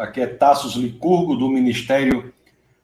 Aqui 0.00 0.22
é 0.22 0.26
Tassos 0.26 0.76
Licurgo, 0.76 1.36
do 1.36 1.46
Ministério 1.46 2.32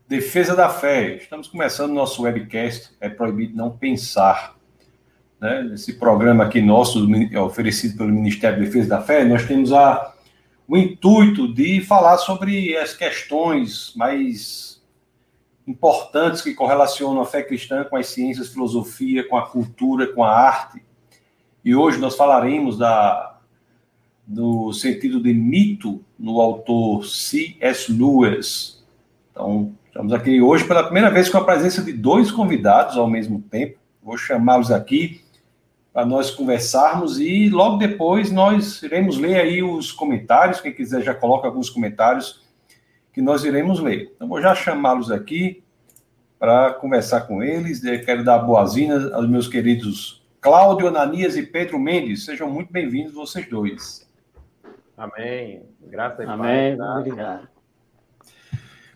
Defesa 0.07 0.55
da 0.55 0.69
Fé. 0.69 1.17
Estamos 1.17 1.49
começando 1.49 1.95
nosso 1.95 2.25
webcast 2.25 2.91
É 3.01 3.09
Proibido 3.09 3.57
Não 3.57 3.71
Pensar. 3.71 4.55
Né? 5.41 5.71
Esse 5.73 5.95
programa 5.95 6.45
aqui 6.45 6.61
nosso, 6.61 7.09
oferecido 7.43 7.97
pelo 7.97 8.13
Ministério 8.13 8.63
Defesa 8.63 8.91
da 8.91 9.01
Fé, 9.01 9.25
nós 9.25 9.47
temos 9.47 9.73
a, 9.73 10.13
o 10.69 10.77
intuito 10.77 11.55
de 11.55 11.81
falar 11.81 12.19
sobre 12.19 12.77
as 12.77 12.93
questões 12.93 13.95
mais 13.97 14.85
importantes 15.67 16.43
que 16.43 16.53
correlacionam 16.53 17.23
a 17.23 17.27
fé 17.27 17.43
cristã 17.43 17.83
com 17.83 17.97
as 17.97 18.09
ciências, 18.09 18.51
filosofia, 18.51 19.27
com 19.27 19.39
a 19.39 19.47
cultura, 19.47 20.07
com 20.13 20.23
a 20.23 20.31
arte. 20.31 20.85
E 21.65 21.75
hoje 21.75 21.97
nós 21.97 22.15
falaremos 22.15 22.77
da 22.77 23.36
no 24.27 24.73
sentido 24.73 25.23
de 25.23 25.33
mito 25.33 26.03
no 26.19 26.41
autor 26.41 27.07
C.S. 27.07 27.93
Lewis. 27.93 28.85
Então, 29.31 29.73
estamos 29.87 30.13
aqui 30.13 30.41
hoje 30.41 30.65
pela 30.65 30.83
primeira 30.83 31.11
vez 31.11 31.29
com 31.29 31.39
a 31.39 31.45
presença 31.45 31.83
de 31.83 31.93
dois 31.93 32.31
convidados 32.31 32.97
ao 32.97 33.09
mesmo 33.09 33.41
tempo. 33.43 33.79
Vou 34.03 34.17
chamá-los 34.17 34.71
aqui 34.73 35.21
para 35.93 36.05
nós 36.05 36.31
conversarmos 36.31 37.21
e 37.21 37.49
logo 37.49 37.77
depois 37.77 38.31
nós 38.33 38.83
iremos 38.83 39.17
ler 39.17 39.37
aí 39.37 39.63
os 39.63 39.93
comentários. 39.93 40.61
Quem 40.61 40.73
quiser 40.73 41.03
já 41.03 41.15
coloca 41.15 41.47
alguns 41.47 41.71
comentários 41.71 42.43
que 43.13 43.23
nós 43.23 43.45
iremos 43.45 43.81
ler. 43.81 44.13
Então, 44.17 44.29
vou 44.29 44.43
já 44.43 44.55
chamá-los 44.55 45.11
aqui 45.11 45.63
para 46.39 46.73
conversar 46.75 47.23
com 47.23 47.43
eles. 47.43 47.83
Eu 47.85 48.05
quero 48.05 48.25
dar 48.25 48.39
boas-vindas 48.39 49.13
aos 49.13 49.29
meus 49.29 49.47
queridos 49.47 50.23
Cláudio 50.41 50.89
Ananias 50.89 51.37
e 51.37 51.43
Pedro 51.43 51.79
Mendes. 51.79 52.25
Sejam 52.25 52.51
muito 52.51 52.73
bem-vindos 52.73 53.15
vocês 53.15 53.49
dois. 53.49 54.06
Amém. 54.97 55.63
Graças 55.83 56.21
a 56.21 56.25
Deus. 56.25 56.31
Amém. 56.31 56.81
Obrigado. 56.81 57.49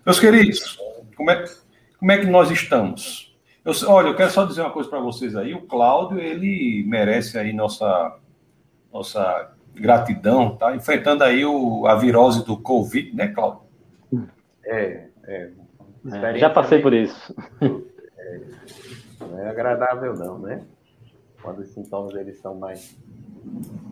Meus 0.05 0.19
queridos, 0.19 0.79
como 1.15 1.31
é, 1.31 1.45
como 1.99 2.13
é 2.13 2.19
que 2.19 2.27
nós 2.27 2.51
estamos? 2.51 3.39
Eu, 3.63 3.73
olha, 3.89 4.09
eu 4.09 4.17
quero 4.17 4.31
só 4.31 4.47
dizer 4.47 4.63
uma 4.63 4.71
coisa 4.71 4.89
para 4.89 5.01
vocês 5.01 5.37
aí. 5.37 5.53
O 5.53 5.67
Cláudio, 5.67 6.19
ele 6.19 6.83
merece 6.87 7.39
aí 7.39 7.53
nossa, 7.53 8.19
nossa 8.91 9.53
gratidão, 9.75 10.57
tá? 10.57 10.75
Enfrentando 10.75 11.23
aí 11.23 11.45
o, 11.45 11.87
a 11.87 11.95
virose 11.97 12.45
do 12.45 12.57
Covid, 12.57 13.15
né, 13.15 13.29
Cláudio? 13.29 13.61
É, 14.65 15.09
é. 15.25 15.51
é 16.07 16.39
já 16.39 16.49
passei 16.49 16.81
por 16.81 16.95
isso. 16.95 17.35
É, 18.17 18.41
não 19.21 19.39
é 19.39 19.51
agradável 19.51 20.15
não, 20.15 20.39
né? 20.39 20.65
Quando 21.43 21.61
os 21.61 21.69
sintomas 21.69 22.15
eles 22.15 22.39
são 22.39 22.55
mais, 22.55 22.97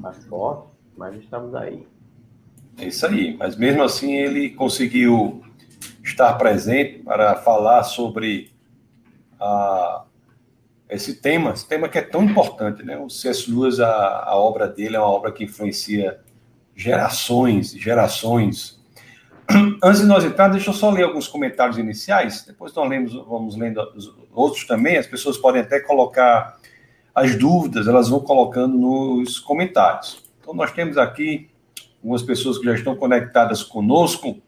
mais 0.00 0.24
fortes, 0.27 0.70
mas 0.96 1.14
estamos 1.16 1.55
aí. 1.55 1.86
É 2.78 2.86
isso 2.86 3.04
aí. 3.06 3.36
Mas 3.36 3.56
mesmo 3.56 3.82
assim 3.82 4.14
ele 4.14 4.50
conseguiu 4.50 5.42
estar 6.02 6.32
presente 6.34 7.00
para 7.00 7.34
falar 7.36 7.82
sobre 7.82 8.52
a, 9.40 10.04
esse 10.88 11.20
tema, 11.20 11.50
esse 11.50 11.68
tema 11.68 11.88
que 11.88 11.98
é 11.98 12.02
tão 12.02 12.24
importante, 12.24 12.82
né? 12.82 12.96
O 12.96 13.10
C.S. 13.10 13.50
Lewis, 13.50 13.80
a, 13.80 14.24
a 14.24 14.36
obra 14.36 14.66
dele 14.68 14.96
é 14.96 15.00
uma 15.00 15.08
obra 15.08 15.32
que 15.32 15.44
influencia 15.44 16.20
gerações, 16.74 17.72
gerações. 17.72 18.78
Antes 19.82 20.00
de 20.00 20.06
nós 20.06 20.24
entrar, 20.24 20.48
deixa 20.48 20.70
eu 20.70 20.74
só 20.74 20.90
ler 20.90 21.04
alguns 21.04 21.26
comentários 21.26 21.76
iniciais. 21.76 22.44
Depois 22.46 22.72
nós 22.74 22.88
lemos, 22.88 23.12
vamos 23.12 23.56
lendo 23.56 23.80
os 23.94 24.14
outros 24.32 24.64
também. 24.64 24.96
As 24.96 25.06
pessoas 25.06 25.36
podem 25.36 25.62
até 25.62 25.80
colocar 25.80 26.56
as 27.14 27.34
dúvidas, 27.34 27.88
elas 27.88 28.08
vão 28.08 28.20
colocando 28.20 28.78
nos 28.78 29.40
comentários. 29.40 30.22
Então 30.40 30.54
nós 30.54 30.70
temos 30.70 30.96
aqui 30.96 31.50
algumas 31.98 32.22
pessoas 32.22 32.58
que 32.58 32.64
já 32.64 32.74
estão 32.74 32.96
conectadas 32.96 33.62
conosco. 33.62 34.41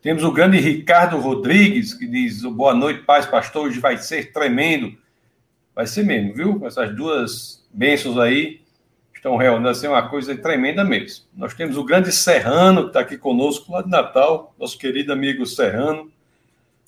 Temos 0.00 0.24
o 0.24 0.32
grande 0.32 0.58
Ricardo 0.58 1.18
Rodrigues, 1.18 1.94
que 1.94 2.06
diz: 2.06 2.42
Boa 2.42 2.74
noite, 2.74 3.02
paz, 3.02 3.26
pastor. 3.26 3.66
Hoje 3.66 3.78
vai 3.78 3.96
ser 3.98 4.32
tremendo. 4.32 4.96
Vai 5.74 5.86
ser 5.86 6.04
mesmo, 6.04 6.34
viu? 6.34 6.66
Essas 6.66 6.94
duas 6.94 7.66
bênçãos 7.72 8.18
aí 8.18 8.60
estão 9.14 9.36
reunindo 9.36 9.68
assim, 9.68 9.86
uma 9.86 10.08
coisa 10.08 10.36
tremenda 10.36 10.82
mesmo. 10.82 11.26
Nós 11.32 11.54
temos 11.54 11.76
o 11.76 11.84
grande 11.84 12.10
Serrano, 12.10 12.82
que 12.82 12.86
está 12.88 13.00
aqui 13.00 13.16
conosco, 13.16 13.72
lá 13.72 13.80
de 13.80 13.88
Natal, 13.88 14.52
nosso 14.58 14.76
querido 14.76 15.12
amigo 15.12 15.46
Serrano. 15.46 16.10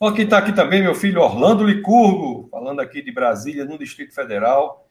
Olha 0.01 0.17
quem 0.17 0.25
está 0.25 0.39
aqui 0.39 0.53
também, 0.53 0.83
meu 0.83 0.97
filho 0.97 1.23
Orlando 1.23 1.65
Licurgo, 1.65 2.49
falando 2.51 2.81
aqui 2.81 3.01
de 3.01 3.13
Brasília, 3.13 3.65
no 3.65 3.79
Distrito 3.79 4.13
Federal. 4.13 4.85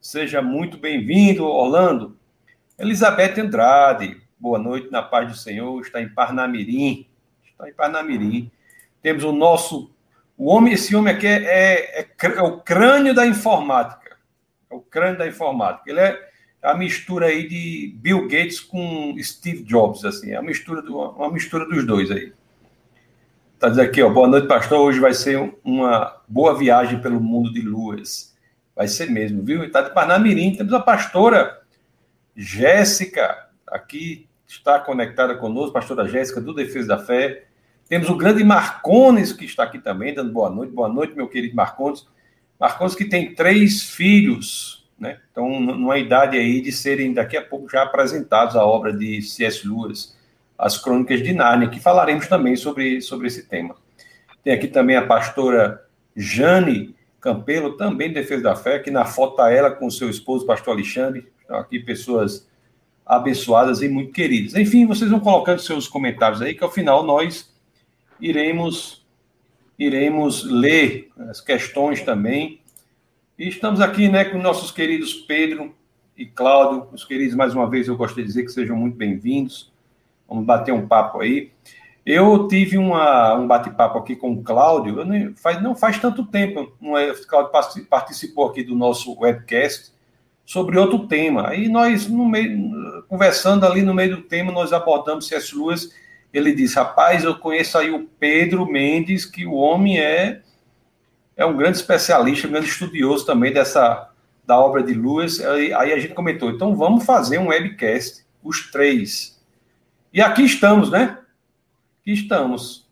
Seja 0.00 0.42
muito 0.42 0.76
bem-vindo, 0.76 1.44
Orlando. 1.44 2.17
Elizabeth 2.78 3.40
Andrade, 3.40 4.22
boa 4.38 4.56
noite, 4.56 4.88
na 4.88 5.02
paz 5.02 5.28
do 5.28 5.36
Senhor, 5.36 5.80
está 5.80 6.00
em 6.00 6.08
Parnamirim. 6.08 7.08
Está 7.44 7.68
em 7.68 7.72
Parnamirim. 7.72 8.50
Temos 9.02 9.24
o 9.24 9.32
nosso. 9.32 9.90
O 10.36 10.46
homem, 10.48 10.74
esse 10.74 10.94
homem 10.94 11.12
aqui 11.12 11.26
é, 11.26 11.42
é, 11.42 12.00
é, 12.02 12.26
é 12.26 12.42
o 12.42 12.58
crânio 12.60 13.12
da 13.12 13.26
informática. 13.26 14.16
É 14.70 14.74
o 14.76 14.80
crânio 14.80 15.18
da 15.18 15.26
informática. 15.26 15.90
Ele 15.90 15.98
é 15.98 16.30
a 16.62 16.72
mistura 16.72 17.26
aí 17.26 17.48
de 17.48 17.96
Bill 17.96 18.28
Gates 18.28 18.60
com 18.60 19.12
Steve 19.20 19.64
Jobs, 19.64 20.04
assim, 20.04 20.30
é 20.30 20.36
a 20.36 20.42
mistura 20.42 20.80
do, 20.80 21.00
uma 21.00 21.32
mistura 21.32 21.66
dos 21.66 21.84
dois 21.84 22.12
aí. 22.12 22.32
Tá 23.58 23.68
dizendo 23.68 23.88
aqui, 23.88 24.00
ó, 24.00 24.08
boa 24.08 24.28
noite, 24.28 24.46
pastor. 24.46 24.78
Hoje 24.78 25.00
vai 25.00 25.14
ser 25.14 25.52
uma 25.64 26.22
boa 26.28 26.56
viagem 26.56 27.00
pelo 27.00 27.20
mundo 27.20 27.52
de 27.52 27.60
luas. 27.60 28.36
Vai 28.76 28.86
ser 28.86 29.10
mesmo, 29.10 29.42
viu? 29.42 29.64
Está 29.64 29.82
de 29.82 29.92
Parnamirim. 29.92 30.54
Temos 30.54 30.72
a 30.72 30.78
pastora 30.78 31.58
Jéssica, 32.40 33.48
aqui 33.66 34.28
está 34.46 34.78
conectada 34.78 35.34
conosco, 35.34 35.72
pastora 35.72 36.06
Jéssica, 36.06 36.40
do 36.40 36.54
Defesa 36.54 36.86
da 36.86 36.98
Fé. 36.98 37.46
Temos 37.88 38.08
o 38.08 38.16
grande 38.16 38.44
Marcones, 38.44 39.32
que 39.32 39.44
está 39.44 39.64
aqui 39.64 39.80
também, 39.80 40.14
dando 40.14 40.32
boa 40.32 40.48
noite. 40.48 40.72
Boa 40.72 40.88
noite, 40.88 41.16
meu 41.16 41.26
querido 41.26 41.56
Marcones. 41.56 42.06
Marcones 42.56 42.94
que 42.94 43.04
tem 43.04 43.34
três 43.34 43.82
filhos, 43.82 44.88
né? 44.96 45.18
Então, 45.32 45.58
numa 45.58 45.98
idade 45.98 46.38
aí 46.38 46.60
de 46.60 46.70
serem 46.70 47.12
daqui 47.12 47.36
a 47.36 47.42
pouco 47.42 47.68
já 47.68 47.82
apresentados 47.82 48.54
a 48.54 48.64
obra 48.64 48.92
de 48.92 49.20
C.S. 49.20 49.66
Lewis, 49.66 50.16
As 50.56 50.78
Crônicas 50.78 51.20
de 51.20 51.32
Nárnia, 51.32 51.68
que 51.68 51.80
falaremos 51.80 52.28
também 52.28 52.54
sobre, 52.54 53.00
sobre 53.00 53.26
esse 53.26 53.48
tema. 53.48 53.74
Tem 54.44 54.52
aqui 54.52 54.68
também 54.68 54.94
a 54.94 55.04
pastora 55.04 55.84
Jane 56.14 56.94
Campelo, 57.20 57.76
também 57.76 58.08
de 58.10 58.14
Defesa 58.14 58.44
da 58.44 58.54
Fé, 58.54 58.78
que 58.78 58.92
na 58.92 59.04
foto 59.04 59.32
está 59.32 59.50
ela 59.50 59.72
com 59.72 59.90
seu 59.90 60.08
esposo, 60.08 60.46
pastor 60.46 60.74
Alexandre, 60.74 61.26
aqui 61.48 61.78
pessoas 61.80 62.46
abençoadas 63.04 63.80
e 63.82 63.88
muito 63.88 64.12
queridas. 64.12 64.54
Enfim, 64.54 64.86
vocês 64.86 65.10
vão 65.10 65.20
colocando 65.20 65.60
seus 65.60 65.88
comentários 65.88 66.42
aí, 66.42 66.54
que 66.54 66.62
ao 66.62 66.70
final 66.70 67.02
nós 67.02 67.52
iremos 68.20 69.06
iremos 69.78 70.42
ler 70.44 71.10
as 71.30 71.40
questões 71.40 72.02
também. 72.02 72.60
E 73.38 73.48
estamos 73.48 73.80
aqui, 73.80 74.08
né, 74.08 74.24
com 74.24 74.38
nossos 74.38 74.72
queridos 74.72 75.14
Pedro 75.14 75.72
e 76.16 76.26
Cláudio. 76.26 76.88
Os 76.92 77.04
queridos, 77.04 77.36
mais 77.36 77.54
uma 77.54 77.70
vez, 77.70 77.86
eu 77.86 77.96
gostaria 77.96 78.24
de 78.24 78.28
dizer 78.28 78.44
que 78.44 78.50
sejam 78.50 78.76
muito 78.76 78.96
bem-vindos. 78.96 79.72
Vamos 80.28 80.44
bater 80.44 80.72
um 80.72 80.88
papo 80.88 81.20
aí. 81.20 81.52
Eu 82.04 82.48
tive 82.48 82.76
uma, 82.76 83.34
um 83.34 83.46
bate-papo 83.46 83.98
aqui 83.98 84.16
com 84.16 84.32
o 84.32 84.42
Cláudio, 84.42 85.04
não 85.04 85.36
faz, 85.36 85.62
não 85.62 85.76
faz 85.76 85.98
tanto 85.98 86.24
tempo, 86.24 86.72
não 86.80 86.96
é, 86.96 87.12
o 87.12 87.26
Cláudio 87.26 87.52
participou 87.88 88.48
aqui 88.48 88.64
do 88.64 88.74
nosso 88.74 89.14
webcast, 89.20 89.92
sobre 90.48 90.78
outro 90.78 91.06
tema. 91.06 91.50
Aí 91.50 91.68
nós, 91.68 92.08
no 92.08 92.26
meio, 92.26 93.04
conversando 93.06 93.66
ali 93.66 93.82
no 93.82 93.92
meio 93.92 94.16
do 94.16 94.22
tema, 94.22 94.50
nós 94.50 94.72
abordamos 94.72 95.28
C.S. 95.28 95.54
Lewis. 95.54 95.92
Ele 96.32 96.54
disse: 96.54 96.76
Rapaz, 96.76 97.22
eu 97.22 97.38
conheço 97.38 97.76
aí 97.76 97.90
o 97.90 98.08
Pedro 98.18 98.64
Mendes, 98.64 99.26
que 99.26 99.44
o 99.44 99.52
homem 99.52 100.00
é, 100.00 100.40
é 101.36 101.44
um 101.44 101.54
grande 101.54 101.76
especialista, 101.76 102.48
um 102.48 102.50
grande 102.50 102.66
estudioso 102.66 103.26
também 103.26 103.52
dessa 103.52 104.10
da 104.46 104.58
obra 104.58 104.82
de 104.82 104.94
Lewis. 104.94 105.38
Aí, 105.38 105.74
aí 105.74 105.92
a 105.92 105.98
gente 105.98 106.14
comentou: 106.14 106.50
então 106.50 106.74
vamos 106.74 107.04
fazer 107.04 107.36
um 107.36 107.48
webcast, 107.48 108.24
os 108.42 108.70
três. 108.70 109.38
E 110.10 110.22
aqui 110.22 110.42
estamos, 110.44 110.90
né? 110.90 111.18
Aqui 112.00 112.12
estamos. 112.12 112.88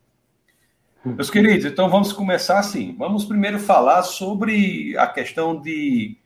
Meus 1.02 1.30
queridos, 1.30 1.64
então 1.64 1.88
vamos 1.88 2.12
começar 2.12 2.58
assim. 2.58 2.94
Vamos 2.98 3.24
primeiro 3.24 3.58
falar 3.58 4.02
sobre 4.02 4.94
a 4.98 5.06
questão 5.06 5.58
de 5.58 6.18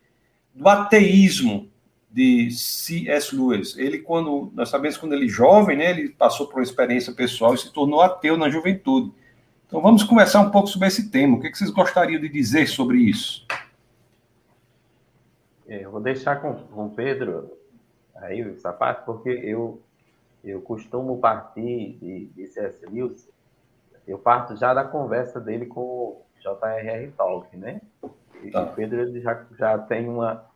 do 0.61 0.69
ateísmo 0.69 1.71
de 2.11 2.51
C.S. 2.51 3.35
Lewis. 3.35 3.79
Ele, 3.79 3.99
quando 4.01 4.53
nós 4.55 4.69
sabemos 4.69 4.99
quando 4.99 5.15
ele 5.15 5.27
jovem, 5.27 5.79
né, 5.79 5.91
ele 5.91 6.11
passou 6.11 6.47
por 6.47 6.57
uma 6.57 6.62
experiência 6.62 7.15
pessoal 7.15 7.55
e 7.55 7.59
se 7.59 7.73
tornou 7.73 8.03
ateu 8.03 8.37
na 8.37 8.51
juventude. 8.51 9.11
Então 9.67 9.81
vamos 9.81 10.03
conversar 10.03 10.41
um 10.41 10.51
pouco 10.51 10.69
sobre 10.69 10.89
esse 10.89 11.11
tema. 11.11 11.39
O 11.39 11.41
que, 11.41 11.49
vocês 11.55 11.71
gostariam 11.71 12.21
de 12.21 12.29
dizer 12.29 12.67
sobre 12.67 12.99
isso? 12.99 13.47
É, 15.67 15.83
eu 15.83 15.91
vou 15.91 16.01
deixar 16.01 16.43
com, 16.43 16.55
com 16.55 16.87
o 16.87 16.91
Pedro 16.91 17.57
aí 18.17 18.43
essa 18.43 18.71
parte, 18.71 19.07
porque 19.07 19.31
eu, 19.31 19.81
eu 20.45 20.61
costumo 20.61 21.19
partir 21.21 21.97
de, 22.03 22.27
de 22.27 22.47
C.S. 22.49 22.85
Lewis, 22.85 23.27
eu 24.07 24.19
parto 24.19 24.55
já 24.57 24.75
da 24.75 24.85
conversa 24.85 25.41
dele 25.41 25.65
com 25.65 25.81
o 25.81 26.23
J.R.R. 26.43 27.12
Tolkien, 27.17 27.62
né? 27.62 27.81
Tá. 28.53 28.62
O 28.65 28.75
Pedro 28.75 29.01
ele 29.01 29.21
já, 29.21 29.47
já 29.57 29.79
tem 29.79 30.09
uma, 30.09 30.50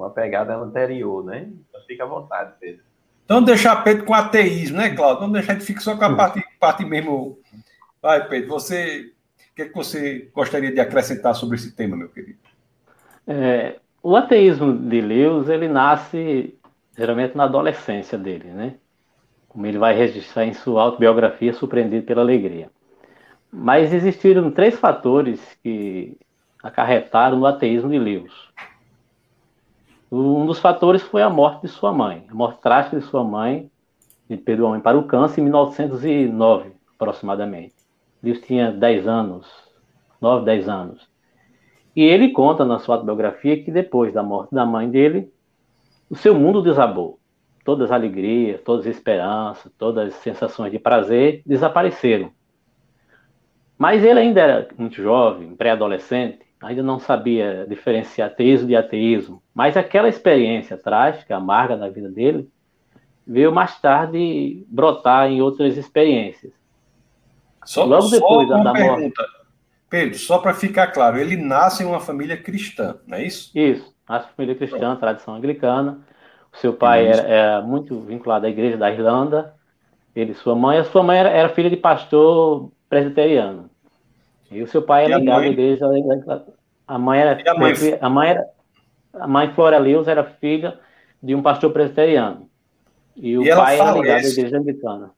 uma 0.00 0.10
pegada 0.10 0.56
anterior, 0.56 1.24
né? 1.24 1.48
Então 1.68 1.80
fica 1.86 2.04
à 2.04 2.06
vontade, 2.06 2.52
Pedro. 2.58 2.82
Então, 3.24 3.42
deixar 3.42 3.84
Pedro 3.84 4.04
com 4.04 4.14
ateísmo, 4.14 4.78
né, 4.78 4.94
Cláudio? 4.94 5.20
Vamos 5.20 5.34
deixar 5.34 5.54
de 5.54 5.64
ficar 5.64 5.80
só 5.80 5.96
com 5.96 6.04
a 6.04 6.16
parte, 6.16 6.42
parte 6.58 6.84
mesmo. 6.84 7.38
Vai, 8.02 8.26
Pedro, 8.26 8.48
você. 8.48 9.12
O 9.52 9.54
que, 9.54 9.62
é 9.62 9.64
que 9.66 9.74
você 9.74 10.30
gostaria 10.34 10.72
de 10.72 10.80
acrescentar 10.80 11.34
sobre 11.34 11.56
esse 11.56 11.72
tema, 11.72 11.96
meu 11.96 12.08
querido? 12.08 12.38
É, 13.26 13.78
o 14.02 14.16
ateísmo 14.16 14.72
de 14.72 15.00
Lewis, 15.00 15.48
ele 15.48 15.68
nasce 15.68 16.58
geralmente 16.96 17.36
na 17.36 17.44
adolescência 17.44 18.18
dele, 18.18 18.48
né? 18.48 18.74
Como 19.48 19.66
ele 19.66 19.78
vai 19.78 19.94
registrar 19.94 20.44
em 20.44 20.54
sua 20.54 20.82
autobiografia, 20.82 21.52
Surpreendido 21.52 22.06
pela 22.06 22.22
Alegria. 22.22 22.70
Mas 23.52 23.92
existiram 23.92 24.50
três 24.50 24.78
fatores 24.78 25.40
que 25.62 26.16
acarretaram 26.62 27.38
no 27.38 27.46
ateísmo 27.46 27.90
de 27.90 27.98
Lewis. 27.98 28.32
Um 30.10 30.44
dos 30.44 30.58
fatores 30.58 31.02
foi 31.02 31.22
a 31.22 31.30
morte 31.30 31.62
de 31.62 31.68
sua 31.68 31.92
mãe, 31.92 32.26
a 32.28 32.34
morte 32.34 32.60
trágica 32.60 32.98
de 32.98 33.06
sua 33.06 33.22
mãe, 33.22 33.70
perdeu 34.44 34.66
a 34.66 34.70
mãe 34.70 34.80
para 34.80 34.98
o 34.98 35.04
câncer 35.04 35.40
em 35.40 35.44
1909, 35.44 36.72
aproximadamente. 36.94 37.74
Lewis 38.20 38.40
tinha 38.40 38.72
10 38.72 39.06
anos, 39.06 39.46
9, 40.20 40.44
10 40.44 40.68
anos. 40.68 41.08
E 41.94 42.02
ele 42.02 42.32
conta 42.32 42.64
na 42.64 42.78
sua 42.78 42.96
autobiografia 42.96 43.62
que 43.62 43.70
depois 43.70 44.12
da 44.12 44.22
morte 44.22 44.54
da 44.54 44.66
mãe 44.66 44.90
dele, 44.90 45.32
o 46.08 46.16
seu 46.16 46.34
mundo 46.34 46.60
desabou. 46.60 47.20
Todas 47.64 47.90
as 47.90 47.92
alegrias, 47.92 48.60
todas 48.62 48.86
as 48.86 48.96
esperanças, 48.96 49.70
todas 49.78 50.08
as 50.08 50.14
sensações 50.14 50.72
de 50.72 50.78
prazer 50.78 51.42
desapareceram. 51.46 52.32
Mas 53.78 54.02
ele 54.04 54.18
ainda 54.18 54.40
era 54.40 54.68
muito 54.76 54.96
jovem, 54.96 55.54
pré-adolescente, 55.54 56.40
ainda 56.62 56.82
não 56.82 56.98
sabia 56.98 57.66
diferenciar 57.68 58.28
ateísmo 58.28 58.68
de 58.68 58.76
ateísmo. 58.76 59.42
Mas 59.54 59.76
aquela 59.76 60.08
experiência 60.08 60.76
trágica, 60.76 61.36
amarga 61.36 61.76
da 61.76 61.88
vida 61.88 62.08
dele, 62.08 62.48
veio 63.26 63.52
mais 63.52 63.80
tarde 63.80 64.64
brotar 64.68 65.30
em 65.30 65.40
outras 65.40 65.76
experiências. 65.76 66.52
Só, 67.64 67.84
Logo 67.84 68.08
depois 68.08 68.48
só 68.48 68.56
da, 68.56 68.72
da 68.72 68.74
morte. 68.74 69.12
Pedro, 69.88 70.18
só 70.18 70.38
para 70.38 70.54
ficar 70.54 70.88
claro, 70.88 71.18
ele 71.18 71.36
nasce 71.36 71.82
em 71.82 71.86
uma 71.86 72.00
família 72.00 72.36
cristã, 72.36 72.96
não 73.06 73.18
é 73.18 73.24
isso? 73.24 73.50
Isso, 73.56 73.92
nasce 74.08 74.28
em 74.28 74.36
família 74.36 74.54
cristã, 74.54 74.94
tradição 74.96 75.34
anglicana. 75.34 75.98
O 76.52 76.56
seu 76.56 76.72
pai 76.72 77.06
era, 77.06 77.22
era, 77.22 77.62
muito 77.62 78.00
vinculado 78.00 78.46
à 78.46 78.48
igreja 78.48 78.76
da 78.76 78.90
Irlanda. 78.90 79.54
Ele, 80.14 80.34
sua 80.34 80.54
mãe, 80.54 80.78
a 80.78 80.84
sua 80.84 81.02
mãe 81.02 81.18
era, 81.18 81.28
era 81.28 81.48
filha 81.48 81.70
de 81.70 81.76
pastor 81.76 82.72
presbiteriano. 82.88 83.69
E 84.50 84.62
o 84.62 84.66
seu 84.66 84.82
pai 84.82 85.04
era 85.04 85.18
ligado 85.18 85.42
à 85.42 85.46
igreja. 85.46 85.86
A 86.86 86.98
mãe 86.98 87.20
era, 87.20 87.38
a 87.46 87.54
mãe? 87.54 87.74
a 88.00 88.08
mãe 88.08 88.30
era. 88.30 88.48
A 89.12 89.26
mãe 89.26 89.52
Flora 89.52 89.78
Lewis 89.78 90.08
era 90.08 90.24
filha 90.24 90.78
de 91.22 91.34
um 91.34 91.42
pastor 91.42 91.72
presbiteriano. 91.72 92.48
E 93.16 93.36
o 93.36 93.42
e 93.42 93.54
pai 93.54 93.78
era 93.78 93.92
ligado 93.92 94.24
à 94.24 94.28
igreja 94.28 94.58
anglicana. 94.58 95.10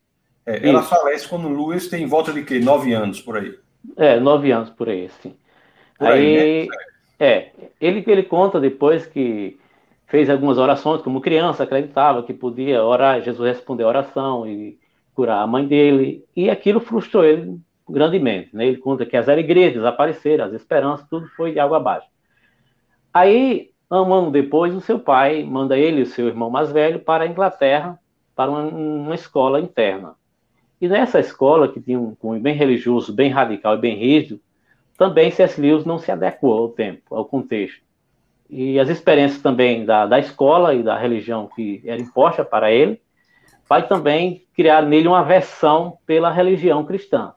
É, 0.44 0.68
ela 0.68 0.82
falece 0.82 1.28
quando 1.28 1.46
o 1.46 1.68
Lewis 1.68 1.88
tem 1.88 2.02
em 2.02 2.06
volta 2.06 2.32
de 2.32 2.42
quê? 2.42 2.58
Nove 2.58 2.92
anos 2.92 3.20
por 3.20 3.36
aí. 3.36 3.54
É, 3.96 4.18
nove 4.18 4.50
anos 4.50 4.70
por 4.70 4.88
aí, 4.88 5.08
sim. 5.22 5.34
Por 5.98 6.08
aí, 6.08 6.38
aí 6.38 6.68
né? 6.68 6.76
é, 7.20 7.50
ele, 7.80 8.02
ele 8.06 8.22
conta 8.22 8.58
depois 8.58 9.06
que 9.06 9.58
fez 10.06 10.28
algumas 10.28 10.58
orações, 10.58 11.00
como 11.00 11.20
criança, 11.20 11.62
acreditava 11.62 12.22
que 12.22 12.34
podia 12.34 12.84
orar, 12.84 13.22
Jesus 13.22 13.48
respondeu 13.48 13.86
a 13.86 13.90
oração 13.90 14.46
e 14.46 14.78
curar 15.14 15.42
a 15.42 15.46
mãe 15.46 15.66
dele, 15.66 16.24
e 16.34 16.50
aquilo 16.50 16.80
frustrou 16.80 17.24
ele 17.24 17.58
grandemente. 17.88 18.54
Né? 18.54 18.66
Ele 18.66 18.76
conta 18.76 19.06
que 19.06 19.16
as 19.16 19.28
alegrias 19.28 19.72
desapareceram, 19.72 20.44
as 20.44 20.52
esperanças, 20.52 21.06
tudo 21.08 21.26
foi 21.36 21.52
de 21.52 21.58
água 21.58 21.78
abaixo. 21.78 22.06
Aí, 23.12 23.70
um 23.90 24.12
ano 24.12 24.30
depois, 24.30 24.74
o 24.74 24.80
seu 24.80 24.98
pai 24.98 25.42
manda 25.42 25.76
ele 25.76 26.00
e 26.00 26.02
o 26.02 26.06
seu 26.06 26.26
irmão 26.26 26.50
mais 26.50 26.72
velho 26.72 27.00
para 27.00 27.24
a 27.24 27.26
Inglaterra, 27.26 27.98
para 28.34 28.50
uma, 28.50 28.62
uma 28.62 29.14
escola 29.14 29.60
interna. 29.60 30.14
E 30.80 30.88
nessa 30.88 31.20
escola, 31.20 31.68
que 31.68 31.80
tinha 31.80 32.00
um 32.00 32.14
cunho 32.14 32.40
bem 32.40 32.54
religioso, 32.54 33.12
bem 33.12 33.30
radical 33.30 33.76
e 33.76 33.80
bem 33.80 33.96
rígido, 33.96 34.40
também 34.96 35.30
C.S. 35.30 35.60
Lewis 35.60 35.84
não 35.84 35.98
se 35.98 36.10
adequou 36.10 36.58
ao 36.58 36.68
tempo, 36.70 37.14
ao 37.14 37.24
contexto. 37.24 37.82
E 38.48 38.78
as 38.78 38.88
experiências 38.88 39.40
também 39.40 39.84
da, 39.84 40.06
da 40.06 40.18
escola 40.18 40.74
e 40.74 40.82
da 40.82 40.98
religião 40.98 41.48
que 41.54 41.82
era 41.86 42.00
imposta 42.00 42.44
para 42.44 42.70
ele, 42.70 43.00
vai 43.68 43.86
também 43.86 44.44
criar 44.54 44.82
nele 44.82 45.08
uma 45.08 45.20
aversão 45.20 45.98
pela 46.04 46.30
religião 46.30 46.84
cristã. 46.84 47.32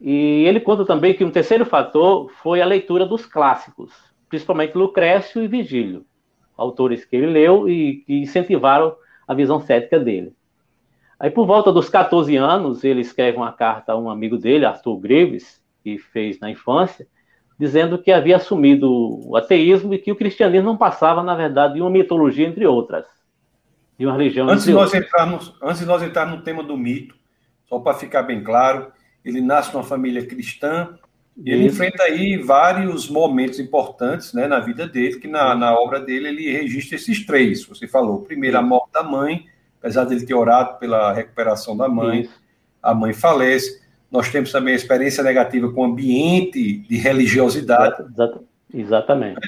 E 0.00 0.44
ele 0.46 0.60
conta 0.60 0.84
também 0.84 1.12
que 1.12 1.24
um 1.24 1.30
terceiro 1.30 1.66
fator 1.66 2.30
foi 2.42 2.62
a 2.62 2.66
leitura 2.66 3.04
dos 3.04 3.26
clássicos, 3.26 3.92
principalmente 4.28 4.78
Lucrécio 4.78 5.42
e 5.42 5.48
Vigílio, 5.48 6.06
autores 6.56 7.04
que 7.04 7.16
ele 7.16 7.26
leu 7.26 7.68
e 7.68 7.96
que 8.06 8.20
incentivaram 8.20 8.96
a 9.28 9.34
visão 9.34 9.60
cética 9.60 9.98
dele. 9.98 10.32
Aí, 11.18 11.30
por 11.30 11.46
volta 11.46 11.70
dos 11.70 11.90
14 11.90 12.34
anos, 12.36 12.82
ele 12.82 13.02
escreve 13.02 13.36
uma 13.36 13.52
carta 13.52 13.92
a 13.92 13.96
um 13.98 14.08
amigo 14.08 14.38
dele, 14.38 14.64
Arthur 14.64 14.96
Greaves, 14.98 15.62
que 15.84 15.98
fez 15.98 16.40
na 16.40 16.50
infância, 16.50 17.06
dizendo 17.58 17.98
que 17.98 18.10
havia 18.10 18.36
assumido 18.36 18.90
o 18.90 19.36
ateísmo 19.36 19.92
e 19.92 19.98
que 19.98 20.10
o 20.10 20.16
cristianismo 20.16 20.66
não 20.66 20.78
passava, 20.78 21.22
na 21.22 21.34
verdade, 21.34 21.74
de 21.74 21.82
uma 21.82 21.90
mitologia 21.90 22.48
entre 22.48 22.66
outras, 22.66 23.04
de 23.98 24.06
uma 24.06 24.16
religião 24.16 24.48
antes 24.48 24.62
entre 24.62 24.72
de 24.72 24.78
nós 24.78 24.94
outras. 24.94 25.04
Entrarmos, 25.06 25.54
antes 25.62 25.80
de 25.80 25.86
nós 25.86 26.02
entrarmos 26.02 26.38
no 26.38 26.42
tema 26.42 26.62
do 26.62 26.74
mito, 26.74 27.14
só 27.68 27.78
para 27.78 27.98
ficar 27.98 28.22
bem 28.22 28.42
claro, 28.42 28.90
ele 29.24 29.40
nasce 29.40 29.72
numa 29.72 29.84
família 29.84 30.24
cristã 30.26 30.96
e 31.36 31.50
ele 31.50 31.66
enfrenta 31.66 32.02
aí 32.02 32.36
vários 32.36 33.08
momentos 33.08 33.58
importantes 33.58 34.34
né, 34.34 34.46
na 34.46 34.60
vida 34.60 34.86
dele, 34.86 35.18
que 35.18 35.28
na, 35.28 35.54
na 35.54 35.78
obra 35.78 36.00
dele 36.00 36.28
ele 36.28 36.52
registra 36.52 36.96
esses 36.96 37.24
três. 37.24 37.64
Você 37.64 37.86
falou, 37.86 38.20
primeiro 38.20 38.58
a 38.58 38.62
morte 38.62 38.92
da 38.92 39.02
mãe, 39.02 39.46
apesar 39.78 40.04
dele 40.04 40.26
ter 40.26 40.34
orado 40.34 40.78
pela 40.78 41.12
recuperação 41.12 41.76
da 41.76 41.88
mãe, 41.88 42.22
Isso. 42.22 42.40
a 42.82 42.94
mãe 42.94 43.12
falece. 43.12 43.80
Nós 44.10 44.28
temos 44.28 44.52
também 44.52 44.74
a 44.74 44.76
experiência 44.76 45.22
negativa 45.22 45.72
com 45.72 45.82
o 45.82 45.84
ambiente 45.84 46.78
de 46.78 46.96
religiosidade. 46.96 48.02
Exatamente. 48.72 49.40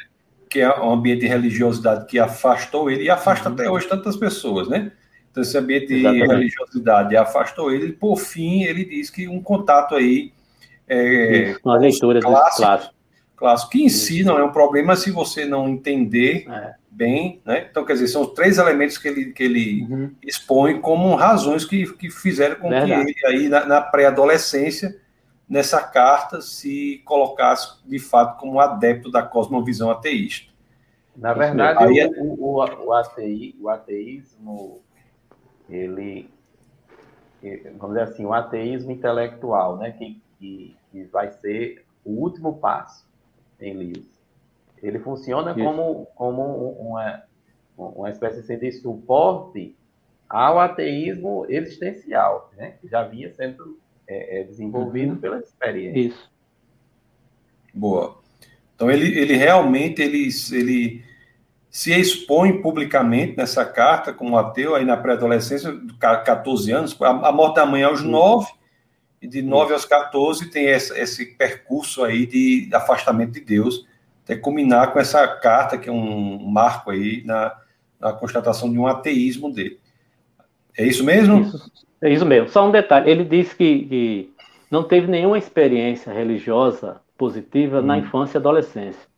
Que 0.48 0.60
é 0.60 0.80
um 0.80 0.92
ambiente 0.92 1.20
de 1.20 1.26
religiosidade 1.26 2.06
que 2.06 2.18
afastou 2.18 2.90
ele 2.90 3.04
e 3.04 3.10
afasta 3.10 3.48
uhum. 3.48 3.54
até 3.54 3.70
hoje 3.70 3.88
tantas 3.88 4.16
pessoas, 4.16 4.68
né? 4.68 4.92
Então, 5.32 5.42
esse 5.42 5.56
ambiente 5.56 5.86
de 5.86 6.02
religiosidade 6.02 7.16
afastou 7.16 7.72
ele, 7.72 7.86
e, 7.86 7.92
por 7.92 8.16
fim, 8.16 8.64
ele 8.64 8.84
diz 8.84 9.08
que 9.08 9.26
um 9.26 9.42
contato 9.42 9.94
aí. 9.94 10.30
É, 10.86 11.56
uma 11.64 11.78
leitura 11.78 12.20
clássico, 12.20 12.56
clássico. 12.62 12.94
clássico, 13.34 13.70
que 13.70 13.82
em 13.82 13.86
Isso. 13.86 14.06
si 14.06 14.22
não 14.22 14.38
é 14.38 14.44
um 14.44 14.52
problema 14.52 14.94
se 14.94 15.10
você 15.10 15.46
não 15.46 15.66
entender 15.66 16.46
é. 16.50 16.74
bem, 16.90 17.40
né? 17.46 17.66
Então, 17.70 17.82
quer 17.82 17.94
dizer, 17.94 18.08
são 18.08 18.26
três 18.26 18.58
elementos 18.58 18.98
que 18.98 19.08
ele, 19.08 19.32
que 19.32 19.42
ele 19.42 19.86
uhum. 19.88 20.14
expõe 20.22 20.78
como 20.78 21.14
razões 21.14 21.64
que, 21.64 21.90
que 21.94 22.10
fizeram 22.10 22.56
com 22.56 22.68
Verdade. 22.68 23.14
que 23.14 23.26
ele, 23.26 23.34
aí, 23.34 23.48
na, 23.48 23.64
na 23.64 23.80
pré-adolescência, 23.80 25.00
nessa 25.48 25.80
carta, 25.80 26.42
se 26.42 27.00
colocasse 27.06 27.78
de 27.86 27.98
fato 27.98 28.38
como 28.38 28.60
adepto 28.60 29.10
da 29.10 29.22
cosmovisão 29.22 29.90
ateísta. 29.90 30.52
Na 31.16 31.32
verdade, 31.32 31.82
aí, 31.84 32.06
o, 32.18 32.34
o, 32.34 32.58
o, 32.58 32.64
o, 32.64 33.62
o 33.62 33.68
ateísmo 33.70 34.82
ele, 35.68 36.28
vamos 37.78 37.96
dizer 37.96 38.02
assim, 38.02 38.24
o 38.24 38.32
ateísmo 38.32 38.90
intelectual, 38.90 39.76
né, 39.76 39.92
que, 39.92 40.20
que, 40.38 40.76
que 40.90 41.04
vai 41.04 41.30
ser 41.30 41.84
o 42.04 42.10
último 42.10 42.58
passo 42.58 43.06
em 43.60 43.74
Lewis. 43.74 44.20
Ele 44.82 44.98
funciona 44.98 45.54
como, 45.54 46.06
como 46.14 46.42
uma, 46.72 47.22
uma 47.76 48.10
espécie 48.10 48.40
assim, 48.40 48.58
de 48.58 48.72
suporte 48.72 49.76
ao 50.28 50.58
ateísmo 50.58 51.46
existencial, 51.48 52.50
né, 52.56 52.74
que 52.80 52.88
já 52.88 53.04
vinha 53.04 53.32
sendo 53.32 53.78
é, 54.06 54.40
é, 54.40 54.44
desenvolvido 54.44 55.12
uhum. 55.12 55.20
pela 55.20 55.38
experiência. 55.38 56.00
Isso. 56.00 56.30
Boa. 57.72 58.20
Então 58.74 58.90
ele, 58.90 59.16
ele 59.18 59.34
realmente 59.34 60.02
ele, 60.02 60.28
ele 60.52 61.04
se 61.72 61.90
expõe 61.98 62.60
publicamente 62.60 63.34
nessa 63.34 63.64
carta 63.64 64.12
como 64.12 64.36
ateu, 64.36 64.74
aí 64.74 64.84
na 64.84 64.94
pré-adolescência, 64.94 65.74
14 65.98 66.70
anos, 66.70 66.94
a, 67.00 67.32
morte 67.32 67.56
da 67.56 67.64
mãe 67.64 67.82
aos 67.82 68.02
9, 68.02 68.52
e 69.22 69.26
de 69.26 69.40
9 69.40 69.72
aos 69.72 69.86
14 69.86 70.50
tem 70.50 70.66
esse, 70.66 70.92
esse 71.00 71.24
percurso 71.34 72.04
aí 72.04 72.26
de, 72.26 72.66
de 72.66 72.74
afastamento 72.74 73.32
de 73.32 73.40
Deus, 73.40 73.86
até 74.22 74.36
culminar 74.36 74.92
com 74.92 74.98
essa 74.98 75.26
carta, 75.26 75.78
que 75.78 75.88
é 75.88 75.92
um 75.92 76.44
marco 76.44 76.90
aí 76.90 77.22
na, 77.24 77.56
na 77.98 78.12
constatação 78.12 78.70
de 78.70 78.78
um 78.78 78.86
ateísmo 78.86 79.50
dele. 79.50 79.80
É 80.76 80.84
isso 80.84 81.02
mesmo? 81.02 81.40
Isso, 81.40 81.72
é 82.02 82.12
isso 82.12 82.26
mesmo. 82.26 82.50
Só 82.50 82.68
um 82.68 82.70
detalhe, 82.70 83.10
ele 83.10 83.24
disse 83.24 83.56
que, 83.56 83.86
que 83.86 84.34
não 84.70 84.82
teve 84.82 85.06
nenhuma 85.06 85.38
experiência 85.38 86.12
religiosa 86.12 87.00
positiva 87.16 87.80
hum. 87.80 87.82
na 87.82 87.96
infância 87.96 88.36
e 88.36 88.40
adolescência. 88.40 89.10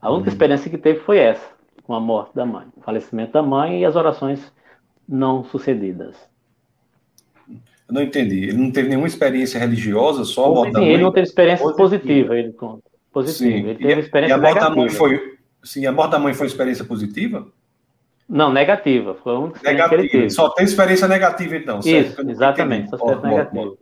A 0.00 0.10
única 0.10 0.30
hum. 0.30 0.32
experiência 0.32 0.70
que 0.70 0.78
teve 0.78 1.00
foi 1.00 1.18
essa 1.18 1.53
com 1.84 1.94
a 1.94 2.00
morte 2.00 2.34
da 2.34 2.44
mãe, 2.44 2.66
o 2.76 2.80
falecimento 2.80 3.32
da 3.32 3.42
mãe 3.42 3.80
e 3.80 3.84
as 3.84 3.94
orações 3.94 4.52
não 5.08 5.44
sucedidas. 5.44 6.16
Eu 7.86 7.94
não 7.94 8.02
entendi. 8.02 8.44
Ele 8.44 8.56
não 8.56 8.70
teve 8.70 8.88
nenhuma 8.88 9.06
experiência 9.06 9.60
religiosa, 9.60 10.24
só 10.24 10.46
a 10.46 10.48
morte 10.48 10.72
da 10.72 10.80
mãe? 10.80 10.88
ele 10.88 11.02
não 11.02 11.12
teve 11.12 11.26
experiência 11.26 11.70
positiva, 11.72 12.36
ele 12.36 12.52
conta. 12.52 12.82
Positiva. 13.12 13.50
Sim. 13.50 13.68
Ele 13.68 13.78
teve 13.78 14.00
e, 14.00 14.04
experiência 14.04 14.34
e 14.34 14.36
a 14.36 14.40
morte 14.40 14.54
negativa. 14.54 14.74
da 14.74 14.80
mãe 14.80 14.88
foi, 14.88 15.36
sim, 15.62 15.86
a 15.86 15.92
morte 15.92 16.10
da 16.10 16.18
mãe 16.18 16.34
foi 16.34 16.46
experiência 16.46 16.84
positiva? 16.84 17.46
Não, 18.26 18.50
negativa. 18.50 19.14
Foi 19.22 19.36
um 19.36 19.52
negativa. 19.62 20.30
Só 20.30 20.48
tem 20.48 20.64
experiência 20.64 21.06
negativa, 21.06 21.56
então. 21.56 21.82
Certo? 21.82 22.22
Isso, 22.22 22.30
exatamente. 22.30 22.88
Só 22.88 22.96
experiência 22.96 23.28
negativa. 23.28 23.76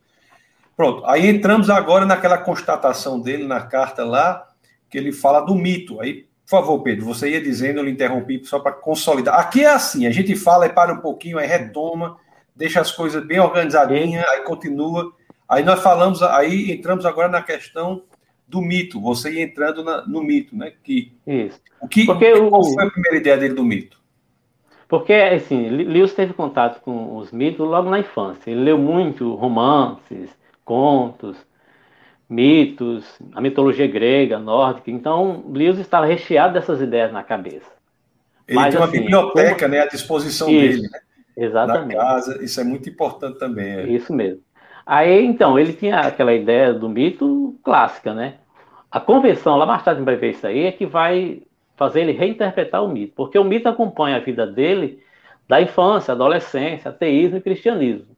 Pronto. 0.76 1.04
Aí 1.06 1.28
entramos 1.28 1.70
agora 1.70 2.04
naquela 2.04 2.38
constatação 2.38 3.20
dele 3.20 3.46
na 3.46 3.60
carta 3.60 4.04
lá, 4.04 4.48
que 4.90 4.98
ele 4.98 5.12
fala 5.12 5.40
do 5.40 5.54
mito. 5.54 6.00
Aí, 6.00 6.26
por 6.52 6.60
favor, 6.60 6.82
Pedro, 6.82 7.06
você 7.06 7.30
ia 7.30 7.40
dizendo, 7.40 7.78
eu 7.78 7.84
lhe 7.84 7.90
interrompi 7.90 8.44
só 8.44 8.58
para 8.58 8.72
consolidar. 8.72 9.40
Aqui 9.40 9.64
é 9.64 9.72
assim, 9.72 10.06
a 10.06 10.10
gente 10.10 10.36
fala 10.36 10.66
e 10.66 10.68
para 10.68 10.92
um 10.92 10.98
pouquinho, 10.98 11.38
aí 11.38 11.46
retoma, 11.46 12.18
deixa 12.54 12.78
as 12.78 12.92
coisas 12.92 13.24
bem 13.26 13.40
organizadinhas, 13.40 14.22
aí 14.28 14.42
continua. 14.42 15.14
Aí 15.48 15.64
nós 15.64 15.82
falamos, 15.82 16.22
aí 16.22 16.70
entramos 16.70 17.06
agora 17.06 17.28
na 17.28 17.40
questão 17.40 18.02
do 18.46 18.60
mito. 18.60 19.00
Você 19.00 19.32
ia 19.32 19.44
entrando 19.44 19.82
na, 19.82 20.06
no 20.06 20.22
mito, 20.22 20.54
né? 20.54 20.74
Que, 20.84 21.14
Isso. 21.26 21.58
O 21.80 21.88
que, 21.88 22.04
Porque 22.04 22.30
qual 22.32 22.60
o... 22.60 22.74
foi 22.74 22.84
a 22.84 22.90
primeira 22.90 23.16
ideia 23.16 23.38
dele 23.38 23.54
do 23.54 23.64
mito? 23.64 23.98
Porque, 24.86 25.14
assim, 25.14 25.70
Lewis 25.70 26.12
teve 26.12 26.34
contato 26.34 26.82
com 26.82 27.16
os 27.16 27.32
mitos 27.32 27.66
logo 27.66 27.88
na 27.88 28.00
infância. 28.00 28.50
Ele 28.50 28.60
leu 28.60 28.76
muito 28.76 29.34
romances, 29.36 30.28
contos, 30.66 31.34
mitos, 32.32 33.04
a 33.34 33.40
mitologia 33.40 33.86
grega, 33.86 34.38
nórdica. 34.38 34.90
Então, 34.90 35.44
Lewis 35.48 35.78
estava 35.78 36.06
recheado 36.06 36.54
dessas 36.54 36.80
ideias 36.80 37.12
na 37.12 37.22
cabeça. 37.22 37.70
Ele 38.48 38.58
Mas, 38.58 38.74
tem 38.74 38.80
uma 38.80 38.88
assim, 38.88 39.00
biblioteca 39.00 39.54
como... 39.60 39.68
né, 39.68 39.80
à 39.80 39.86
disposição 39.86 40.48
isso, 40.48 40.60
dele. 40.60 40.88
Né? 40.90 41.00
Exatamente. 41.36 41.96
Na 41.96 42.02
casa, 42.02 42.42
isso 42.42 42.60
é 42.60 42.64
muito 42.64 42.88
importante 42.88 43.38
também. 43.38 43.72
É. 43.72 43.86
Isso 43.86 44.12
mesmo. 44.12 44.40
Aí, 44.84 45.24
então, 45.24 45.58
ele 45.58 45.74
tinha 45.74 46.00
aquela 46.00 46.32
ideia 46.32 46.72
do 46.72 46.88
mito 46.88 47.54
clássica, 47.62 48.14
né? 48.14 48.34
A 48.90 48.98
convenção, 48.98 49.56
lá 49.56 49.66
mais 49.66 49.84
tarde 49.84 50.02
vai 50.02 50.16
ver 50.16 50.30
isso 50.30 50.46
aí, 50.46 50.64
é 50.64 50.72
que 50.72 50.86
vai 50.86 51.42
fazer 51.76 52.00
ele 52.00 52.12
reinterpretar 52.12 52.82
o 52.82 52.88
mito, 52.88 53.12
porque 53.14 53.38
o 53.38 53.44
mito 53.44 53.68
acompanha 53.68 54.16
a 54.16 54.20
vida 54.20 54.46
dele 54.46 55.00
da 55.48 55.60
infância, 55.60 56.12
adolescência, 56.12 56.90
ateísmo 56.90 57.38
e 57.38 57.42
cristianismo. 57.42 58.16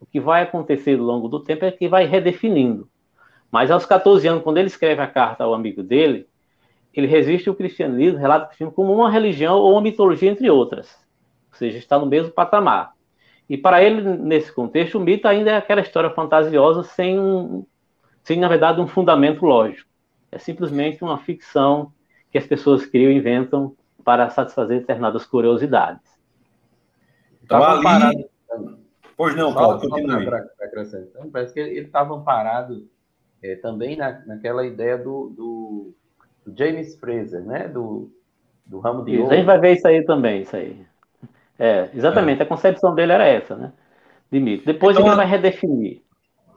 O 0.00 0.06
que 0.06 0.20
vai 0.20 0.42
acontecer 0.42 0.98
ao 0.98 1.04
longo 1.04 1.28
do 1.28 1.40
tempo 1.40 1.64
é 1.64 1.70
que 1.70 1.88
vai 1.88 2.06
redefinindo. 2.06 2.88
Mas 3.52 3.70
aos 3.70 3.84
14 3.84 4.26
anos, 4.26 4.42
quando 4.42 4.56
ele 4.56 4.68
escreve 4.68 5.02
a 5.02 5.06
carta 5.06 5.44
ao 5.44 5.52
amigo 5.52 5.82
dele, 5.82 6.26
ele 6.94 7.06
resiste 7.06 7.50
o 7.50 7.54
cristianismo, 7.54 8.18
relata 8.18 8.46
o 8.46 8.48
cristianismo 8.48 8.74
como 8.74 8.94
uma 8.94 9.10
religião 9.10 9.58
ou 9.58 9.72
uma 9.72 9.82
mitologia, 9.82 10.30
entre 10.30 10.50
outras. 10.50 10.98
Ou 11.52 11.58
seja, 11.58 11.76
está 11.76 11.98
no 11.98 12.06
mesmo 12.06 12.32
patamar. 12.32 12.94
E 13.46 13.58
para 13.58 13.82
ele, 13.82 14.00
nesse 14.00 14.50
contexto, 14.50 14.96
o 14.96 15.00
mito 15.00 15.28
ainda 15.28 15.50
é 15.50 15.56
aquela 15.58 15.82
história 15.82 16.08
fantasiosa 16.08 16.82
sem, 16.82 17.20
um, 17.20 17.66
sem 18.22 18.40
na 18.40 18.48
verdade, 18.48 18.80
um 18.80 18.86
fundamento 18.86 19.44
lógico. 19.44 19.90
É 20.30 20.38
simplesmente 20.38 21.04
uma 21.04 21.18
ficção 21.18 21.92
que 22.30 22.38
as 22.38 22.46
pessoas 22.46 22.86
criam 22.86 23.12
e 23.12 23.16
inventam 23.16 23.76
para 24.02 24.30
satisfazer 24.30 24.80
determinadas 24.80 25.26
curiosidades. 25.26 26.10
Então, 27.44 27.62
ali... 27.62 27.82
Parado... 27.82 28.32
Pois 29.14 29.36
não, 29.36 29.52
Paulo, 29.52 29.78
continue. 29.78 30.24
Então, 30.24 31.30
parece 31.30 31.52
que 31.52 31.60
ele 31.60 31.80
estava 31.80 32.14
amparado 32.14 32.88
é, 33.42 33.56
também 33.56 33.96
na, 33.96 34.20
naquela 34.26 34.64
ideia 34.64 34.96
do, 34.96 35.32
do, 35.36 35.94
do, 36.46 36.56
James 36.56 36.96
Fraser, 36.96 37.42
né? 37.42 37.68
Do, 37.68 38.10
do 38.64 38.78
ramo 38.78 39.04
de 39.04 39.12
isso, 39.12 39.22
ouro. 39.22 39.34
A 39.34 39.36
gente 39.36 39.46
vai 39.46 39.58
ver 39.58 39.72
isso 39.74 39.88
aí 39.88 40.04
também, 40.04 40.42
isso 40.42 40.56
aí. 40.56 40.76
É, 41.58 41.88
exatamente, 41.94 42.40
é. 42.40 42.42
a 42.44 42.46
concepção 42.46 42.94
dele 42.94 43.12
era 43.12 43.26
essa, 43.26 43.56
né? 43.56 43.72
De 44.30 44.40
mito. 44.40 44.64
Depois 44.64 44.96
então, 44.96 45.06
ele 45.06 45.16
vai 45.16 45.26
redefinir. 45.26 46.02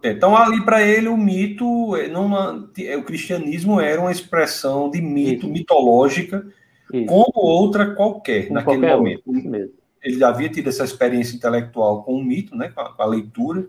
Então, 0.04 0.38
ali 0.38 0.64
para 0.64 0.82
ele, 0.82 1.08
o 1.08 1.18
mito, 1.18 1.96
é, 1.96 2.08
não, 2.08 2.70
o 3.00 3.04
cristianismo 3.04 3.82
era 3.82 4.00
uma 4.00 4.12
expressão 4.12 4.90
de 4.90 5.02
mito, 5.02 5.46
Isso. 5.46 5.50
mitológica, 5.50 6.46
Isso. 6.94 7.08
como 7.08 7.34
outra 7.36 7.96
qualquer, 7.96 8.44
como 8.44 8.54
naquele 8.54 8.78
qualquer 8.78 8.98
momento. 8.98 9.24
Outro, 9.26 9.72
ele 10.04 10.20
já 10.20 10.30
havia 10.30 10.48
tido 10.48 10.70
essa 10.70 10.84
experiência 10.84 11.36
intelectual 11.36 12.04
com 12.04 12.14
o 12.14 12.24
mito, 12.24 12.56
né, 12.56 12.70
com 12.70 12.82
a, 12.82 12.94
com 12.94 13.02
a, 13.02 13.06
leitura, 13.06 13.68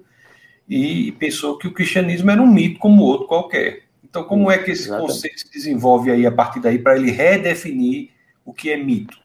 e 0.69 1.13
pensou 1.13 1.57
que 1.59 1.69
o 1.69 1.73
cristianismo 1.73 2.31
era 2.31 2.43
um 2.43 2.47
mito 2.47 2.79
como 2.79 3.03
outro 3.03 3.27
qualquer. 3.27 3.85
Então, 4.03 4.25
como 4.25 4.51
é 4.51 4.59
que 4.59 4.71
esse 4.71 4.85
Exatamente. 4.85 5.13
conceito 5.13 5.41
se 5.41 5.53
desenvolve 5.53 6.11
aí 6.11 6.27
a 6.27 6.33
partir 6.33 6.61
daí 6.61 6.79
para 6.79 6.97
ele 6.97 7.11
redefinir 7.11 8.11
o 8.45 8.53
que 8.53 8.71
é 8.71 8.77
mito? 8.77 9.19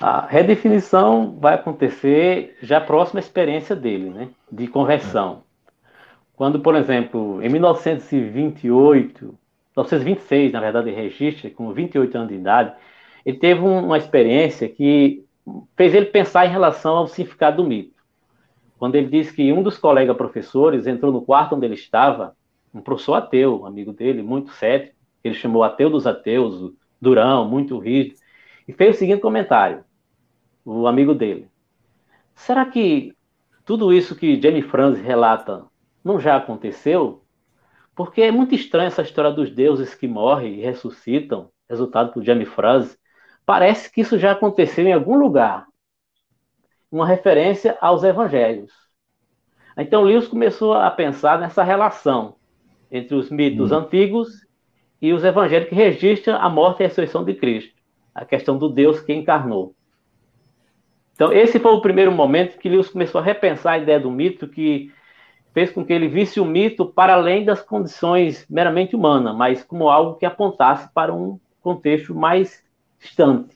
A 0.00 0.26
redefinição 0.26 1.36
vai 1.40 1.54
acontecer 1.54 2.56
já 2.62 2.80
próxima 2.80 3.18
à 3.18 3.22
experiência 3.22 3.74
dele, 3.74 4.10
né, 4.10 4.28
de 4.52 4.68
conversão. 4.68 5.42
Quando, 6.36 6.60
por 6.60 6.76
exemplo, 6.76 7.42
em 7.42 7.48
1928, 7.48 9.24
1926, 9.74 10.52
na 10.52 10.60
verdade, 10.60 10.90
ele 10.90 10.96
registra, 10.96 11.48
com 11.48 11.72
28 11.72 12.14
anos 12.14 12.28
de 12.28 12.34
idade, 12.34 12.74
ele 13.24 13.38
teve 13.38 13.60
uma 13.60 13.96
experiência 13.96 14.68
que 14.68 15.24
fez 15.74 15.94
ele 15.94 16.06
pensar 16.06 16.46
em 16.46 16.50
relação 16.50 16.96
ao 16.98 17.08
significado 17.08 17.62
do 17.62 17.68
mito. 17.68 17.95
Quando 18.78 18.94
ele 18.96 19.08
disse 19.08 19.32
que 19.32 19.52
um 19.52 19.62
dos 19.62 19.78
colegas 19.78 20.16
professores 20.16 20.86
entrou 20.86 21.12
no 21.12 21.22
quarto 21.22 21.54
onde 21.54 21.66
ele 21.66 21.74
estava, 21.74 22.36
um 22.72 22.80
professor 22.80 23.14
ateu, 23.14 23.62
um 23.62 23.66
amigo 23.66 23.92
dele, 23.92 24.22
muito 24.22 24.50
cético, 24.52 24.94
ele 25.24 25.34
chamou 25.34 25.64
ateu 25.64 25.88
dos 25.88 26.06
ateus, 26.06 26.72
durão, 27.00 27.48
muito 27.48 27.78
rígido, 27.78 28.16
e 28.68 28.72
fez 28.72 28.96
o 28.96 28.98
seguinte 28.98 29.20
comentário, 29.20 29.84
o 30.64 30.86
amigo 30.86 31.14
dele. 31.14 31.48
Será 32.34 32.66
que 32.66 33.14
tudo 33.64 33.92
isso 33.92 34.14
que 34.14 34.40
Jenny 34.40 34.62
Franz 34.62 35.00
relata 35.00 35.64
não 36.04 36.20
já 36.20 36.36
aconteceu? 36.36 37.22
Porque 37.94 38.20
é 38.20 38.30
muito 38.30 38.54
estranha 38.54 38.88
essa 38.88 39.02
história 39.02 39.32
dos 39.32 39.50
deuses 39.50 39.94
que 39.94 40.06
morrem 40.06 40.56
e 40.56 40.62
ressuscitam, 40.62 41.50
resultado 41.68 42.12
por 42.12 42.22
Jamie 42.22 42.44
Franz. 42.44 42.98
Parece 43.46 43.90
que 43.90 44.02
isso 44.02 44.18
já 44.18 44.32
aconteceu 44.32 44.86
em 44.86 44.92
algum 44.92 45.16
lugar. 45.16 45.66
Uma 46.90 47.06
referência 47.06 47.76
aos 47.80 48.04
evangelhos. 48.04 48.72
Então 49.76 50.02
Lewis 50.02 50.28
começou 50.28 50.72
a 50.72 50.90
pensar 50.90 51.38
nessa 51.38 51.62
relação 51.62 52.36
entre 52.90 53.14
os 53.14 53.30
mitos 53.30 53.72
hum. 53.72 53.76
antigos 53.76 54.46
e 55.00 55.12
os 55.12 55.24
evangelhos 55.24 55.68
que 55.68 55.74
registram 55.74 56.36
a 56.36 56.48
morte 56.48 56.80
e 56.80 56.84
a 56.84 56.88
ressurreição 56.88 57.24
de 57.24 57.34
Cristo. 57.34 57.74
A 58.14 58.24
questão 58.24 58.56
do 58.56 58.68
Deus 58.68 59.00
que 59.00 59.12
encarnou. 59.12 59.74
Então, 61.12 61.32
esse 61.32 61.58
foi 61.58 61.72
o 61.72 61.80
primeiro 61.80 62.12
momento 62.12 62.58
que 62.58 62.68
Lewis 62.68 62.90
começou 62.90 63.20
a 63.20 63.24
repensar 63.24 63.72
a 63.72 63.78
ideia 63.78 63.98
do 63.98 64.10
mito, 64.10 64.46
que 64.46 64.92
fez 65.54 65.70
com 65.70 65.82
que 65.82 65.92
ele 65.92 66.08
visse 66.08 66.38
o 66.38 66.44
mito 66.44 66.84
para 66.84 67.14
além 67.14 67.42
das 67.42 67.62
condições 67.62 68.46
meramente 68.48 68.94
humanas, 68.94 69.34
mas 69.34 69.64
como 69.64 69.88
algo 69.88 70.18
que 70.18 70.26
apontasse 70.26 70.92
para 70.92 71.14
um 71.14 71.40
contexto 71.62 72.14
mais 72.14 72.62
distante. 73.00 73.55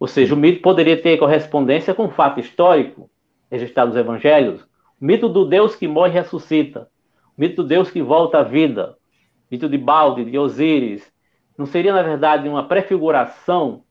Ou 0.00 0.08
seja, 0.08 0.34
o 0.34 0.38
mito 0.38 0.62
poderia 0.62 1.00
ter 1.00 1.18
correspondência 1.18 1.94
com 1.94 2.06
um 2.06 2.10
fato 2.10 2.40
histórico 2.40 3.10
registrado 3.50 3.90
nos 3.90 3.98
evangelhos, 3.98 4.62
o 4.98 5.04
mito 5.04 5.28
do 5.28 5.44
Deus 5.44 5.76
que 5.76 5.86
morre 5.86 6.10
e 6.10 6.14
ressuscita, 6.14 6.88
o 7.36 7.40
mito 7.40 7.62
do 7.62 7.68
Deus 7.68 7.90
que 7.90 8.00
volta 8.00 8.38
à 8.38 8.42
vida, 8.42 8.92
o 8.92 9.46
mito 9.50 9.68
de 9.68 9.76
Balde, 9.76 10.24
de 10.24 10.38
Osíris, 10.38 11.12
não 11.58 11.66
seria, 11.66 11.92
na 11.92 12.02
verdade, 12.02 12.48
uma 12.48 12.66
prefiguração 12.66 13.82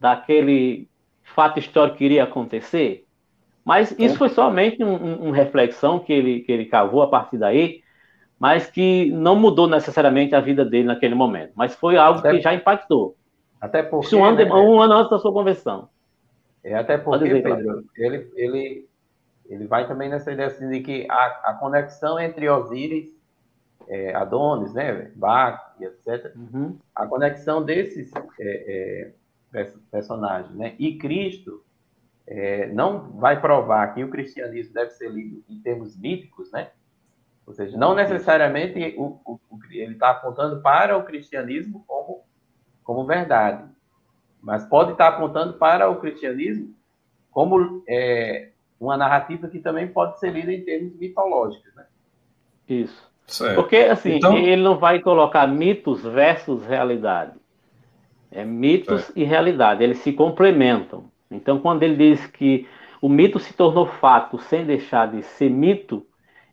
daquele 0.00 0.88
fato 1.22 1.60
histórico 1.60 1.98
que 1.98 2.04
iria 2.04 2.24
acontecer? 2.24 3.04
Mas 3.64 3.94
isso 3.96 4.16
foi 4.16 4.30
somente 4.30 4.82
uma 4.82 4.98
um, 4.98 5.28
um 5.28 5.30
reflexão 5.30 6.00
que 6.00 6.12
ele, 6.12 6.40
que 6.40 6.50
ele 6.50 6.64
cavou 6.64 7.02
a 7.02 7.06
partir 7.06 7.38
daí, 7.38 7.82
mas 8.40 8.68
que 8.68 9.12
não 9.12 9.36
mudou 9.36 9.68
necessariamente 9.68 10.34
a 10.34 10.40
vida 10.40 10.64
dele 10.64 10.88
naquele 10.88 11.14
momento. 11.14 11.52
Mas 11.54 11.74
foi 11.74 11.96
algo 11.96 12.22
que 12.22 12.40
já 12.40 12.52
impactou. 12.54 13.14
Até 13.60 13.82
porque. 13.82 14.14
Um 14.14 14.24
ano, 14.24 14.36
né, 14.36 14.52
um 14.52 14.80
ano 14.80 14.94
antes 14.94 15.10
da 15.10 15.18
sua 15.18 15.32
conversão. 15.32 15.88
É, 16.62 16.74
até 16.74 16.98
porque, 16.98 17.24
dizer, 17.24 17.42
Pedro, 17.42 17.84
ele, 17.96 18.30
ele, 18.34 18.88
ele 19.48 19.66
vai 19.66 19.86
também 19.86 20.08
nessa 20.08 20.32
ideia 20.32 20.48
assim, 20.48 20.68
de 20.68 20.80
que 20.80 21.06
a, 21.10 21.50
a 21.50 21.54
conexão 21.54 22.18
entre 22.18 22.48
Osíris, 22.48 23.08
é, 23.88 24.14
Adonis, 24.14 24.74
né, 24.74 25.10
Bach 25.14 25.74
etc., 25.80 26.34
uhum. 26.36 26.76
a 26.94 27.06
conexão 27.06 27.64
desses 27.64 28.12
é, 28.40 29.12
é, 29.54 29.72
personagens 29.90 30.54
né, 30.54 30.74
e 30.78 30.98
Cristo 30.98 31.62
é, 32.26 32.66
não 32.66 33.12
vai 33.12 33.40
provar 33.40 33.94
que 33.94 34.04
o 34.04 34.10
cristianismo 34.10 34.74
deve 34.74 34.90
ser 34.90 35.10
lido 35.10 35.42
em 35.48 35.60
termos 35.60 35.96
míticos, 35.96 36.52
né? 36.52 36.70
Ou 37.46 37.54
seja, 37.54 37.78
não 37.78 37.94
necessariamente 37.94 38.94
o, 38.98 39.18
o, 39.24 39.40
o, 39.48 39.58
ele 39.70 39.94
está 39.94 40.10
apontando 40.10 40.60
para 40.60 40.98
o 40.98 41.04
cristianismo 41.04 41.82
como, 41.86 42.22
como 42.88 43.04
verdade, 43.04 43.64
mas 44.40 44.64
pode 44.64 44.92
estar 44.92 45.08
apontando 45.08 45.52
para 45.52 45.90
o 45.90 45.96
cristianismo 45.96 46.74
como 47.30 47.82
é, 47.86 48.48
uma 48.80 48.96
narrativa 48.96 49.46
que 49.46 49.58
também 49.58 49.88
pode 49.88 50.18
ser 50.18 50.30
lida 50.30 50.50
em 50.50 50.62
termos 50.62 50.96
mitológicos, 50.96 51.70
né? 51.74 51.84
Isso. 52.66 53.06
Certo. 53.26 53.56
Porque, 53.56 53.76
assim, 53.76 54.14
então... 54.14 54.38
ele 54.38 54.62
não 54.62 54.78
vai 54.78 55.00
colocar 55.00 55.46
mitos 55.46 56.02
versus 56.02 56.64
realidade. 56.64 57.34
É 58.30 58.42
mitos 58.42 59.02
certo. 59.02 59.18
e 59.18 59.22
realidade, 59.22 59.84
eles 59.84 59.98
se 59.98 60.10
complementam. 60.14 61.10
Então, 61.30 61.58
quando 61.58 61.82
ele 61.82 61.94
diz 61.94 62.26
que 62.26 62.66
o 63.02 63.08
mito 63.10 63.38
se 63.38 63.52
tornou 63.52 63.84
fato 63.84 64.38
sem 64.38 64.64
deixar 64.64 65.10
de 65.10 65.22
ser 65.22 65.50
mito, 65.50 66.06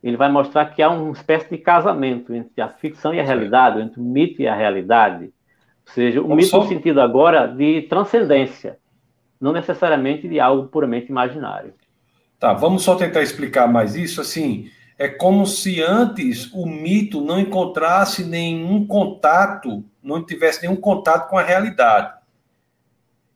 ele 0.04 0.18
vai 0.18 0.30
mostrar 0.30 0.66
que 0.66 0.82
há 0.82 0.90
uma 0.90 1.14
espécie 1.14 1.50
de 1.50 1.60
casamento 1.60 2.34
entre 2.34 2.62
a 2.62 2.68
ficção 2.68 3.14
e 3.14 3.22
a 3.22 3.24
realidade, 3.24 3.80
entre 3.80 4.02
o 4.02 4.04
mito 4.04 4.42
e 4.42 4.48
a 4.50 4.54
realidade. 4.54 5.34
Ou 5.88 5.94
seja, 5.94 6.22
o 6.22 6.36
mito 6.36 6.50
só... 6.50 6.64
no 6.64 6.68
sentido 6.68 7.00
agora 7.00 7.48
de 7.48 7.84
transcendência. 7.84 8.78
não 9.40 9.52
necessariamente 9.52 10.28
de 10.28 10.40
algo 10.40 10.68
puramente 10.68 11.10
imaginário. 11.10 11.74
Tá, 12.40 12.54
vamos 12.54 12.84
só 12.84 12.96
tentar 12.96 13.22
explicar 13.22 13.68
mais 13.68 13.96
isso. 13.96 14.22
Assim, 14.22 14.70
é 14.98 15.08
como 15.08 15.46
se 15.46 15.82
antes 15.82 16.52
o 16.54 16.66
mito 16.66 17.22
não 17.22 17.40
encontrasse 17.40 18.24
nenhum 18.24 18.88
contato, 18.88 19.84
não 20.02 20.24
tivesse 20.24 20.62
nenhum 20.64 20.76
contato 20.76 21.30
com 21.30 21.38
a 21.38 21.44
realidade. 21.44 22.14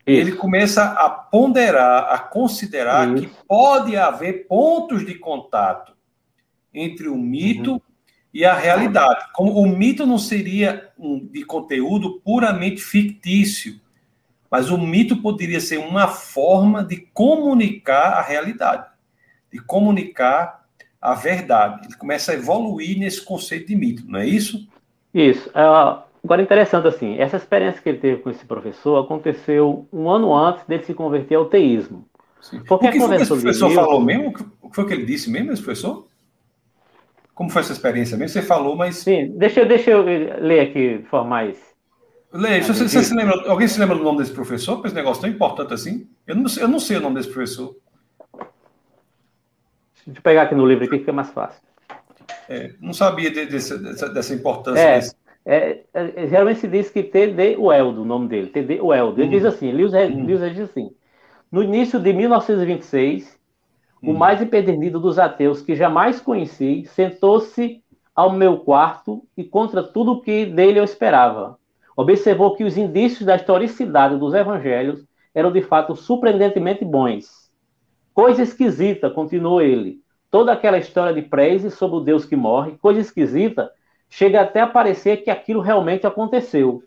Isso. 0.05 0.21
Ele 0.21 0.31
começa 0.31 0.83
a 0.83 1.09
ponderar, 1.09 2.11
a 2.11 2.17
considerar 2.17 3.13
Isso. 3.13 3.27
que 3.27 3.35
pode 3.47 3.95
haver 3.95 4.47
pontos 4.47 5.05
de 5.05 5.13
contato 5.15 5.93
entre 6.73 7.07
o 7.07 7.15
mito 7.15 7.73
uhum. 7.73 7.81
E 8.33 8.45
a 8.45 8.53
realidade. 8.53 9.25
Como 9.33 9.53
o 9.53 9.67
mito 9.67 10.05
não 10.05 10.17
seria 10.17 10.89
um, 10.97 11.19
de 11.19 11.43
conteúdo 11.43 12.21
puramente 12.23 12.81
fictício, 12.81 13.79
mas 14.49 14.69
o 14.69 14.77
mito 14.77 15.17
poderia 15.17 15.59
ser 15.59 15.77
uma 15.77 16.07
forma 16.07 16.83
de 16.83 16.97
comunicar 17.13 18.13
a 18.13 18.21
realidade, 18.21 18.87
de 19.51 19.59
comunicar 19.59 20.65
a 21.01 21.13
verdade. 21.13 21.85
Ele 21.85 21.95
começa 21.95 22.31
a 22.31 22.35
evoluir 22.35 22.97
nesse 22.97 23.21
conceito 23.21 23.67
de 23.67 23.75
mito, 23.75 24.03
não 24.07 24.19
é 24.19 24.27
isso? 24.27 24.67
Isso. 25.13 25.49
Uh, 25.49 26.01
agora, 26.23 26.41
interessante 26.41 26.87
assim, 26.87 27.17
essa 27.17 27.37
experiência 27.37 27.81
que 27.81 27.89
ele 27.89 27.99
teve 27.99 28.21
com 28.21 28.29
esse 28.29 28.45
professor 28.45 29.03
aconteceu 29.03 29.87
um 29.93 30.09
ano 30.09 30.35
antes 30.35 30.65
dele 30.65 30.83
se 30.83 30.93
converter 30.93 31.35
ao 31.35 31.45
teísmo. 31.45 32.05
Sim. 32.41 32.61
Porque 32.67 32.87
o 32.87 32.91
que 32.91 32.99
foi 32.99 33.15
que 33.17 33.21
esse 33.23 33.27
professor 33.27 33.69
falou 33.71 34.01
mesmo? 34.01 34.33
O 34.61 34.69
que 34.69 34.75
foi 34.75 34.87
que 34.87 34.93
ele 34.93 35.05
disse 35.05 35.29
mesmo, 35.29 35.51
esse 35.51 35.61
professor? 35.61 36.08
Como 37.39 37.49
foi 37.49 37.61
essa 37.61 37.71
experiência 37.71 38.17
mesmo? 38.17 38.33
Você 38.33 38.41
falou, 38.41 38.75
mas. 38.75 38.97
Sim, 38.97 39.31
deixa, 39.37 39.63
deixa 39.63 39.91
eu 39.91 40.03
ler 40.03 40.59
aqui 40.59 40.97
de 40.97 41.05
forma 41.05 41.29
mais. 41.29 41.57
Leia, 42.33 42.61
você, 42.61 42.85
você 42.85 43.01
se 43.01 43.15
lembra, 43.15 43.49
alguém 43.49 43.65
se 43.65 43.79
lembra 43.79 43.95
do 43.95 44.03
nome 44.03 44.17
desse 44.17 44.33
professor 44.33 44.79
para 44.79 44.87
esse 44.87 44.95
negócio 44.95 45.21
tão 45.21 45.29
importante 45.29 45.73
assim? 45.73 46.05
Eu 46.27 46.35
não, 46.35 46.45
eu 46.59 46.67
não 46.67 46.81
sei 46.81 46.97
o 46.97 46.99
nome 46.99 47.15
desse 47.15 47.29
professor. 47.29 47.77
Deixa 50.05 50.19
eu 50.19 50.21
pegar 50.21 50.41
aqui 50.41 50.53
no 50.53 50.65
livro 50.65 50.83
aqui, 50.83 50.99
fica 50.99 51.13
mais 51.13 51.29
fácil. 51.29 51.61
É, 52.49 52.73
não 52.81 52.91
sabia 52.91 53.31
de, 53.31 53.45
de, 53.45 53.51
dessa, 53.53 54.09
dessa, 54.09 54.33
importância. 54.33 54.81
É, 54.81 54.95
desse... 54.97 55.15
é, 55.45 55.79
é, 55.93 56.27
geralmente 56.27 56.59
se 56.59 56.67
diz 56.67 56.89
que 56.89 57.03
T.D. 57.03 57.55
Weldo, 57.55 58.01
o 58.01 58.05
nome 58.05 58.27
dele. 58.27 58.47
T.D. 58.47 58.81
Weldo. 58.81 59.21
Ele 59.21 59.29
hum. 59.29 59.31
diz 59.31 59.45
assim, 59.45 59.71
Lewis, 59.71 59.93
hum. 59.93 60.25
Lewis 60.25 60.41
diz 60.53 60.69
assim, 60.69 60.91
no 61.49 61.63
início 61.63 62.01
de 62.01 62.11
1926, 62.11 63.23
hum. 63.23 63.38
O 64.01 64.13
mais 64.13 64.41
empedernido 64.41 64.99
dos 64.99 65.19
ateus 65.19 65.61
que 65.61 65.75
jamais 65.75 66.19
conheci 66.19 66.85
sentou-se 66.87 67.83
ao 68.15 68.31
meu 68.31 68.57
quarto 68.59 69.23
e 69.37 69.43
contra 69.43 69.83
tudo 69.83 70.13
o 70.13 70.21
que 70.21 70.45
dele 70.45 70.79
eu 70.79 70.83
esperava. 70.83 71.57
Observou 71.95 72.55
que 72.55 72.63
os 72.63 72.77
indícios 72.77 73.25
da 73.25 73.35
historicidade 73.35 74.17
dos 74.17 74.33
evangelhos 74.33 75.05
eram 75.33 75.51
de 75.51 75.61
fato 75.61 75.95
surpreendentemente 75.95 76.83
bons 76.85 77.49
Coisa 78.13 78.41
esquisita, 78.41 79.09
continuou 79.09 79.61
ele. 79.61 80.01
Toda 80.29 80.51
aquela 80.51 80.77
história 80.77 81.13
de 81.13 81.21
prece 81.21 81.71
sobre 81.71 81.97
o 81.97 82.01
Deus 82.01 82.25
que 82.25 82.35
morre, 82.35 82.77
coisa 82.81 82.99
esquisita, 82.99 83.71
chega 84.09 84.41
até 84.41 84.59
a 84.59 84.67
parecer 84.67 85.23
que 85.23 85.29
aquilo 85.29 85.61
realmente 85.61 86.05
aconteceu. 86.05 86.83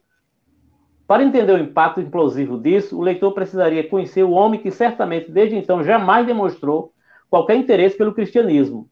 Para 1.06 1.22
entender 1.22 1.52
o 1.52 1.58
impacto 1.58 2.00
implosivo 2.00 2.58
disso, 2.58 2.98
o 2.98 3.02
leitor 3.02 3.32
precisaria 3.32 3.88
conhecer 3.88 4.22
o 4.22 4.32
homem 4.32 4.60
que 4.60 4.70
certamente 4.70 5.30
desde 5.30 5.56
então 5.56 5.82
jamais 5.82 6.26
demonstrou 6.26 6.91
qualquer 7.32 7.56
interesse 7.56 7.96
pelo 7.96 8.12
cristianismo. 8.12 8.90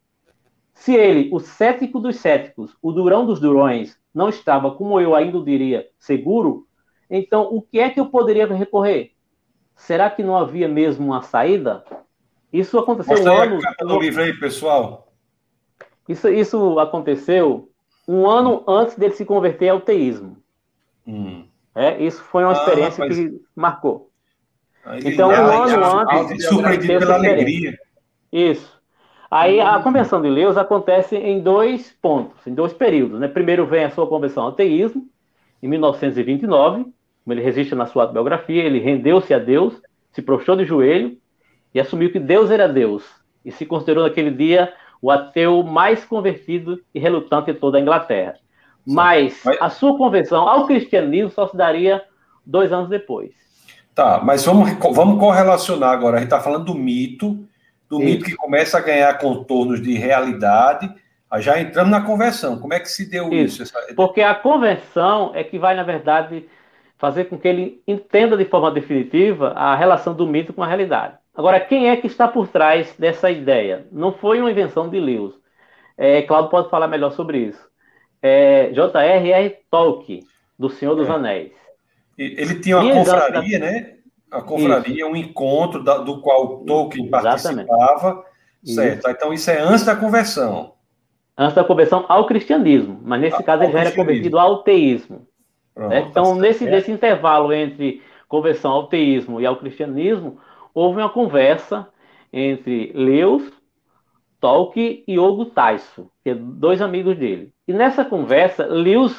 Se 0.73 0.94
ele, 0.94 1.28
o 1.30 1.38
cético 1.38 2.00
dos 2.00 2.16
céticos, 2.16 2.75
o 2.80 2.90
durão 2.90 3.26
dos 3.26 3.38
durões, 3.38 3.99
não 4.14 4.30
estava, 4.30 4.70
como 4.70 4.99
eu 4.99 5.14
ainda 5.14 5.38
diria, 5.44 5.87
seguro, 5.99 6.66
então 7.11 7.54
o 7.54 7.61
que 7.61 7.78
é 7.78 7.90
que 7.90 8.00
eu 8.00 8.06
poderia 8.06 8.47
recorrer? 8.47 9.12
Será 9.76 10.09
que 10.09 10.23
não 10.23 10.38
havia 10.38 10.66
mesmo 10.66 11.09
uma 11.09 11.20
saída? 11.20 11.85
Isso 12.50 12.78
aconteceu 12.78 13.12
Mostra 13.12 13.30
um 13.30 13.37
ano. 13.37 13.59
A 13.59 13.61
capa 13.61 13.85
do 13.85 14.00
livro 14.00 14.23
aí, 14.23 14.32
pessoal. 14.32 15.12
Isso, 16.09 16.26
isso 16.30 16.78
aconteceu 16.78 17.68
um 18.09 18.26
ano 18.26 18.65
antes 18.67 18.97
dele 18.97 19.12
se 19.12 19.26
converter 19.26 19.69
ao 19.69 19.82
teísmo. 19.82 20.38
Hum. 21.06 21.45
É, 21.75 22.02
isso 22.02 22.23
foi 22.23 22.43
uma 22.43 22.52
ah, 22.52 22.56
experiência 22.56 23.06
que 23.06 23.43
marcou. 23.54 24.10
Aí, 24.82 25.02
então, 25.04 25.28
um 25.28 25.34
ano 25.34 25.84
antes. 25.84 26.47
Surpreendido 26.47 27.00
pela 27.00 27.17
alegria. 27.17 27.78
Isso. 28.32 28.80
Aí 29.30 29.60
a 29.60 29.78
convenção 29.80 30.21
de 30.21 30.28
Leus 30.28 30.56
acontece 30.56 31.16
em 31.16 31.40
dois 31.40 31.97
pontos, 32.02 32.45
em 32.47 32.52
dois 32.52 32.73
períodos. 32.73 33.21
Né? 33.21 33.28
Primeiro 33.28 33.66
vem 33.66 33.84
a 33.84 33.90
sua 33.90 34.06
convenção 34.06 34.45
ao 34.45 34.52
teísmo, 34.52 35.06
em 35.62 35.69
1929, 35.69 36.84
como 36.84 37.34
ele 37.34 37.43
resiste 37.43 37.75
na 37.75 37.86
sua 37.86 38.04
autobiografia, 38.04 38.62
ele 38.62 38.80
rendeu-se 38.80 39.32
a 39.32 39.38
Deus, 39.38 39.80
se 40.10 40.23
prostrou 40.23 40.56
de 40.56 40.64
joelho 40.64 41.16
e 41.73 41.78
assumiu 41.78 42.10
que 42.10 42.19
Deus 42.19 42.50
era 42.50 42.69
Deus 42.69 43.04
e 43.45 43.52
se 43.52 43.64
considerou 43.64 44.04
naquele 44.04 44.30
dia 44.30 44.73
o 45.00 45.10
ateu 45.10 45.62
mais 45.62 46.04
convertido 46.04 46.80
e 46.95 46.99
relutante 46.99 47.52
de 47.52 47.58
toda 47.58 47.78
a 47.78 47.80
Inglaterra. 47.80 48.34
Mas 48.86 49.43
a 49.60 49.71
sua 49.71 49.97
conversão 49.97 50.49
ao 50.49 50.66
cristianismo 50.66 51.30
só 51.30 51.47
se 51.47 51.56
daria 51.56 52.02
dois 52.45 52.73
anos 52.73 52.88
depois. 52.88 53.30
Tá, 53.95 54.21
mas 54.25 54.45
vamos, 54.45 54.73
vamos 54.95 55.21
correlacionar 55.21 55.90
agora. 55.90 56.16
A 56.16 56.21
gente 56.21 56.28
está 56.28 56.40
falando 56.40 56.64
do 56.64 56.75
mito, 56.75 57.47
do 57.91 57.97
Isso. 57.97 58.05
mito 58.05 58.25
que 58.25 58.37
começa 58.37 58.79
a 58.79 58.81
ganhar 58.81 59.19
contornos 59.19 59.83
de 59.83 59.95
realidade. 59.95 60.89
Já 61.39 61.61
entramos 61.61 61.91
na 61.91 62.00
conversão. 62.00 62.59
Como 62.59 62.73
é 62.73 62.81
que 62.81 62.89
se 62.89 63.09
deu 63.09 63.33
isso? 63.33 63.63
isso? 63.63 63.73
Porque 63.95 64.21
a 64.21 64.35
conversão 64.35 65.33
é 65.35 65.45
que 65.45 65.59
vai, 65.59 65.76
na 65.76 65.83
verdade, 65.83 66.49
fazer 66.99 67.25
com 67.25 67.39
que 67.39 67.47
ele 67.47 67.83
entenda 67.87 68.37
de 68.37 68.45
forma 68.45 68.71
definitiva 68.71 69.50
a 69.50 69.76
relação 69.76 70.15
do 70.15 70.26
mito 70.26 70.53
com 70.53 70.63
a 70.63 70.67
realidade. 70.67 71.15
Agora, 71.35 71.61
quem 71.61 71.89
é 71.89 71.97
que 71.97 72.07
está 72.07 72.26
por 72.26 72.49
trás 72.49 72.95
dessa 72.99 73.31
ideia? 73.31 73.87
Não 73.93 74.13
foi 74.13 74.41
uma 74.41 74.50
invenção 74.50 74.89
de 74.89 74.99
Lewis. 74.99 75.35
É, 75.97 76.23
Claudio 76.23 76.50
pode 76.50 76.69
falar 76.69 76.89
melhor 76.89 77.13
sobre 77.13 77.39
isso. 77.39 77.65
É, 78.21 78.71
J.R.R. 78.73 79.57
Tolkien, 79.71 80.21
do 80.59 80.69
Senhor 80.69 80.95
dos 80.95 81.09
é. 81.09 81.13
Anéis. 81.13 81.53
Ele 82.19 82.61
tinha 82.61 82.79
uma 82.79 82.93
confraria, 82.93 83.59
né? 83.59 83.95
A 84.30 84.40
confraria, 84.40 85.04
isso. 85.04 85.06
um 85.06 85.16
encontro 85.16 85.82
da, 85.82 85.99
do 85.99 86.21
qual 86.21 86.58
Tolkien 86.58 87.06
Exatamente. 87.06 87.69
participava. 87.69 88.25
Certo. 88.64 88.99
Isso. 88.99 89.10
Então, 89.10 89.32
isso 89.32 89.50
é 89.50 89.60
antes 89.60 89.84
da 89.84 89.97
conversão. 89.97 90.75
Antes 91.36 91.54
da 91.54 91.64
conversão 91.64 92.04
ao 92.08 92.26
cristianismo. 92.26 93.00
Mas 93.02 93.21
nesse 93.21 93.43
caso, 93.43 93.62
ele 93.62 93.73
já 93.73 93.80
era 93.80 93.93
convertido 93.93 94.38
ao 94.38 94.62
teísmo. 94.62 95.26
Pronto, 95.75 95.90
né? 95.90 96.06
Então, 96.08 96.34
tá 96.34 96.40
nesse, 96.40 96.64
nesse 96.64 96.93
intervalo 96.93 97.52
entre 97.52 98.02
conversão 98.28 98.71
ao 98.71 98.86
teísmo 98.86 99.40
e 99.40 99.47
ao 99.47 99.56
cristianismo, 99.56 100.38
houve 100.73 101.00
uma 101.00 101.10
conversa 101.10 101.88
entre 102.32 102.93
Lewis, 102.95 103.50
Tolkien 104.40 105.02
e 105.06 105.19
Hugo 105.19 105.47
Tyson, 105.47 106.08
que 106.23 106.30
é 106.30 106.34
dois 106.34 106.80
amigos 106.80 107.16
dele. 107.19 107.52
E 107.66 107.73
nessa 107.73 108.04
conversa, 108.04 108.66
Lewis 108.66 109.14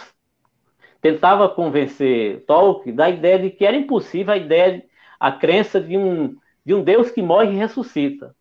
tentava 1.02 1.50
convencer 1.50 2.45
Tolkien 2.45 2.95
da 2.95 3.10
ideia 3.10 3.39
de 3.39 3.50
que 3.50 3.65
era 3.65 3.76
impossível 3.76 4.34
a 4.34 4.38
ideia, 4.38 4.84
a 5.22 5.32
crença 5.32 5.80
de 5.80 5.96
um, 5.96 6.36
de 6.66 6.74
um 6.74 6.84
Deus 6.84 7.12
que 7.12 7.22
morre 7.22 7.52
e 7.52 7.56
ressuscita. 7.56 8.36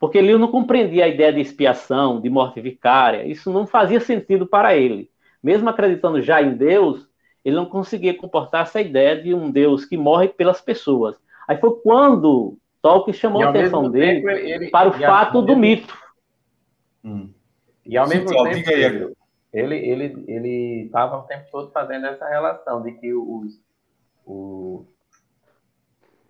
Porque 0.00 0.22
Lewis 0.22 0.40
não 0.40 0.50
compreendia 0.50 1.04
a 1.04 1.08
ideia 1.08 1.30
de 1.30 1.40
expiação, 1.42 2.18
de 2.18 2.30
morte 2.30 2.62
vicária. 2.62 3.26
Isso 3.26 3.52
não 3.52 3.66
fazia 3.66 4.00
sentido 4.00 4.46
para 4.46 4.74
ele. 4.74 5.10
Mesmo 5.42 5.68
acreditando 5.68 6.22
já 6.22 6.40
em 6.40 6.56
Deus, 6.56 7.06
ele 7.44 7.54
não 7.54 7.66
conseguia 7.66 8.16
comportar 8.16 8.62
essa 8.62 8.80
ideia 8.80 9.22
de 9.22 9.34
um 9.34 9.50
Deus 9.50 9.84
que 9.84 9.98
morre 9.98 10.28
pelas 10.28 10.62
pessoas. 10.62 11.14
Aí 11.46 11.58
foi 11.58 11.78
quando 11.82 12.56
Tolkien 12.80 13.12
chamou 13.12 13.42
a 13.42 13.50
atenção 13.50 13.90
dele 13.90 14.26
ele, 14.26 14.70
para 14.70 14.88
o 14.88 14.92
fato 14.94 15.42
do 15.42 15.54
mito. 15.54 15.94
Hum. 17.04 17.28
E 17.84 17.98
ao 17.98 18.08
mesmo 18.08 18.30
Sim, 18.30 18.34
tempo, 18.44 18.70
ele 18.70 19.14
ele 19.52 19.76
ele 19.76 20.24
ele 20.26 20.82
estava 20.86 21.18
o 21.18 21.22
tempo 21.24 21.44
todo 21.52 21.70
fazendo 21.70 22.06
essa 22.06 22.26
relação 22.26 22.82
de 22.82 22.92
que 22.92 23.12
os, 23.12 23.60
o, 24.24 24.86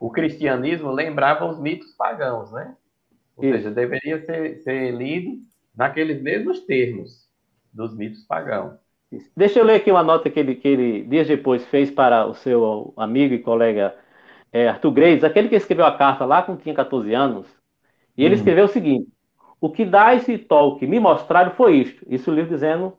o 0.05 0.11
cristianismo 0.11 0.91
lembrava 0.91 1.47
os 1.47 1.59
mitos 1.59 1.95
pagãos, 1.95 2.53
né? 2.53 2.77
Ou 3.35 3.45
Isso. 3.45 3.57
seja, 3.57 3.71
deveria 3.71 4.21
ser, 4.21 4.59
ser 4.59 4.91
lido 4.91 5.39
naqueles 5.75 6.21
mesmos 6.21 6.61
termos 6.61 7.27
dos 7.73 7.97
mitos 7.97 8.23
pagãos. 8.25 8.75
Deixa 9.35 9.61
eu 9.61 9.65
ler 9.65 9.77
aqui 9.77 9.91
uma 9.91 10.03
nota 10.03 10.29
que 10.29 10.39
ele, 10.39 10.57
que 10.57 10.69
ele 10.69 11.05
dias 11.05 11.27
depois 11.27 11.65
fez 11.69 11.91
para 11.91 12.27
o 12.27 12.35
seu 12.35 12.93
amigo 12.99 13.33
e 13.33 13.39
colega 13.39 13.97
é, 14.53 14.69
Arthur 14.69 14.91
Graves, 14.91 15.25
aquele 15.25 15.49
que 15.49 15.55
escreveu 15.55 15.87
a 15.87 15.97
carta 15.97 16.27
lá 16.27 16.43
quando 16.43 16.61
tinha 16.61 16.75
14 16.75 17.15
anos, 17.15 17.47
e 18.15 18.27
ele 18.27 18.35
uhum. 18.35 18.41
escreveu 18.41 18.67
o 18.67 18.69
seguinte: 18.69 19.09
O 19.59 19.71
que 19.71 19.87
dá 19.87 20.15
esse 20.15 20.37
Tolkien 20.37 20.91
me 20.91 21.01
mostraram 21.01 21.53
foi 21.53 21.77
isto. 21.77 22.05
Isso 22.11 22.31
o 22.31 22.35
livro 22.35 22.51
dizendo 22.51 22.93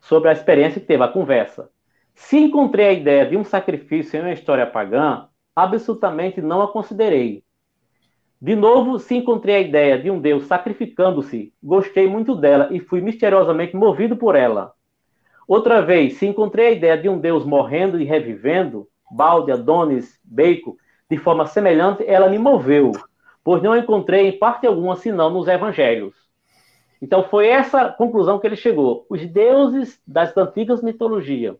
sobre 0.00 0.28
a 0.28 0.32
experiência 0.32 0.80
que 0.80 0.86
teve, 0.86 1.02
a 1.02 1.08
conversa. 1.08 1.68
Se 2.14 2.36
encontrei 2.36 2.86
a 2.86 2.92
ideia 2.92 3.26
de 3.26 3.36
um 3.36 3.42
sacrifício 3.42 4.16
em 4.16 4.20
uma 4.20 4.32
história 4.32 4.64
pagã, 4.64 5.26
absolutamente 5.54 6.40
não 6.40 6.62
a 6.62 6.68
considerei. 6.68 7.44
De 8.40 8.54
novo, 8.54 8.98
se 8.98 9.14
encontrei 9.14 9.56
a 9.56 9.60
ideia 9.60 9.98
de 9.98 10.10
um 10.10 10.20
Deus 10.20 10.44
sacrificando-se, 10.44 11.52
gostei 11.62 12.06
muito 12.06 12.34
dela 12.34 12.68
e 12.70 12.80
fui 12.80 13.00
misteriosamente 13.00 13.74
movido 13.74 14.16
por 14.16 14.34
ela. 14.34 14.72
Outra 15.46 15.80
vez, 15.80 16.18
se 16.18 16.26
encontrei 16.26 16.68
a 16.68 16.72
ideia 16.72 16.98
de 16.98 17.08
um 17.08 17.18
Deus 17.18 17.44
morrendo 17.44 18.00
e 18.00 18.04
revivendo, 18.04 18.88
Balde, 19.10 19.52
Adonis, 19.52 20.18
Bacon, 20.24 20.76
de 21.10 21.16
forma 21.16 21.46
semelhante, 21.46 22.04
ela 22.06 22.28
me 22.28 22.38
moveu, 22.38 22.92
pois 23.42 23.62
não 23.62 23.76
encontrei 23.76 24.28
em 24.28 24.38
parte 24.38 24.66
alguma 24.66 24.96
senão 24.96 25.30
nos 25.30 25.46
evangelhos. 25.46 26.14
Então 27.00 27.22
foi 27.24 27.48
essa 27.48 27.90
conclusão 27.90 28.38
que 28.38 28.46
ele 28.46 28.56
chegou. 28.56 29.06
Os 29.10 29.24
deuses 29.26 30.00
das 30.06 30.34
antigas 30.36 30.82
mitologias, 30.82 31.56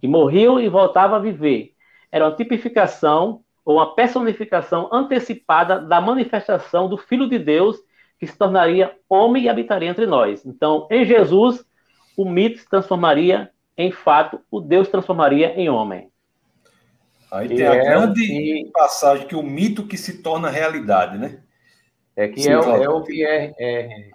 que 0.00 0.08
morriam 0.08 0.58
e 0.58 0.68
voltavam 0.68 1.16
a 1.16 1.20
viver, 1.20 1.75
eram 2.16 2.28
uma 2.28 2.36
tipificação 2.36 3.42
ou 3.64 3.76
uma 3.76 3.94
personificação 3.94 4.88
antecipada 4.92 5.80
da 5.80 6.00
manifestação 6.00 6.88
do 6.88 6.96
Filho 6.96 7.28
de 7.28 7.38
Deus 7.38 7.76
que 8.18 8.26
se 8.26 8.36
tornaria 8.36 8.96
homem 9.08 9.44
e 9.44 9.48
habitaria 9.48 9.90
entre 9.90 10.06
nós. 10.06 10.44
Então, 10.46 10.88
em 10.90 11.04
Jesus, 11.04 11.64
o 12.16 12.24
mito 12.24 12.58
se 12.58 12.68
transformaria 12.68 13.50
em 13.76 13.90
fato, 13.92 14.40
o 14.50 14.60
Deus 14.60 14.88
transformaria 14.88 15.48
em 15.48 15.68
homem. 15.68 16.10
Aí 17.30 17.48
tem 17.48 17.66
a 17.66 17.74
é 17.74 17.84
grande 17.84 18.26
que... 18.26 18.70
passagem 18.72 19.26
que 19.26 19.36
o 19.36 19.42
mito 19.42 19.86
que 19.86 19.98
se 19.98 20.22
torna 20.22 20.48
realidade, 20.48 21.18
né? 21.18 21.42
É 22.14 22.28
que 22.28 22.40
Sim, 22.40 22.52
é, 22.52 22.58
o, 22.58 22.82
é, 22.82 22.88
o 22.88 23.02
que 23.02 23.26
é, 23.26 23.52
é 23.58 24.10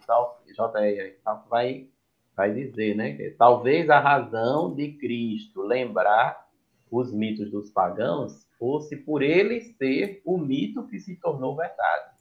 JR 0.47 1.15
vai, 1.49 1.87
vai 2.35 2.51
dizer, 2.51 2.95
né? 2.95 3.15
Talvez 3.37 3.89
a 3.89 3.99
razão 3.99 4.73
de 4.73 4.93
Cristo 4.93 5.61
lembrar 5.61 6.50
os 6.91 7.13
mitos 7.13 7.49
dos 7.49 7.71
pagãos 7.71 8.45
fosse 8.59 8.97
por 8.97 9.23
ele 9.23 9.61
ser 9.61 10.21
o 10.25 10.37
mito 10.37 10.85
que 10.87 10.99
se 10.99 11.15
tornou 11.15 11.55
verdade. 11.55 12.11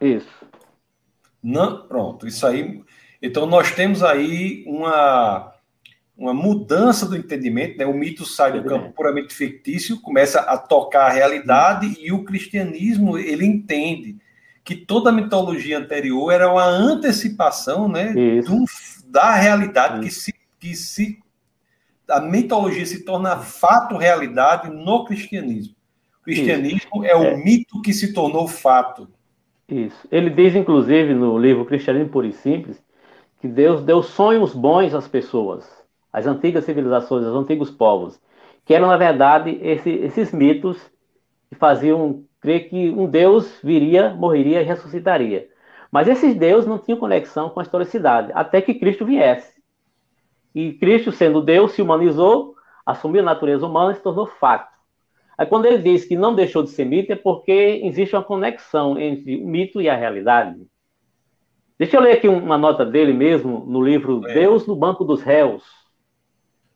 Isso. 0.00 0.46
Não, 1.42 1.86
pronto, 1.86 2.26
isso 2.26 2.46
aí. 2.46 2.82
Então 3.20 3.44
nós 3.46 3.72
temos 3.72 4.02
aí 4.02 4.64
uma 4.66 5.54
uma 6.16 6.34
mudança 6.34 7.06
do 7.06 7.16
entendimento, 7.16 7.78
né? 7.78 7.86
O 7.86 7.94
mito 7.94 8.26
sai 8.26 8.52
do 8.52 8.68
campo 8.68 8.92
puramente 8.92 9.32
fictício, 9.32 10.02
começa 10.02 10.40
a 10.40 10.58
tocar 10.58 11.06
a 11.06 11.10
realidade 11.10 11.96
e 11.98 12.12
o 12.12 12.24
cristianismo 12.24 13.16
ele 13.16 13.46
entende 13.46 14.18
que 14.62 14.76
toda 14.76 15.08
a 15.08 15.12
mitologia 15.12 15.78
anterior 15.78 16.30
era 16.30 16.52
uma 16.52 16.66
antecipação, 16.66 17.88
né, 17.88 18.12
do, 18.12 18.64
da 19.06 19.34
realidade 19.34 20.00
que 20.00 20.10
se 20.12 20.34
que 20.58 20.74
se 20.76 21.18
a 22.10 22.20
mitologia 22.20 22.84
se 22.84 23.04
torna 23.04 23.38
fato 23.38 23.96
realidade 23.96 24.70
no 24.70 25.04
cristianismo. 25.04 25.74
O 26.20 26.24
cristianismo 26.24 27.04
é 27.04 27.16
o 27.16 27.22
é. 27.22 27.36
mito 27.36 27.80
que 27.80 27.92
se 27.92 28.12
tornou 28.12 28.46
fato. 28.46 29.08
Isso. 29.68 30.06
Ele 30.10 30.30
diz, 30.30 30.54
inclusive, 30.54 31.14
no 31.14 31.38
livro 31.38 31.64
Cristianismo 31.64 32.10
Puro 32.10 32.26
e 32.26 32.32
Simples, 32.32 32.82
que 33.40 33.48
Deus 33.48 33.82
deu 33.82 34.02
sonhos 34.02 34.54
bons 34.54 34.92
às 34.94 35.08
pessoas 35.08 35.80
as 36.12 36.26
antigas 36.26 36.64
civilizações, 36.64 37.24
os 37.24 37.34
antigos 37.34 37.70
povos, 37.70 38.20
que 38.64 38.74
eram, 38.74 38.88
na 38.88 38.96
verdade, 38.96 39.58
esse, 39.62 39.90
esses 39.90 40.32
mitos 40.32 40.78
que 41.48 41.54
faziam 41.54 42.24
crer 42.40 42.68
que 42.68 42.90
um 42.90 43.06
Deus 43.06 43.58
viria, 43.62 44.10
morreria 44.10 44.60
e 44.60 44.64
ressuscitaria. 44.64 45.48
Mas 45.90 46.08
esses 46.08 46.34
deuses 46.34 46.68
não 46.68 46.78
tinham 46.78 46.98
conexão 46.98 47.50
com 47.50 47.60
a 47.60 47.62
historicidade, 47.62 48.30
até 48.34 48.60
que 48.60 48.74
Cristo 48.74 49.04
viesse. 49.04 49.59
E 50.54 50.72
Cristo, 50.74 51.12
sendo 51.12 51.40
Deus, 51.40 51.72
se 51.72 51.82
humanizou, 51.82 52.54
assumiu 52.84 53.22
a 53.22 53.24
natureza 53.24 53.66
humana 53.66 53.92
e 53.92 53.94
se 53.94 54.02
tornou 54.02 54.26
fato. 54.26 54.78
Aí, 55.38 55.46
quando 55.46 55.66
ele 55.66 55.78
diz 55.78 56.04
que 56.04 56.16
não 56.16 56.34
deixou 56.34 56.62
de 56.62 56.70
ser 56.70 56.84
mito, 56.84 57.12
é 57.12 57.16
porque 57.16 57.80
existe 57.84 58.14
uma 58.14 58.22
conexão 58.22 58.98
entre 58.98 59.42
o 59.42 59.46
mito 59.46 59.80
e 59.80 59.88
a 59.88 59.96
realidade. 59.96 60.60
Deixa 61.78 61.96
eu 61.96 62.02
ler 62.02 62.12
aqui 62.12 62.28
uma 62.28 62.58
nota 62.58 62.84
dele 62.84 63.14
mesmo, 63.14 63.64
no 63.66 63.82
livro 63.82 64.20
é. 64.28 64.34
Deus 64.34 64.66
no 64.66 64.76
Banco 64.76 65.02
dos 65.02 65.22
Réus, 65.22 65.64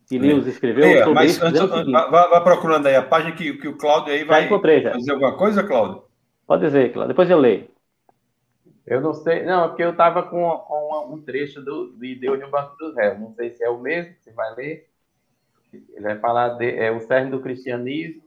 que 0.09 0.19
Lewis 0.19 0.47
escreveu. 0.47 0.85
É, 0.85 1.05
mas 1.07 1.33
isso, 1.33 1.45
antes, 1.45 1.61
vá, 1.93 2.07
vá, 2.07 2.41
procurando 2.41 2.87
aí 2.87 2.97
a 2.97 3.03
página 3.03 3.33
que, 3.33 3.53
que 3.55 3.69
o 3.69 3.77
Cláudio 3.77 4.15
aí 4.15 4.25
vai 4.25 4.47
encontrei, 4.47 4.81
já. 4.81 4.93
fazer 4.93 5.13
alguma 5.13 5.37
coisa, 5.37 5.63
Cláudio? 5.63 6.05
Pode 6.47 6.63
dizer, 6.63 6.91
Cláudio. 6.93 7.09
Depois 7.09 7.29
eu 7.29 7.39
leio. 7.39 7.69
Eu 8.87 9.01
não 9.01 9.15
sei, 9.15 9.45
não, 9.45 9.65
é 9.65 9.69
porque 9.69 9.83
eu 9.83 9.93
estava 9.93 10.23
com, 10.23 10.51
com, 10.59 11.15
um 11.15 11.23
trecho 11.23 11.63
do, 11.63 11.97
de 11.97 12.15
Deus 12.17 12.39
no 12.39 12.51
Banco 12.51 12.77
dos 12.77 12.95
Réus. 12.95 13.19
Não 13.19 13.33
sei 13.35 13.51
se 13.51 13.65
é 13.65 13.71
o 13.71 13.79
mesmo, 13.79 14.15
você 14.21 14.31
vai 14.33 14.55
ler. 14.55 14.89
Ele 15.73 16.01
vai 16.01 16.19
falar 16.19 16.51
de 16.51 16.71
é, 16.71 16.91
o 16.91 17.01
cerne 17.01 17.31
do 17.31 17.41
cristianismo, 17.41 18.25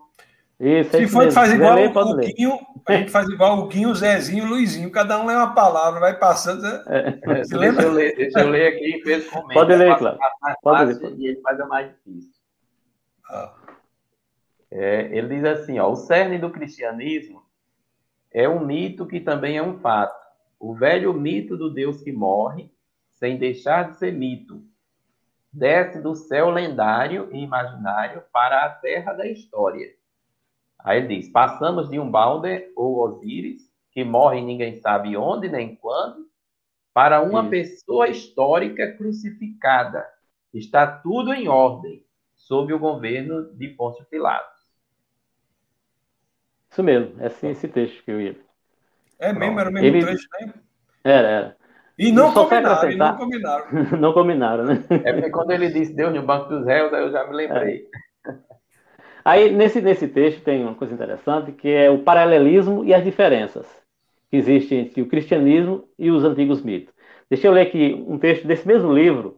isso, 0.59 0.89
Se 0.89 1.07
for, 1.07 1.31
faz 1.31 1.53
igual 1.53 1.75
ler, 1.75 1.95
o 1.95 2.15
Guinho, 2.15 2.59
a 2.87 2.93
gente 2.93 3.11
faz 3.11 3.29
igual 3.29 3.59
o 3.59 3.67
Guinho, 3.67 3.89
o 3.89 3.95
Zezinho, 3.95 4.43
o 4.43 4.47
Luizinho. 4.47 4.89
Cada 4.89 5.21
um 5.21 5.27
lê 5.27 5.35
uma 5.35 5.53
palavra, 5.53 5.99
vai 5.99 6.17
passando. 6.17 6.65
É. 6.87 7.11
Deixa, 7.11 7.55
eu 7.83 7.91
ler, 7.91 8.15
deixa 8.15 8.39
eu 8.39 8.49
ler 8.49 8.73
aqui 8.73 8.97
e 8.97 9.03
fez 9.03 9.27
comenta. 9.29 9.53
Pode 9.53 9.75
ler, 9.75 9.95
claro. 9.97 10.17
Pode 10.63 10.93
ler. 10.93 11.13
E 11.15 11.27
ele 11.27 11.41
faz 11.41 11.59
a 11.59 11.65
mais 11.67 11.91
difícil. 11.91 12.31
Ah. 13.29 13.53
É, 14.71 15.15
ele 15.15 15.27
diz 15.27 15.45
assim: 15.45 15.77
ó, 15.77 15.91
o 15.91 15.95
cerne 15.95 16.39
do 16.39 16.49
cristianismo 16.49 17.43
é 18.31 18.49
um 18.49 18.65
mito 18.65 19.05
que 19.05 19.19
também 19.19 19.57
é 19.57 19.63
um 19.63 19.77
fato. 19.77 20.26
O 20.59 20.73
velho 20.73 21.13
mito 21.13 21.55
do 21.55 21.69
Deus 21.69 22.01
que 22.01 22.11
morre, 22.11 22.71
sem 23.11 23.37
deixar 23.37 23.91
de 23.91 23.97
ser 23.97 24.11
mito, 24.11 24.63
desce 25.51 26.01
do 26.01 26.15
céu 26.15 26.49
lendário 26.49 27.29
e 27.31 27.39
imaginário 27.39 28.23
para 28.31 28.65
a 28.65 28.69
terra 28.69 29.13
da 29.13 29.27
história 29.27 29.97
Aí 30.79 30.99
ele 30.99 31.19
diz: 31.19 31.29
passamos 31.29 31.89
de 31.89 31.99
um 31.99 32.09
Balder 32.09 32.71
ou 32.75 32.99
Osíris, 32.99 33.69
que 33.91 34.03
morre 34.03 34.41
ninguém 34.41 34.77
sabe 34.77 35.17
onde 35.17 35.49
nem 35.49 35.75
quando, 35.75 36.27
para 36.93 37.21
uma 37.21 37.41
Isso. 37.41 37.49
pessoa 37.49 38.07
histórica 38.07 38.93
crucificada. 38.93 40.07
Está 40.53 40.87
tudo 40.87 41.33
em 41.33 41.47
ordem, 41.47 42.05
sob 42.35 42.73
o 42.73 42.79
governo 42.79 43.53
de 43.53 43.67
Pôncio 43.69 44.05
Pilatos. 44.05 44.57
Isso 46.71 46.83
mesmo, 46.83 47.21
é 47.21 47.27
assim 47.27 47.49
esse 47.49 47.67
texto 47.67 48.03
que 48.03 48.11
eu 48.11 48.21
ia. 48.21 48.46
É 49.19 49.33
mesmo, 49.33 49.59
era 49.59 49.69
o 49.69 49.73
mesmo 49.73 49.87
ele... 49.87 50.05
trecho, 50.05 50.27
né? 50.39 50.53
Era, 51.03 51.27
era. 51.27 51.57
E 51.97 52.11
não 52.11 52.31
combinaram, 52.31 52.91
e 52.91 52.95
não 52.95 53.17
combinaram. 53.17 53.65
não 53.99 54.13
combinaram, 54.13 54.63
né? 54.65 54.83
É 55.03 55.13
porque 55.13 55.31
quando 55.31 55.51
ele 55.51 55.69
disse 55.69 55.95
Deus 55.95 56.13
no 56.13 56.21
banco 56.21 56.49
dos 56.49 56.65
réus, 56.65 56.93
aí 56.93 57.01
eu 57.01 57.11
já 57.11 57.25
me 57.25 57.35
lembrei. 57.35 57.87
É. 58.27 58.33
Aí, 59.25 59.51
nesse, 59.51 59.81
nesse 59.81 60.07
texto, 60.07 60.43
tem 60.43 60.63
uma 60.63 60.75
coisa 60.75 60.93
interessante, 60.93 61.51
que 61.51 61.67
é 61.67 61.89
o 61.89 62.03
paralelismo 62.03 62.85
e 62.85 62.93
as 62.93 63.03
diferenças 63.03 63.65
que 64.29 64.37
existem 64.37 64.79
entre 64.79 65.01
o 65.01 65.07
cristianismo 65.07 65.89
e 65.97 66.11
os 66.11 66.23
antigos 66.23 66.61
mitos. 66.61 66.93
Deixa 67.29 67.47
eu 67.47 67.51
ler 67.51 67.67
aqui 67.67 68.05
um 68.07 68.17
texto 68.17 68.45
desse 68.45 68.65
mesmo 68.67 68.93
livro, 68.93 69.37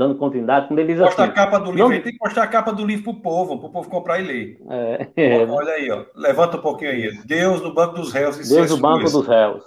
dando 0.00 0.14
continuidade, 0.14 0.66
quando 0.66 0.78
ele 0.78 0.94
diz 0.94 1.02
assim... 1.02 1.20
a 1.20 1.30
capa 1.30 1.58
do 1.58 1.72
livro, 1.72 1.90
não... 1.90 2.00
tem 2.00 2.12
que 2.12 2.18
mostrar 2.18 2.44
a 2.44 2.46
capa 2.46 2.72
do 2.72 2.86
livro 2.86 3.04
para 3.04 3.12
o 3.12 3.20
povo, 3.20 3.58
para 3.58 3.68
o 3.68 3.70
povo 3.70 3.90
comprar 3.90 4.18
e 4.18 4.22
ler. 4.22 4.60
É, 4.70 5.08
é, 5.14 5.44
Olha 5.44 5.74
aí, 5.74 5.90
ó. 5.90 6.06
levanta 6.14 6.56
um 6.56 6.62
pouquinho 6.62 6.90
aí. 6.90 7.18
Deus 7.26 7.60
no 7.60 7.74
banco 7.74 7.96
dos 7.96 8.10
réus. 8.10 8.38
E 8.38 8.54
Deus 8.54 8.70
no 8.70 8.78
banco 8.78 9.04
dos 9.04 9.26
réus. 9.26 9.62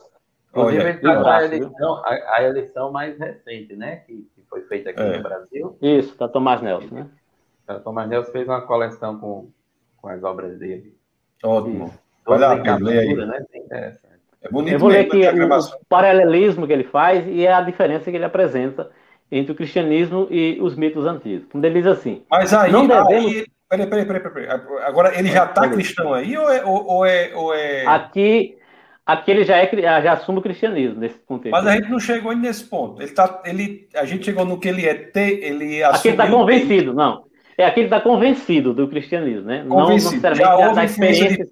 Inclusive, 0.49 0.83
ele 0.83 0.99
tá 0.99 1.37
a 1.37 1.45
eleição, 1.45 2.01
a, 2.03 2.35
a, 2.37 2.43
eleição 2.43 2.91
mais 2.91 3.17
recente, 3.19 3.75
né? 3.75 3.97
Que, 3.97 4.27
que 4.35 4.43
foi 4.49 4.61
feita 4.63 4.89
aqui 4.89 5.01
é. 5.01 5.17
no 5.17 5.23
Brasil. 5.23 5.77
Isso, 5.79 6.17
da 6.17 6.27
Tomás 6.27 6.63
Nelson, 6.63 6.95
né? 6.95 7.07
O 7.69 7.79
Thomas 7.79 8.09
Nelson 8.09 8.31
fez 8.31 8.47
uma 8.47 8.61
coleção 8.61 9.19
com, 9.19 9.49
com 9.97 10.07
as 10.07 10.23
obras 10.23 10.57
dele. 10.57 10.95
Ótimo. 11.43 11.93
Olha 12.25 12.47
a 12.47 12.55
Bíblia 12.55 13.01
aí. 13.01 13.15
Né? 13.15 13.45
É 14.41 14.49
bonito 14.49 14.73
Eu 14.73 14.79
vou 14.79 14.89
ler 14.89 15.05
aqui 15.05 15.21
o 15.27 15.85
paralelismo 15.87 16.65
que 16.65 16.73
ele 16.73 16.83
faz 16.83 17.23
e 17.27 17.47
a 17.47 17.61
diferença 17.61 18.09
que 18.09 18.17
ele 18.17 18.25
apresenta 18.25 18.89
entre 19.31 19.51
o 19.51 19.55
cristianismo 19.55 20.27
e 20.29 20.57
os 20.61 20.75
mitos 20.75 21.05
antigos. 21.05 21.47
Quando 21.51 21.65
ele 21.65 21.81
diz 21.81 21.87
assim... 21.87 22.23
Mas 22.29 22.53
aí... 22.53 22.71
Não 22.71 22.87
devemos... 22.87 23.09
aí 23.09 23.45
peraí, 23.69 23.87
peraí, 23.87 24.05
peraí, 24.05 24.21
peraí. 24.21 24.61
Agora, 24.85 25.17
ele 25.17 25.29
já 25.29 25.45
está 25.45 25.67
cristão 25.67 26.13
aí 26.13 26.37
ou 26.37 26.51
é, 26.51 26.63
ou, 26.63 26.85
ou, 26.85 27.05
é, 27.05 27.31
ou 27.35 27.53
é... 27.53 27.85
Aqui... 27.85 28.57
Aqui 29.05 29.31
ele 29.31 29.43
já, 29.43 29.57
é, 29.57 29.69
já 30.01 30.13
assume 30.13 30.39
o 30.39 30.41
cristianismo 30.41 30.97
nesse 30.97 31.19
contexto. 31.19 31.51
Mas 31.51 31.67
a 31.67 31.73
gente 31.73 31.89
não 31.89 31.99
chegou 31.99 32.31
ainda 32.31 32.47
nesse 32.47 32.63
ponto. 32.63 33.01
Ele 33.01 33.11
tá, 33.11 33.41
ele, 33.45 33.89
a 33.95 34.05
gente 34.05 34.23
chegou 34.23 34.45
no 34.45 34.57
que 34.57 34.69
ele 34.69 34.85
é 34.85 34.93
ter, 34.93 35.43
ele 35.43 35.83
Aqui 35.83 36.07
ele 36.07 36.13
está 36.13 36.29
convencido, 36.29 36.93
não. 36.93 37.25
É 37.57 37.65
aquele 37.65 37.87
está 37.87 37.99
convencido 37.99 38.73
do 38.73 38.87
cristianismo, 38.87 39.45
né? 39.45 39.65
Convencido. 39.67 39.75
Não 39.75 39.89
necessariamente 39.89 40.61
já 40.61 40.73
da, 40.73 40.85
experiência. 40.85 41.45
De... 41.45 41.51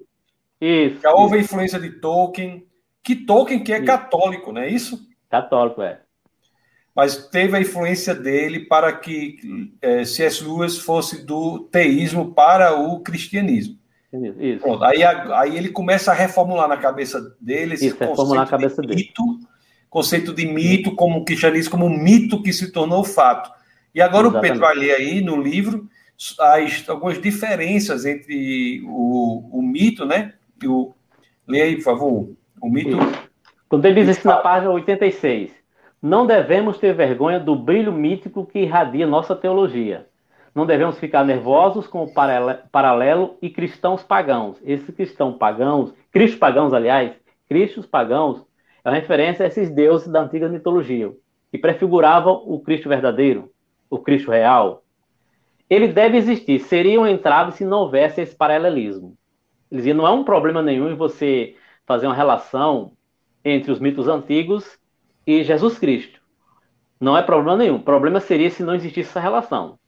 Isso, 0.62 1.02
já 1.02 1.12
houve 1.12 1.38
a 1.38 1.42
influência 1.42 1.80
de 1.80 1.90
Tolkien, 2.00 2.64
que 3.04 3.16
Tolkien 3.16 3.64
que 3.64 3.74
é 3.74 3.78
isso. 3.78 3.86
católico, 3.86 4.52
não 4.52 4.62
é 4.62 4.70
isso? 4.70 5.00
Católico, 5.30 5.82
é. 5.82 6.00
Mas 6.96 7.30
teve 7.30 7.56
a 7.56 7.62
influência 7.62 8.14
dele 8.14 8.62
para 8.62 8.92
que 8.92 9.72
é, 9.82 10.04
C.S. 10.04 10.44
Lewis 10.44 10.78
fosse 10.78 11.26
do 11.26 11.60
teísmo 11.60 12.34
para 12.34 12.78
o 12.78 13.00
cristianismo. 13.00 13.78
Isso. 14.40 14.62
Pronto, 14.64 14.84
aí, 14.84 15.04
aí 15.04 15.58
ele 15.58 15.70
começa 15.70 16.12
a 16.12 16.14
reformular 16.14 16.68
na 16.68 16.76
cabeça 16.76 17.34
dele 17.40 17.76
esse 17.76 17.88
Isso, 17.88 17.98
conceito 17.98 18.50
cabeça 18.50 18.82
de 18.82 18.88
mito, 18.94 19.24
dele. 19.24 19.48
conceito 19.90 20.34
de 20.34 20.46
mito 20.46 20.96
como 20.96 21.20
o 21.20 21.24
cristianismo 21.24 21.72
como 21.72 21.86
um 21.86 21.98
mito 21.98 22.44
que 22.44 22.52
se 22.52 22.74
tornou 22.74 23.06
fato. 23.06 23.50
E 23.96 24.02
agora 24.02 24.28
Exatamente. 24.28 24.52
o 24.52 24.54
Pedro 24.54 24.68
vai 24.68 24.76
ler 24.76 24.96
aí 24.96 25.22
no 25.22 25.42
livro 25.42 25.90
as, 26.40 26.88
algumas 26.90 27.22
diferenças 27.22 28.06
entre 28.06 28.82
o, 28.86 29.48
o 29.52 29.62
mito, 29.62 30.06
né? 30.06 30.34
O, 30.66 30.94
lê 31.48 31.62
aí, 31.62 31.76
por 31.78 31.84
favor, 31.84 32.30
o 32.62 32.70
mito. 32.70 32.98
Quando 33.70 33.86
ele 33.86 34.04
diz 34.04 34.18
isso 34.18 34.28
na 34.28 34.38
página 34.38 34.72
86, 34.72 35.52
não 36.02 36.26
devemos 36.26 36.80
ter 36.80 36.96
vergonha 36.96 37.40
do 37.40 37.56
brilho 37.56 37.94
mítico 37.94 38.46
que 38.46 38.60
irradia 38.60 39.06
nossa 39.06 39.36
teologia. 39.36 40.08
não 40.54 40.66
devemos 40.66 41.00
ficar 41.00 41.24
nervosos 41.24 41.88
com 41.88 42.04
o 42.04 42.14
paralelo 42.72 43.38
e 43.42 43.50
cristãos 43.50 44.04
pagãos. 44.04 44.58
Esses 44.66 44.94
cristãos 44.94 45.38
pagãos, 45.38 45.94
cristos 46.12 46.38
pagãos, 46.38 46.74
aliás, 46.74 47.14
cristos 47.48 47.86
pagãos, 47.86 48.46
é 48.84 48.90
uma 48.90 48.96
referência 48.96 49.46
a 49.46 49.48
esses 49.48 49.70
deuses 49.70 50.10
da 50.10 50.22
antiga 50.22 50.50
mitologia, 50.50 51.14
que 51.52 51.58
prefiguravam 51.58 52.44
o 52.46 52.60
Cristo 52.60 52.90
verdadeiro, 52.90 53.50
o 53.90 54.00
Cristo 54.00 54.32
real. 54.32 54.84
Ele 55.70 55.88
deve 55.88 56.18
existir, 56.18 56.60
seria 56.60 57.00
um 57.00 57.08
entrave 57.08 57.54
se 57.54 57.64
não 57.64 57.82
houvesse 57.82 58.20
esse 58.20 58.36
paralelismo. 58.36 59.16
Ele 59.72 59.78
dizia, 59.78 59.94
não 59.94 60.06
é 60.06 60.12
um 60.12 60.26
problema 60.26 60.62
nenhum 60.62 60.92
em 60.92 60.96
você 60.96 61.56
fazer 61.86 62.08
uma 62.08 62.16
relação 62.16 62.92
entre 63.46 63.72
os 63.72 63.80
mitos 63.80 64.10
antigos 64.10 64.81
e 65.26 65.44
Jesus 65.44 65.78
Cristo. 65.78 66.20
Não 67.00 67.18
é 67.18 67.22
problema 67.24 67.58
nenhum. 67.58 67.78
O 67.78 67.84
problema 67.84 68.20
seria 68.20 68.50
se 68.50 68.64
não 68.64 68.76
existisse 68.76 69.10
essa 69.10 69.20
relação. 69.20 69.80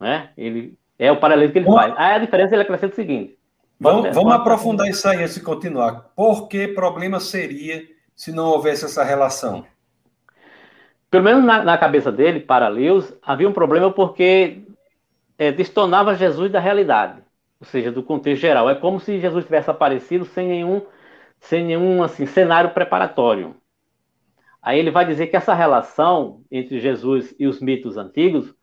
Né? 0.00 0.30
Ele 0.36 0.76
é 0.98 1.10
o 1.12 1.20
paralelo 1.20 1.52
que 1.52 1.58
ele 1.58 1.66
Bom, 1.66 1.74
faz. 1.74 1.94
Aí 1.96 2.14
a 2.14 2.18
diferença 2.18 2.54
ele 2.54 2.62
acrescenta 2.62 2.92
o 2.92 2.96
seguinte. 2.96 3.38
Vamos, 3.78 4.14
vamos 4.14 4.32
aprofundar 4.32 4.88
isso 4.88 5.06
aí 5.08 5.22
antes 5.22 5.34
de 5.34 5.40
continuar. 5.40 6.10
Por 6.16 6.48
que 6.48 6.68
problema 6.68 7.20
seria 7.20 7.84
se 8.14 8.32
não 8.32 8.46
houvesse 8.46 8.84
essa 8.84 9.04
relação? 9.04 9.64
Pelo 11.10 11.24
menos 11.24 11.44
na, 11.44 11.62
na 11.62 11.78
cabeça 11.78 12.10
dele, 12.10 12.40
para 12.40 12.66
Lewis, 12.68 13.14
havia 13.22 13.48
um 13.48 13.52
problema 13.52 13.90
porque 13.92 14.62
é, 15.38 15.52
destonava 15.52 16.14
Jesus 16.14 16.50
da 16.50 16.58
realidade, 16.58 17.20
ou 17.60 17.66
seja, 17.66 17.92
do 17.92 18.02
contexto 18.02 18.40
geral. 18.40 18.68
É 18.68 18.74
como 18.74 18.98
se 18.98 19.20
Jesus 19.20 19.44
tivesse 19.44 19.70
aparecido 19.70 20.24
sem 20.24 20.48
nenhum, 20.48 20.82
sem 21.38 21.64
nenhum 21.64 22.02
assim, 22.02 22.26
cenário 22.26 22.70
preparatório. 22.70 23.54
Aí 24.64 24.78
ele 24.78 24.90
vai 24.90 25.04
dizer 25.04 25.26
que 25.26 25.36
essa 25.36 25.52
relação 25.52 26.40
entre 26.50 26.80
Jesus 26.80 27.34
e 27.38 27.46
os 27.46 27.60
mitos 27.60 27.98
antigos 27.98 28.54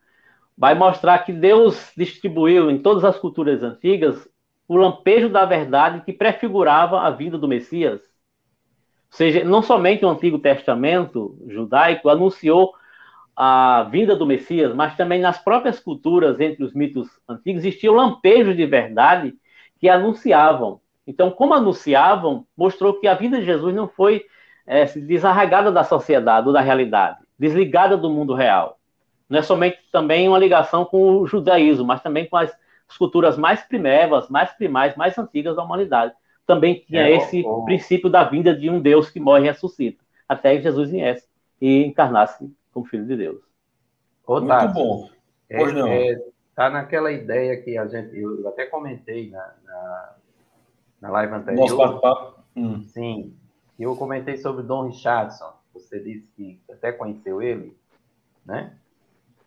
vai 0.57 0.73
mostrar 0.73 1.19
que 1.19 1.31
Deus 1.31 1.91
distribuiu 1.95 2.71
em 2.71 2.79
todas 2.79 3.05
as 3.05 3.19
culturas 3.19 3.61
antigas 3.61 4.27
o 4.67 4.75
lampejo 4.75 5.29
da 5.29 5.45
verdade 5.45 6.01
que 6.03 6.11
prefigurava 6.11 7.01
a 7.01 7.11
vida 7.11 7.37
do 7.37 7.47
Messias. 7.47 8.01
Ou 8.01 9.17
seja, 9.17 9.43
não 9.43 9.61
somente 9.61 10.03
o 10.03 10.09
Antigo 10.09 10.39
Testamento 10.39 11.37
judaico 11.47 12.09
anunciou 12.09 12.73
a 13.35 13.83
vinda 13.83 14.15
do 14.15 14.25
Messias, 14.25 14.73
mas 14.73 14.97
também 14.97 15.21
nas 15.21 15.37
próprias 15.37 15.79
culturas, 15.79 16.39
entre 16.39 16.63
os 16.63 16.73
mitos 16.73 17.07
antigos, 17.29 17.63
existiam 17.63 17.93
lampejos 17.93 18.57
de 18.57 18.65
verdade 18.65 19.35
que 19.79 19.87
anunciavam. 19.87 20.81
Então, 21.05 21.29
como 21.29 21.53
anunciavam, 21.53 22.47
mostrou 22.57 22.99
que 22.99 23.07
a 23.07 23.13
vida 23.13 23.39
de 23.39 23.45
Jesus 23.45 23.75
não 23.75 23.87
foi 23.87 24.25
é, 24.71 24.85
desarragada 24.85 25.71
da 25.71 25.83
sociedade 25.83 26.47
ou 26.47 26.53
da 26.53 26.61
realidade, 26.61 27.19
desligada 27.37 27.97
do 27.97 28.09
mundo 28.09 28.33
real 28.33 28.79
não 29.31 29.39
é 29.39 29.41
somente 29.41 29.79
também 29.93 30.27
uma 30.27 30.37
ligação 30.37 30.83
com 30.83 31.21
o 31.21 31.25
judaísmo, 31.25 31.85
mas 31.85 32.03
também 32.03 32.27
com 32.27 32.35
as, 32.35 32.53
culturas 32.97 33.37
mais 33.37 33.61
primevas, 33.61 34.27
mais 34.27 34.51
primais, 34.51 34.93
mais 34.97 35.17
antigas 35.17 35.55
da 35.55 35.63
humanidade. 35.63 36.13
Também 36.45 36.83
tinha 36.85 37.03
é, 37.03 37.15
esse 37.15 37.41
princípio 37.63 38.09
da 38.09 38.25
vinda 38.25 38.53
de 38.53 38.69
um 38.69 38.81
Deus 38.81 39.09
que 39.09 39.21
morre 39.21 39.45
e 39.45 39.47
ressuscita, 39.47 40.03
até 40.27 40.57
que 40.57 40.63
Jesus 40.63 40.91
viesse 40.91 41.25
e 41.61 41.85
encarnasse 41.85 42.53
como 42.73 42.85
Filho 42.85 43.05
de 43.05 43.15
Deus. 43.15 43.39
Ô, 44.27 44.41
Muito 44.41 44.67
bom. 44.73 45.09
É, 45.49 45.59
pois 45.59 45.73
não. 45.73 45.87
É, 45.87 46.21
tá 46.53 46.69
naquela 46.69 47.09
ideia 47.09 47.55
que 47.61 47.77
a 47.77 47.87
gente, 47.87 48.19
eu 48.19 48.45
até 48.49 48.65
comentei 48.65 49.29
na, 49.29 49.53
na, 49.63 50.15
na 51.03 51.09
live 51.09 51.33
anterior. 51.35 51.61
Nosso 51.61 51.77
bate-papo. 51.77 52.41
Hum. 52.53 52.83
Sim, 52.83 53.33
eu 53.79 53.95
comentei 53.95 54.37
sobre 54.37 54.63
Dom 54.63 54.87
Richardson. 54.87 55.53
Você 55.73 55.99
disse 55.99 56.27
que 56.35 56.61
até 56.69 56.91
conheceu 56.91 57.41
ele, 57.41 57.75
né? 58.45 58.75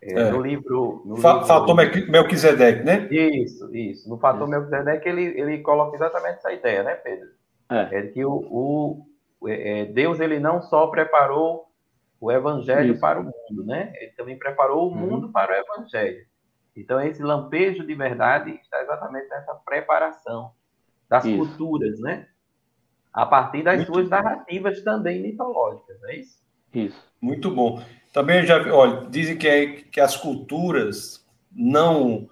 É, 0.01 0.13
é. 0.13 0.31
No 0.31 0.41
livro. 0.41 1.03
No 1.05 1.17
Fa 1.17 1.35
livro... 1.35 1.47
Fator 1.47 1.75
Melquisedeque, 1.75 2.83
né? 2.83 3.09
Isso, 3.11 3.75
isso. 3.75 4.09
No 4.09 4.19
Fator 4.19 4.47
Melquisedeque, 4.47 5.09
ele, 5.09 5.23
ele 5.39 5.59
coloca 5.59 5.97
exatamente 5.97 6.39
essa 6.39 6.53
ideia, 6.53 6.83
né, 6.83 6.95
Pedro? 6.95 7.29
É, 7.71 7.99
é 7.99 8.03
que 8.09 8.25
o, 8.25 8.33
o 8.51 9.07
é, 9.49 9.81
é, 9.81 9.85
Deus 9.87 10.21
ele 10.21 10.39
não 10.39 10.61
só 10.63 10.87
preparou 10.89 11.67
o 12.21 12.31
evangelho 12.31 12.93
isso. 12.93 13.01
para 13.01 13.21
o 13.21 13.25
mundo, 13.25 13.65
né? 13.67 13.93
Ele 13.97 14.13
também 14.13 14.39
preparou 14.39 14.89
o 14.89 14.93
uhum. 14.93 14.97
mundo 14.97 15.29
para 15.31 15.53
o 15.53 15.57
evangelho. 15.57 16.25
Então, 16.77 17.01
esse 17.01 17.23
lampejo 17.23 17.87
de 17.87 17.95
verdade 17.95 18.51
está 18.63 18.83
exatamente 18.83 19.29
nessa 19.29 19.55
preparação 19.55 20.53
das 21.09 21.25
isso. 21.25 21.37
culturas, 21.37 22.01
né? 22.01 22.27
A 23.15 23.25
partir 23.25 23.63
das 23.63 23.77
Muito 23.77 23.93
suas 23.95 24.09
narrativas 24.11 24.83
também 24.83 25.23
mitológicas, 25.23 26.03
é 26.05 26.17
isso? 26.17 26.39
Isso. 26.75 26.97
Muito 27.21 27.49
bom. 27.51 27.81
Também 28.13 28.45
já 28.45 28.61
olha, 28.73 29.07
dizem 29.09 29.37
que, 29.37 29.47
é, 29.47 29.67
que 29.67 30.01
as 30.01 30.17
culturas 30.17 31.25
não 31.53 32.29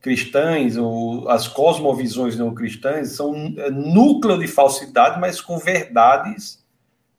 cristãs, 0.00 0.76
ou 0.76 1.28
as 1.28 1.46
cosmovisões 1.48 2.38
não 2.38 2.54
cristãs, 2.54 3.12
são 3.12 3.34
é, 3.58 3.70
núcleo 3.70 4.38
de 4.38 4.46
falsidade, 4.46 5.20
mas 5.20 5.40
com 5.40 5.58
verdades 5.58 6.64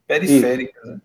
periféricas. 0.07 0.83
Né? 0.83 1.01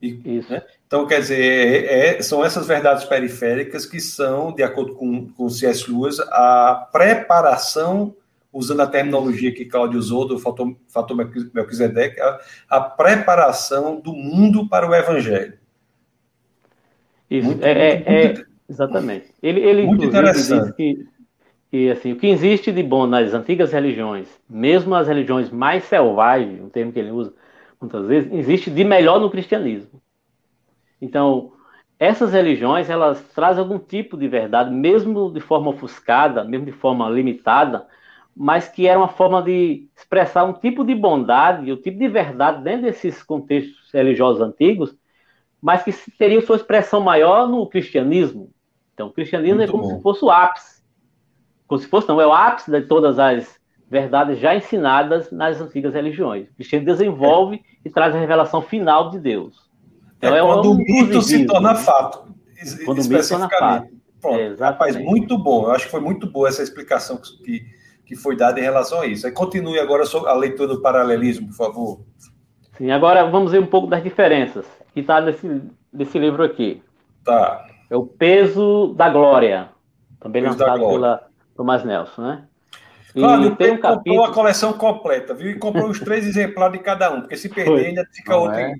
E, 0.00 0.38
Isso. 0.38 0.52
Né? 0.52 0.62
Então, 0.86 1.06
quer 1.06 1.20
dizer, 1.20 1.42
é, 1.42 2.18
é, 2.18 2.22
são 2.22 2.44
essas 2.44 2.66
verdades 2.66 3.04
periféricas 3.04 3.86
que 3.86 4.00
são, 4.00 4.52
de 4.52 4.62
acordo 4.62 4.94
com, 4.94 5.28
com 5.32 5.48
C.S. 5.48 5.90
Lewis, 5.90 6.20
a 6.20 6.88
preparação, 6.92 8.14
usando 8.54 8.80
a 8.80 8.86
terminologia 8.86 9.52
que 9.52 9.64
Cláudio 9.64 9.98
usou, 9.98 10.26
do 10.26 10.38
fator, 10.38 10.74
fator 10.88 11.16
Melquisedeque, 11.52 12.20
a, 12.20 12.40
a 12.70 12.80
preparação 12.80 14.00
do 14.00 14.12
mundo 14.12 14.68
para 14.68 14.88
o 14.88 14.94
evangelho. 14.94 15.58
Isso, 17.28 17.48
muito, 17.48 17.64
é, 17.64 17.96
muito, 17.96 18.08
é, 18.08 18.24
muito, 18.26 18.46
exatamente. 18.70 19.26
Ele, 19.42 19.60
ele 19.60 19.86
muito 19.86 20.04
interessante. 20.04 20.66
diz 20.66 20.76
que, 20.76 21.08
que 21.70 21.90
assim, 21.90 22.12
o 22.12 22.16
que 22.16 22.28
existe 22.28 22.70
de 22.70 22.82
bom 22.82 23.06
nas 23.06 23.34
antigas 23.34 23.72
religiões, 23.72 24.28
mesmo 24.48 24.94
as 24.94 25.08
religiões 25.08 25.50
mais 25.50 25.82
selvagens, 25.84 26.62
um 26.62 26.68
termo 26.68 26.92
que 26.92 27.00
ele 27.00 27.10
usa 27.10 27.34
muitas 27.80 28.06
vezes, 28.06 28.32
existe 28.32 28.70
de 28.70 28.84
melhor 28.84 29.20
no 29.20 29.30
cristianismo. 29.30 30.00
Então, 31.02 31.52
essas 31.98 32.32
religiões, 32.32 32.88
elas 32.88 33.20
trazem 33.34 33.62
algum 33.62 33.78
tipo 33.78 34.16
de 34.16 34.28
verdade, 34.28 34.72
mesmo 34.72 35.30
de 35.30 35.40
forma 35.40 35.70
ofuscada, 35.70 36.44
mesmo 36.44 36.66
de 36.66 36.72
forma 36.72 37.08
limitada, 37.10 37.86
mas 38.36 38.68
que 38.68 38.86
era 38.86 38.98
uma 38.98 39.08
forma 39.08 39.42
de 39.42 39.88
expressar 39.96 40.44
um 40.44 40.52
tipo 40.52 40.84
de 40.84 40.94
bondade, 40.94 41.72
um 41.72 41.76
tipo 41.76 41.98
de 41.98 42.08
verdade 42.08 42.62
dentro 42.62 42.82
desses 42.82 43.22
contextos 43.22 43.90
religiosos 43.92 44.42
antigos, 44.42 44.94
mas 45.62 45.82
que 45.82 45.92
teria 46.18 46.40
sua 46.42 46.56
expressão 46.56 47.00
maior 47.00 47.48
no 47.48 47.66
cristianismo. 47.66 48.50
Então, 48.92 49.08
o 49.08 49.12
cristianismo 49.12 49.56
Muito 49.56 49.68
é 49.68 49.72
como 49.72 49.84
bom. 49.84 49.96
se 49.96 50.02
fosse 50.02 50.24
o 50.24 50.30
ápice. 50.30 50.82
Como 51.66 51.80
se 51.80 51.88
fosse, 51.88 52.08
não, 52.08 52.20
é 52.20 52.26
o 52.26 52.32
ápice 52.32 52.70
de 52.70 52.82
todas 52.82 53.18
as 53.18 53.58
verdades 53.88 54.38
já 54.38 54.54
ensinadas 54.54 55.30
nas 55.30 55.60
antigas 55.60 55.94
religiões. 55.94 56.48
O 56.50 56.54
cristianismo 56.54 56.92
desenvolve 56.92 57.56
é. 57.56 57.60
e 57.84 57.90
traz 57.90 58.14
a 58.14 58.18
revelação 58.18 58.60
final 58.60 59.10
de 59.10 59.18
Deus. 59.18 59.70
Então, 60.18 60.34
é, 60.34 60.38
é 60.38 60.42
quando 60.42 60.70
um 60.70 60.74
o 60.74 60.78
mito 60.78 61.22
se 61.22 61.46
torna 61.46 61.72
né? 61.72 61.78
fato. 61.78 62.34
Quando 62.84 63.00
o 63.00 63.08
mito 63.08 63.22
se 63.22 63.30
torna 63.30 63.48
fato. 63.48 63.88
Pronto. 64.20 64.38
É, 64.38 64.54
Rapaz, 64.54 64.96
muito 64.96 65.36
bom. 65.36 65.64
Eu 65.64 65.72
acho 65.72 65.84
que 65.84 65.90
foi 65.90 66.00
muito 66.00 66.30
boa 66.30 66.48
essa 66.48 66.62
explicação 66.62 67.16
que, 67.16 67.64
que 68.04 68.14
foi 68.14 68.36
dada 68.36 68.60
em 68.60 68.62
relação 68.62 69.00
a 69.00 69.06
isso. 69.06 69.26
Aí 69.26 69.32
continue 69.32 69.78
agora 69.78 70.04
a 70.26 70.34
leitura 70.34 70.68
do 70.68 70.80
paralelismo, 70.80 71.48
por 71.48 71.56
favor. 71.56 72.00
Sim, 72.76 72.90
agora 72.90 73.24
vamos 73.24 73.52
ver 73.52 73.60
um 73.60 73.66
pouco 73.66 73.86
das 73.86 74.02
diferenças 74.02 74.66
que 74.92 75.00
está 75.00 75.20
nesse, 75.20 75.62
nesse 75.92 76.18
livro 76.18 76.42
aqui. 76.42 76.82
Tá. 77.24 77.66
É 77.90 77.96
o 77.96 78.06
Peso 78.06 78.94
da 78.96 79.08
Glória, 79.08 79.70
também 80.20 80.42
Peso 80.42 80.58
lançado 80.58 80.78
glória. 80.78 80.94
pela 80.94 81.28
Thomas 81.56 81.84
Nelson, 81.84 82.22
né? 82.22 82.44
E 83.14 83.20
claro, 83.20 83.56
tem 83.56 83.70
um 83.70 83.78
capítulo... 83.78 84.16
comprou 84.16 84.24
a 84.24 84.32
coleção 84.34 84.72
completa, 84.72 85.34
viu? 85.34 85.50
E 85.50 85.58
comprou 85.58 85.88
os 85.88 86.00
três 86.00 86.26
exemplares 86.26 86.76
de 86.76 86.84
cada 86.84 87.12
um, 87.12 87.20
porque 87.20 87.36
se 87.36 87.48
perder 87.48 87.70
Foi. 87.70 87.86
ainda 87.86 88.04
fica 88.12 88.36
outro. 88.36 88.58
É. 88.58 88.74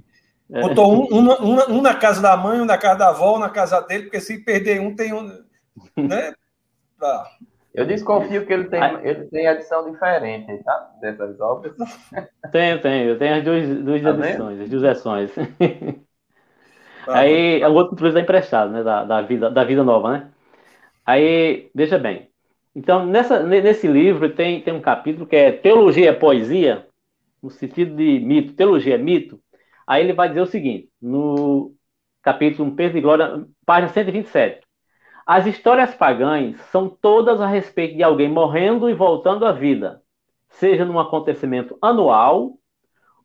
Botou 0.60 0.92
um, 0.92 1.16
um, 1.16 1.30
um, 1.30 1.76
um, 1.76 1.82
na 1.82 1.94
casa 1.94 2.20
da 2.20 2.36
mãe, 2.36 2.60
um 2.60 2.64
na 2.64 2.76
casa 2.76 2.98
da 2.98 3.08
avó, 3.10 3.36
um 3.36 3.38
na 3.38 3.48
casa 3.48 3.80
dele, 3.80 4.04
porque 4.04 4.20
se 4.20 4.38
perder 4.44 4.80
um, 4.80 4.94
tem 4.94 5.12
um. 5.12 5.22
Né? 5.96 6.32
Tá. 6.96 7.26
Eu 7.74 7.84
desconfio 7.84 8.46
que 8.46 8.52
ele 8.52 8.64
tem, 8.66 8.80
ele 9.02 9.24
tem 9.24 9.46
edição 9.46 9.90
diferente, 9.90 10.62
tá? 10.62 10.92
Dessas 11.00 11.40
obras. 11.40 11.74
Tenho, 12.52 12.80
tenho. 12.80 13.08
Eu 13.10 13.18
tenho 13.18 13.34
as 13.34 13.42
duas, 13.42 13.68
duas 13.82 14.02
tá 14.02 14.10
edições, 14.10 14.60
as 14.60 14.68
duas 14.70 14.82
versões. 14.82 15.30
Tá. 17.04 17.18
Aí, 17.18 17.62
o 17.62 17.72
outro 17.74 18.02
livro 18.02 18.18
é 18.18 18.22
emprestado, 18.22 18.72
né? 18.72 18.82
Da, 18.82 19.04
da, 19.04 19.20
vida, 19.20 19.50
da 19.50 19.62
vida 19.62 19.84
nova, 19.84 20.10
né? 20.10 20.30
Aí, 21.04 21.70
veja 21.74 21.98
bem. 21.98 22.30
Então, 22.74 23.04
nessa, 23.04 23.42
nesse 23.42 23.86
livro 23.86 24.30
tem, 24.30 24.62
tem 24.62 24.72
um 24.72 24.80
capítulo 24.80 25.26
que 25.26 25.36
é 25.36 25.52
Teologia 25.52 26.08
é 26.08 26.12
Poesia, 26.14 26.86
no 27.42 27.50
sentido 27.50 27.94
de 27.94 28.20
mito. 28.20 28.54
Teologia 28.54 28.94
é 28.94 28.98
mito. 28.98 29.38
Aí 29.86 30.02
ele 30.02 30.14
vai 30.14 30.28
dizer 30.28 30.40
o 30.40 30.46
seguinte, 30.46 30.88
no 31.00 31.74
capítulo 32.22 32.66
Um 32.66 32.74
Peso 32.74 32.94
de 32.94 33.02
Glória, 33.02 33.44
página 33.66 33.92
127. 33.92 34.63
As 35.26 35.46
histórias 35.46 35.94
pagãs 35.94 36.60
são 36.70 36.86
todas 36.86 37.40
a 37.40 37.46
respeito 37.46 37.96
de 37.96 38.02
alguém 38.02 38.28
morrendo 38.28 38.90
e 38.90 38.94
voltando 38.94 39.46
à 39.46 39.52
vida, 39.52 40.02
seja 40.50 40.84
num 40.84 40.98
acontecimento 40.98 41.78
anual 41.80 42.58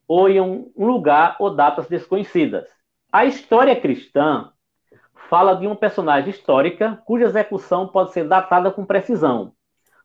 ou 0.07 0.29
em 0.29 0.39
um 0.39 0.71
lugar 0.77 1.35
ou 1.39 1.53
datas 1.53 1.87
desconhecidas. 1.87 2.65
A 3.11 3.25
história 3.25 3.75
cristã 3.79 4.49
fala 5.29 5.55
de 5.55 5.67
uma 5.67 5.75
personagem 5.75 6.29
histórica 6.29 7.01
cuja 7.05 7.25
execução 7.25 7.87
pode 7.87 8.13
ser 8.13 8.27
datada 8.27 8.71
com 8.71 8.85
precisão, 8.85 9.51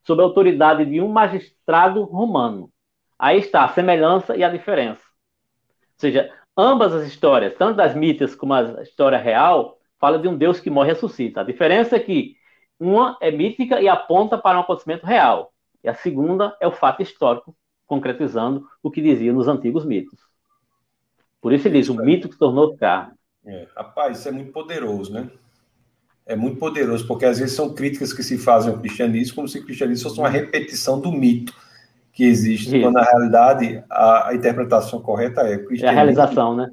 sob 0.03 0.21
a 0.21 0.25
autoridade 0.25 0.85
de 0.85 1.01
um 1.01 1.09
magistrado 1.09 2.03
romano. 2.03 2.71
Aí 3.17 3.39
está 3.39 3.65
a 3.65 3.69
semelhança 3.69 4.37
e 4.37 4.43
a 4.43 4.51
diferença. 4.51 5.01
Ou 5.01 5.99
seja, 5.99 6.33
ambas 6.57 6.93
as 6.93 7.07
histórias, 7.07 7.55
tanto 7.55 7.77
das 7.77 7.95
mítias 7.95 8.35
como 8.35 8.53
a 8.53 8.83
história 8.83 9.17
real, 9.17 9.79
fala 10.05 10.19
de 10.19 10.29
um 10.29 10.37
Deus 10.37 10.61
que 10.61 10.69
morre 10.69 10.91
e 10.91 10.93
ressuscita. 10.93 11.41
A 11.41 11.45
diferença 11.45 11.97
é 11.97 11.99
que 11.99 12.37
uma 12.79 13.17
é 13.23 13.31
mítica 13.31 13.81
e 13.81 13.89
aponta 13.89 14.37
para 14.37 14.59
um 14.59 14.61
acontecimento 14.61 15.07
real, 15.07 15.51
e 15.83 15.89
a 15.89 15.95
segunda 15.95 16.55
é 16.61 16.67
o 16.67 16.73
fato 16.73 17.01
histórico, 17.01 17.57
concretizando 17.87 18.67
o 18.83 18.91
que 18.91 19.01
dizia 19.01 19.33
nos 19.33 19.49
antigos 19.49 19.87
mitos. 19.87 20.21
Por 21.41 21.55
isso 21.55 21.67
ele 21.67 21.79
diz, 21.79 21.89
o 21.89 21.95
mito 21.95 22.29
que 22.29 22.37
tornou 22.37 22.77
carne. 22.77 23.15
É, 23.47 23.67
rapaz, 23.75 24.19
isso 24.19 24.29
é 24.29 24.33
muito 24.33 24.53
poderoso, 24.53 25.11
né? 25.11 25.31
É 26.27 26.37
muito 26.37 26.59
poderoso, 26.59 27.07
porque 27.07 27.25
às 27.25 27.39
vezes 27.39 27.57
são 27.57 27.75
críticas 27.75 28.13
que 28.13 28.23
se 28.23 28.37
fazem 28.37 28.73
ao 28.73 28.79
cristianismo 28.79 29.37
como 29.37 29.49
se 29.49 29.59
o 29.59 29.65
cristianismo 29.65 30.11
fosse 30.11 30.21
uma 30.21 30.29
repetição 30.29 31.01
do 31.01 31.11
mito 31.11 31.55
que 32.13 32.25
existe, 32.25 32.77
isso. 32.77 32.81
quando 32.81 32.97
na 32.97 33.05
realidade 33.05 33.83
a, 33.89 34.29
a, 34.29 34.35
interpretação 34.35 35.01
correta 35.01 35.41
é 35.43 35.57
o 35.57 35.65
cristianismo. 35.65 35.87
É 35.87 35.89
a 35.89 35.93
realização, 35.95 36.55
né? 36.55 36.71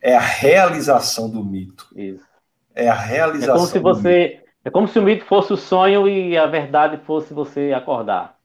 É 0.00 0.16
a 0.16 0.20
realização 0.20 1.28
do 1.28 1.44
mito. 1.44 1.86
Isso. 1.94 2.31
É 2.74 2.88
a 2.88 2.94
realização. 2.94 3.54
É 3.54 3.58
como 3.58 3.66
se 3.66 3.78
você. 3.78 4.40
É 4.64 4.70
como 4.70 4.86
se 4.86 4.98
o 4.98 5.02
mito 5.02 5.24
fosse 5.24 5.52
o 5.52 5.56
sonho 5.56 6.08
e 6.08 6.36
a 6.36 6.46
verdade 6.46 6.98
fosse 7.04 7.34
você 7.34 7.72
acordar 7.74 8.36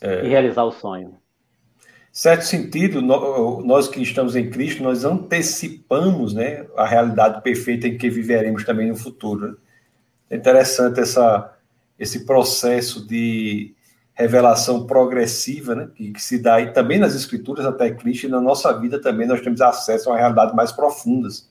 é. 0.00 0.24
e 0.24 0.28
realizar 0.28 0.64
o 0.64 0.70
sonho. 0.70 1.18
Certo 2.12 2.42
sentido, 2.42 3.00
nós 3.00 3.86
que 3.86 4.02
estamos 4.02 4.34
em 4.34 4.50
Cristo, 4.50 4.82
nós 4.82 5.04
antecipamos 5.04 6.34
né, 6.34 6.66
a 6.76 6.84
realidade 6.84 7.40
perfeita 7.40 7.86
em 7.86 7.96
que 7.96 8.10
viveremos 8.10 8.64
também 8.64 8.88
no 8.88 8.96
futuro. 8.96 9.58
É 10.28 10.36
interessante 10.36 10.98
essa, 10.98 11.54
esse 11.96 12.26
processo 12.26 13.06
de 13.06 13.74
revelação 14.12 14.86
progressiva, 14.86 15.74
né, 15.76 15.88
que, 15.94 16.10
que, 16.12 16.20
se 16.20 16.42
dá 16.42 16.56
aí 16.56 16.72
também 16.72 16.98
nas 16.98 17.14
Escrituras 17.14 17.64
até 17.64 17.90
Cristo, 17.92 18.26
e 18.26 18.30
na 18.30 18.40
nossa 18.40 18.76
vida 18.78 19.00
também 19.00 19.26
nós 19.26 19.40
temos 19.40 19.60
acesso 19.60 20.08
a 20.08 20.12
uma 20.12 20.18
realidade 20.18 20.54
mais 20.54 20.72
profundas. 20.72 21.48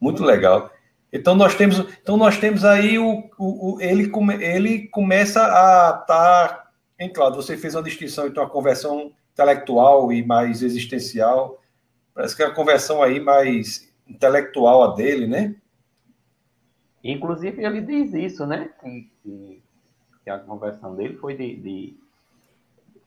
Muito 0.00 0.24
legal. 0.24 0.70
Então 1.12 1.34
nós 1.34 1.54
temos, 1.54 1.80
então 2.00 2.16
nós 2.16 2.38
temos 2.38 2.64
aí 2.64 2.98
o, 2.98 3.30
o, 3.36 3.74
o 3.74 3.80
ele, 3.80 4.08
come, 4.08 4.34
ele 4.34 4.86
começa 4.88 5.42
a 5.42 6.00
estar, 6.00 6.72
tá, 6.96 7.08
claro, 7.12 7.34
você 7.34 7.56
fez 7.56 7.74
uma 7.74 7.82
distinção 7.82 8.26
entre 8.26 8.38
uma 8.38 8.48
conversão 8.48 9.12
intelectual 9.32 10.12
e 10.12 10.24
mais 10.24 10.62
existencial. 10.62 11.60
Parece 12.14 12.36
que 12.36 12.42
é 12.42 12.46
a 12.46 12.54
conversão 12.54 13.02
aí 13.02 13.18
mais 13.18 13.92
intelectual 14.06 14.82
a 14.82 14.94
dele, 14.94 15.26
né? 15.26 15.56
Inclusive 17.02 17.64
ele 17.64 17.80
diz 17.80 18.14
isso, 18.14 18.46
né? 18.46 18.70
Que, 18.80 19.10
que, 19.22 19.62
que 20.22 20.30
a 20.30 20.38
conversão 20.38 20.94
dele 20.94 21.16
foi 21.16 21.34
de, 21.36 21.56
de 21.56 21.96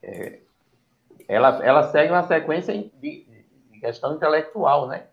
é, 0.02 0.40
ela, 1.28 1.64
ela 1.64 1.92
segue 1.92 2.12
uma 2.12 2.28
sequência 2.28 2.74
de, 2.74 3.26
de 3.72 3.80
questão 3.80 4.16
intelectual, 4.16 4.88
né? 4.88 5.08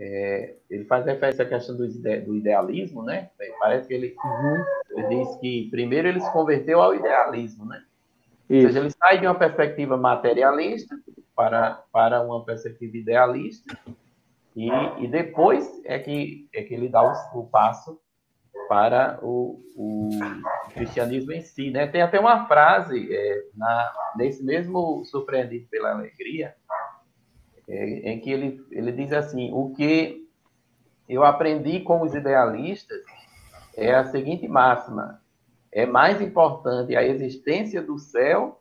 É, 0.00 0.54
ele 0.70 0.84
faz 0.84 1.04
referência 1.04 1.44
à 1.44 1.48
questão 1.48 1.76
do, 1.76 1.88
do 1.88 2.36
idealismo, 2.36 3.02
né? 3.02 3.30
Parece 3.58 3.88
que 3.88 3.94
ele, 3.94 4.14
uhum. 4.24 4.64
ele, 4.90 5.08
diz 5.08 5.36
que 5.36 5.68
primeiro 5.72 6.06
ele 6.06 6.20
se 6.20 6.32
converteu 6.32 6.80
ao 6.80 6.94
idealismo, 6.94 7.64
né? 7.64 7.82
Isso. 8.48 8.66
Ou 8.66 8.72
seja, 8.72 8.78
ele 8.78 8.90
sai 8.90 9.18
de 9.18 9.26
uma 9.26 9.34
perspectiva 9.34 9.96
materialista 9.96 10.96
para, 11.34 11.82
para 11.92 12.22
uma 12.22 12.44
perspectiva 12.44 12.96
idealista 12.96 13.76
e, 14.54 14.70
e 14.98 15.08
depois 15.08 15.68
é 15.84 15.98
que, 15.98 16.48
é 16.54 16.62
que 16.62 16.74
ele 16.74 16.88
dá 16.88 17.02
o, 17.02 17.40
o 17.40 17.46
passo 17.46 18.00
para 18.68 19.18
o, 19.22 19.60
o, 19.74 20.10
cristianismo 20.74 21.32
em 21.32 21.40
si, 21.40 21.70
né? 21.70 21.86
Tem 21.86 22.02
até 22.02 22.20
uma 22.20 22.46
frase 22.46 23.08
é, 23.12 23.42
na, 23.56 23.92
nesse 24.16 24.44
mesmo 24.44 25.04
Surpreendido 25.06 25.66
pela 25.68 25.92
Alegria, 25.92 26.54
é, 27.68 28.12
em 28.12 28.20
que 28.20 28.30
ele, 28.30 28.66
ele 28.70 28.92
diz 28.92 29.12
assim: 29.12 29.52
o 29.52 29.70
que 29.74 30.26
eu 31.08 31.22
aprendi 31.22 31.80
com 31.80 32.00
os 32.02 32.14
idealistas 32.14 33.02
é 33.76 33.94
a 33.94 34.04
seguinte 34.04 34.48
máxima: 34.48 35.20
é 35.70 35.84
mais 35.84 36.20
importante 36.22 36.96
a 36.96 37.02
existência 37.02 37.82
do 37.82 37.98
céu, 37.98 38.60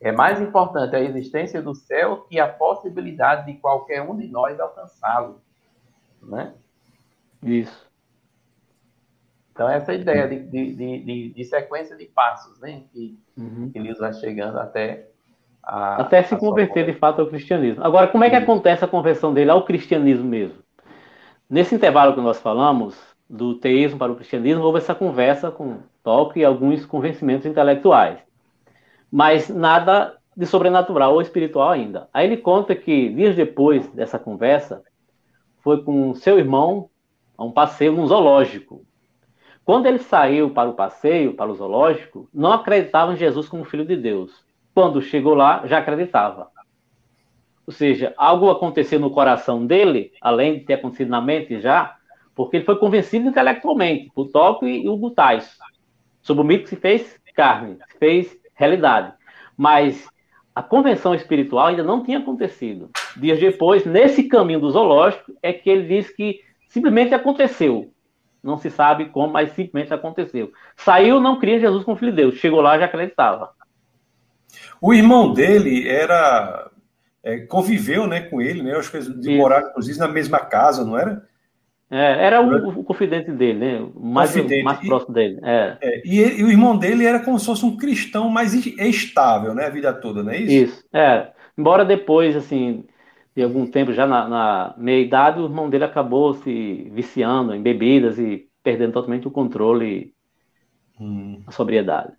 é 0.00 0.10
mais 0.10 0.40
importante 0.40 0.96
a 0.96 1.00
existência 1.00 1.60
do 1.60 1.74
céu 1.74 2.22
que 2.22 2.40
a 2.40 2.48
possibilidade 2.48 3.52
de 3.52 3.58
qualquer 3.58 4.02
um 4.02 4.16
de 4.16 4.26
nós 4.28 4.58
alcançá-lo, 4.58 5.40
né? 6.22 6.54
Isso. 7.42 7.84
Então, 9.52 9.68
essa 9.68 9.94
ideia 9.94 10.26
de, 10.26 10.40
de, 10.40 10.74
de, 10.74 11.28
de, 11.30 11.44
sequência 11.44 11.96
de 11.96 12.06
passos, 12.06 12.58
né? 12.58 12.82
Que, 12.92 13.16
uhum. 13.36 13.70
que 13.70 13.78
Elias 13.78 13.98
vai 13.98 14.12
chegando 14.14 14.58
até 14.58 15.08
a, 15.66 16.02
até 16.02 16.22
se 16.22 16.36
converter 16.36 16.86
de 16.86 16.92
fato 16.92 17.20
ao 17.20 17.26
cristianismo. 17.26 17.84
Agora, 17.84 18.06
como 18.06 18.24
é 18.24 18.30
que 18.30 18.36
acontece 18.36 18.84
a 18.84 18.88
conversão 18.88 19.32
dele 19.32 19.50
ao 19.50 19.64
cristianismo 19.64 20.24
mesmo? 20.24 20.58
Nesse 21.48 21.74
intervalo 21.74 22.14
que 22.14 22.20
nós 22.20 22.40
falamos, 22.40 22.96
do 23.28 23.54
teísmo 23.54 23.98
para 23.98 24.12
o 24.12 24.16
cristianismo, 24.16 24.62
houve 24.62 24.78
essa 24.78 24.94
conversa 24.94 25.50
com 25.50 25.78
Tolkien 26.02 26.42
e 26.42 26.46
alguns 26.46 26.84
convencimentos 26.84 27.46
intelectuais. 27.46 28.18
Mas 29.10 29.48
nada 29.48 30.16
de 30.36 30.46
sobrenatural 30.46 31.14
ou 31.14 31.22
espiritual 31.22 31.70
ainda. 31.70 32.08
Aí 32.12 32.26
ele 32.26 32.36
conta 32.36 32.74
que, 32.74 33.08
dias 33.08 33.36
depois 33.36 33.86
dessa 33.88 34.18
conversa, 34.18 34.82
foi 35.62 35.82
com 35.82 36.14
seu 36.14 36.38
irmão 36.38 36.90
a 37.38 37.44
um 37.44 37.52
passeio 37.52 37.92
num 37.92 38.06
zoológico. 38.06 38.84
Quando 39.64 39.86
ele 39.86 39.98
saiu 39.98 40.50
para 40.50 40.68
o 40.68 40.74
passeio, 40.74 41.34
para 41.34 41.50
o 41.50 41.54
zoológico, 41.54 42.28
não 42.34 42.52
acreditava 42.52 43.12
em 43.12 43.16
Jesus 43.16 43.48
como 43.48 43.64
filho 43.64 43.86
de 43.86 43.96
Deus. 43.96 44.43
Quando 44.74 45.00
chegou 45.00 45.34
lá, 45.34 45.66
já 45.66 45.78
acreditava. 45.78 46.50
Ou 47.66 47.72
seja, 47.72 48.12
algo 48.16 48.50
aconteceu 48.50 49.00
no 49.00 49.10
coração 49.10 49.64
dele, 49.64 50.12
além 50.20 50.58
de 50.58 50.64
ter 50.64 50.74
acontecido 50.74 51.08
na 51.08 51.20
mente 51.20 51.60
já, 51.60 51.96
porque 52.34 52.56
ele 52.56 52.64
foi 52.64 52.76
convencido 52.76 53.28
intelectualmente 53.28 54.10
por 54.14 54.28
Tolkien 54.28 54.84
e 54.84 54.88
o 54.88 54.96
Butais, 54.96 55.56
sobre 56.20 56.42
o 56.42 56.44
mito 56.44 56.64
que 56.64 56.70
se 56.70 56.76
fez 56.76 57.18
carne, 57.34 57.78
se 57.90 57.98
fez 57.98 58.36
realidade. 58.54 59.12
Mas 59.56 60.06
a 60.54 60.62
convenção 60.62 61.14
espiritual 61.14 61.68
ainda 61.68 61.82
não 61.82 62.02
tinha 62.02 62.18
acontecido. 62.18 62.90
Dias 63.16 63.38
depois, 63.40 63.84
nesse 63.86 64.24
caminho 64.24 64.60
do 64.60 64.70
zoológico, 64.70 65.32
é 65.42 65.52
que 65.52 65.70
ele 65.70 65.86
diz 65.86 66.10
que 66.10 66.40
simplesmente 66.68 67.14
aconteceu. 67.14 67.90
Não 68.42 68.58
se 68.58 68.70
sabe 68.70 69.06
como, 69.06 69.32
mas 69.32 69.52
simplesmente 69.52 69.94
aconteceu. 69.94 70.52
Saiu, 70.76 71.18
não 71.18 71.38
cria 71.38 71.58
Jesus 71.58 71.82
como 71.82 71.96
filho 71.96 72.12
de 72.12 72.16
Deus. 72.16 72.34
Chegou 72.36 72.60
lá, 72.60 72.78
já 72.78 72.84
acreditava. 72.84 73.50
O 74.86 74.92
irmão 74.92 75.32
dele 75.32 75.88
era 75.88 76.70
é, 77.22 77.38
conviveu, 77.38 78.06
né, 78.06 78.20
com 78.20 78.42
ele, 78.42 78.62
né? 78.62 78.76
Acho 78.76 78.90
que 78.90 79.00
de 79.00 79.34
morar, 79.34 79.62
inclusive, 79.62 79.98
na 79.98 80.08
mesma 80.08 80.38
casa, 80.38 80.84
não 80.84 80.98
era? 80.98 81.26
É, 81.90 82.26
era 82.26 82.42
o, 82.42 82.80
o, 82.80 82.84
confidente 82.84 83.30
dele, 83.30 83.58
né? 83.58 83.88
O 83.94 84.04
mais, 84.04 84.32
confidente. 84.32 84.62
mais 84.62 84.78
próximo 84.80 85.14
dele. 85.14 85.40
É. 85.42 85.78
É, 85.80 86.02
e, 86.04 86.18
ele, 86.18 86.40
e, 86.42 86.44
o 86.44 86.50
irmão 86.50 86.76
dele 86.76 87.06
era 87.06 87.18
como 87.20 87.38
se 87.38 87.46
fosse 87.46 87.64
um 87.64 87.78
cristão 87.78 88.28
mais 88.28 88.52
estável, 88.52 89.54
né? 89.54 89.64
A 89.64 89.70
vida 89.70 89.90
toda, 89.90 90.22
não 90.22 90.32
é 90.32 90.36
isso? 90.36 90.52
Isso, 90.52 90.84
é. 90.92 91.32
Embora 91.56 91.82
depois, 91.82 92.36
assim, 92.36 92.84
de 93.34 93.42
algum 93.42 93.66
tempo, 93.66 93.90
já 93.90 94.06
na, 94.06 94.28
na 94.28 94.74
meia-idade, 94.76 95.40
o 95.40 95.46
irmão 95.46 95.70
dele 95.70 95.84
acabou 95.84 96.34
se 96.34 96.90
viciando 96.92 97.54
em 97.54 97.62
bebidas 97.62 98.18
e 98.18 98.50
perdendo 98.62 98.92
totalmente 98.92 99.26
o 99.26 99.30
controle, 99.30 100.12
hum. 101.00 101.42
a 101.46 101.52
sobriedade. 101.52 102.12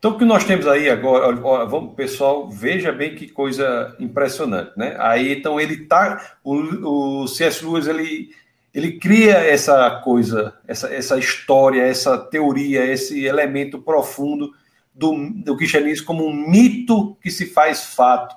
Então, 0.00 0.12
o 0.12 0.18
que 0.18 0.24
nós 0.24 0.44
temos 0.44 0.66
aí 0.66 0.88
agora, 0.88 1.38
ó, 1.44 1.66
vamos, 1.66 1.92
pessoal, 1.94 2.48
veja 2.48 2.90
bem 2.90 3.14
que 3.14 3.28
coisa 3.28 3.94
impressionante, 4.00 4.72
né? 4.74 4.96
Aí, 4.98 5.30
então, 5.30 5.60
ele 5.60 5.84
tá, 5.84 6.38
o, 6.42 7.22
o 7.24 7.28
C.S. 7.28 7.62
Lewis, 7.62 7.86
ele, 7.86 8.30
ele 8.72 8.92
cria 8.92 9.34
essa 9.34 9.90
coisa, 10.02 10.54
essa, 10.66 10.90
essa 10.90 11.18
história, 11.18 11.82
essa 11.82 12.16
teoria, 12.16 12.82
esse 12.82 13.26
elemento 13.26 13.78
profundo 13.78 14.50
do, 14.94 15.28
do 15.44 15.54
cristianismo 15.54 16.06
como 16.06 16.26
um 16.26 16.48
mito 16.48 17.14
que 17.22 17.30
se 17.30 17.44
faz 17.44 17.84
fato. 17.84 18.34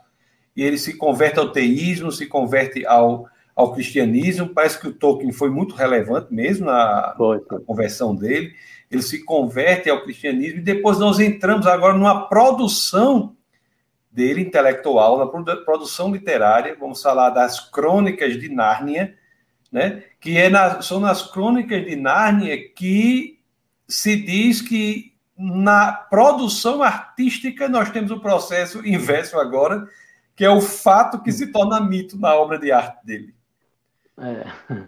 E 0.57 0.63
ele 0.63 0.77
se 0.77 0.97
converte 0.97 1.39
ao 1.39 1.53
teísmo, 1.53 2.11
se 2.11 2.25
converte 2.25 2.85
ao, 2.85 3.25
ao 3.55 3.71
cristianismo. 3.71 4.49
Parece 4.49 4.81
que 4.81 4.89
o 4.89 4.93
Tolkien 4.93 5.31
foi 5.31 5.49
muito 5.49 5.75
relevante 5.75 6.27
mesmo 6.29 6.65
na, 6.65 7.15
na 7.17 7.59
conversão 7.65 8.13
dele 8.13 8.53
ele 8.93 9.03
se 9.03 9.23
converte 9.23 9.89
ao 9.89 10.01
cristianismo, 10.01 10.59
e 10.59 10.63
depois 10.63 10.99
nós 10.99 11.19
entramos 11.19 11.65
agora 11.65 11.93
numa 11.93 12.27
produção 12.27 13.35
dele 14.11 14.41
intelectual, 14.41 15.17
na 15.17 15.55
produção 15.57 16.11
literária, 16.11 16.77
vamos 16.79 17.01
falar 17.01 17.31
das 17.31 17.59
crônicas 17.59 18.39
de 18.39 18.47
Nárnia, 18.47 19.17
né? 19.71 20.03
que 20.19 20.37
é 20.37 20.49
na, 20.49 20.81
são 20.83 20.99
nas 20.99 21.23
crônicas 21.23 21.83
de 21.83 21.95
Nárnia 21.95 22.55
que 22.73 23.39
se 23.87 24.15
diz 24.15 24.61
que 24.61 25.13
na 25.35 25.91
produção 25.91 26.83
artística 26.83 27.67
nós 27.67 27.89
temos 27.89 28.11
o 28.11 28.19
processo 28.19 28.85
inverso 28.85 29.39
agora, 29.39 29.87
que 30.35 30.45
é 30.45 30.49
o 30.49 30.61
fato 30.61 31.21
que 31.21 31.31
se 31.31 31.47
torna 31.47 31.81
mito 31.81 32.17
na 32.17 32.35
obra 32.35 32.59
de 32.59 32.71
arte 32.71 33.03
dele. 33.03 33.35
É. 34.19 34.87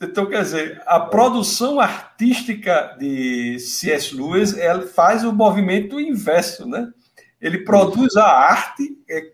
Então, 0.00 0.26
quer 0.26 0.42
dizer, 0.42 0.82
a 0.86 1.00
produção 1.00 1.80
artística 1.80 2.96
de 2.98 3.58
C.S. 3.58 4.14
Lewis 4.14 4.56
ela 4.56 4.86
faz 4.86 5.24
o 5.24 5.32
movimento 5.32 6.00
inverso, 6.00 6.68
né? 6.68 6.92
Ele 7.40 7.64
produz 7.64 8.16
a 8.16 8.26
arte 8.26 8.96
é, 9.10 9.32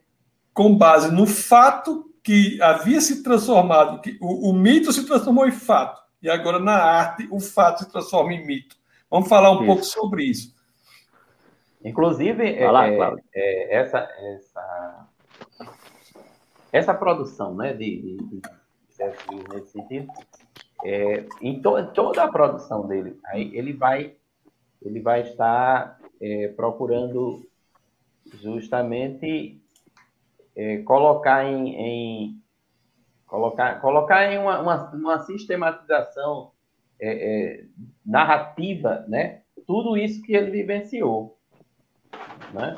com 0.54 0.74
base 0.76 1.12
no 1.12 1.26
fato 1.26 2.10
que 2.22 2.60
havia 2.62 3.00
se 3.02 3.22
transformado, 3.22 4.00
que 4.00 4.16
o, 4.20 4.50
o, 4.50 4.52
mito 4.54 4.90
se 4.90 5.04
transformou 5.04 5.46
em 5.46 5.52
fato, 5.52 6.02
e 6.22 6.30
agora 6.30 6.58
na 6.58 6.76
arte 6.76 7.28
o 7.30 7.38
fato 7.38 7.84
se 7.84 7.90
transforma 7.90 8.32
em 8.32 8.46
mito. 8.46 8.76
Vamos 9.10 9.28
falar 9.28 9.50
um 9.50 9.56
isso. 9.56 9.66
pouco 9.66 9.84
sobre 9.84 10.24
isso. 10.24 10.54
Inclusive, 11.84 12.54
é, 12.54 12.70
lá, 12.70 12.88
é, 12.88 12.98
é, 13.34 13.76
essa, 13.76 13.98
essa, 13.98 15.08
essa 16.72 16.94
produção 16.94 17.54
né, 17.54 17.74
de, 17.74 18.00
de, 18.00 18.16
de 18.16 18.42
nesse 19.52 19.72
sentido, 19.72 20.08
é, 20.84 21.26
em 21.40 21.60
to, 21.60 21.86
toda 21.92 22.22
a 22.22 22.28
produção 22.28 22.86
dele, 22.86 23.18
aí 23.26 23.50
ele 23.56 23.72
vai, 23.72 24.14
ele 24.82 25.00
vai 25.00 25.22
estar 25.22 25.98
é, 26.20 26.48
procurando 26.48 27.42
justamente 28.34 29.60
é, 30.56 30.78
colocar 30.82 31.44
em, 31.44 31.74
em, 31.74 32.42
colocar, 33.26 33.80
colocar 33.80 34.30
em 34.30 34.38
uma, 34.38 34.60
uma, 34.60 34.90
uma 34.92 35.22
sistematização 35.24 36.52
é, 37.00 37.08
é, 37.08 37.64
narrativa, 38.04 39.04
né? 39.08 39.42
Tudo 39.66 39.96
isso 39.96 40.22
que 40.22 40.34
ele 40.34 40.50
vivenciou, 40.50 41.38
né? 42.52 42.76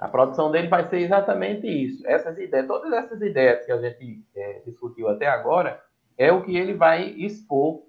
A 0.00 0.08
produção 0.08 0.50
dele 0.50 0.68
vai 0.68 0.88
ser 0.88 0.98
exatamente 0.98 1.66
isso. 1.66 2.06
Essas 2.06 2.38
ideias, 2.38 2.66
todas 2.66 2.92
essas 2.92 3.20
ideias 3.20 3.64
que 3.64 3.72
a 3.72 3.80
gente 3.80 4.24
é, 4.36 4.62
discutiu 4.64 5.08
até 5.08 5.26
agora, 5.26 5.82
é 6.18 6.32
o 6.32 6.42
que 6.42 6.56
ele 6.56 6.74
vai 6.74 7.10
expor 7.10 7.86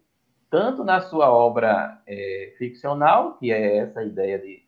tanto 0.49 0.83
na 0.83 1.01
sua 1.01 1.31
obra 1.31 2.01
é, 2.07 2.53
ficcional, 2.57 3.37
que 3.37 3.51
é 3.51 3.77
essa 3.77 4.03
ideia 4.03 4.39
de, 4.39 4.63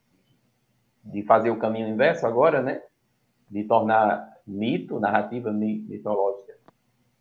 de 1.06 1.24
fazer 1.24 1.52
o 1.52 1.60
caminho 1.60 1.88
inverso 1.88 2.26
agora, 2.28 2.62
né? 2.62 2.82
De 3.50 3.64
tornar 3.64 4.30
mito, 4.46 5.00
narrativa 5.00 5.52
mitológica, 5.52 6.54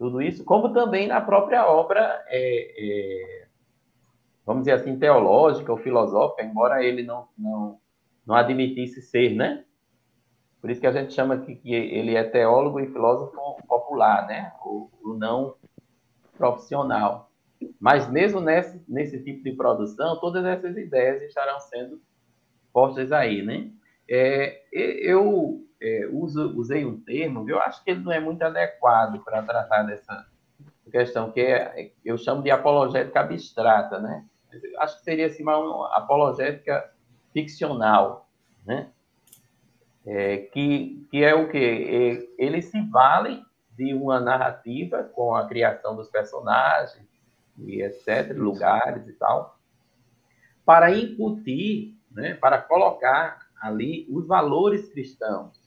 tudo 0.01 0.23
isso, 0.23 0.45
como 0.45 0.73
também 0.73 1.07
na 1.07 1.21
própria 1.21 1.67
obra, 1.67 2.25
é, 2.29 2.73
é, 2.79 3.47
vamos 4.47 4.63
dizer 4.63 4.73
assim, 4.73 4.99
teológica 4.99 5.71
ou 5.71 5.77
filosófica, 5.77 6.43
embora 6.43 6.83
ele 6.83 7.03
não, 7.03 7.29
não, 7.37 7.79
não 8.27 8.35
admitisse 8.35 9.03
ser, 9.03 9.35
né? 9.35 9.63
Por 10.59 10.71
isso 10.71 10.81
que 10.81 10.87
a 10.87 10.93
gente 10.93 11.13
chama 11.13 11.37
que, 11.39 11.55
que 11.55 11.75
ele 11.75 12.15
é 12.15 12.25
teólogo 12.25 12.81
e 12.81 12.87
filósofo 12.87 13.37
popular, 13.69 14.27
né? 14.27 14.53
O, 14.65 14.89
o 15.05 15.15
não 15.15 15.55
profissional. 16.41 17.31
Mas 17.79 18.11
mesmo 18.11 18.41
nesse, 18.41 18.83
nesse 18.89 19.23
tipo 19.23 19.45
de 19.45 19.53
produção, 19.53 20.19
todas 20.19 20.43
essas 20.47 20.75
ideias 20.79 21.21
estarão 21.21 21.61
sendo 21.61 22.01
postas 22.73 23.13
aí, 23.13 23.43
né? 23.43 23.71
É, 24.09 24.63
eu 24.73 25.63
é, 25.81 26.09
uso, 26.11 26.59
usei 26.59 26.87
um 26.87 26.99
termo, 26.99 27.49
eu 27.49 27.61
acho 27.61 27.85
que 27.85 27.91
ele 27.91 28.01
não 28.01 28.11
é 28.11 28.19
muito 28.19 28.43
adequado 28.43 29.23
para 29.23 29.43
tratar 29.43 29.83
dessa 29.83 30.27
questão, 30.91 31.31
que 31.31 31.41
é, 31.41 31.93
eu 32.05 32.17
chamo 32.17 32.43
de 32.43 32.51
apologética 32.51 33.21
abstrata, 33.21 34.01
né? 34.01 34.25
Acho 34.79 34.97
que 34.99 35.05
seria 35.05 35.27
assim, 35.27 35.43
uma 35.43 35.95
apologética 35.95 36.91
ficcional, 37.33 38.27
né? 38.67 38.89
É, 40.07 40.39
que, 40.39 41.07
que 41.11 41.23
é 41.23 41.35
o 41.35 41.49
que? 41.49 41.59
É, 41.59 42.43
ele 42.43 42.63
se 42.63 42.81
vale 42.89 43.45
de 43.81 43.95
uma 43.95 44.21
narrativa 44.21 45.05
com 45.05 45.35
a 45.35 45.49
criação 45.49 45.97
dos 45.97 46.11
personagens 46.11 47.09
e 47.57 47.81
etc, 47.81 48.37
lugares 48.37 49.09
e 49.09 49.13
tal, 49.15 49.59
para 50.67 50.95
incutir, 50.95 51.97
né, 52.11 52.35
para 52.35 52.59
colocar 52.59 53.49
ali 53.59 54.07
os 54.11 54.27
valores 54.27 54.87
cristãos. 54.91 55.59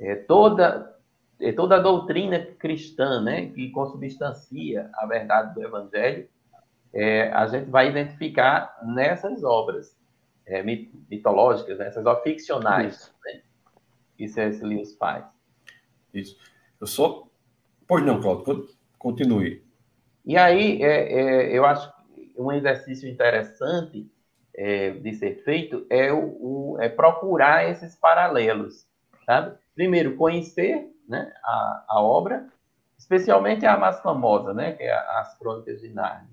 É, 0.00 0.14
toda, 0.14 0.96
é, 1.38 1.52
toda 1.52 1.76
a 1.76 1.80
doutrina 1.80 2.40
cristã 2.58 3.20
né, 3.20 3.50
que 3.50 3.70
consubstancia 3.72 4.88
a 4.94 5.04
verdade 5.04 5.54
do 5.54 5.62
Evangelho, 5.62 6.26
é, 6.94 7.30
a 7.30 7.46
gente 7.46 7.68
vai 7.68 7.90
identificar 7.90 8.78
nessas 8.82 9.44
obras 9.44 9.94
é, 10.46 10.62
mitológicas, 10.62 11.78
nessas 11.78 12.06
obras 12.06 12.22
ficcionais 12.22 13.14
né, 13.22 13.42
que 14.16 14.26
C.S. 14.26 14.64
Lewis 14.64 14.96
faz. 14.96 15.26
Isso. 16.14 16.38
Eu 16.80 16.86
sou. 16.86 17.30
Pois 17.86 18.04
não, 18.04 18.20
Claudio, 18.20 18.68
continue. 18.98 19.64
E 20.24 20.36
aí, 20.36 20.82
é, 20.82 21.12
é, 21.12 21.56
eu 21.56 21.64
acho 21.64 21.90
que 22.14 22.34
um 22.36 22.52
exercício 22.52 23.08
interessante 23.08 24.10
é, 24.54 24.90
de 24.90 25.14
ser 25.14 25.42
feito 25.44 25.86
é, 25.88 26.12
o, 26.12 26.74
o, 26.74 26.76
é 26.80 26.88
procurar 26.88 27.68
esses 27.70 27.94
paralelos, 27.94 28.86
sabe? 29.24 29.56
Primeiro, 29.74 30.16
conhecer 30.16 30.92
né, 31.08 31.32
a, 31.42 31.84
a 31.88 32.02
obra, 32.02 32.46
especialmente 32.98 33.64
a 33.64 33.76
mais 33.76 34.00
famosa, 34.00 34.52
né, 34.52 34.72
que 34.72 34.82
é 34.82 34.92
as 34.92 35.38
Crônicas 35.38 35.80
de 35.80 35.88
Nárnia. 35.88 36.28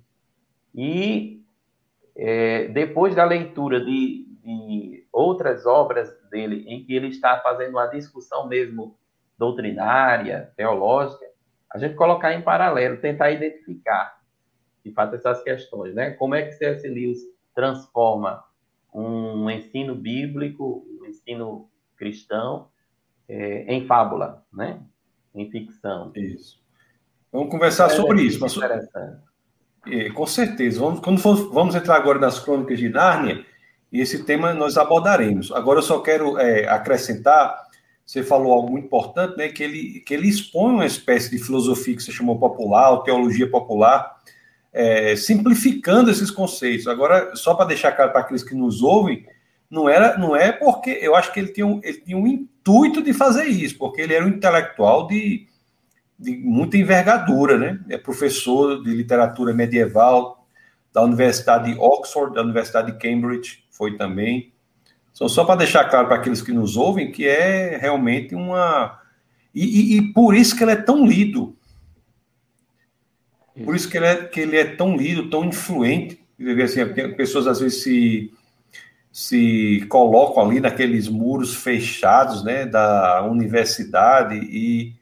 E 0.74 1.42
é, 2.16 2.68
depois 2.70 3.16
da 3.16 3.24
leitura 3.24 3.80
de, 3.80 4.26
de, 4.44 5.08
outras 5.12 5.66
obras 5.66 6.14
dele, 6.30 6.66
em 6.68 6.84
que 6.84 6.94
ele 6.94 7.08
está 7.08 7.40
fazendo 7.40 7.72
uma 7.72 7.88
discussão 7.88 8.48
mesmo 8.48 8.98
doutrinária, 9.38 10.52
teológica, 10.56 11.26
a 11.74 11.78
gente 11.78 11.96
colocar 11.96 12.34
em 12.34 12.42
paralelo, 12.42 12.98
tentar 12.98 13.32
identificar, 13.32 14.18
de 14.84 14.92
fato, 14.92 15.16
essas 15.16 15.44
questões, 15.44 15.94
né? 15.94 16.12
Como 16.12 16.36
é 16.36 16.44
que 16.44 16.54
C.S. 16.54 16.88
Lewis 16.88 17.20
transforma 17.54 18.44
um 18.94 19.50
ensino 19.50 19.94
bíblico, 19.94 20.86
um 21.02 21.06
ensino 21.06 21.70
cristão, 21.98 22.70
é, 23.28 23.74
em 23.74 23.86
fábula, 23.86 24.46
né? 24.54 24.80
Em 25.34 25.50
ficção. 25.50 26.12
Isso. 26.16 26.64
Vamos 27.32 27.50
conversar 27.50 27.88
é 27.88 27.90
sobre 27.90 28.22
isso. 28.22 28.40
Mas... 28.40 28.56
É, 29.88 30.10
com 30.12 30.26
certeza. 30.26 30.80
Vamos, 30.80 31.00
quando 31.02 31.20
for, 31.20 31.36
vamos 31.52 31.76
entrar 31.76 31.96
agora 31.96 32.20
nas 32.20 32.40
crônicas 32.40 32.80
de 32.80 32.90
Nárnia, 32.90 33.46
e 33.92 34.02
esse 34.02 34.24
tema 34.24 34.54
nós 34.54 34.78
abordaremos. 34.78 35.52
Agora 35.52 35.80
eu 35.80 35.84
só 35.84 36.00
quero 36.00 36.40
é, 36.40 36.68
acrescentar, 36.68 37.65
você 38.06 38.24
falou 38.24 38.54
algo 38.54 38.72
muito 38.72 38.86
importante, 38.86 39.36
né? 39.36 39.50
Que 39.50 39.64
ele, 39.64 40.00
que 40.02 40.14
ele 40.14 40.28
expõe 40.28 40.74
uma 40.74 40.86
espécie 40.86 41.32
de 41.32 41.44
filosofia 41.44 41.96
que 41.96 42.04
você 42.04 42.12
chamou 42.12 42.38
popular, 42.38 42.92
ou 42.92 43.04
teologia 43.04 43.50
popular, 43.50 44.22
é, 44.72 45.16
simplificando 45.16 46.12
esses 46.12 46.30
conceitos. 46.30 46.88
Agora, 46.88 47.36
só 47.36 47.56
para 47.56 47.66
deixar 47.66 47.94
claro 47.94 48.12
para 48.12 48.22
aqueles 48.22 48.44
que 48.44 48.54
nos 48.54 48.84
ouvem, 48.84 49.26
não 49.70 49.90
era, 49.90 50.18
não 50.18 50.36
é 50.36 50.52
porque 50.52 50.92
eu 51.02 51.16
acho 51.16 51.34
que 51.34 51.40
ele 51.40 51.48
tinha, 51.48 51.66
um, 51.66 51.82
ele 51.84 52.00
tinha 52.02 52.18
um 52.18 52.28
intuito 52.28 53.02
de 53.02 53.12
fazer 53.14 53.46
isso, 53.46 53.78
porque 53.78 54.02
ele 54.02 54.14
era 54.14 54.24
um 54.24 54.30
intelectual 54.30 55.08
de, 55.08 55.48
de 56.20 56.38
muita 56.38 56.78
envergadura, 56.78 57.58
né? 57.58 57.80
É 57.90 57.98
professor 57.98 58.84
de 58.84 58.92
literatura 58.92 59.54
medieval 59.54 60.48
da 60.94 61.02
Universidade 61.04 61.74
de 61.74 61.80
Oxford, 61.80 62.36
da 62.36 62.44
Universidade 62.44 62.92
de 62.92 62.98
Cambridge, 63.00 63.66
foi 63.72 63.98
também. 63.98 64.54
Só, 65.16 65.30
só 65.30 65.46
para 65.46 65.60
deixar 65.60 65.86
claro 65.86 66.08
para 66.08 66.18
aqueles 66.18 66.42
que 66.42 66.52
nos 66.52 66.76
ouvem 66.76 67.10
que 67.10 67.26
é 67.26 67.78
realmente 67.78 68.36
uma. 68.36 69.00
E, 69.54 69.64
e, 69.64 69.98
e 69.98 70.14
por 70.14 70.36
isso 70.36 70.58
que 70.58 70.62
ele 70.62 70.74
é 70.74 70.76
tão 70.76 71.08
lido, 71.08 71.56
por 73.64 73.74
isso 73.74 73.90
que 73.90 73.96
ele 73.96 74.06
é, 74.06 74.16
que 74.26 74.42
ele 74.42 74.58
é 74.58 74.66
tão 74.66 74.98
lido, 74.98 75.30
tão 75.30 75.46
influente. 75.46 76.20
Assim, 76.62 76.86
pessoas 77.16 77.48
às 77.48 77.62
vezes 77.62 77.82
se, 77.82 78.34
se 79.10 79.86
colocam 79.88 80.44
ali 80.44 80.60
naqueles 80.60 81.08
muros 81.08 81.56
fechados 81.56 82.44
né, 82.44 82.66
da 82.66 83.24
universidade 83.24 84.36
e, 84.36 84.94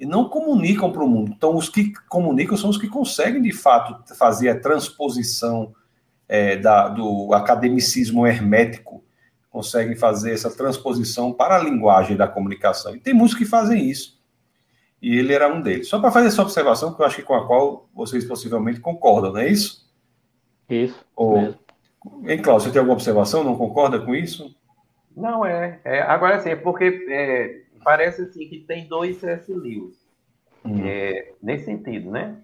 e 0.00 0.06
não 0.06 0.30
comunicam 0.30 0.90
para 0.90 1.04
o 1.04 1.08
mundo. 1.08 1.34
Então, 1.36 1.54
os 1.54 1.68
que 1.68 1.92
comunicam 2.08 2.56
são 2.56 2.70
os 2.70 2.78
que 2.78 2.88
conseguem, 2.88 3.42
de 3.42 3.52
fato, 3.52 4.14
fazer 4.16 4.48
a 4.48 4.58
transposição 4.58 5.74
é, 6.26 6.56
da, 6.56 6.88
do 6.88 7.34
academicismo 7.34 8.26
hermético, 8.26 9.04
conseguem 9.52 9.94
fazer 9.94 10.32
essa 10.32 10.50
transposição 10.50 11.32
para 11.32 11.56
a 11.56 11.62
linguagem 11.62 12.16
da 12.16 12.26
comunicação. 12.26 12.96
E 12.96 12.98
tem 12.98 13.14
muitos 13.14 13.36
que 13.36 13.44
fazem 13.44 13.88
isso 13.88 14.20
e 15.02 15.18
ele 15.18 15.34
era 15.34 15.52
um 15.52 15.60
deles. 15.60 15.88
Só 15.88 16.00
para 16.00 16.12
fazer 16.12 16.28
essa 16.28 16.42
observação, 16.42 16.94
que 16.94 17.02
eu 17.02 17.06
acho 17.06 17.16
que 17.16 17.22
com 17.22 17.34
a 17.34 17.44
qual 17.44 17.88
vocês 17.92 18.24
possivelmente 18.24 18.78
concordam, 18.78 19.32
não 19.32 19.40
é 19.40 19.48
isso? 19.48 19.90
Isso. 20.70 21.04
Ou... 21.16 21.42
Mesmo. 21.42 21.58
Hein, 22.26 22.40
Cláudio, 22.40 22.66
você 22.66 22.72
tem 22.72 22.78
alguma 22.78 22.94
observação? 22.94 23.44
Não 23.44 23.56
concorda 23.56 23.98
com 24.00 24.14
isso? 24.14 24.56
Não, 25.16 25.44
é. 25.44 25.80
é 25.84 26.02
agora 26.02 26.40
sim, 26.40 26.50
é 26.50 26.56
porque 26.56 27.06
é, 27.08 27.62
parece 27.84 28.22
assim 28.22 28.48
que 28.48 28.60
tem 28.60 28.86
dois 28.86 29.18
C.S. 29.18 29.52
Lewis. 29.52 29.96
Hum. 30.64 30.80
É, 30.84 31.32
nesse 31.42 31.64
sentido, 31.64 32.10
né? 32.10 32.38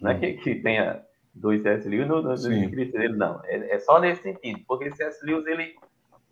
Não 0.00 0.10
é 0.10 0.18
que, 0.18 0.34
que 0.34 0.54
tenha 0.56 1.02
dois 1.34 1.62
C.S. 1.62 1.88
Lewis 1.88 2.06
no, 2.06 2.22
no, 2.22 2.28
no 2.28 2.34
escrito 2.34 2.92
dele, 2.92 3.16
não. 3.16 3.40
É, 3.44 3.74
é, 3.74 3.78
só 3.78 4.00
nesse 4.00 4.22
sentido, 4.22 4.60
porque 4.66 4.90
C.S. 4.92 5.24
Lewis, 5.24 5.46
ele, 5.46 5.74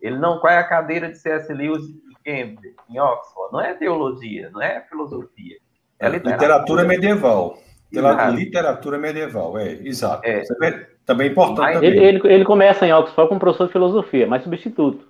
ele 0.01 0.17
não. 0.17 0.39
Qual 0.39 0.51
é 0.51 0.57
a 0.57 0.67
cadeira 0.67 1.09
de 1.09 1.17
C.S. 1.17 1.53
Lewis 1.53 1.83
em 2.25 2.99
Oxford, 2.99 3.51
não 3.51 3.61
é 3.61 3.73
teologia, 3.73 4.49
não 4.51 4.61
é 4.61 4.81
filosofia. 4.81 5.57
É 5.99 6.09
literatura, 6.09 6.35
literatura 6.35 6.83
medieval. 6.83 7.57
Pela 7.91 8.29
literatura 8.29 8.97
medieval, 8.97 9.57
é, 9.57 9.73
exato. 9.83 10.25
É. 10.25 10.43
Também 11.05 11.27
é 11.27 11.31
importante. 11.31 11.73
Também. 11.73 11.89
Ele, 11.89 12.03
ele, 12.03 12.21
ele, 12.23 12.45
começa 12.45 12.87
em 12.87 12.93
Oxford 12.93 13.27
como 13.27 13.39
professor 13.39 13.67
de 13.67 13.73
filosofia, 13.73 14.25
mas 14.27 14.43
substituto. 14.43 15.05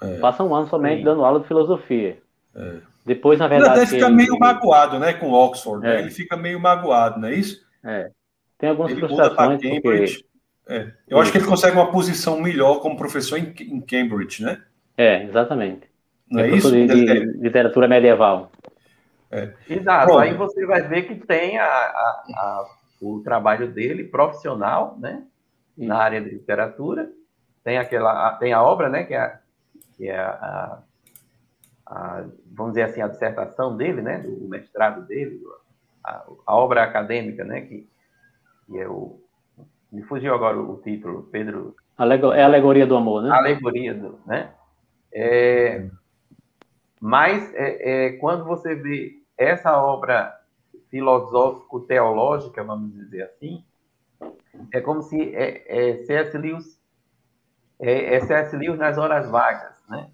É. 0.00 0.18
Passa 0.18 0.44
um 0.44 0.54
ano 0.54 0.68
somente 0.68 0.98
Sim. 0.98 1.04
dando 1.04 1.24
aula 1.24 1.40
de 1.40 1.48
filosofia. 1.48 2.18
É. 2.54 2.76
Depois, 3.04 3.38
na 3.38 3.48
verdade. 3.48 3.80
Ele 3.80 3.86
fica 3.86 4.06
ele... 4.06 4.14
meio 4.14 4.38
magoado, 4.38 4.98
né, 4.98 5.12
com 5.14 5.32
Oxford. 5.32 5.82
Né? 5.82 5.96
É. 5.96 5.98
Ele 6.00 6.10
fica 6.10 6.36
meio 6.36 6.60
magoado, 6.60 7.18
não 7.18 7.28
é 7.28 7.34
isso? 7.34 7.66
É. 7.82 8.10
Tem 8.58 8.70
algumas 8.70 8.92
ele 8.92 9.00
frustrações. 9.00 9.60
Porque... 9.60 10.24
É. 10.68 10.92
Eu 11.08 11.18
acho 11.18 11.32
que 11.32 11.38
ele 11.38 11.46
consegue 11.46 11.74
uma 11.74 11.90
posição 11.90 12.40
melhor 12.40 12.80
como 12.80 12.96
professor 12.96 13.38
em, 13.38 13.54
em 13.58 13.80
Cambridge, 13.80 14.42
né? 14.42 14.62
É, 14.96 15.22
exatamente. 15.22 15.88
Não 16.30 16.42
é, 16.42 16.50
é 16.50 16.54
isso? 16.54 16.70
De, 16.70 16.86
de 16.86 17.24
literatura 17.40 17.88
medieval. 17.88 18.52
É. 19.30 19.54
Exato. 19.68 20.06
Pronto. 20.06 20.20
Aí 20.20 20.34
você 20.34 20.66
vai 20.66 20.82
ver 20.82 21.04
que 21.04 21.14
tem 21.14 21.58
a, 21.58 21.64
a, 21.64 22.24
a, 22.36 22.66
o 23.00 23.20
trabalho 23.20 23.72
dele 23.72 24.04
profissional, 24.04 24.96
né? 24.98 25.24
Na 25.76 25.96
área 25.96 26.20
de 26.20 26.30
literatura. 26.30 27.10
Tem 27.64 27.78
aquela, 27.78 28.32
tem 28.34 28.52
a 28.52 28.62
obra, 28.62 28.90
né? 28.90 29.04
Que 29.04 29.14
é, 29.14 29.38
que 29.96 30.08
é 30.08 30.18
a, 30.18 30.78
a, 31.86 32.24
vamos 32.52 32.72
dizer 32.72 32.84
assim, 32.84 33.00
a 33.00 33.08
dissertação 33.08 33.74
dele, 33.74 34.02
né? 34.02 34.18
Do 34.18 34.48
mestrado 34.48 35.06
dele, 35.06 35.40
a, 36.04 36.24
a 36.46 36.56
obra 36.56 36.82
acadêmica, 36.82 37.42
né? 37.44 37.62
Que, 37.62 37.88
que 38.66 38.78
é 38.78 38.86
o 38.86 39.18
me 39.90 40.02
fugiu 40.02 40.34
agora 40.34 40.60
o 40.60 40.76
título, 40.78 41.24
Pedro. 41.24 41.74
É 41.98 42.42
a 42.42 42.46
alegoria 42.46 42.86
do 42.86 42.96
amor, 42.96 43.22
né? 43.22 43.30
Alegoria 43.30 43.94
do, 43.94 44.20
né? 44.26 44.52
É, 45.12 45.88
mas 47.00 47.52
é, 47.54 48.06
é, 48.06 48.12
quando 48.18 48.44
você 48.44 48.74
vê 48.74 49.22
essa 49.36 49.80
obra 49.80 50.38
filosófico-teológica, 50.90 52.62
vamos 52.62 52.92
dizer 52.94 53.22
assim, 53.22 53.64
é 54.72 54.80
como 54.80 55.02
se 55.02 55.34
é, 55.34 55.90
é 55.90 55.96
C.S. 56.04 56.36
Lewis 56.36 56.78
é, 57.78 58.16
é 58.16 58.20
C.S. 58.20 58.56
Lewis 58.56 58.78
nas 58.78 58.98
horas 58.98 59.30
vagas, 59.30 59.72
né? 59.88 60.10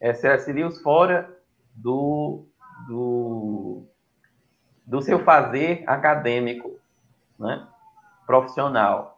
É 0.00 0.14
C.S. 0.14 0.52
Lewis 0.52 0.80
fora 0.80 1.36
do, 1.74 2.46
do, 2.86 3.84
do 4.86 5.02
seu 5.02 5.18
fazer 5.18 5.82
acadêmico, 5.86 6.78
né? 7.38 7.66
profissional. 8.26 9.17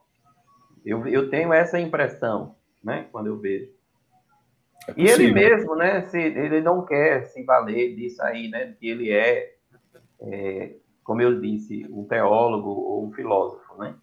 Eu, 0.85 1.07
eu 1.07 1.29
tenho 1.31 1.53
essa 1.53 1.79
impressão, 1.79 2.55
né? 2.83 3.07
Quando 3.13 3.27
eu 3.27 3.39
vejo. 3.39 3.69
É 4.89 4.95
e 4.97 5.07
ele 5.07 5.33
mesmo, 5.33 5.75
né? 5.77 6.03
Se, 6.03 6.19
ele 6.19 6.61
não 6.61 6.85
quer 6.85 7.25
se 7.27 7.43
valer 7.43 7.95
disso 7.95 8.23
aí, 8.23 8.49
né? 8.49 8.75
Que 8.79 8.89
ele 8.89 9.11
é, 9.11 9.55
é, 10.21 10.73
como 11.05 11.21
eu 11.21 11.41
disse, 11.41 11.87
um 11.91 12.05
teólogo 12.05 12.71
ou 12.71 13.07
um 13.07 13.13
filósofo, 13.13 13.77
né? 13.79 13.95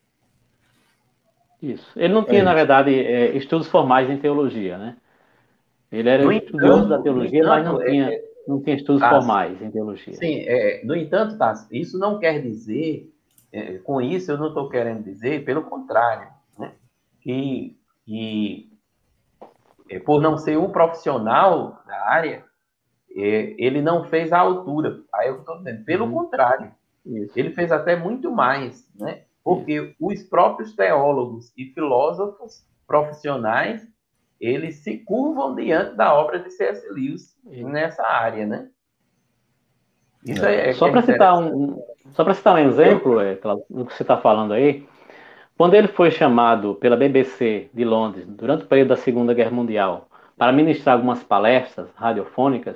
Isso. 1.61 1.87
Ele 1.95 2.13
não 2.13 2.23
tinha, 2.23 2.41
é. 2.41 2.43
na 2.43 2.53
verdade, 2.53 2.93
é, 2.93 3.35
estudos 3.35 3.67
formais 3.67 4.09
em 4.09 4.17
teologia, 4.17 4.77
né? 4.77 4.97
Ele 5.91 6.09
era 6.09 6.23
no 6.23 6.31
estudioso 6.31 6.85
entanto, 6.85 6.89
da 6.89 7.01
teologia, 7.01 7.39
entanto, 7.39 7.49
mas 7.49 7.65
não 7.65 7.79
tinha, 7.79 8.09
é, 8.11 8.23
não 8.47 8.61
tinha 8.61 8.75
estudos 8.75 9.01
tá, 9.01 9.09
formais 9.09 9.61
em 9.61 9.71
teologia. 9.71 10.13
Sim, 10.13 10.43
é, 10.45 10.81
no 10.83 10.95
entanto, 10.95 11.37
tá, 11.37 11.53
isso 11.71 11.97
não 11.97 12.19
quer 12.19 12.41
dizer, 12.41 13.09
é, 13.51 13.77
com 13.79 14.01
isso 14.01 14.31
eu 14.31 14.37
não 14.37 14.49
estou 14.49 14.69
querendo 14.69 15.03
dizer, 15.03 15.45
pelo 15.45 15.63
contrário, 15.63 16.27
que, 17.27 17.77
que 18.05 18.71
é, 19.89 19.99
por 19.99 20.21
não 20.21 20.37
ser 20.37 20.57
um 20.57 20.71
profissional 20.71 21.83
da 21.85 22.07
área, 22.07 22.45
é, 23.13 23.53
ele 23.57 23.81
não 23.81 24.05
fez 24.05 24.31
a 24.31 24.39
altura. 24.39 25.01
Aí 25.13 25.27
eu 25.27 25.39
estou 25.39 25.57
dizendo, 25.57 25.83
pelo 25.83 26.05
uhum. 26.05 26.13
contrário, 26.13 26.71
Isso. 27.05 27.37
ele 27.37 27.51
fez 27.51 27.69
até 27.69 27.97
muito 27.97 28.31
mais, 28.31 28.89
né? 28.97 29.23
Porque 29.43 29.73
Isso. 29.73 29.95
os 29.99 30.23
próprios 30.23 30.73
teólogos 30.73 31.51
e 31.57 31.65
filósofos 31.65 32.65
profissionais, 32.87 33.85
eles 34.39 34.77
se 34.77 34.99
curvam 34.99 35.53
diante 35.53 35.97
da 35.97 36.13
obra 36.13 36.39
de 36.39 36.49
C.S. 36.51 36.87
Lewis 36.89 37.37
Isso. 37.51 37.67
nessa 37.67 38.07
área, 38.07 38.45
né? 38.45 38.69
Isso 40.25 40.45
é, 40.45 40.69
é 40.69 40.73
só 40.73 40.89
para 40.89 41.01
citar 41.01 41.37
um, 41.37 41.77
só 42.13 42.23
para 42.23 42.33
citar 42.33 42.55
um 42.55 42.69
exemplo, 42.69 43.19
é, 43.19 43.35
do 43.69 43.85
que 43.85 43.93
você 43.93 44.03
está 44.03 44.17
falando 44.17 44.53
aí, 44.53 44.87
quando 45.57 45.73
ele 45.73 45.87
foi 45.87 46.11
chamado 46.11 46.75
pela 46.75 46.95
BBC 46.95 47.71
de 47.73 47.83
Londres, 47.83 48.27
durante 48.27 48.63
o 48.63 48.67
período 48.67 48.89
da 48.89 48.95
Segunda 48.95 49.33
Guerra 49.33 49.49
Mundial, 49.49 50.07
para 50.37 50.51
ministrar 50.51 50.95
algumas 50.95 51.23
palestras 51.23 51.89
radiofônicas, 51.95 52.75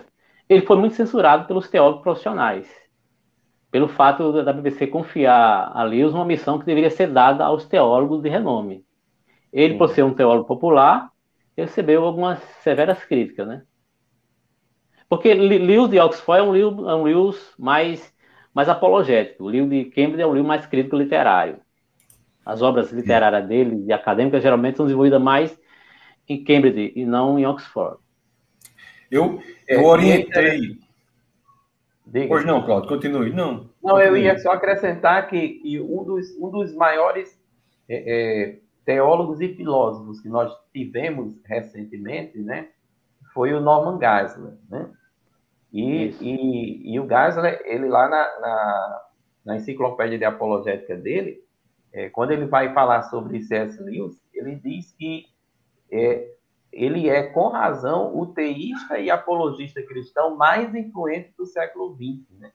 ele 0.50 0.66
foi 0.66 0.76
muito 0.78 0.96
censurado 0.96 1.46
pelos 1.46 1.70
teólogos 1.70 2.02
profissionais, 2.02 2.68
pelo 3.70 3.88
fato 3.88 4.44
da 4.44 4.52
BBC 4.52 4.88
confiar 4.88 5.72
a 5.74 5.84
Lewis 5.84 6.12
uma 6.12 6.26
missão 6.26 6.58
que 6.58 6.66
deveria 6.66 6.90
ser 6.90 7.08
dada 7.08 7.46
aos 7.46 7.66
teólogos 7.66 8.24
de 8.24 8.30
renome. 8.30 8.84
Ele, 9.54 9.78
por 9.78 9.90
ser 9.90 10.02
um 10.04 10.14
teólogo 10.16 10.48
popular, 10.48 11.12
recebeu 11.56 12.04
algumas 12.04 12.40
severas 12.64 13.06
críticas, 13.06 13.48
né? 13.48 13.62
Porque 15.08 15.36
Lewis 15.36 15.90
de 15.90 16.00
Oxford 16.00 16.40
é 16.40 16.44
um 16.44 16.52
Lewis, 16.52 16.80
é 16.80 16.96
um 16.96 17.04
Lewis 17.04 17.54
mais, 17.60 18.12
mais 18.56 18.68
apologético, 18.68 19.44
o 19.44 19.48
Lewis 19.50 19.70
de 19.70 19.86
Cambridge 19.86 20.24
é 20.24 20.26
um 20.26 20.32
Lewis 20.32 20.48
mais 20.48 20.66
crítico 20.66 20.96
literário. 20.96 21.61
As 22.52 22.62
obras 22.62 22.92
literárias 22.92 23.48
dele 23.48 23.86
e 23.88 23.94
acadêmicas 23.94 24.44
geralmente 24.44 24.76
são 24.76 24.86
desenvolvidas 24.86 25.22
mais 25.22 25.58
em 26.28 26.44
Cambridge 26.44 26.92
e 26.96 27.06
não 27.06 27.40
em 27.40 27.46
Oxford. 27.46 27.98
Eu, 29.10 29.42
eu 29.66 29.80
é, 29.80 29.84
orientei. 29.86 30.78
Diga. 32.06 32.28
Pois 32.28 32.46
não, 32.46 32.66
Claudio, 32.66 32.90
continue. 32.90 33.32
Não, 33.32 33.70
não 33.82 33.96
continue. 33.96 34.06
eu 34.06 34.18
ia 34.18 34.38
só 34.38 34.52
acrescentar 34.52 35.30
que, 35.30 35.48
que 35.60 35.80
um, 35.80 36.04
dos, 36.04 36.36
um 36.38 36.50
dos 36.50 36.76
maiores 36.76 37.42
é, 37.88 38.50
é, 38.50 38.60
teólogos 38.84 39.40
e 39.40 39.56
filósofos 39.56 40.20
que 40.20 40.28
nós 40.28 40.54
tivemos 40.74 41.34
recentemente, 41.46 42.38
né, 42.38 42.68
foi 43.34 43.54
o 43.54 43.62
Norman 43.62 43.98
Geisler, 43.98 44.56
né? 44.70 44.90
E, 45.72 46.14
e, 46.20 46.94
e, 46.96 47.00
o 47.00 47.08
Geisler, 47.08 47.62
ele 47.64 47.88
lá 47.88 48.10
na, 48.10 48.40
na, 48.42 49.02
na 49.46 49.56
enciclopédia 49.56 50.18
de 50.18 50.26
apologética 50.26 50.98
dele, 50.98 51.42
é, 51.94 52.10
quando 52.10 52.32
ele 52.32 52.46
vai 52.46 52.74
falar 52.74 53.04
sobre 53.04 53.42
C.S. 53.42 53.82
Lewis, 53.82 54.22
ele 54.34 54.56
diz 54.56 54.94
que 54.94 55.26
é, 55.92 56.32
ele 56.72 57.10
é, 57.10 57.24
com 57.24 57.50
razão, 57.50 58.18
o 58.18 58.28
teísta 58.28 58.98
e 58.98 59.12
apologista 59.12 59.82
cristão 59.84 60.36
mais 60.36 60.74
influente 60.74 61.34
do 61.38 61.46
século 61.46 61.96
XX, 61.96 62.40
né? 62.40 62.52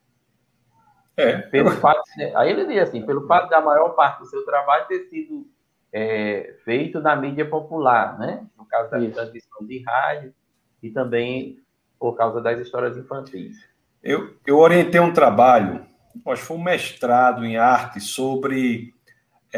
É. 1.16 1.38
Pelo 1.38 1.70
fato, 1.70 2.02
aí 2.34 2.50
ele 2.50 2.66
diz 2.66 2.88
assim, 2.88 3.04
pelo 3.04 3.26
fato 3.26 3.48
da 3.48 3.60
maior 3.60 3.90
parte 3.90 4.18
do 4.18 4.26
seu 4.26 4.44
trabalho 4.44 4.86
ter 4.86 5.04
sido 5.04 5.46
é, 5.92 6.56
feito 6.64 7.00
na 7.00 7.16
mídia 7.16 7.48
popular, 7.48 8.18
né? 8.18 8.46
No 8.56 8.66
caso 8.66 8.90
da 8.90 8.98
transmissão 8.98 9.66
de 9.66 9.82
rádio 9.82 10.34
e 10.82 10.90
também 10.90 11.58
por 11.98 12.14
causa 12.14 12.40
das 12.40 12.60
histórias 12.60 12.96
infantis. 12.96 13.56
Eu, 14.02 14.36
eu 14.46 14.58
orientei 14.58 15.00
um 15.00 15.12
trabalho, 15.12 15.86
acho 16.26 16.42
que 16.42 16.48
foi 16.48 16.56
um 16.56 16.62
mestrado 16.62 17.44
em 17.44 17.56
arte 17.56 17.98
sobre 17.98 18.94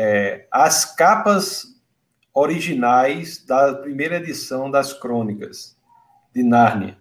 é, 0.01 0.47
as 0.49 0.85
capas 0.85 1.77
originais 2.33 3.45
da 3.45 3.75
primeira 3.75 4.19
edição 4.19 4.71
das 4.71 4.93
Crônicas 4.93 5.77
de 6.33 6.45
Nárnia, 6.45 6.97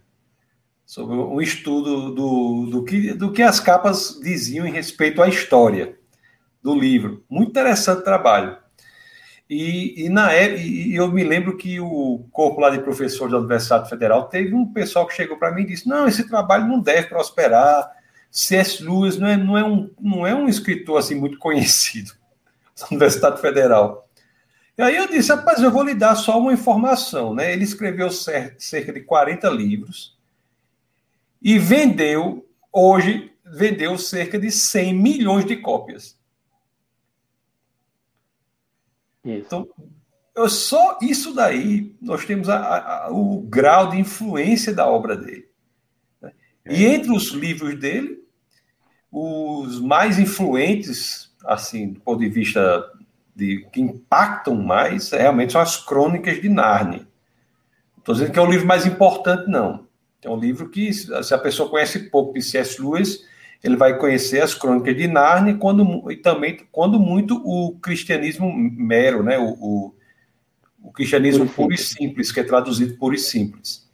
sobre 0.83 1.15
um 1.15 1.39
estudo 1.39 2.09
do, 2.15 2.65
do, 2.65 2.83
que, 2.83 3.13
do 3.13 3.31
que 3.31 3.43
as 3.43 3.59
capas 3.59 4.19
diziam 4.19 4.65
em 4.65 4.71
respeito 4.71 5.21
à 5.21 5.29
história 5.29 5.95
do 6.63 6.73
livro. 6.73 7.23
Muito 7.29 7.51
interessante 7.51 8.03
trabalho. 8.03 8.57
E, 9.47 10.05
e 10.05 10.09
na 10.09 10.31
época, 10.31 10.61
e 10.63 10.95
eu 10.95 11.11
me 11.11 11.23
lembro 11.23 11.55
que 11.55 11.79
o 11.79 12.25
corpo 12.31 12.59
lá 12.59 12.71
de 12.71 12.79
professores 12.79 13.31
da 13.31 13.37
Universidade 13.37 13.89
Federal 13.89 14.27
teve 14.27 14.55
um 14.55 14.73
pessoal 14.73 15.05
que 15.05 15.13
chegou 15.13 15.37
para 15.37 15.51
mim 15.51 15.61
e 15.61 15.67
disse: 15.67 15.87
não, 15.87 16.07
esse 16.07 16.27
trabalho 16.27 16.67
não 16.67 16.79
deve 16.79 17.07
prosperar. 17.07 17.95
C.S. 18.31 18.83
Lewis 18.83 19.17
não 19.17 19.27
é, 19.27 19.37
não, 19.37 19.57
é 19.57 19.63
um, 19.63 19.89
não 20.01 20.27
é 20.27 20.33
um 20.33 20.49
escritor 20.49 20.97
assim 20.97 21.15
muito 21.15 21.37
conhecido 21.37 22.16
Universidade 22.91 23.41
Federal. 23.41 24.07
E 24.77 24.81
aí 24.81 24.95
eu 24.95 25.07
disse, 25.07 25.33
rapaz, 25.33 25.61
eu 25.61 25.71
vou 25.71 25.83
lhe 25.83 25.95
dar 25.95 26.15
só 26.15 26.39
uma 26.39 26.53
informação, 26.53 27.33
né? 27.33 27.51
Ele 27.51 27.63
escreveu 27.63 28.11
cerca 28.11 28.93
de 28.93 29.01
40 29.01 29.49
livros 29.49 30.15
e 31.41 31.57
vendeu, 31.57 32.47
hoje, 32.71 33.33
vendeu 33.43 33.97
cerca 33.97 34.37
de 34.37 34.51
100 34.51 34.93
milhões 34.93 35.45
de 35.45 35.55
cópias. 35.55 36.17
Isso. 39.25 39.45
Então, 39.45 39.67
eu, 40.35 40.47
só 40.47 40.99
isso 41.01 41.33
daí, 41.33 41.95
nós 41.99 42.23
temos 42.25 42.47
a, 42.47 43.05
a, 43.05 43.11
o 43.11 43.41
grau 43.41 43.89
de 43.89 43.97
influência 43.97 44.71
da 44.71 44.87
obra 44.87 45.17
dele. 45.17 45.49
Né? 46.21 46.31
E 46.69 46.85
é. 46.85 46.93
entre 46.93 47.11
os 47.11 47.29
livros 47.29 47.79
dele, 47.79 48.23
os 49.11 49.79
mais 49.79 50.19
influentes 50.19 51.26
assim, 51.45 51.93
do 51.93 51.99
ponto 51.99 52.19
de 52.19 52.29
vista 52.29 52.83
de 53.35 53.67
que 53.71 53.81
impactam 53.81 54.55
mais, 54.55 55.11
realmente 55.11 55.53
são 55.53 55.61
as 55.61 55.77
crônicas 55.77 56.41
de 56.41 56.49
Narnia. 56.49 57.07
Estou 57.97 58.15
dizendo 58.15 58.31
que 58.31 58.39
é 58.39 58.41
o 58.41 58.49
livro 58.49 58.65
mais 58.65 58.85
importante, 58.85 59.49
não. 59.49 59.85
É 60.23 60.29
um 60.29 60.39
livro 60.39 60.69
que, 60.69 60.91
se 60.93 61.33
a 61.33 61.37
pessoa 61.37 61.69
conhece 61.69 62.09
pouco 62.09 62.33
de 62.33 62.41
C.S. 62.41 62.81
Lewis, 62.81 63.23
ele 63.63 63.75
vai 63.75 63.97
conhecer 63.97 64.41
as 64.41 64.53
crônicas 64.53 64.95
de 64.95 65.07
Nárnia 65.07 65.55
quando, 65.55 66.11
e 66.11 66.15
também, 66.15 66.57
quando 66.71 66.99
muito, 66.99 67.41
o 67.45 67.77
cristianismo 67.79 68.51
mero, 68.51 69.23
né? 69.23 69.37
o, 69.37 69.49
o, 69.59 69.95
o 70.83 70.91
cristianismo 70.91 71.47
puro 71.47 71.73
e 71.73 71.77
simples, 71.77 72.31
que 72.31 72.39
é 72.39 72.43
traduzido 72.43 72.97
puro 72.97 73.15
e 73.15 73.19
simples. 73.19 73.87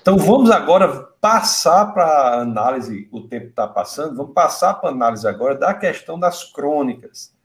Então 0.00 0.16
vamos 0.16 0.50
agora 0.50 1.07
passar 1.20 1.92
para 1.92 2.04
a 2.04 2.40
análise, 2.40 3.08
o 3.10 3.22
tempo 3.22 3.46
está 3.46 3.66
passando, 3.66 4.16
vamos 4.16 4.32
passar 4.32 4.74
para 4.74 4.90
a 4.90 4.92
análise 4.92 5.26
agora 5.26 5.54
da 5.54 5.74
questão 5.74 6.18
das 6.18 6.44
crônicas. 6.44 7.36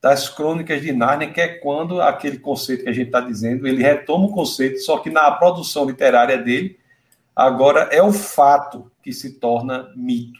Das 0.00 0.28
crônicas 0.28 0.80
de 0.80 0.92
Nárnia, 0.92 1.32
que 1.32 1.40
é 1.40 1.48
quando 1.48 2.00
aquele 2.00 2.38
conceito 2.38 2.84
que 2.84 2.88
a 2.88 2.92
gente 2.92 3.06
está 3.06 3.20
dizendo, 3.20 3.66
ele 3.66 3.82
retoma 3.82 4.26
o 4.26 4.32
conceito, 4.32 4.78
só 4.80 4.98
que 4.98 5.10
na 5.10 5.30
produção 5.32 5.86
literária 5.86 6.38
dele, 6.38 6.78
agora 7.34 7.88
é 7.90 8.02
o 8.02 8.12
fato 8.12 8.90
que 9.02 9.12
se 9.12 9.40
torna 9.40 9.90
mito. 9.96 10.38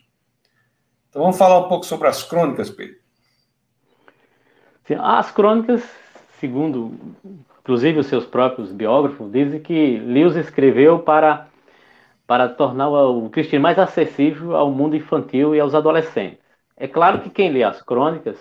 Então 1.08 1.22
vamos 1.22 1.38
falar 1.38 1.58
um 1.58 1.68
pouco 1.68 1.86
sobre 1.86 2.06
as 2.06 2.22
crônicas, 2.22 2.70
Pedro. 2.70 2.96
As 4.96 5.30
crônicas, 5.30 5.82
segundo 6.40 6.94
inclusive 7.60 7.98
os 7.98 8.06
seus 8.06 8.24
próprios 8.24 8.72
biógrafos, 8.72 9.30
dizem 9.30 9.60
que 9.60 9.98
Lewis 9.98 10.36
escreveu 10.36 11.00
para, 11.00 11.47
para 12.28 12.46
tornar 12.46 12.90
o 12.90 13.30
cristianismo 13.30 13.62
mais 13.62 13.78
acessível 13.78 14.54
ao 14.54 14.70
mundo 14.70 14.94
infantil 14.94 15.54
e 15.54 15.60
aos 15.60 15.74
adolescentes. 15.74 16.44
É 16.76 16.86
claro 16.86 17.22
que 17.22 17.30
quem 17.30 17.50
lê 17.50 17.62
as 17.62 17.80
crônicas 17.80 18.38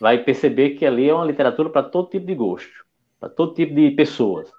vai 0.00 0.16
perceber 0.16 0.70
que 0.70 0.86
ali 0.86 1.06
é 1.06 1.14
uma 1.14 1.26
literatura 1.26 1.68
para 1.68 1.82
todo 1.82 2.08
tipo 2.08 2.24
de 2.24 2.34
gosto, 2.34 2.86
para 3.20 3.28
todo 3.28 3.52
tipo 3.52 3.74
de 3.74 3.90
pessoas. 3.90 4.50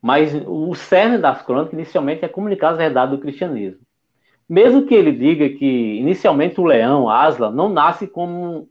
Mas 0.00 0.32
o 0.46 0.72
cerne 0.76 1.18
das 1.18 1.42
crônicas, 1.42 1.72
inicialmente, 1.72 2.24
é 2.24 2.28
comunicar 2.28 2.70
as 2.70 2.78
verdades 2.78 3.16
do 3.16 3.20
cristianismo. 3.20 3.80
Mesmo 4.48 4.86
que 4.86 4.94
ele 4.94 5.10
diga 5.10 5.48
que, 5.48 5.98
inicialmente, 5.98 6.60
o 6.60 6.64
leão, 6.64 7.10
Asla, 7.10 7.50
não 7.50 7.68
nasce 7.68 8.06
como 8.06 8.68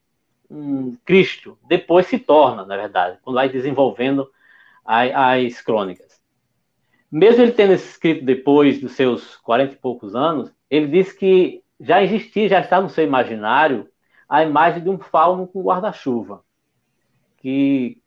um 0.50 0.96
Cristo, 1.04 1.58
depois 1.68 2.08
se 2.08 2.18
torna, 2.18 2.66
na 2.66 2.78
verdade, 2.78 3.20
quando 3.22 3.36
vai 3.36 3.50
desenvolvendo 3.50 4.26
as 4.86 5.62
crônicas. 5.62 6.09
Mesmo 7.12 7.42
ele 7.42 7.52
tendo 7.52 7.74
escrito 7.74 8.24
depois 8.24 8.80
dos 8.80 8.92
seus 8.92 9.36
40 9.38 9.74
e 9.74 9.78
poucos 9.78 10.16
anos, 10.16 10.54
ele 10.70 10.88
diz 10.88 11.12
que 11.12 11.64
já 11.80 12.04
existia, 12.04 12.50
já 12.50 12.60
está 12.60 12.80
no 12.80 12.90
seu 12.90 13.04
imaginário, 13.04 13.88
a 14.28 14.44
imagem 14.44 14.84
de 14.84 14.90
um 14.90 15.00
fauno 15.00 15.48
com 15.48 15.64
guarda-chuva, 15.64 16.44
que 17.38 18.02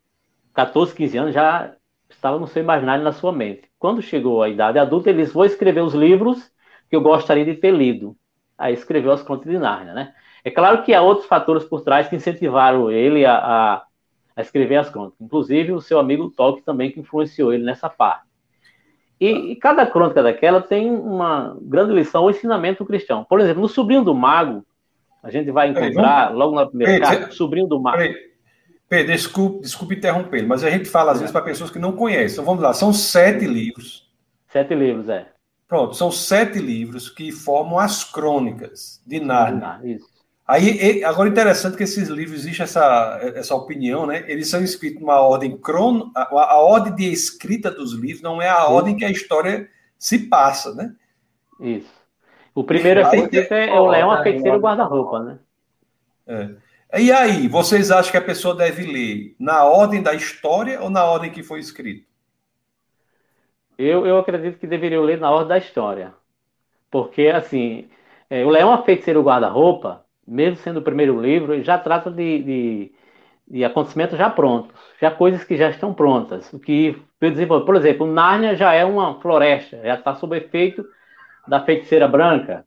14, 0.55 0.95
15 0.95 1.19
anos 1.19 1.35
já 1.35 1.75
estava 2.09 2.39
no 2.39 2.47
seu 2.47 2.63
imaginário 2.63 3.03
na 3.03 3.13
sua 3.13 3.33
mente. 3.33 3.69
Quando 3.79 4.03
chegou 4.03 4.43
à 4.43 4.49
idade 4.49 4.79
adulta, 4.79 5.11
ele 5.11 5.23
disse, 5.23 5.35
vou 5.35 5.45
escrever 5.45 5.81
os 5.81 5.95
livros 5.95 6.53
que 6.89 6.95
eu 6.95 7.01
gostaria 7.01 7.45
de 7.45 7.55
ter 7.55 7.73
lido. 7.73 8.17
Aí 8.57 8.75
escreveu 8.75 9.11
as 9.11 9.23
Crônicas 9.23 9.51
de 9.51 9.59
Nárnia, 9.59 9.95
né? 9.95 10.15
É 10.45 10.51
claro 10.51 10.85
que 10.85 10.95
há 10.95 11.03
outros 11.03 11.27
fatores 11.27 11.65
por 11.65 11.81
trás 11.81 12.09
que 12.09 12.17
incentivaram 12.17 12.91
ele 12.91 13.25
a, 13.25 13.35
a, 13.37 13.87
a 14.37 14.41
escrever 14.41 14.77
as 14.77 14.91
crônicas, 14.91 15.21
inclusive 15.21 15.73
o 15.73 15.81
seu 15.81 15.99
amigo 15.99 16.31
Tolkien 16.31 16.65
também, 16.65 16.91
que 16.91 17.01
influenciou 17.01 17.53
ele 17.53 17.65
nessa 17.65 17.89
parte. 17.89 18.32
E, 19.23 19.53
e, 19.53 19.57
cada 19.57 19.87
crônica 19.87 20.21
daquela 20.21 20.61
tem 20.61 20.91
uma 20.91 21.57
grande 21.63 21.93
lição, 21.93 22.25
um 22.25 22.31
ensinamento 22.31 22.85
cristão. 22.85 23.23
Por 23.23 23.39
exemplo, 23.39 23.63
no 23.63 23.69
Sobrinho 23.69 24.03
do 24.03 24.13
Mago, 24.13 24.67
a 25.23 25.31
gente 25.31 25.49
vai 25.53 25.69
encontrar, 25.69 26.35
logo 26.35 26.57
na 26.57 26.67
primeira 26.67 26.99
carta, 26.99 27.31
Sobrinho 27.31 27.69
do 27.69 27.81
Mago. 27.81 28.03
Pedro, 28.89 29.13
desculpe, 29.13 29.61
desculpe 29.61 29.95
interromper, 29.95 30.45
mas 30.45 30.65
a 30.65 30.71
gente 30.71 30.89
fala 30.89 31.13
às 31.13 31.21
vezes 31.21 31.31
para 31.33 31.45
pessoas 31.45 31.71
que 31.71 31.79
não 31.79 31.93
conhecem. 31.93 32.33
Então 32.33 32.45
vamos 32.45 32.61
lá, 32.61 32.73
são 32.73 32.93
sete 32.93 33.47
livros. 33.47 34.11
Sete 34.49 34.75
livros, 34.75 35.09
é. 35.09 35.29
Pronto, 35.69 35.95
são 35.95 36.11
sete 36.11 36.59
livros 36.59 37.09
que 37.09 37.31
formam 37.31 37.79
as 37.79 38.03
crônicas 38.03 39.01
de 39.07 39.21
Nárnia. 39.21 39.79
Isso. 39.85 40.12
Aí, 40.53 41.03
agora 41.03 41.31
interessante 41.31 41.79
que 41.79 41.83
esses 41.83 42.11
livros 42.11 42.41
existe 42.41 42.61
essa, 42.61 43.19
essa 43.35 43.55
opinião, 43.55 44.05
né? 44.05 44.23
Eles 44.29 44.51
são 44.51 44.63
escritos 44.63 45.01
numa 45.01 45.19
ordem 45.19 45.57
crono, 45.57 46.13
a, 46.15 46.53
a 46.53 46.61
ordem 46.61 46.95
de 46.95 47.11
escrita 47.11 47.71
dos 47.71 47.95
livros 47.95 48.21
não 48.21 48.43
é 48.43 48.51
a 48.51 48.67
Sim. 48.67 48.73
ordem 48.75 48.95
que 48.95 49.03
a 49.03 49.11
história 49.11 49.71
se 49.99 50.29
passa, 50.29 50.75
né? 50.75 50.95
Isso. 51.59 51.91
O 52.55 52.63
primeiro 52.63 53.01
é 53.01 53.09
feitiço 53.09 53.55
é, 53.55 53.71
é 53.71 53.81
o 53.81 53.87
leão, 53.87 54.11
a 54.11 54.23
feiticeira 54.23 54.55
e 54.55 54.59
o 54.59 54.63
guarda-roupa, 54.63 55.21
né? 55.21 55.39
É. 56.27 57.01
E 57.01 57.11
aí, 57.11 57.49
vocês 57.49 57.91
acham 57.91 58.11
que 58.11 58.19
a 58.19 58.23
pessoa 58.23 58.55
deve 58.55 58.85
ler 58.85 59.35
na 59.41 59.65
ordem 59.65 60.03
da 60.03 60.13
história 60.13 60.83
ou 60.83 60.91
na 60.91 61.03
ordem 61.03 61.31
que 61.31 61.43
foi 61.43 61.61
escrito? 61.61 62.07
Eu, 63.79 64.05
eu 64.05 64.19
acredito 64.19 64.59
que 64.59 64.67
deveria 64.67 65.01
ler 65.01 65.19
na 65.19 65.31
ordem 65.31 65.49
da 65.49 65.57
história. 65.57 66.13
Porque, 66.91 67.29
assim, 67.29 67.89
é, 68.29 68.45
o 68.45 68.51
leão, 68.51 68.71
a 68.71 68.83
feiticeira 68.83 69.19
e 69.19 69.23
o 69.23 69.25
guarda-roupa 69.25 70.03
mesmo 70.27 70.57
sendo 70.57 70.79
o 70.79 70.83
primeiro 70.83 71.21
livro, 71.21 71.55
ele 71.55 71.65
já 71.65 71.79
trata 71.79 72.11
de, 72.11 72.43
de, 72.43 72.93
de, 73.49 73.65
acontecimentos 73.65 74.19
já 74.19 74.31
prontos, 74.31 74.75
já 75.01 75.11
coisas 75.11 75.45
que 75.45 75.57
já 75.57 75.71
estão 75.71 75.93
prontas. 75.93 76.53
O 76.53 76.59
que 76.59 77.01
por 77.19 77.77
exemplo, 77.77 78.07
Nárnia 78.07 78.57
já 78.57 78.73
é 78.73 78.85
uma 78.85 79.21
floresta, 79.21 79.81
já 79.83 79.95
está 79.95 80.15
sob 80.15 80.37
efeito 80.37 80.85
da 81.47 81.65
feiticeira 81.65 82.09
branca, 82.09 82.67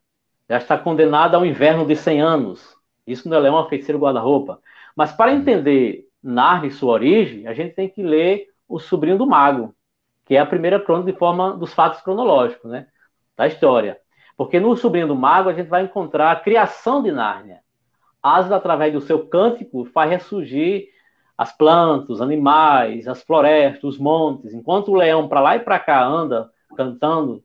já 0.49 0.57
está 0.57 0.77
condenada 0.77 1.37
ao 1.37 1.45
inverno 1.45 1.85
de 1.85 1.95
100 1.95 2.21
anos. 2.21 2.75
Isso 3.05 3.27
não 3.29 3.45
é 3.45 3.49
uma 3.49 3.67
feiticeira 3.67 3.99
guarda-roupa. 3.99 4.59
Mas 4.95 5.11
para 5.11 5.33
entender 5.33 6.07
Nárnia 6.23 6.69
e 6.69 6.71
sua 6.71 6.93
origem, 6.93 7.47
a 7.47 7.53
gente 7.53 7.75
tem 7.75 7.89
que 7.89 8.01
ler 8.01 8.47
O 8.67 8.79
Sobrinho 8.79 9.17
do 9.17 9.27
Mago, 9.27 9.75
que 10.25 10.35
é 10.35 10.39
a 10.39 10.45
primeira 10.45 10.79
crônica 10.79 11.11
de 11.11 11.17
forma 11.17 11.55
dos 11.55 11.73
fatos 11.73 12.01
cronológicos, 12.01 12.69
né, 12.71 12.87
da 13.37 13.45
história. 13.47 13.99
Porque 14.37 14.59
no 14.59 14.75
Sobrinho 14.75 15.07
do 15.07 15.15
Mago 15.15 15.49
a 15.49 15.53
gente 15.53 15.67
vai 15.67 15.83
encontrar 15.83 16.31
a 16.31 16.35
criação 16.35 17.01
de 17.01 17.11
Nárnia. 17.11 17.61
Asla, 18.21 18.57
através 18.57 18.91
do 18.91 19.01
seu 19.01 19.27
cântico, 19.27 19.85
faz 19.85 20.09
ressurgir 20.09 20.89
as 21.37 21.55
plantas, 21.55 22.09
os 22.09 22.21
animais, 22.21 23.07
as 23.07 23.21
florestas, 23.21 23.83
os 23.83 23.97
montes. 23.97 24.53
Enquanto 24.53 24.89
o 24.89 24.95
leão 24.95 25.27
para 25.27 25.41
lá 25.41 25.55
e 25.55 25.59
para 25.59 25.79
cá 25.79 26.03
anda 26.03 26.49
cantando, 26.75 27.43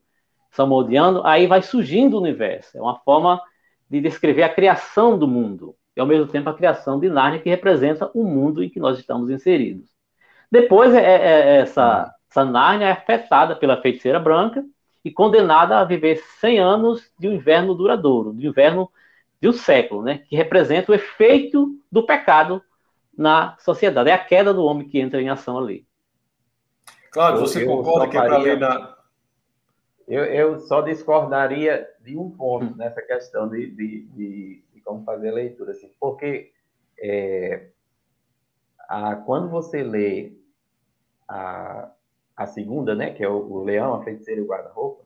salmodiando, 0.50 1.22
aí 1.24 1.46
vai 1.46 1.62
surgindo 1.62 2.16
o 2.16 2.20
universo. 2.20 2.76
É 2.76 2.80
uma 2.80 2.98
forma 3.00 3.40
de 3.88 4.00
descrever 4.00 4.42
a 4.42 4.54
criação 4.54 5.18
do 5.18 5.26
mundo 5.26 5.74
e, 5.96 6.00
ao 6.00 6.06
mesmo 6.06 6.26
tempo, 6.26 6.48
a 6.48 6.54
criação 6.54 6.98
de 6.98 7.08
Nárnia, 7.08 7.40
que 7.40 7.50
representa 7.50 8.10
o 8.14 8.24
mundo 8.24 8.62
em 8.62 8.68
que 8.68 8.80
nós 8.80 8.98
estamos 8.98 9.30
inseridos. 9.30 9.88
Depois, 10.50 10.94
é, 10.94 11.00
é, 11.00 11.14
é 11.14 11.56
essa, 11.58 12.12
essa 12.28 12.44
Nárnia 12.44 12.86
é 12.86 12.92
afetada 12.92 13.54
pela 13.56 13.80
feiticeira 13.80 14.18
branca, 14.18 14.64
e 15.04 15.10
condenada 15.10 15.78
a 15.78 15.84
viver 15.84 16.22
100 16.40 16.58
anos 16.58 17.12
de 17.18 17.28
um 17.28 17.32
inverno 17.32 17.74
duradouro, 17.74 18.34
de 18.34 18.46
um 18.46 18.50
inverno 18.50 18.90
de 19.40 19.48
um 19.48 19.52
século, 19.52 20.02
né? 20.02 20.18
que 20.28 20.36
representa 20.36 20.92
o 20.92 20.94
efeito 20.94 21.78
do 21.90 22.04
pecado 22.04 22.62
na 23.16 23.56
sociedade. 23.58 24.10
É 24.10 24.12
a 24.12 24.18
queda 24.18 24.52
do 24.52 24.64
homem 24.64 24.88
que 24.88 24.98
entra 24.98 25.20
em 25.20 25.30
ação 25.30 25.58
ali. 25.58 25.86
Claro, 27.10 27.40
você 27.40 27.62
eu 27.62 27.66
concorda 27.66 28.08
que 28.08 28.16
é 28.16 28.20
para 28.20 28.38
ler 28.38 28.58
na. 28.58 28.96
Eu, 30.06 30.24
eu 30.24 30.58
só 30.58 30.80
discordaria 30.80 31.88
de 32.00 32.16
um 32.16 32.30
ponto 32.30 32.66
hum. 32.66 32.76
nessa 32.76 33.00
questão 33.00 33.48
de, 33.48 33.70
de, 33.70 34.06
de, 34.06 34.64
de, 34.72 34.80
como 34.82 35.04
fazer 35.04 35.28
a 35.28 35.34
leitura, 35.34 35.70
assim, 35.70 35.90
porque 36.00 36.52
é, 36.98 37.68
a, 38.88 39.16
quando 39.16 39.48
você 39.48 39.82
lê 39.82 40.32
a, 41.28 41.90
a 42.40 42.46
segunda, 42.46 42.94
né, 42.94 43.12
que 43.12 43.22
é 43.22 43.28
o, 43.28 43.36
o 43.52 43.62
Leão, 43.62 43.92
a 43.92 44.02
Feiticeira 44.02 44.40
e 44.40 44.42
o 44.42 44.46
Guarda-Roupa, 44.46 45.04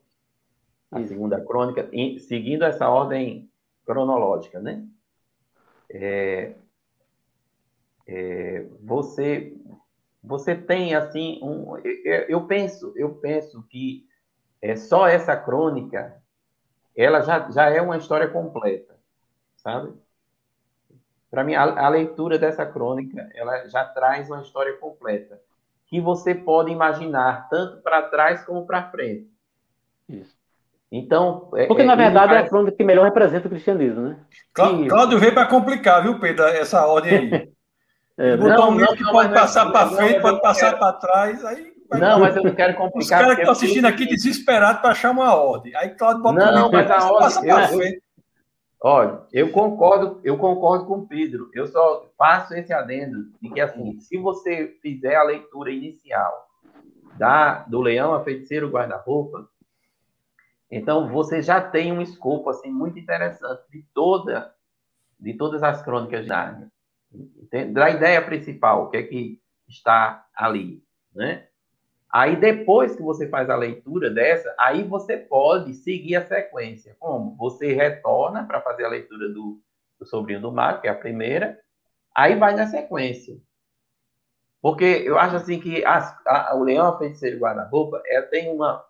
a 0.89 1.03
segunda 1.03 1.43
crônica, 1.43 1.89
em, 1.91 2.17
seguindo 2.17 2.63
essa 2.63 2.87
ordem 2.87 3.51
cronológica, 3.85 4.61
né? 4.61 4.87
É, 5.89 6.55
é, 8.07 8.65
você 8.81 9.53
você 10.23 10.55
tem 10.55 10.95
assim 10.95 11.37
um, 11.43 11.77
eu, 11.79 12.21
eu, 12.29 12.47
penso 12.47 12.93
eu 12.95 13.15
penso 13.15 13.61
que 13.63 14.07
é 14.61 14.77
só 14.77 15.05
essa 15.05 15.35
crônica 15.35 16.15
ela 16.95 17.19
já, 17.21 17.51
já 17.51 17.69
é 17.69 17.81
uma 17.81 17.97
história 17.97 18.29
completa, 18.29 18.97
sabe? 19.57 19.93
Para 21.29 21.43
mim 21.43 21.53
a, 21.53 21.63
a 21.63 21.89
leitura 21.89 22.39
dessa 22.39 22.65
crônica 22.65 23.29
ela 23.35 23.67
já 23.67 23.83
traz 23.83 24.29
uma 24.29 24.41
história 24.41 24.77
completa 24.77 25.39
que 25.95 26.01
você 26.01 26.35
pode 26.35 26.71
imaginar, 26.71 27.47
tanto 27.49 27.81
para 27.81 28.01
trás 28.03 28.43
como 28.43 28.65
para 28.65 28.89
frente. 28.91 29.27
Isso. 30.09 30.35
Então, 30.91 31.49
é, 31.55 31.65
Porque, 31.65 31.81
é, 31.81 31.85
na 31.85 31.95
verdade, 31.95 32.27
faz... 32.27 32.41
é 32.41 32.45
a 32.45 32.49
crônica 32.49 32.77
que 32.77 32.83
melhor 32.83 33.05
representa 33.05 33.47
o 33.47 33.49
cristianismo, 33.49 34.01
né? 34.01 34.17
Clá 34.53 34.69
Cláudio 34.87 35.19
veio 35.19 35.33
para 35.33 35.47
complicar, 35.47 36.03
viu, 36.03 36.19
Pedro, 36.19 36.45
essa 36.45 36.85
ordem 36.85 37.17
aí. 37.17 37.49
é, 38.17 38.37
botar 38.37 38.55
não, 38.55 38.69
um 38.69 38.77
livro 38.77 38.95
que 38.95 39.03
não, 39.03 39.11
pode 39.11 39.33
passar 39.33 39.71
para 39.71 39.89
frente, 39.89 40.21
pode 40.21 40.41
passar 40.41 40.77
para 40.77 40.93
trás, 40.93 41.43
aí... 41.45 41.73
Não, 41.91 42.19
mas 42.19 42.35
eu 42.35 42.43
não 42.43 42.55
quero 42.55 42.75
complicar. 42.75 43.01
Os 43.01 43.09
caras 43.09 43.35
que 43.35 43.41
estão 43.41 43.51
assistindo 43.51 43.85
aqui 43.85 44.05
desesperados 44.05 44.81
para 44.81 44.91
achar 44.91 45.11
uma 45.11 45.35
ordem. 45.35 45.75
Aí 45.75 45.89
Cláudio 45.89 46.23
bota 46.23 46.51
não, 46.51 46.67
um 46.67 46.71
mas 46.71 46.89
a 46.89 46.95
ordem, 46.95 47.19
passa 47.19 47.41
para 47.41 47.67
frente. 47.67 48.01
Olha, 48.81 49.23
eu 49.33 49.51
concordo, 49.51 50.21
eu 50.23 50.37
concordo 50.37 50.85
com 50.85 50.99
o 50.99 51.07
Pedro. 51.07 51.49
Eu 51.53 51.67
só 51.67 52.11
faço 52.17 52.53
esse 52.53 52.71
adendo 52.73 53.31
de 53.41 53.49
que 53.49 53.59
assim, 53.61 53.99
se 53.99 54.17
você 54.17 54.77
fizer 54.81 55.15
a 55.15 55.23
leitura 55.23 55.71
inicial 55.71 56.47
da 57.17 57.63
do 57.63 57.81
Leão 57.81 58.13
a 58.13 58.23
Feiticeiro 58.23 58.69
Guarda-roupa, 58.69 59.49
Então 60.69 61.09
você 61.09 61.41
já 61.41 61.61
tem 61.61 61.91
um 61.91 62.01
escopo 62.01 62.49
assim 62.49 62.71
muito 62.71 62.99
interessante 62.99 63.63
de 63.71 63.83
toda 63.93 64.53
de 65.19 65.33
todas 65.33 65.63
as 65.63 65.81
crônicas 65.81 66.23
de 66.23 66.27
Nárnia. 66.27 66.71
Da 67.71 67.89
ideia 67.89 68.21
principal, 68.21 68.83
o 68.83 68.89
que 68.89 68.97
é 68.97 69.03
que 69.03 69.41
está 69.67 70.27
ali, 70.35 70.83
né? 71.13 71.47
Aí 72.15 72.37
depois 72.37 72.95
que 72.95 73.03
você 73.03 73.27
faz 73.27 73.49
a 73.49 73.57
leitura 73.57 74.09
dessa, 74.09 74.55
aí 74.57 74.83
você 74.83 75.17
pode 75.17 75.73
seguir 75.73 76.15
a 76.15 76.25
sequência. 76.25 76.95
Como? 76.97 77.35
Você 77.35 77.73
retorna 77.73 78.45
para 78.45 78.61
fazer 78.61 78.85
a 78.85 78.87
leitura 78.89 79.27
do, 79.27 79.59
do 79.99 80.05
Sobrinho 80.05 80.39
do 80.39 80.49
Mar, 80.49 80.79
que 80.79 80.87
é 80.87 80.91
a 80.91 80.95
primeira, 80.95 81.59
aí 82.15 82.33
vai 82.37 82.55
na 82.55 82.67
sequência. 82.67 83.35
Porque 84.61 84.85
eu 84.85 85.19
acho 85.19 85.35
assim 85.35 85.59
que 85.59 85.83
as, 85.83 86.17
a, 86.25 86.55
o 86.55 86.63
Leão, 86.63 86.87
a 86.87 86.97
Feiticeira 86.97 87.35
e 87.35 87.39
Guarda-Roupa, 87.39 88.01
é, 88.05 88.21
tem 88.21 88.49
uma. 88.49 88.81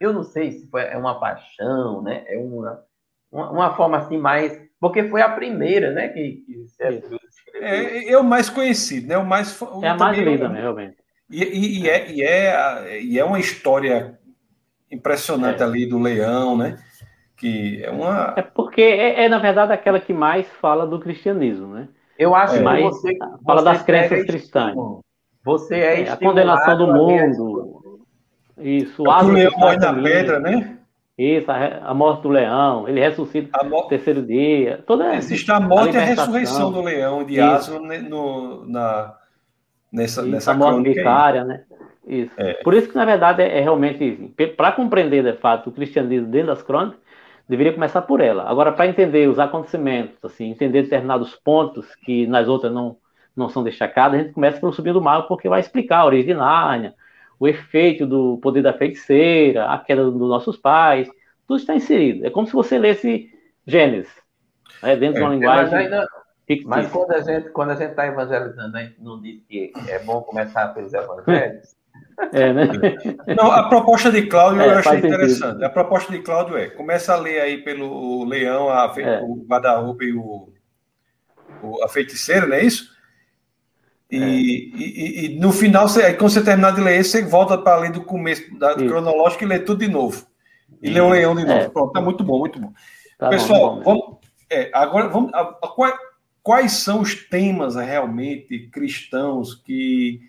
Eu 0.00 0.12
não 0.12 0.24
sei 0.24 0.50
se 0.50 0.68
foi, 0.68 0.82
é 0.82 0.96
uma 0.96 1.20
paixão, 1.20 2.02
né? 2.02 2.24
É 2.26 2.36
uma, 2.36 2.84
uma, 3.30 3.50
uma 3.52 3.76
forma 3.76 3.98
assim 3.98 4.18
mais. 4.18 4.60
Porque 4.80 5.08
foi 5.08 5.22
a 5.22 5.28
primeira, 5.28 5.92
né? 5.92 6.08
Que, 6.08 6.42
que 6.44 6.52
escreveu. 6.64 7.20
É, 7.54 8.10
é 8.10 8.18
o 8.18 8.24
mais 8.24 8.50
conhecido, 8.50 9.06
né? 9.06 9.16
O 9.16 9.24
mais. 9.24 9.62
É 9.80 9.88
a 9.90 9.94
mais 9.94 10.18
lida, 10.18 10.48
né, 10.48 10.60
realmente. 10.60 11.01
E, 11.32 11.42
e, 11.42 11.80
e, 11.80 11.88
é, 11.88 12.12
e, 12.12 12.22
é, 12.22 13.02
e 13.02 13.18
é 13.18 13.24
uma 13.24 13.40
história 13.40 14.18
impressionante 14.90 15.62
é. 15.62 15.64
ali 15.64 15.86
do 15.86 15.98
leão, 15.98 16.56
né? 16.56 16.78
Que 17.38 17.82
é 17.82 17.90
uma. 17.90 18.34
É 18.36 18.42
porque 18.42 18.82
é, 18.82 19.24
é, 19.24 19.28
na 19.28 19.38
verdade, 19.38 19.72
aquela 19.72 19.98
que 19.98 20.12
mais 20.12 20.46
fala 20.60 20.86
do 20.86 21.00
cristianismo, 21.00 21.68
né? 21.68 21.88
Eu 22.18 22.34
acho 22.34 22.54
é. 22.54 22.58
que 22.58 22.82
você. 22.82 23.16
Fala 23.44 23.62
você 23.62 23.64
das 23.64 23.82
crenças 23.82 24.24
cristãs. 24.24 24.74
Você 25.44 25.74
é, 25.76 26.02
é 26.02 26.10
a 26.10 26.16
condenação 26.16 26.76
do 26.76 26.86
mundo. 26.86 28.02
Isso, 28.58 29.02
o 29.02 29.22
leão 29.32 29.52
morre 29.58 29.76
na 29.76 29.94
pedra, 29.94 30.38
né? 30.38 30.78
Isso, 31.18 31.50
a, 31.50 31.90
a, 31.90 31.94
morte 31.94 32.22
do 32.22 32.28
leão, 32.28 32.88
ele 32.88 33.00
ressuscita 33.00 33.62
no 33.64 33.82
terceiro 33.88 34.22
dia. 34.22 34.82
Toda 34.86 35.14
Existe 35.16 35.50
a 35.50 35.58
morte 35.58 35.96
a 35.96 36.00
e 36.00 36.02
a 36.02 36.06
ressurreição 36.06 36.70
do 36.70 36.80
leão 36.80 37.24
de 37.24 37.40
Aslan 37.40 37.80
no, 38.08 38.66
na, 38.68 39.14
nessa, 39.92 40.22
isso, 40.22 40.30
nessa 40.30 40.54
morte 40.54 40.82
vicária, 40.82 41.44
né? 41.44 41.64
Isso. 42.06 42.32
É. 42.36 42.54
Por 42.54 42.74
isso 42.74 42.88
que, 42.88 42.96
na 42.96 43.04
verdade, 43.04 43.42
é, 43.42 43.58
é 43.58 43.60
realmente 43.60 44.32
para 44.56 44.72
compreender, 44.72 45.22
de 45.22 45.34
fato, 45.34 45.70
o 45.70 45.72
cristianismo 45.72 46.28
dentro 46.28 46.48
das 46.48 46.62
crônicas, 46.62 47.00
deveria 47.48 47.72
começar 47.72 48.02
por 48.02 48.20
ela. 48.20 48.48
Agora, 48.48 48.72
para 48.72 48.86
entender 48.86 49.28
os 49.28 49.38
acontecimentos, 49.38 50.16
assim, 50.24 50.50
entender 50.50 50.82
determinados 50.82 51.34
pontos 51.36 51.94
que 51.96 52.26
nas 52.26 52.48
outras 52.48 52.72
não, 52.72 52.96
não 53.36 53.48
são 53.48 53.62
destacados, 53.62 54.18
a 54.18 54.22
gente 54.22 54.32
começa 54.32 54.58
pelo 54.58 54.72
Subindo 54.72 54.94
do 54.94 55.02
Mago, 55.02 55.28
porque 55.28 55.48
vai 55.48 55.60
explicar 55.60 55.98
a 55.98 56.06
origem 56.06 56.28
de 56.28 56.34
Nárnia, 56.34 56.94
o 57.38 57.46
efeito 57.46 58.06
do 58.06 58.38
poder 58.38 58.62
da 58.62 58.72
feiticeira, 58.72 59.66
a 59.66 59.78
queda 59.78 60.04
dos 60.04 60.28
nossos 60.28 60.56
pais, 60.56 61.10
tudo 61.46 61.58
está 61.58 61.74
inserido. 61.74 62.24
É 62.24 62.30
como 62.30 62.46
se 62.46 62.52
você 62.52 62.78
lesse 62.78 63.30
Gênesis, 63.66 64.12
né, 64.82 64.96
dentro 64.96 65.16
é, 65.16 65.20
de 65.20 65.26
uma 65.26 65.34
linguagem. 65.34 65.90
Ainda, 66.52 66.68
mas 66.68 66.90
quando 66.90 67.12
a 67.12 67.20
gente 67.20 67.50
quando 67.50 67.70
a 67.70 67.74
gente 67.74 67.90
está 67.90 68.06
evangelizando, 68.06 68.76
a 68.76 68.82
gente 68.82 68.96
não 69.00 69.20
diz 69.20 69.40
que 69.48 69.72
é 69.88 69.98
bom 70.00 70.22
começar 70.22 70.68
pelos 70.68 70.92
evangelhos. 70.92 71.74
É, 72.32 72.52
né? 72.52 72.64
Não, 73.36 73.50
a 73.50 73.68
proposta 73.68 74.10
de 74.10 74.26
Cláudio 74.26 74.62
é, 74.62 74.66
eu 74.66 74.78
achei 74.78 74.98
interessante. 74.98 75.38
Sentido. 75.38 75.64
A 75.64 75.70
proposta 75.70 76.12
de 76.12 76.20
Cláudio 76.20 76.56
é: 76.56 76.68
começa 76.68 77.12
a 77.12 77.16
ler 77.16 77.40
aí 77.40 77.58
pelo 77.58 78.24
Leão, 78.24 78.68
a, 78.70 78.92
é. 78.98 79.20
o 79.22 79.44
guarda-roupa 79.46 80.04
e 80.04 80.12
o, 80.12 80.48
o, 81.62 81.82
a 81.82 81.88
feiticeira, 81.88 82.46
não 82.46 82.54
é 82.54 82.64
isso? 82.64 82.92
E, 84.10 84.22
é. 84.22 84.26
e, 84.26 85.24
e, 85.24 85.40
no 85.40 85.52
final, 85.52 85.88
você, 85.88 86.12
quando 86.14 86.30
você 86.30 86.44
terminar 86.44 86.72
de 86.74 86.82
ler 86.82 87.00
esse, 87.00 87.10
você 87.10 87.22
volta 87.22 87.56
para 87.56 87.80
ler 87.80 87.92
do 87.92 88.04
começo 88.04 88.56
da 88.58 88.72
isso. 88.72 88.86
cronológica 88.86 89.44
e 89.44 89.48
lê 89.48 89.58
tudo 89.58 89.80
de 89.80 89.88
novo. 89.88 90.26
E 90.82 90.90
lê 90.90 91.00
o 91.00 91.08
Leão 91.08 91.34
de 91.34 91.44
novo. 91.44 91.60
É. 91.60 91.68
Pronto, 91.68 91.92
tá 91.92 92.00
muito 92.00 92.22
bom, 92.22 92.38
muito 92.38 92.60
bom. 92.60 92.72
Tá 93.18 93.30
Pessoal, 93.30 93.76
bom, 93.76 93.82
vamos, 93.82 94.18
é, 94.50 94.70
agora 94.74 95.08
vamos. 95.08 95.32
A, 95.32 95.40
a, 95.40 95.68
qual, 95.68 95.92
quais 96.42 96.72
são 96.72 97.00
os 97.00 97.14
temas 97.14 97.76
realmente 97.76 98.68
cristãos 98.68 99.54
que, 99.54 100.20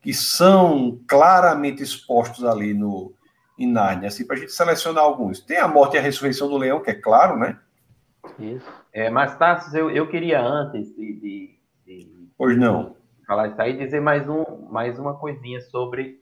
que 0.00 0.14
são 0.14 1.00
claramente 1.06 1.82
expostos 1.82 2.44
ali 2.44 2.72
no 2.72 3.12
em 3.58 3.66
Nárnia, 3.66 4.08
assim, 4.08 4.26
para 4.26 4.36
a 4.36 4.38
gente 4.38 4.52
selecionar 4.52 5.02
alguns. 5.02 5.40
Tem 5.40 5.56
a 5.56 5.66
morte 5.66 5.94
e 5.94 5.98
a 5.98 6.02
ressurreição 6.02 6.46
do 6.46 6.58
leão, 6.58 6.82
que 6.82 6.90
é 6.90 6.94
claro, 6.94 7.38
né? 7.38 7.58
Isso. 8.38 8.66
É, 8.92 9.08
mas, 9.08 9.36
Tassos, 9.38 9.72
eu, 9.74 9.90
eu 9.90 10.06
queria 10.08 10.40
antes 10.40 10.94
de, 10.94 11.14
de, 11.14 11.58
de, 11.86 12.28
Pois 12.36 12.56
não. 12.58 12.96
Falar 13.26 13.48
isso 13.48 13.62
aí, 13.62 13.76
dizer 13.76 14.00
mais, 14.00 14.28
um, 14.28 14.44
mais 14.70 14.98
uma 14.98 15.14
coisinha 15.14 15.60
sobre 15.62 16.20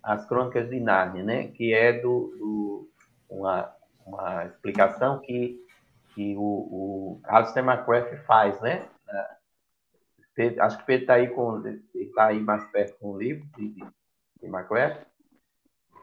as 0.00 0.24
crônicas 0.26 0.70
de 0.70 0.78
Nárnia, 0.78 1.24
né? 1.24 1.48
Que 1.48 1.74
é 1.74 1.94
do, 1.94 2.32
do 2.38 2.88
uma, 3.28 3.68
uma 4.06 4.44
explicação 4.46 5.18
que 5.18 5.58
que 6.16 6.34
o, 6.34 6.40
o 6.40 7.20
Alistair 7.24 7.64
McCrath 7.64 8.24
faz, 8.24 8.58
né? 8.62 8.88
Pedro, 10.34 10.62
acho 10.62 10.78
que 10.78 10.84
Pedro 10.84 11.02
está 11.02 11.14
aí, 11.14 11.28
com, 11.28 11.62
tá 12.14 12.26
aí 12.26 12.40
mais 12.40 12.64
perto 12.70 12.98
com 12.98 13.10
o 13.12 13.18
livro 13.18 13.46
de, 13.56 13.74
de. 13.74 13.86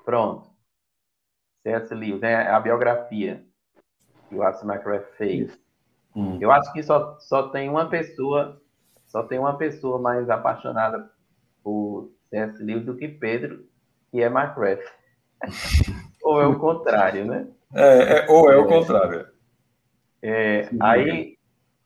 Pronto. 0.05 0.49
C.S. 1.64 1.93
Lewis, 1.95 2.22
né? 2.22 2.47
A 2.47 2.59
biografia 2.59 3.43
que 4.30 4.36
o 4.36 4.43
Alistair 4.43 4.72
McCrath 4.72 5.09
fez. 5.18 5.59
Hum. 6.16 6.38
Eu 6.39 6.51
acho 6.51 6.72
que 6.74 6.84
só, 6.84 7.18
só 7.20 7.49
tem 7.49 7.70
uma 7.70 7.89
pessoa, 7.89 8.61
só 9.07 9.24
tem 9.24 9.39
uma 9.39 9.57
pessoa 9.57 9.99
mais 9.99 10.30
apaixonada 10.30 11.09
por 11.64 12.11
C.S. 12.30 12.61
Lewis 12.61 12.86
do 12.86 12.95
que 12.95 13.07
Pedro, 13.07 13.66
que 14.11 14.22
é 14.22 14.28
McCrath. 14.28 14.84
ou 16.22 16.39
é 16.41 16.45
o 16.45 16.59
contrário, 16.59 17.26
né? 17.26 17.47
É, 17.74 18.20
é 18.20 18.32
ou 18.32 18.51
é, 18.51 18.55
é 18.55 18.57
o 18.57 18.68
contrário. 18.68 19.32
É, 20.24 20.69
aí 20.80 21.38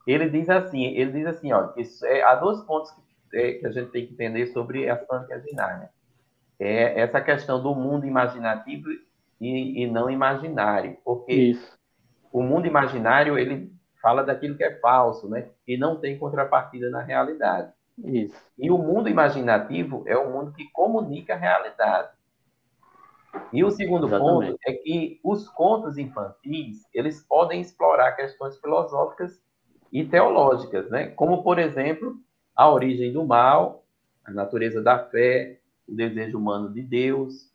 ele 0.06 0.30
diz 0.30 0.48
assim, 0.48 0.86
ele 0.86 1.12
diz 1.12 1.26
assim, 1.26 1.52
ó, 1.52 1.74
isso 1.76 2.06
é, 2.06 2.22
há 2.22 2.36
dois 2.36 2.62
pontos 2.62 2.92
que, 2.92 3.36
é, 3.36 3.54
que, 3.54 3.66
a 3.66 3.72
gente 3.72 3.90
tem 3.90 4.06
que 4.06 4.14
entender 4.14 4.46
sobre 4.48 4.86
plantas 5.08 5.44
de 5.44 5.56
Nárnia. 5.56 5.90
É 6.60 7.02
essa 7.02 7.20
questão 7.20 7.62
do 7.62 7.74
mundo 7.74 8.06
imaginativo 8.06 8.90
e, 9.42 9.84
e 9.84 9.88
não 9.88 10.10
imaginário, 10.10 10.98
porque 11.04 11.34
isso. 11.34 11.78
o 12.32 12.44
mundo 12.44 12.68
imaginário 12.68 13.38
ele 13.40 13.72
fala 14.02 14.24
daquilo 14.24 14.56
que 14.56 14.64
é 14.64 14.80
falso, 14.80 15.28
né? 15.28 15.50
E 15.68 15.76
não 15.76 16.00
tem 16.00 16.18
contrapartida 16.18 16.90
na 16.92 17.02
realidade. 17.02 17.74
Isso. 17.98 18.36
E 18.58 18.70
o 18.70 18.78
mundo 18.78 19.10
imaginativo 19.10 20.04
é 20.06 20.16
o 20.16 20.32
mundo 20.32 20.54
que 20.54 20.70
comunica 20.72 21.34
a 21.34 21.38
realidade. 21.38 22.10
E 23.52 23.64
o 23.64 23.72
segundo 23.72 24.08
Exatamente. 24.08 24.52
ponto 24.52 24.60
é 24.68 24.74
que 24.74 25.20
os 25.24 25.48
contos 25.50 25.98
infantis, 25.98 26.86
eles 26.94 27.26
podem 27.28 27.62
explorar 27.62 28.14
questões 28.14 28.60
filosóficas 28.60 29.42
e 29.92 30.06
teológicas, 30.06 30.90
né? 30.90 31.08
Como, 31.08 31.44
por 31.44 31.60
exemplo, 31.60 32.16
a 32.56 32.70
origem 32.70 33.14
do 33.14 33.26
mal, 33.26 33.84
a 34.26 34.32
natureza 34.32 34.82
da 34.82 35.00
fé, 35.00 35.60
o 35.88 35.96
desejo 35.96 36.38
humano 36.38 36.74
de 36.74 36.82
Deus, 36.82 37.52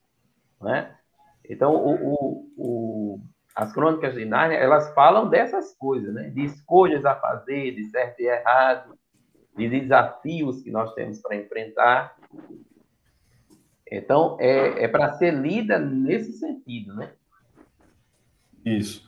né? 0.60 0.96
Então, 1.48 1.74
o, 1.74 1.94
o, 1.94 2.52
o, 2.56 3.20
as 3.54 3.72
crônicas 3.72 4.14
de 4.14 4.24
Nárnia, 4.24 4.56
elas 4.56 4.92
falam 4.94 5.28
dessas 5.28 5.76
coisas, 5.76 6.14
né? 6.14 6.30
De 6.30 6.44
escolhas 6.44 7.04
a 7.04 7.14
fazer, 7.14 7.72
de 7.72 7.84
certo 7.90 8.20
e 8.20 8.26
errado, 8.26 8.98
de 9.56 9.68
desafios 9.68 10.62
que 10.62 10.70
nós 10.70 10.94
temos 10.94 11.20
para 11.20 11.36
enfrentar. 11.36 12.16
Então, 13.94 14.38
é, 14.40 14.84
é 14.84 14.88
para 14.88 15.12
ser 15.12 15.34
lida 15.34 15.78
nesse 15.78 16.38
sentido, 16.38 16.94
né? 16.94 17.10
Isso. 18.64 19.06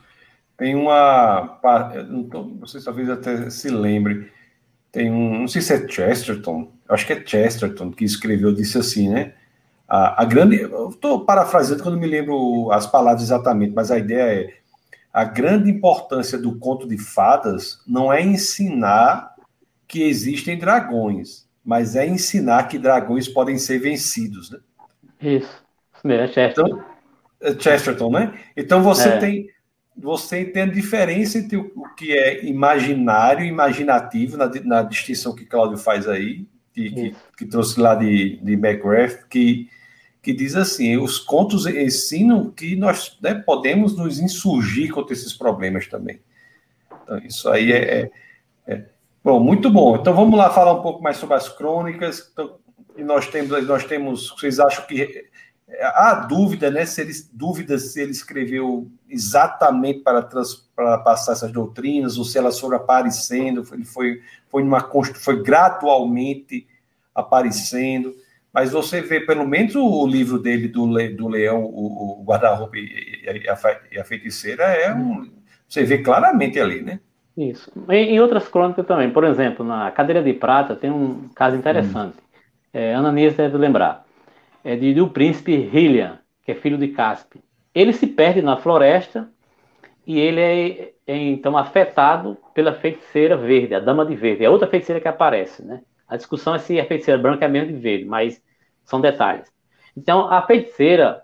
Tem 0.58 0.74
uma. 0.74 1.58
Vocês 2.60 2.84
talvez 2.84 3.08
até 3.08 3.48
se 3.48 3.70
lembre. 3.70 4.30
Tem 4.92 5.10
um. 5.10 5.40
Não 5.40 5.48
sei 5.48 5.62
se 5.62 5.72
é 5.72 5.88
Chesterton, 5.88 6.70
acho 6.86 7.06
que 7.06 7.14
é 7.14 7.26
Chesterton 7.26 7.90
que 7.90 8.04
escreveu, 8.04 8.54
disse 8.54 8.76
assim, 8.76 9.08
né? 9.08 9.32
A, 9.88 10.22
a 10.22 10.24
grande. 10.26 10.56
Estou 10.90 11.24
parafraseando 11.24 11.82
quando 11.82 11.98
me 11.98 12.06
lembro 12.06 12.70
as 12.70 12.86
palavras 12.86 13.22
exatamente, 13.22 13.74
mas 13.74 13.90
a 13.90 13.98
ideia 13.98 14.42
é. 14.42 14.54
A 15.10 15.24
grande 15.24 15.70
importância 15.70 16.36
do 16.36 16.58
conto 16.58 16.86
de 16.86 16.98
fadas 16.98 17.80
não 17.86 18.12
é 18.12 18.20
ensinar 18.20 19.32
que 19.86 20.02
existem 20.02 20.58
dragões, 20.58 21.48
mas 21.64 21.96
é 21.96 22.06
ensinar 22.06 22.64
que 22.64 22.78
dragões 22.78 23.28
podem 23.28 23.56
ser 23.56 23.78
vencidos, 23.78 24.50
né? 24.50 24.58
Isso. 25.24 25.64
É 26.04 26.26
Chesterton. 26.26 26.66
Então, 26.66 26.84
é 27.40 27.60
Chesterton, 27.60 28.10
né? 28.10 28.40
Então 28.56 28.82
você 28.82 29.08
é. 29.08 29.18
tem 29.18 29.54
você 29.96 30.44
tem 30.44 30.62
a 30.62 30.66
diferença 30.66 31.38
entre 31.38 31.56
o, 31.56 31.70
que 31.96 32.12
é 32.12 32.44
imaginário 32.44 33.44
e 33.44 33.48
imaginativo, 33.48 34.36
na, 34.36 34.50
na 34.64 34.82
distinção 34.82 35.34
que 35.34 35.46
Cláudio 35.46 35.78
faz 35.78 36.08
aí, 36.08 36.46
que, 36.72 36.90
que, 36.90 37.16
que, 37.38 37.46
trouxe 37.46 37.78
lá 37.78 37.94
de, 37.94 38.36
de 38.38 38.54
McGrath, 38.54 39.28
que, 39.30 39.70
que 40.20 40.32
diz 40.32 40.56
assim: 40.56 40.96
os 40.96 41.18
contos 41.18 41.64
ensinam 41.66 42.50
que 42.50 42.74
nós 42.74 43.16
né, 43.22 43.34
podemos 43.34 43.96
nos 43.96 44.18
insurgir 44.18 44.92
contra 44.92 45.12
esses 45.12 45.32
problemas 45.32 45.86
também. 45.86 46.20
Então, 47.04 47.18
isso 47.18 47.48
aí 47.48 47.70
é, 47.70 48.00
é, 48.00 48.10
é, 48.66 48.84
Bom, 49.22 49.40
muito 49.40 49.70
bom. 49.70 49.96
Então 49.96 50.12
vamos 50.12 50.36
lá 50.36 50.50
falar 50.50 50.72
um 50.72 50.82
pouco 50.82 51.02
mais 51.02 51.16
sobre 51.16 51.36
as 51.36 51.48
crônicas. 51.48 52.30
Então, 52.32 52.58
e 52.96 53.02
nós 53.02 53.26
temos, 53.26 53.66
nós 53.66 53.84
temos, 53.84 54.30
vocês 54.30 54.58
acham 54.60 54.86
que 54.86 55.28
há 55.80 56.14
dúvida, 56.28 56.70
né? 56.70 56.84
Se 56.84 57.00
ele, 57.00 57.12
dúvida 57.32 57.78
se 57.78 58.00
ele 58.00 58.12
escreveu 58.12 58.90
exatamente 59.08 60.00
para, 60.00 60.22
trans, 60.22 60.68
para 60.74 60.98
passar 60.98 61.32
essas 61.32 61.52
doutrinas, 61.52 62.18
ou 62.18 62.24
se 62.24 62.38
elas 62.38 62.58
foram 62.58 62.76
aparecendo, 62.76 63.66
ele 63.72 63.84
foi, 63.84 64.20
foi, 64.48 64.62
uma, 64.62 64.80
foi 65.14 65.42
gradualmente 65.42 66.66
aparecendo. 67.14 68.14
Mas 68.52 68.70
você 68.70 69.00
vê, 69.00 69.20
pelo 69.20 69.46
menos, 69.46 69.74
o 69.74 70.06
livro 70.06 70.38
dele 70.38 70.68
do, 70.68 70.86
Le, 70.86 71.08
do 71.08 71.26
Leão, 71.26 71.64
o, 71.64 72.20
o 72.20 72.24
Guarda-roupa 72.24 72.76
e, 72.76 73.22
e, 73.24 73.98
a, 73.98 74.04
Feiticeira, 74.04 74.62
é 74.62 74.94
um, 74.94 75.28
você 75.68 75.82
vê 75.82 75.98
claramente 75.98 76.60
ali, 76.60 76.80
né? 76.80 77.00
Isso. 77.36 77.72
Em, 77.90 78.20
outras 78.20 78.46
crônicas 78.46 78.86
também. 78.86 79.10
Por 79.10 79.24
exemplo, 79.24 79.66
na 79.66 79.90
Cadeira 79.90 80.22
de 80.22 80.32
Prata 80.32 80.76
tem 80.76 80.88
um 80.88 81.28
caso 81.34 81.56
interessante. 81.56 82.16
É, 82.74 82.92
Ananias 82.92 83.36
deve 83.36 83.56
lembrar 83.56 84.04
é 84.64 84.74
de, 84.74 84.94
do 84.94 85.08
príncipe 85.08 85.54
Hylian, 85.54 86.18
que 86.42 86.50
é 86.50 86.54
filho 86.54 86.76
de 86.76 86.88
Caspe. 86.88 87.40
Ele 87.74 87.92
se 87.92 88.06
perde 88.06 88.42
na 88.42 88.56
floresta 88.56 89.28
e 90.06 90.18
ele 90.18 90.40
é, 90.40 90.92
é, 91.06 91.16
então 91.16 91.56
afetado 91.56 92.36
pela 92.54 92.72
feiticeira 92.72 93.36
verde, 93.36 93.74
a 93.74 93.80
dama 93.80 94.04
de 94.04 94.16
verde, 94.16 94.44
é 94.44 94.50
outra 94.50 94.66
feiticeira 94.66 95.00
que 95.00 95.08
aparece, 95.08 95.64
né? 95.64 95.82
A 96.08 96.16
discussão 96.16 96.54
é 96.54 96.58
se 96.58 96.80
a 96.80 96.84
feiticeira 96.84 97.20
branca 97.20 97.44
é 97.44 97.48
mesmo 97.48 97.72
de 97.72 97.78
verde, 97.78 98.04
mas 98.04 98.42
são 98.82 99.00
detalhes. 99.00 99.52
Então 99.96 100.32
a 100.32 100.42
feiticeira 100.42 101.22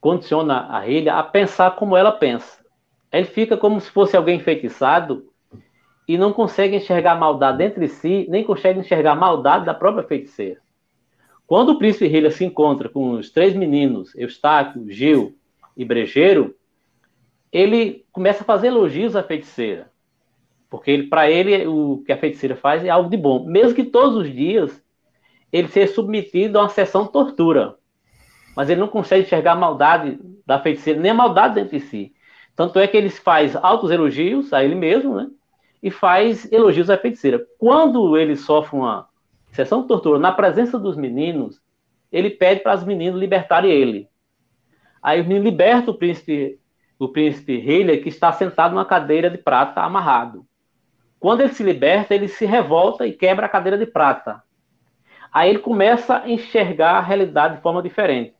condiciona 0.00 0.66
a 0.68 0.80
Hylian 0.80 1.14
a 1.14 1.22
pensar 1.22 1.76
como 1.76 1.96
ela 1.96 2.12
pensa. 2.12 2.60
Ele 3.12 3.26
fica 3.26 3.56
como 3.56 3.80
se 3.80 3.90
fosse 3.90 4.16
alguém 4.16 4.36
enfeitiçado 4.36 5.24
e 6.06 6.18
não 6.18 6.32
consegue 6.32 6.76
enxergar 6.76 7.14
maldade 7.14 7.58
dentro 7.58 7.80
de 7.80 7.88
si, 7.88 8.26
nem 8.28 8.44
consegue 8.44 8.80
enxergar 8.80 9.14
maldade 9.14 9.64
da 9.64 9.74
própria 9.74 10.04
feiticeira. 10.04 10.60
Quando 11.50 11.70
o 11.70 11.78
príncipe 11.78 12.06
Hila 12.06 12.30
se 12.30 12.44
encontra 12.44 12.88
com 12.88 13.10
os 13.14 13.28
três 13.28 13.56
meninos, 13.56 14.14
Eustáquio, 14.14 14.88
Gil 14.88 15.36
e 15.76 15.84
Brejeiro, 15.84 16.54
ele 17.50 18.04
começa 18.12 18.44
a 18.44 18.46
fazer 18.46 18.68
elogios 18.68 19.16
à 19.16 19.22
feiticeira. 19.24 19.90
Porque 20.70 21.02
para 21.02 21.28
ele, 21.28 21.66
o 21.66 22.04
que 22.06 22.12
a 22.12 22.16
feiticeira 22.16 22.54
faz 22.54 22.84
é 22.84 22.88
algo 22.88 23.10
de 23.10 23.16
bom. 23.16 23.44
Mesmo 23.46 23.74
que 23.74 23.82
todos 23.82 24.14
os 24.14 24.32
dias 24.32 24.80
ele 25.52 25.66
seja 25.66 25.92
submetido 25.92 26.56
a 26.56 26.62
uma 26.62 26.68
sessão 26.68 27.02
de 27.02 27.10
tortura. 27.10 27.74
Mas 28.54 28.70
ele 28.70 28.78
não 28.78 28.86
consegue 28.86 29.26
enxergar 29.26 29.54
a 29.54 29.56
maldade 29.56 30.20
da 30.46 30.60
feiticeira, 30.60 31.00
nem 31.00 31.10
a 31.10 31.14
maldade 31.14 31.56
dentro 31.56 31.76
de 31.76 31.84
si. 31.84 32.12
Tanto 32.54 32.78
é 32.78 32.86
que 32.86 32.96
ele 32.96 33.10
faz 33.10 33.56
altos 33.56 33.90
elogios 33.90 34.52
a 34.52 34.62
ele 34.62 34.76
mesmo, 34.76 35.16
né? 35.16 35.28
E 35.82 35.90
faz 35.90 36.46
elogios 36.52 36.88
à 36.88 36.96
feiticeira. 36.96 37.44
Quando 37.58 38.16
ele 38.16 38.36
sofre 38.36 38.78
uma 38.78 39.09
sessão 39.52 39.82
de 39.82 39.88
tortura, 39.88 40.18
na 40.18 40.32
presença 40.32 40.78
dos 40.78 40.96
meninos, 40.96 41.60
ele 42.10 42.30
pede 42.30 42.60
para 42.60 42.76
os 42.76 42.84
meninos 42.84 43.18
libertarem 43.20 43.70
ele. 43.70 44.08
Aí 45.02 45.22
meninos 45.22 45.44
libertam 45.44 45.94
o 45.94 45.96
príncipe, 45.96 46.58
o 46.98 47.08
príncipe 47.08 47.54
Hillier, 47.54 48.02
que 48.02 48.08
está 48.08 48.32
sentado 48.32 48.74
numa 48.74 48.84
cadeira 48.84 49.30
de 49.30 49.38
prata 49.38 49.80
amarrado. 49.80 50.44
Quando 51.18 51.42
ele 51.42 51.52
se 51.52 51.62
liberta, 51.62 52.14
ele 52.14 52.28
se 52.28 52.46
revolta 52.46 53.06
e 53.06 53.12
quebra 53.12 53.46
a 53.46 53.48
cadeira 53.48 53.78
de 53.78 53.86
prata. 53.86 54.42
Aí 55.32 55.50
ele 55.50 55.58
começa 55.58 56.18
a 56.18 56.28
enxergar 56.28 56.96
a 56.96 57.00
realidade 57.00 57.56
de 57.56 57.62
forma 57.62 57.82
diferente. 57.82 58.34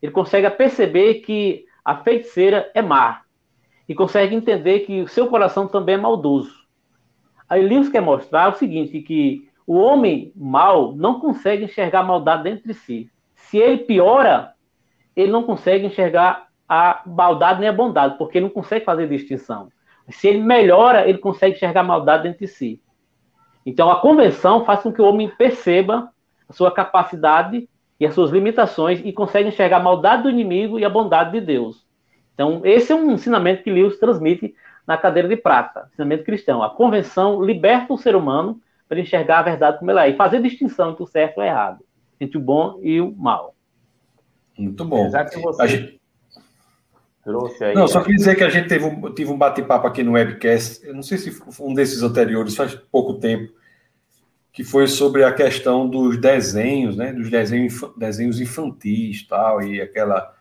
Ele 0.00 0.10
consegue 0.10 0.48
perceber 0.50 1.14
que 1.16 1.64
a 1.84 1.96
feiticeira 1.96 2.70
é 2.74 2.82
má. 2.82 3.22
E 3.88 3.94
consegue 3.94 4.34
entender 4.34 4.80
que 4.80 5.02
o 5.02 5.08
seu 5.08 5.28
coração 5.28 5.68
também 5.68 5.96
é 5.96 5.98
maldoso. 5.98 6.62
Aí 7.48 7.62
Lewis 7.62 7.88
quer 7.88 8.00
mostrar 8.00 8.50
o 8.50 8.56
seguinte, 8.56 9.00
que 9.02 9.48
o 9.66 9.76
homem 9.76 10.32
mau 10.34 10.94
não 10.94 11.20
consegue 11.20 11.64
enxergar 11.64 12.02
maldade 12.02 12.44
dentro 12.44 12.66
de 12.66 12.74
si. 12.74 13.10
Se 13.34 13.58
ele 13.58 13.78
piora, 13.78 14.54
ele 15.14 15.30
não 15.30 15.42
consegue 15.42 15.86
enxergar 15.86 16.48
a 16.68 17.02
maldade 17.06 17.60
nem 17.60 17.68
a 17.68 17.72
bondade, 17.72 18.16
porque 18.16 18.38
ele 18.38 18.46
não 18.46 18.52
consegue 18.52 18.84
fazer 18.84 19.08
distinção. 19.08 19.68
Se 20.08 20.28
ele 20.28 20.40
melhora, 20.40 21.08
ele 21.08 21.18
consegue 21.18 21.56
enxergar 21.56 21.82
a 21.82 21.84
maldade 21.84 22.24
dentro 22.24 22.40
de 22.40 22.48
si. 22.48 22.82
Então 23.64 23.90
a 23.90 24.00
convenção 24.00 24.64
faz 24.64 24.80
com 24.80 24.92
que 24.92 25.00
o 25.00 25.04
homem 25.04 25.28
perceba 25.28 26.10
a 26.48 26.52
sua 26.52 26.70
capacidade 26.70 27.68
e 28.00 28.06
as 28.06 28.14
suas 28.14 28.30
limitações 28.30 29.00
e 29.04 29.12
consegue 29.12 29.48
enxergar 29.48 29.76
a 29.76 29.82
maldade 29.82 30.24
do 30.24 30.30
inimigo 30.30 30.78
e 30.78 30.84
a 30.84 30.90
bondade 30.90 31.32
de 31.32 31.40
Deus. 31.40 31.86
Então 32.34 32.62
esse 32.64 32.90
é 32.90 32.94
um 32.94 33.12
ensinamento 33.12 33.62
que 33.62 33.70
Lewis 33.70 33.98
transmite 33.98 34.54
na 34.86 34.96
cadeira 34.96 35.28
de 35.28 35.36
prata, 35.36 35.88
ensinamento 35.92 36.24
cristão. 36.24 36.62
A 36.62 36.70
convenção 36.70 37.42
liberta 37.42 37.92
o 37.92 37.98
ser 37.98 38.16
humano 38.16 38.60
para 38.92 39.00
enxergar 39.00 39.38
a 39.38 39.42
verdade 39.42 39.78
como 39.78 39.90
ela 39.90 40.04
é 40.04 40.10
e 40.10 40.16
fazer 40.16 40.42
distinção 40.42 40.90
entre 40.90 41.02
o 41.02 41.06
certo 41.06 41.38
e 41.38 41.40
o 41.40 41.42
errado, 41.42 41.82
entre 42.20 42.36
o 42.36 42.40
bom 42.42 42.78
e 42.82 43.00
o 43.00 43.10
mal. 43.10 43.56
Muito 44.58 44.84
bom. 44.84 45.06
Exato 45.06 45.30
que 45.30 45.40
você 45.40 45.66
gente... 45.66 46.00
trouxe 47.24 47.64
aí. 47.64 47.74
Não, 47.74 47.88
só 47.88 48.02
queria 48.02 48.18
dizer 48.18 48.36
que 48.36 48.44
a 48.44 48.50
gente 48.50 48.68
teve 48.68 48.84
um, 48.84 49.14
tive 49.14 49.30
um 49.30 49.38
bate-papo 49.38 49.86
aqui 49.86 50.02
no 50.02 50.12
webcast, 50.12 50.86
eu 50.86 50.92
não 50.92 51.02
sei 51.02 51.16
se 51.16 51.30
foi 51.30 51.66
um 51.66 51.72
desses 51.72 52.02
anteriores, 52.02 52.54
faz 52.54 52.74
pouco 52.74 53.14
tempo, 53.14 53.50
que 54.52 54.62
foi 54.62 54.86
sobre 54.86 55.24
a 55.24 55.32
questão 55.32 55.88
dos 55.88 56.18
desenhos, 56.18 56.94
né, 56.94 57.14
dos 57.14 57.30
desenhos, 57.30 57.80
desenhos 57.96 58.42
infantis 58.42 59.26
tal, 59.26 59.62
e 59.62 59.80
aquela 59.80 60.34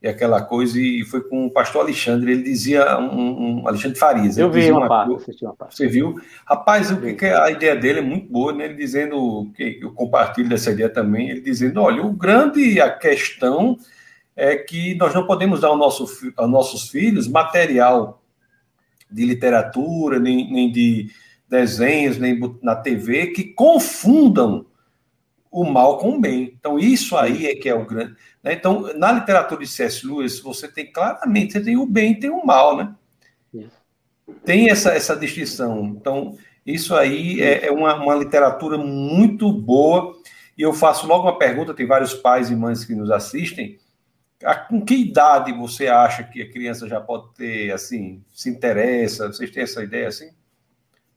e 0.00 0.06
aquela 0.06 0.40
coisa, 0.40 0.78
e 0.78 1.04
foi 1.04 1.20
com 1.20 1.46
o 1.46 1.50
pastor 1.50 1.82
Alexandre, 1.82 2.30
ele 2.30 2.42
dizia, 2.44 2.98
um, 2.98 3.62
um 3.62 3.68
Alexandre 3.68 3.98
Farias. 3.98 4.38
Eu 4.38 4.50
vi 4.50 4.70
uma, 4.70 4.80
uma 4.80 4.88
parte, 4.88 5.14
assisti 5.14 5.44
uma 5.44 5.56
parte. 5.56 5.76
Você 5.76 5.88
viu? 5.88 6.14
Rapaz, 6.46 6.90
o 6.92 7.00
que, 7.00 7.26
a 7.26 7.50
ideia 7.50 7.74
dele 7.74 7.98
é 7.98 8.02
muito 8.02 8.30
boa, 8.30 8.52
né? 8.52 8.66
Ele 8.66 8.74
dizendo, 8.74 9.50
que 9.56 9.80
eu 9.82 9.92
compartilho 9.92 10.48
dessa 10.48 10.70
ideia 10.70 10.88
também, 10.88 11.30
ele 11.30 11.40
dizendo, 11.40 11.80
olha, 11.80 12.00
o 12.02 12.12
grande, 12.12 12.80
a 12.80 12.90
questão 12.90 13.76
é 14.36 14.54
que 14.54 14.94
nós 14.94 15.12
não 15.12 15.26
podemos 15.26 15.62
dar 15.62 15.68
ao 15.68 15.76
nosso, 15.76 16.06
aos 16.36 16.50
nossos 16.50 16.88
filhos 16.90 17.26
material 17.26 18.22
de 19.10 19.24
literatura, 19.26 20.20
nem, 20.20 20.48
nem 20.52 20.70
de 20.70 21.10
desenhos, 21.48 22.18
nem 22.18 22.38
na 22.62 22.76
TV, 22.76 23.28
que 23.28 23.42
confundam 23.42 24.64
o 25.50 25.64
mal 25.64 25.98
com 25.98 26.16
o 26.16 26.20
bem. 26.20 26.54
Então, 26.58 26.78
isso 26.78 27.16
aí 27.16 27.46
é 27.46 27.54
que 27.54 27.68
é 27.68 27.74
o 27.74 27.86
grande. 27.86 28.14
Né? 28.42 28.52
Então, 28.52 28.92
na 28.94 29.12
literatura 29.12 29.60
de 29.60 29.66
C.S. 29.66 30.06
Lewis, 30.06 30.40
você 30.40 30.68
tem 30.68 30.90
claramente, 30.90 31.52
você 31.52 31.60
tem 31.60 31.76
o 31.76 31.86
bem 31.86 32.12
e 32.12 32.20
tem 32.20 32.30
o 32.30 32.44
mal, 32.44 32.76
né? 32.76 32.94
Tem 34.44 34.70
essa, 34.70 34.92
essa 34.92 35.16
distinção. 35.16 35.86
Então, 35.86 36.36
isso 36.64 36.94
aí 36.94 37.40
é, 37.40 37.66
é 37.66 37.70
uma, 37.70 37.94
uma 37.94 38.14
literatura 38.14 38.76
muito 38.76 39.50
boa. 39.52 40.14
E 40.56 40.62
eu 40.62 40.72
faço 40.72 41.06
logo 41.06 41.24
uma 41.24 41.38
pergunta: 41.38 41.74
tem 41.74 41.86
vários 41.86 42.14
pais 42.14 42.50
e 42.50 42.56
mães 42.56 42.84
que 42.84 42.94
nos 42.94 43.10
assistem. 43.10 43.78
A, 44.44 44.54
com 44.54 44.84
que 44.84 44.94
idade 44.94 45.52
você 45.52 45.88
acha 45.88 46.22
que 46.22 46.42
a 46.42 46.50
criança 46.50 46.86
já 46.86 47.00
pode 47.00 47.34
ter, 47.34 47.72
assim, 47.72 48.22
se 48.32 48.48
interessa? 48.48 49.28
Vocês 49.28 49.50
têm 49.50 49.62
essa 49.62 49.82
ideia 49.82 50.08
assim? 50.08 50.30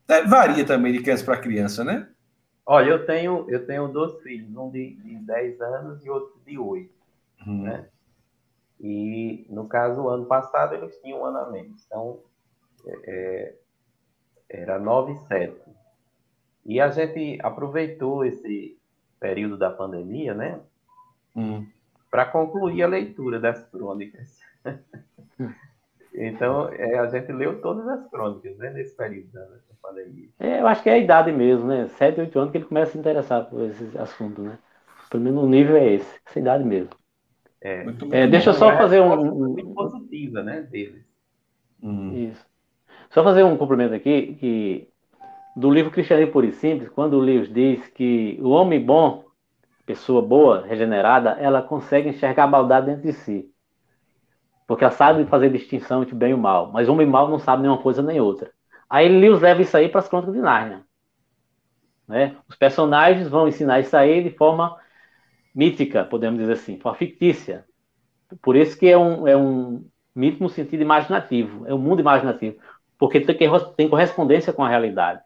É, 0.07 0.23
varia 0.23 0.65
também 0.65 0.91
de 0.91 1.01
criança 1.01 1.23
para 1.23 1.37
criança, 1.37 1.83
né? 1.83 2.07
Olha, 2.73 2.91
eu 2.91 3.05
tenho, 3.05 3.45
eu 3.49 3.65
tenho 3.65 3.89
dois 3.89 4.17
filhos, 4.21 4.55
um 4.55 4.69
de, 4.69 4.95
de 4.95 5.17
10 5.17 5.59
anos 5.59 6.05
e 6.05 6.09
outro 6.09 6.39
de 6.45 6.57
8. 6.57 6.89
Uhum. 7.45 7.63
Né? 7.63 7.89
E, 8.79 9.45
no 9.49 9.67
caso, 9.67 10.07
ano 10.07 10.25
passado, 10.25 10.73
eles 10.75 10.97
tinham 11.01 11.19
um 11.19 11.25
ano 11.25 11.37
a 11.39 11.51
menos. 11.51 11.85
Então, 11.85 12.21
é, 12.85 13.55
é 14.47 14.61
era 14.61 14.79
9 14.79 15.11
e 15.11 15.17
7. 15.27 15.61
E 16.65 16.79
a 16.79 16.87
gente 16.87 17.37
aproveitou 17.43 18.23
esse 18.23 18.79
período 19.19 19.57
da 19.57 19.69
pandemia, 19.69 20.33
né? 20.33 20.61
Uhum. 21.35 21.67
Para 22.09 22.25
concluir 22.25 22.83
a 22.83 22.87
leitura 22.87 23.37
das 23.37 23.61
crônicas. 23.65 24.39
então, 26.13 26.69
é, 26.69 26.99
a 26.99 27.07
gente 27.07 27.31
leu 27.31 27.61
todas 27.61 27.87
as 27.87 28.09
crônicas 28.09 28.57
né, 28.57 28.71
nesse 28.71 28.95
período 28.95 29.31
da, 29.31 29.47
pandemia. 29.81 30.29
É, 30.39 30.61
eu 30.61 30.67
acho 30.67 30.83
que 30.83 30.89
é 30.89 30.93
a 30.93 30.97
idade 30.97 31.31
mesmo, 31.31 31.67
né? 31.67 31.87
7, 31.97 32.19
8 32.19 32.39
anos 32.39 32.51
que 32.51 32.57
ele 32.57 32.65
começa 32.65 32.89
a 32.89 32.91
se 32.91 32.97
interessar 32.97 33.45
por 33.49 33.61
esse 33.61 33.97
assunto, 33.97 34.41
né? 34.41 34.57
Pelo 35.09 35.23
menos 35.23 35.43
o 35.43 35.47
nível 35.47 35.75
é 35.75 35.93
esse, 35.93 36.19
essa 36.25 36.39
idade 36.39 36.63
mesmo. 36.63 36.91
É, 37.61 37.85
é 38.11 38.27
deixa 38.27 38.51
eu 38.51 38.53
só 38.53 38.75
fazer 38.77 39.01
um. 39.01 39.49
Muito 39.49 39.73
positiva, 39.73 40.41
né, 40.41 40.61
deles. 40.61 41.03
Hum. 41.81 42.29
Isso. 42.29 42.45
Só 43.09 43.23
fazer 43.23 43.43
um 43.43 43.57
cumprimento 43.57 43.93
aqui, 43.93 44.35
que 44.35 44.87
do 45.55 45.69
livro 45.69 45.91
Cristianismo 45.91 46.31
Puro 46.31 46.45
e 46.45 46.53
Simples, 46.53 46.89
quando 46.89 47.15
o 47.15 47.19
Lewis 47.19 47.51
diz 47.51 47.85
que 47.89 48.39
o 48.41 48.49
homem 48.49 48.79
bom, 48.79 49.25
pessoa 49.85 50.21
boa, 50.21 50.65
regenerada, 50.65 51.31
ela 51.31 51.61
consegue 51.61 52.09
enxergar 52.09 52.45
a 52.45 52.47
maldade 52.47 52.87
dentro 52.87 53.03
de 53.03 53.13
si. 53.13 53.50
Porque 54.71 54.85
ela 54.85 54.93
sabe 54.93 55.25
fazer 55.25 55.51
distinção 55.51 56.01
entre 56.01 56.15
bem 56.15 56.31
e 56.31 56.33
mal. 56.33 56.71
Mas 56.71 56.87
homem 56.87 57.05
mal 57.05 57.27
não 57.27 57.37
sabe 57.37 57.61
nem 57.61 57.69
uma 57.69 57.81
coisa 57.81 58.01
nem 58.01 58.21
outra. 58.21 58.51
Aí 58.89 59.09
Lewis 59.09 59.41
leva 59.41 59.61
isso 59.61 59.75
aí 59.75 59.89
para 59.89 59.99
as 59.99 60.07
crônicas 60.07 60.33
de 60.33 60.39
Nárnia. 60.39 60.85
Né? 62.07 62.37
Os 62.47 62.55
personagens 62.55 63.27
vão 63.27 63.49
ensinar 63.49 63.81
isso 63.81 63.97
aí 63.97 64.23
de 64.23 64.29
forma 64.29 64.77
mítica, 65.53 66.05
podemos 66.05 66.39
dizer 66.39 66.53
assim, 66.53 66.79
forma 66.79 66.97
fictícia. 66.97 67.65
Por 68.41 68.55
isso 68.55 68.79
que 68.79 68.87
é 68.87 68.97
um, 68.97 69.27
é 69.27 69.35
um 69.35 69.85
mito 70.15 70.41
no 70.41 70.47
sentido 70.47 70.81
imaginativo, 70.81 71.67
é 71.67 71.73
um 71.73 71.77
mundo 71.77 71.99
imaginativo, 71.99 72.55
porque 72.97 73.19
tem, 73.19 73.37
tem 73.75 73.89
correspondência 73.89 74.53
com 74.53 74.63
a 74.63 74.69
realidade. 74.69 75.19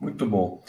Muito 0.00 0.26
bom. 0.26 0.60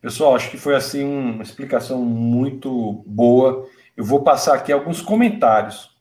Pessoal, 0.00 0.36
acho 0.36 0.48
que 0.48 0.56
foi 0.56 0.76
assim 0.76 1.04
uma 1.04 1.42
explicação 1.42 2.04
muito 2.04 3.02
boa. 3.04 3.66
eu 3.96 4.04
vou 4.04 4.22
passar 4.22 4.54
aqui 4.54 4.70
alguns 4.70 5.02
comentários. 5.02 5.92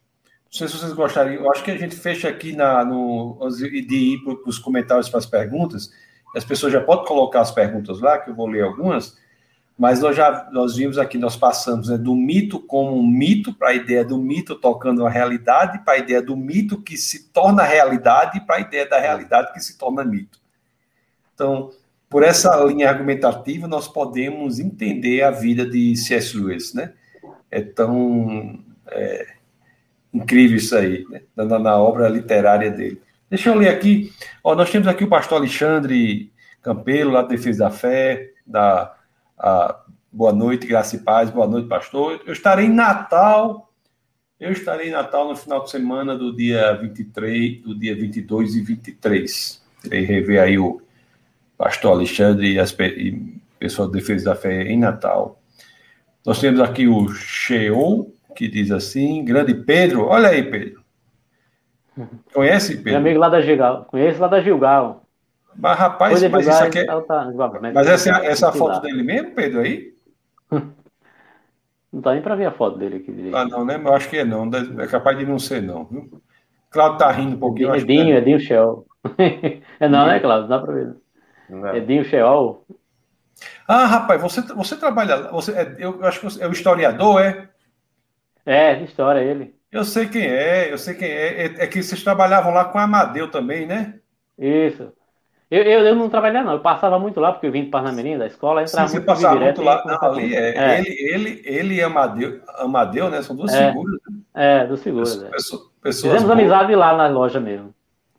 Não 0.53 0.59
sei 0.59 0.67
se 0.67 0.77
vocês 0.77 0.93
gostariam, 0.93 1.43
eu 1.43 1.51
acho 1.51 1.63
que 1.63 1.71
a 1.71 1.77
gente 1.77 1.95
fecha 1.95 2.29
aqui 2.29 2.55
na, 2.55 2.85
no, 2.85 3.39
de 3.49 3.95
ir 3.95 4.23
para 4.23 4.47
os 4.47 4.59
comentários 4.59 5.09
para 5.09 5.17
as 5.17 5.25
perguntas. 5.25 5.91
As 6.35 6.45
pessoas 6.45 6.71
já 6.71 6.79
podem 6.79 7.05
colocar 7.05 7.41
as 7.41 7.51
perguntas 7.51 7.99
lá, 7.99 8.19
que 8.19 8.29
eu 8.29 8.35
vou 8.35 8.45
ler 8.45 8.61
algumas. 8.61 9.17
Mas 9.75 9.99
nós 9.99 10.15
já 10.15 10.47
nós 10.51 10.75
vimos 10.75 10.99
aqui, 10.99 11.17
nós 11.17 11.35
passamos 11.35 11.89
né, 11.89 11.97
do 11.97 12.13
mito 12.13 12.59
como 12.59 12.95
um 12.95 13.07
mito 13.07 13.51
para 13.51 13.69
a 13.69 13.73
ideia 13.73 14.05
do 14.05 14.19
mito 14.19 14.53
tocando 14.53 15.03
a 15.07 15.09
realidade, 15.09 15.83
para 15.83 15.95
a 15.95 15.97
ideia 15.97 16.21
do 16.21 16.37
mito 16.37 16.79
que 16.79 16.97
se 16.97 17.31
torna 17.31 17.63
realidade, 17.63 18.39
para 18.41 18.57
a 18.57 18.59
ideia 18.59 18.87
da 18.87 18.99
realidade 18.99 19.51
que 19.53 19.59
se 19.59 19.75
torna 19.75 20.05
mito. 20.05 20.39
Então, 21.33 21.71
por 22.07 22.21
essa 22.21 22.63
linha 22.63 22.89
argumentativa, 22.89 23.67
nós 23.67 23.87
podemos 23.87 24.59
entender 24.59 25.23
a 25.23 25.31
vida 25.31 25.65
de 25.67 25.95
C.S. 25.95 26.37
Lewis, 26.37 26.75
né? 26.75 26.93
É 27.49 27.59
tão 27.59 28.63
é, 28.91 29.32
incrível 30.13 30.57
isso 30.57 30.75
aí, 30.75 31.05
né? 31.09 31.21
na, 31.35 31.59
na, 31.59 31.77
obra 31.77 32.07
literária 32.07 32.69
dele. 32.69 33.01
Deixa 33.29 33.49
eu 33.49 33.55
ler 33.55 33.69
aqui. 33.69 34.13
Ó, 34.43 34.55
nós 34.55 34.69
temos 34.69 34.87
aqui 34.87 35.03
o 35.03 35.09
pastor 35.09 35.39
Alexandre 35.39 36.31
Campelo, 36.61 37.11
lá 37.11 37.23
da 37.23 37.29
Defesa 37.29 37.65
da 37.65 37.71
Fé, 37.71 38.31
da 38.45 38.95
a, 39.37 39.79
boa 40.11 40.31
noite, 40.31 40.67
graça 40.67 40.95
e 40.95 40.99
paz, 40.99 41.29
boa 41.29 41.47
noite, 41.47 41.67
pastor. 41.67 42.21
Eu 42.25 42.33
estarei 42.33 42.67
em 42.67 42.73
Natal, 42.73 43.73
eu 44.39 44.51
estarei 44.51 44.89
em 44.89 44.91
Natal 44.91 45.27
no 45.27 45.35
final 45.35 45.63
de 45.63 45.71
semana 45.71 46.15
do 46.15 46.35
dia 46.35 46.73
23, 46.73 47.61
do 47.61 47.77
dia 47.77 47.95
22 47.95 48.55
e 48.55 48.61
23. 48.61 49.63
Irei 49.85 50.05
rever 50.05 50.41
aí 50.41 50.59
o 50.59 50.81
pastor 51.57 51.93
Alexandre 51.93 52.53
e, 52.53 52.59
as, 52.59 52.71
e 52.71 53.41
pessoal 53.57 53.87
de 53.87 53.93
Defesa 53.93 54.25
da 54.25 54.35
Fé 54.35 54.63
em 54.63 54.77
Natal. 54.77 55.41
Nós 56.25 56.39
temos 56.39 56.61
aqui 56.61 56.87
o 56.87 57.09
Sheol, 57.09 58.13
que 58.33 58.47
diz 58.47 58.71
assim, 58.71 59.23
grande 59.23 59.53
Pedro, 59.53 60.05
olha 60.05 60.29
aí, 60.29 60.43
Pedro. 60.43 60.81
Conhece, 62.33 62.77
Pedro? 62.77 62.91
Meu 62.91 62.97
amigo 62.97 63.19
lá 63.19 63.29
da 63.29 63.41
Gilgal. 63.41 63.85
Conheço 63.85 64.19
lá 64.19 64.27
da 64.27 64.41
Gilgal. 64.41 65.03
Mas, 65.55 65.77
rapaz, 65.77 66.29
mas 66.29 66.47
isso 66.47 66.63
aqui 66.63 66.79
é... 66.79 66.85
Tá, 66.85 67.31
mas 67.73 67.87
essa, 67.87 68.09
essa 68.25 68.51
foto 68.51 68.81
dele 68.81 69.03
mesmo, 69.03 69.35
Pedro, 69.35 69.59
aí? 69.59 69.93
Não 71.93 72.01
dá 72.01 72.13
nem 72.13 72.23
para 72.23 72.35
ver 72.35 72.47
a 72.47 72.51
foto 72.51 72.79
dele 72.79 72.95
aqui 72.95 73.11
direito. 73.11 73.37
Ah, 73.37 73.45
não, 73.45 73.63
né? 73.63 73.75
Eu 73.75 73.93
acho 73.93 74.09
que 74.09 74.17
é 74.17 74.25
não. 74.25 74.49
É 74.79 74.87
capaz 74.87 75.15
de 75.15 75.27
não 75.27 75.37
ser, 75.37 75.61
não. 75.61 75.85
Viu? 75.85 76.09
Cláudio 76.71 76.97
tá 76.97 77.11
rindo 77.11 77.35
um 77.35 77.39
pouquinho. 77.39 77.75
Edinho, 77.75 78.15
é 78.15 78.17
Edinho 78.17 78.39
Shell. 78.39 78.87
é 79.79 79.87
não, 79.87 80.07
né, 80.07 80.19
Cláudio? 80.19 80.49
Dá 80.49 80.57
para 80.57 80.73
ver. 80.73 80.95
Não. 81.47 81.75
Edinho 81.75 82.03
Shell. 82.03 82.65
Ah, 83.67 83.85
rapaz, 83.85 84.19
você, 84.19 84.41
você 84.41 84.75
trabalha. 84.75 85.29
Você, 85.31 85.51
é, 85.51 85.75
eu 85.77 86.03
acho 86.03 86.19
que 86.19 86.41
é 86.41 86.47
o 86.47 86.51
historiador, 86.51 87.21
é? 87.21 87.47
É, 88.45 88.75
de 88.75 88.83
história 88.85 89.19
ele. 89.19 89.55
Eu 89.71 89.83
sei 89.83 90.07
quem 90.07 90.27
é, 90.27 90.71
eu 90.71 90.77
sei 90.77 90.93
quem 90.93 91.09
é. 91.09 91.45
É, 91.45 91.63
é 91.63 91.67
que 91.67 91.81
vocês 91.81 92.03
trabalhavam 92.03 92.53
lá 92.53 92.65
com 92.65 92.77
Amadeu 92.77 93.29
também, 93.29 93.65
né? 93.65 93.95
Isso. 94.37 94.91
Eu, 95.49 95.61
eu, 95.61 95.79
eu, 95.85 95.95
não 95.95 96.09
trabalhava, 96.09 96.45
não. 96.45 96.53
Eu 96.53 96.61
passava 96.61 96.97
muito 96.97 97.19
lá, 97.19 97.31
porque 97.31 97.45
eu 97.45 97.51
vim 97.51 97.65
de 97.65 97.69
Parnamirim, 97.69 98.17
da 98.17 98.25
escola, 98.25 98.63
entrava 98.63 98.87
Sim, 98.87 98.95
muito, 98.95 99.05
você 99.05 99.21
passava 99.21 99.39
muito 99.39 99.61
lá. 99.61 99.83
Não, 99.85 100.09
ali 100.09 100.35
é. 100.35 100.57
é. 100.57 100.79
Ele, 100.79 100.89
ele, 100.99 101.41
ele 101.45 101.75
e 101.75 101.81
Amadeu, 101.81 102.41
Amadeu, 102.57 103.09
né? 103.09 103.21
São 103.21 103.35
duas 103.35 103.53
é. 103.53 103.67
figuras. 103.67 103.99
Né? 104.09 104.17
É, 104.33 104.65
duas 104.65 104.81
figuras. 104.81 105.09
Pessoas, 105.09 105.27
é. 105.27 105.31
pessoas, 105.31 105.61
pessoas 105.81 106.13
Fizemos 106.13 106.23
boas. 106.23 106.39
amizade 106.39 106.75
lá 106.75 106.97
na 106.97 107.07
loja 107.07 107.39
mesmo. 107.39 107.73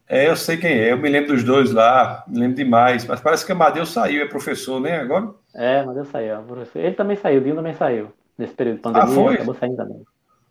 É, 0.08 0.28
eu 0.28 0.36
sei 0.36 0.56
quem 0.56 0.72
é. 0.72 0.92
Eu 0.92 0.98
me 0.98 1.08
lembro 1.08 1.32
dos 1.32 1.42
dois 1.42 1.72
lá, 1.72 2.22
me 2.28 2.38
lembro 2.38 2.56
demais. 2.56 3.04
Mas 3.04 3.20
parece 3.20 3.44
que 3.44 3.52
Amadeu 3.52 3.84
saiu, 3.84 4.22
é 4.22 4.28
professor, 4.28 4.78
né? 4.78 5.00
Agora? 5.00 5.30
É, 5.54 5.80
Amadeu 5.80 6.04
saiu. 6.04 6.34
É 6.34 6.40
ele 6.76 6.94
também 6.94 7.16
saiu, 7.16 7.40
o 7.40 7.42
Dinho 7.42 7.56
também 7.56 7.74
saiu. 7.74 8.12
Nesse 8.38 8.54
período 8.54 8.76
de 8.76 8.82
pandemia, 8.82 9.08
ah, 9.08 9.14
foi? 9.14 9.34
acabou 9.34 9.54
saindo 9.54 9.76
também. 9.76 10.02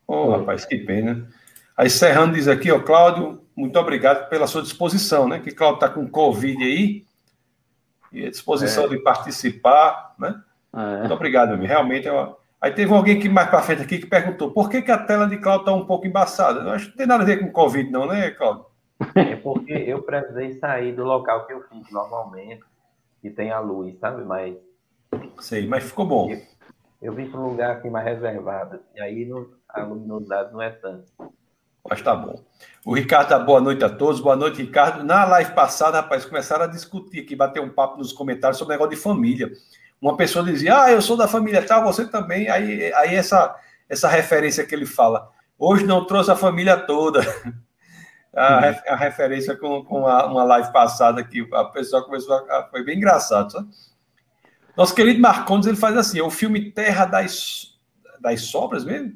Ô, 0.07 0.15
oh, 0.15 0.31
rapaz, 0.31 0.65
que 0.65 0.77
pena. 0.77 1.27
Aí 1.75 1.89
Serrano 1.89 2.33
diz 2.33 2.47
aqui, 2.47 2.71
ó, 2.71 2.79
Cláudio, 2.79 3.41
muito 3.55 3.77
obrigado 3.79 4.29
pela 4.29 4.47
sua 4.47 4.61
disposição, 4.61 5.27
né? 5.27 5.39
Que 5.39 5.51
Cláudio 5.51 5.79
tá 5.79 5.89
com 5.89 6.07
Covid 6.07 6.63
aí 6.63 7.03
e 8.11 8.25
a 8.25 8.29
disposição 8.29 8.85
é. 8.85 8.89
de 8.89 8.97
participar, 8.99 10.13
né? 10.19 10.39
É. 10.73 10.99
Muito 10.99 11.13
obrigado, 11.13 11.57
meu. 11.57 11.67
Realmente, 11.67 12.07
eu... 12.07 12.37
aí 12.61 12.71
teve 12.71 12.93
alguém 12.93 13.19
que 13.19 13.27
mais 13.27 13.49
para 13.49 13.61
frente 13.61 13.81
aqui 13.81 13.97
que 13.97 14.05
perguntou 14.05 14.51
por 14.51 14.69
que, 14.69 14.81
que 14.81 14.91
a 14.91 14.97
tela 14.97 15.27
de 15.27 15.37
Cláudio 15.37 15.61
está 15.61 15.73
um 15.73 15.85
pouco 15.85 16.05
embaçada. 16.05 16.61
Eu 16.61 16.69
acho 16.69 16.85
que 16.85 16.91
não 16.91 16.97
tem 16.97 17.07
nada 17.07 17.23
a 17.23 17.25
ver 17.25 17.39
com 17.39 17.51
Covid, 17.51 17.89
não, 17.89 18.05
né, 18.05 18.29
Cláudio? 18.31 18.65
É 19.15 19.35
porque 19.35 19.73
eu 19.73 20.01
precisei 20.03 20.53
sair 20.53 20.93
do 20.93 21.03
local 21.03 21.45
que 21.45 21.53
eu 21.53 21.63
fiz 21.63 21.91
normalmente, 21.91 22.63
que 23.21 23.29
tem 23.29 23.51
a 23.51 23.59
luz, 23.59 23.97
sabe? 23.99 24.23
Mas. 24.23 24.55
Sei, 25.39 25.67
mas 25.67 25.83
ficou 25.83 26.05
bom. 26.05 26.29
Eu, 26.29 26.41
eu 27.03 27.13
vim 27.13 27.29
para 27.29 27.39
um 27.39 27.49
lugar 27.49 27.71
aqui 27.71 27.89
mais 27.89 28.05
reservado, 28.05 28.79
e 28.95 29.01
aí 29.01 29.25
não, 29.25 29.45
a 29.67 29.83
luminosidade 29.83 30.53
não 30.53 30.61
é 30.61 30.69
tanto. 30.69 31.11
Mas 31.87 32.01
tá 32.01 32.15
bom. 32.15 32.41
O 32.85 32.95
Ricardo 32.95 33.29
dá 33.29 33.39
boa 33.39 33.59
noite 33.59 33.83
a 33.83 33.89
todos. 33.89 34.21
Boa 34.21 34.37
noite, 34.37 34.61
Ricardo. 34.61 35.03
Na 35.03 35.25
live 35.25 35.51
passada, 35.51 35.97
rapaz, 35.97 36.23
começaram 36.23 36.63
a 36.63 36.67
discutir 36.67 37.19
aqui, 37.19 37.35
bater 37.35 37.59
um 37.59 37.67
papo 37.67 37.97
nos 37.97 38.13
comentários 38.13 38.57
sobre 38.57 38.73
o 38.73 38.75
negócio 38.75 38.95
de 38.95 39.03
família. 39.03 39.51
Uma 40.01 40.15
pessoa 40.15 40.45
dizia, 40.45 40.81
ah, 40.81 40.91
eu 40.91 41.01
sou 41.01 41.17
da 41.17 41.27
família 41.27 41.61
tal, 41.61 41.83
você 41.83 42.07
também. 42.07 42.49
Aí, 42.49 42.93
aí 42.93 43.15
essa, 43.15 43.53
essa 43.89 44.07
referência 44.07 44.65
que 44.65 44.73
ele 44.73 44.85
fala, 44.85 45.29
hoje 45.59 45.85
não 45.85 46.05
trouxe 46.05 46.31
a 46.31 46.37
família 46.37 46.77
toda. 46.77 47.21
A, 48.35 48.93
a 48.93 48.95
referência 48.95 49.55
com, 49.55 49.85
com 49.85 50.07
a, 50.07 50.25
uma 50.25 50.43
live 50.43 50.73
passada 50.73 51.21
aqui, 51.21 51.47
a 51.53 51.65
pessoa 51.65 52.03
começou 52.03 52.33
a. 52.49 52.63
Foi 52.63 52.83
bem 52.83 52.97
engraçado, 52.97 53.51
sabe? 53.51 53.67
Nosso 54.75 54.95
querido 54.95 55.19
Marcondes, 55.19 55.67
ele 55.67 55.77
faz 55.77 55.95
assim: 55.97 56.19
é 56.19 56.23
o 56.23 56.29
filme 56.29 56.71
Terra 56.71 57.05
das, 57.05 57.77
das 58.19 58.41
Sobras 58.41 58.83
mesmo? 58.83 59.13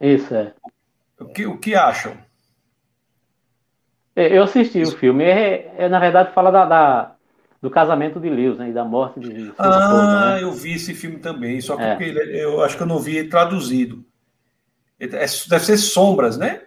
Isso, 0.00 0.34
é. 0.34 0.52
O 1.20 1.26
que, 1.26 1.46
o 1.46 1.56
que 1.56 1.74
acham? 1.74 2.16
É, 4.14 4.36
eu 4.36 4.42
assisti 4.42 4.82
o 4.82 4.90
filme. 4.90 5.24
É, 5.24 5.72
é, 5.78 5.88
na 5.88 5.98
verdade, 5.98 6.34
fala 6.34 6.50
da, 6.50 6.64
da, 6.64 7.14
do 7.60 7.70
casamento 7.70 8.20
de 8.20 8.28
Lewis 8.28 8.58
né, 8.58 8.70
e 8.70 8.72
da 8.72 8.84
morte 8.84 9.20
de. 9.20 9.52
Ah, 9.56 10.34
né? 10.34 10.42
eu 10.42 10.52
vi 10.52 10.74
esse 10.74 10.94
filme 10.94 11.18
também. 11.18 11.60
Só 11.60 11.76
que 11.76 11.82
é. 11.82 12.44
eu 12.44 12.62
acho 12.62 12.76
que 12.76 12.82
eu 12.82 12.86
não 12.86 12.98
vi 12.98 13.24
traduzido. 13.28 14.04
É, 14.98 15.06
deve 15.06 15.64
ser 15.64 15.78
Sombras, 15.78 16.36
né? 16.36 16.62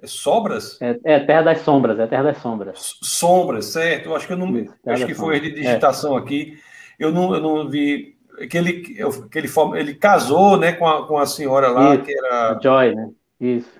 É 0.00 0.06
Sobras? 0.06 0.80
É, 0.80 0.98
é, 1.04 1.20
Terra 1.20 1.42
das 1.42 1.60
Sombras, 1.60 1.98
é 1.98 2.06
Terra 2.06 2.24
das 2.24 2.38
Sombras. 2.38 2.96
Sombras, 3.02 3.66
certo. 3.66 4.06
Eu 4.06 4.16
acho 4.16 4.26
que 4.26 4.32
eu 4.32 4.36
não. 4.36 4.56
Isso, 4.58 4.74
acho 4.86 5.06
que 5.06 5.14
foi 5.14 5.40
de 5.40 5.52
digitação 5.52 6.16
aqui. 6.16 6.58
Eu 6.98 7.12
não, 7.12 7.34
eu 7.34 7.40
não 7.40 7.68
vi. 7.68 8.14
Que 8.50 8.58
ele, 8.58 8.80
que 8.80 9.38
ele, 9.38 9.48
ele 9.76 9.94
casou 9.94 10.56
né, 10.56 10.72
com, 10.72 10.86
a, 10.86 11.06
com 11.06 11.16
a 11.18 11.26
senhora 11.26 11.68
lá, 11.68 11.94
Isso, 11.94 12.04
que 12.04 12.18
era. 12.18 12.58
Joy, 12.60 12.94
né? 12.94 13.10
Isso. 13.40 13.70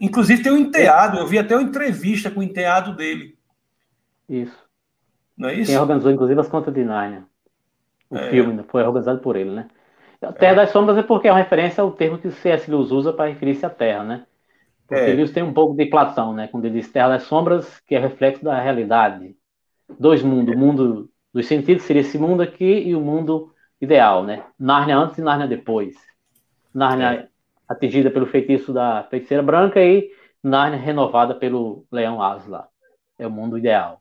Inclusive 0.00 0.42
tem 0.42 0.52
um 0.52 0.58
enteado, 0.58 1.18
eu 1.18 1.26
vi 1.26 1.38
até 1.38 1.56
uma 1.56 1.62
entrevista 1.62 2.30
com 2.30 2.40
o 2.40 2.42
enteado 2.42 2.94
dele. 2.94 3.36
Isso. 4.28 4.56
Não 5.36 5.48
é 5.48 5.54
isso? 5.54 5.70
Quem 5.70 5.80
organizou, 5.80 6.10
inclusive, 6.10 6.40
as 6.40 6.48
contas 6.48 6.74
de 6.74 6.84
Narnia. 6.84 7.24
O 8.10 8.16
é. 8.16 8.30
filme 8.30 8.52
né? 8.52 8.64
foi 8.68 8.82
organizado 8.82 9.20
por 9.20 9.36
ele, 9.36 9.50
né? 9.50 9.68
A 10.20 10.32
Terra 10.32 10.52
é. 10.52 10.56
das 10.56 10.70
Sombras 10.70 10.96
é 10.98 11.02
porque 11.02 11.28
é 11.28 11.32
uma 11.32 11.38
referência 11.38 11.82
ao 11.82 11.92
termo 11.92 12.18
que 12.18 12.28
o 12.28 12.32
C.S. 12.32 12.70
Lewis 12.70 12.90
usa 12.90 13.12
para 13.12 13.30
referir-se 13.30 13.64
à 13.64 13.70
Terra, 13.70 14.02
né? 14.02 14.26
Porque 14.86 15.02
é. 15.02 15.14
Lewis 15.14 15.30
tem 15.30 15.42
um 15.42 15.52
pouco 15.52 15.76
de 15.76 15.86
Platão, 15.86 16.32
né? 16.32 16.48
Quando 16.48 16.64
ele 16.64 16.80
diz 16.80 16.90
Terra 16.90 17.10
das 17.10 17.24
Sombras, 17.24 17.80
que 17.86 17.94
é 17.94 17.98
reflexo 17.98 18.44
da 18.44 18.60
realidade. 18.60 19.36
Dois 19.98 20.22
mundos. 20.22 20.54
O 20.54 20.58
mundo 20.58 21.10
dos 21.32 21.46
sentidos 21.46 21.84
seria 21.84 22.02
esse 22.02 22.18
mundo 22.18 22.42
aqui 22.42 22.64
e 22.64 22.94
o 22.94 23.00
mundo 23.00 23.52
ideal, 23.80 24.24
né? 24.24 24.44
Narnia 24.58 24.96
antes 24.96 25.18
e 25.18 25.22
Narnia 25.22 25.46
depois. 25.46 25.94
Narnia 26.74 27.12
é 27.12 27.28
atingida 27.68 28.10
pelo 28.10 28.26
feitiço 28.26 28.72
da 28.72 29.04
feiticeira 29.10 29.42
branca 29.42 29.80
e 29.82 30.10
Narnia 30.42 30.78
renovada 30.78 31.34
pelo 31.34 31.84
leão 31.90 32.22
Asla. 32.22 32.68
É 33.18 33.26
o 33.26 33.30
mundo 33.30 33.58
ideal. 33.58 34.00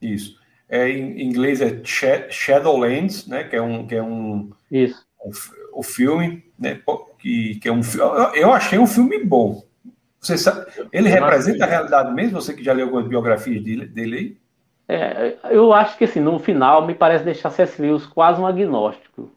Isso. 0.00 0.38
É, 0.68 0.88
em 0.88 1.22
inglês 1.22 1.60
é 1.60 1.82
Shadowlands, 2.30 3.26
né? 3.26 3.44
Que 3.44 3.56
é 3.56 3.62
um, 3.62 3.86
que 3.86 3.94
é 3.94 4.02
um, 4.02 4.50
Isso. 4.70 5.06
um 5.24 5.30
o 5.72 5.82
filme, 5.82 6.44
né? 6.58 6.80
Que, 7.18 7.56
que 7.56 7.68
é 7.68 7.72
um 7.72 7.80
eu 8.34 8.52
achei 8.52 8.78
um 8.78 8.86
filme 8.86 9.24
bom. 9.24 9.64
Você 10.20 10.36
sabe, 10.36 10.66
ele 10.92 11.08
representa 11.08 11.64
a 11.64 11.68
realidade 11.68 12.12
mesmo? 12.12 12.40
Você 12.40 12.52
que 12.52 12.64
já 12.64 12.72
leu 12.72 12.86
algumas 12.86 13.06
biografias 13.06 13.62
dele, 13.62 13.86
dele 13.86 14.16
aí? 14.16 14.36
É, 14.88 15.36
eu 15.50 15.72
acho 15.74 15.98
que 15.98 16.04
assim, 16.04 16.20
no 16.20 16.38
final 16.38 16.86
me 16.86 16.94
parece 16.94 17.22
deixar 17.22 17.50
C.S. 17.50 17.80
Lewis 17.80 18.06
quase 18.06 18.40
um 18.40 18.46
agnóstico 18.46 19.30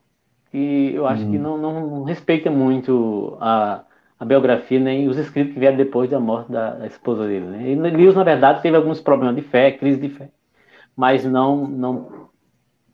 que 0.49 0.93
eu 0.93 1.07
acho 1.07 1.25
que 1.29 1.37
uhum. 1.37 1.57
não, 1.57 1.57
não, 1.57 2.03
respeita 2.03 2.51
muito 2.51 3.37
a, 3.39 3.83
a 4.19 4.25
biografia 4.25 4.79
nem 4.79 5.07
os 5.07 5.17
escritos 5.17 5.53
que 5.53 5.59
vieram 5.59 5.77
depois 5.77 6.09
da 6.09 6.19
morte 6.19 6.51
da, 6.51 6.71
da 6.71 6.87
esposa 6.87 7.25
dele. 7.25 7.45
Né? 7.45 7.71
E 7.71 7.75
Lewis, 7.75 8.15
na 8.15 8.23
verdade, 8.23 8.61
teve 8.61 8.75
alguns 8.75 8.99
problemas 8.99 9.35
de 9.35 9.41
fé, 9.41 9.71
crise 9.71 9.99
de 9.99 10.09
fé, 10.09 10.29
mas 10.95 11.23
não 11.23 11.65
não 11.67 12.29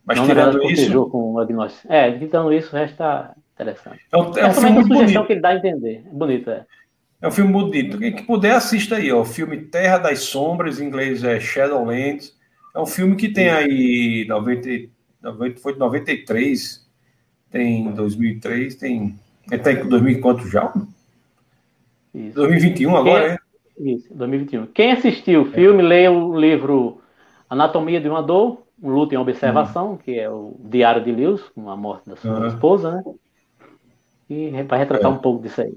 mas 0.05 0.17
não 0.17 0.25
tirando 0.25 0.63
isso 0.63 1.09
com 1.09 1.33
o 1.33 1.39
agnóstico. 1.39 1.91
É, 1.91 2.11
tirando 2.11 2.53
isso, 2.53 2.75
o 2.75 2.79
resto 2.79 2.93
está 2.93 3.33
interessante. 3.55 3.99
É 4.11 4.17
um, 4.17 4.37
é 4.37 4.47
um 4.47 4.53
filme 4.53 4.69
muito 4.69 4.87
bonito. 4.87 5.25
que 5.25 5.33
ele 5.33 5.41
dá 5.41 5.49
a 5.49 5.55
entender. 5.55 6.03
É 6.05 6.15
bonito, 6.15 6.49
é. 6.49 6.65
É 7.19 7.27
um 7.27 7.31
filme 7.31 7.51
bonito. 7.51 7.97
Quem 7.97 8.15
que 8.15 8.23
puder, 8.23 8.53
assista 8.53 8.95
aí. 8.95 9.11
Ó. 9.11 9.21
O 9.21 9.25
filme 9.25 9.57
Terra 9.57 9.97
das 9.97 10.19
Sombras, 10.19 10.79
em 10.79 10.85
inglês 10.85 11.23
é 11.23 11.39
Shadowlands. 11.39 12.36
É 12.77 12.79
um 12.79 12.85
filme 12.85 13.15
que 13.15 13.29
tem 13.29 13.49
aí 13.49 14.23
90, 14.29 14.87
90, 15.23 15.59
foi 15.59 15.73
de 15.73 15.79
93, 15.79 16.87
tem 17.49 17.91
2003, 17.91 18.75
tem 18.75 19.19
Ele 19.51 19.55
está 19.55 19.71
em 19.71 19.89
2000 19.89 20.21
quanto 20.21 20.47
já? 20.47 20.71
Isso. 22.13 22.35
2021 22.35 22.95
agora, 22.95 23.33
é? 23.33 23.37
Isso, 23.79 24.13
2021. 24.13 24.67
Quem 24.67 24.91
assistiu 24.91 25.41
o 25.41 25.45
filme, 25.45 25.81
é. 25.81 25.87
leia 25.87 26.11
o 26.11 26.39
livro 26.39 27.01
Anatomia 27.49 27.99
de 27.99 28.07
uma 28.07 28.21
Dor, 28.21 28.61
Um 28.81 28.91
Luto 28.91 29.15
em 29.15 29.17
Observação, 29.17 29.91
uhum. 29.91 29.97
que 29.97 30.19
é 30.19 30.29
o 30.29 30.55
Diário 30.59 31.03
de 31.03 31.11
Lewis, 31.11 31.41
com 31.55 31.71
a 31.71 31.75
morte 31.75 32.07
da 32.07 32.15
sua 32.15 32.41
uhum. 32.41 32.47
esposa, 32.47 32.91
né? 32.91 33.03
E 34.29 34.51
vai 34.63 34.77
retratar 34.77 35.09
é. 35.09 35.13
um 35.15 35.17
pouco 35.17 35.41
disso 35.41 35.61
aí. 35.61 35.73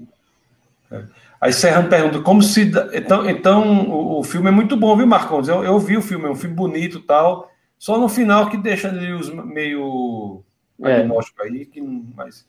É. 0.91 1.03
Aí 1.41 1.51
Serrano 1.51 1.89
pergunta 1.89 2.21
como 2.21 2.43
se. 2.43 2.71
Então, 2.93 3.27
então 3.27 3.89
o, 3.89 4.19
o 4.19 4.23
filme 4.23 4.49
é 4.49 4.51
muito 4.51 4.77
bom, 4.77 4.95
viu, 4.95 5.07
Marcos? 5.07 5.47
Eu, 5.47 5.63
eu 5.63 5.79
vi 5.79 5.97
o 5.97 6.01
filme, 6.01 6.25
é 6.25 6.29
um 6.29 6.35
filme 6.35 6.55
bonito 6.55 6.99
e 6.99 7.01
tal. 7.01 7.49
Só 7.79 7.97
no 7.97 8.07
final 8.07 8.47
que 8.47 8.57
deixa 8.57 8.91
Lewis 8.91 9.27
meio 9.29 10.43
é. 10.83 10.97
agnóstico 10.97 11.41
aí, 11.41 11.65
que 11.65 11.81
não. 11.81 12.05
Mas... 12.15 12.45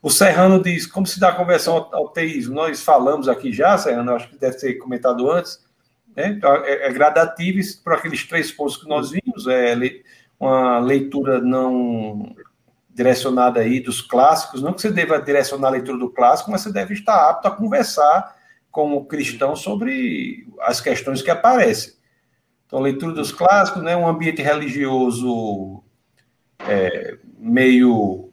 O 0.00 0.08
Serrano 0.08 0.62
diz: 0.62 0.86
como 0.86 1.08
se 1.08 1.18
dá 1.18 1.30
a 1.30 1.34
conversão 1.34 1.74
ao, 1.74 1.94
ao 1.94 2.08
teísmo? 2.08 2.54
Nós 2.54 2.82
falamos 2.82 3.28
aqui 3.28 3.52
já, 3.52 3.76
Serrano, 3.76 4.14
acho 4.14 4.30
que 4.30 4.38
deve 4.38 4.56
ter 4.56 4.74
comentado 4.74 5.28
antes. 5.28 5.58
Né? 6.16 6.28
Então, 6.28 6.54
é, 6.64 6.86
é 6.86 6.92
gradativo 6.92 7.58
por 7.82 7.94
aqueles 7.94 8.24
três 8.24 8.52
pontos 8.52 8.76
que 8.76 8.88
nós 8.88 9.10
vimos: 9.10 9.48
é 9.48 9.74
uma 10.38 10.78
leitura 10.78 11.40
não 11.40 12.32
direcionada 12.94 13.60
aí 13.60 13.80
dos 13.80 14.00
clássicos, 14.00 14.62
não 14.62 14.72
que 14.72 14.80
você 14.80 14.90
deva 14.90 15.20
direcionar 15.20 15.68
a 15.68 15.72
leitura 15.72 15.98
do 15.98 16.10
clássico, 16.10 16.50
mas 16.50 16.62
você 16.62 16.72
deve 16.72 16.94
estar 16.94 17.30
apto 17.30 17.48
a 17.48 17.50
conversar 17.50 18.36
com 18.70 18.94
o 18.94 19.04
cristão 19.04 19.56
sobre 19.56 20.46
as 20.60 20.80
questões 20.80 21.22
que 21.22 21.30
aparecem. 21.30 21.94
Então, 22.66 22.78
leitura 22.78 23.12
dos 23.12 23.32
clássicos, 23.32 23.82
né, 23.82 23.96
um 23.96 24.06
ambiente 24.06 24.42
religioso 24.42 25.82
é, 26.60 27.18
meio 27.38 28.30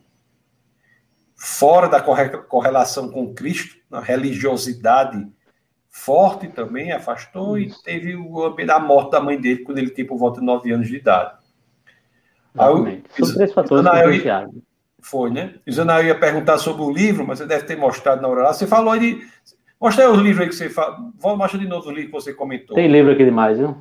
fora 1.35 1.87
da 1.87 2.01
correlação 2.01 3.09
com 3.09 3.33
Cristo, 3.33 3.77
a 3.91 3.99
religiosidade 3.99 5.27
forte 5.89 6.47
também 6.47 6.91
afastou 6.91 7.57
e 7.57 7.71
teve 7.83 8.15
o 8.15 8.45
a 8.45 8.79
morte 8.79 9.11
da 9.11 9.21
mãe 9.21 9.39
dele 9.39 9.63
quando 9.63 9.79
ele 9.79 9.89
tinha 9.89 10.05
por 10.05 10.17
volta 10.17 10.39
de 10.39 10.45
nove 10.45 10.71
anos 10.71 10.87
de 10.87 10.97
idade. 10.97 11.36
Aí, 12.57 13.03
São 13.19 13.33
três 13.35 13.53
fatores 13.53 13.85
Isanael, 13.85 14.49
Foi, 15.01 15.29
né? 15.29 15.55
Isanael 15.65 16.05
ia 16.07 16.19
perguntar 16.19 16.57
sobre 16.57 16.83
o 16.83 16.91
livro, 16.91 17.25
mas 17.25 17.39
você 17.39 17.45
deve 17.45 17.65
ter 17.65 17.77
mostrado 17.77 18.21
na 18.21 18.27
hora 18.27 18.43
lá. 18.43 18.53
Você 18.53 18.67
falou 18.67 18.91
aí 18.91 18.99
de... 18.99 19.27
Mostra 19.79 20.05
aí 20.05 20.11
os 20.11 20.17
livros 20.17 20.41
aí 20.41 20.49
que 20.49 20.55
você 20.55 20.69
fala. 20.69 20.97
Mostra 21.21 21.59
de 21.59 21.67
novo 21.67 21.87
o 21.87 21.91
livro 21.91 22.07
que 22.07 22.21
você 22.21 22.33
comentou. 22.33 22.75
Tem 22.75 22.87
livro 22.87 23.11
aqui 23.11 23.23
demais, 23.23 23.59
viu? 23.59 23.77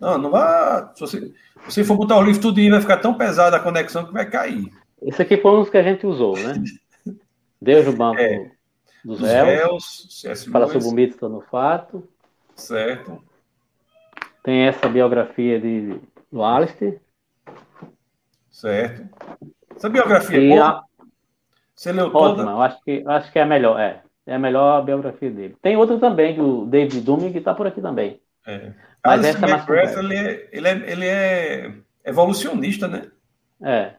Não, 0.00 0.16
não 0.16 0.30
vai. 0.30 0.88
Se 0.94 1.00
você, 1.00 1.32
se 1.68 1.84
for 1.84 1.96
botar 1.96 2.16
o 2.16 2.22
livro 2.22 2.40
tudo 2.40 2.70
vai 2.70 2.80
ficar 2.80 2.96
tão 2.96 3.12
pesado 3.14 3.54
a 3.54 3.60
conexão 3.60 4.06
que 4.06 4.12
vai 4.12 4.28
cair. 4.28 4.72
Esse 5.02 5.20
aqui 5.20 5.36
foi 5.36 5.50
um 5.52 5.60
dos 5.60 5.70
que 5.70 5.76
a 5.76 5.82
gente 5.82 6.06
usou, 6.06 6.36
né? 6.38 6.54
Deus 7.60 7.84
no 7.84 7.92
banco 7.92 8.20
é, 8.20 8.50
dos, 9.04 9.18
dos 9.18 9.28
réus. 9.28 10.22
réus 10.24 10.44
fala 10.44 10.66
sobre 10.66 10.88
o 10.88 10.92
mito 10.92 11.28
no 11.28 11.42
fato. 11.42 12.08
Certo. 12.56 13.22
Tem 14.42 14.62
essa 14.62 14.88
biografia 14.88 15.60
de, 15.60 15.96
do 16.32 16.42
Alistair. 16.42 16.98
Certo. 18.60 19.08
Essa 19.74 19.88
biografia 19.88 20.38
e 20.38 20.52
é 20.52 20.54
boa? 20.54 20.68
A... 20.68 20.84
Você 21.74 21.92
leu 21.92 22.10
toda? 22.10 22.42
Ótima, 22.42 22.64
acho 22.66 22.84
que, 22.84 23.02
acho 23.06 23.32
que 23.32 23.38
é 23.38 23.42
a 23.42 23.46
melhor, 23.46 23.80
é. 23.80 24.02
É 24.26 24.34
a 24.34 24.38
melhor 24.38 24.84
biografia 24.84 25.30
dele. 25.30 25.56
Tem 25.62 25.78
outra 25.78 25.98
também, 25.98 26.36
do 26.36 26.66
David 26.66 27.00
Dumming, 27.00 27.32
que 27.32 27.38
está 27.38 27.54
por 27.54 27.66
aqui 27.66 27.80
também. 27.80 28.20
É. 28.46 28.72
Mas 29.02 29.24
essa 29.24 29.46
é 29.46 29.50
McGrath, 29.50 29.96
ele 29.96 30.14
é, 30.14 30.48
ele, 30.52 30.68
é, 30.68 30.92
ele 30.92 31.06
é 31.06 31.72
evolucionista, 32.04 32.86
né? 32.86 33.10
É. 33.62 33.92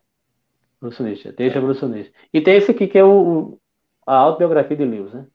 Evolucionista, 0.79 1.33
texto 1.33 1.55
é. 1.55 1.57
evolucionista. 1.57 2.13
E 2.31 2.39
tem 2.39 2.57
esse 2.57 2.69
aqui 2.69 2.87
que 2.87 2.99
é 2.99 3.03
o, 3.03 3.57
a 4.05 4.15
autobiografia 4.15 4.77
de 4.77 4.85
Lewis, 4.85 5.11
né? 5.11 5.25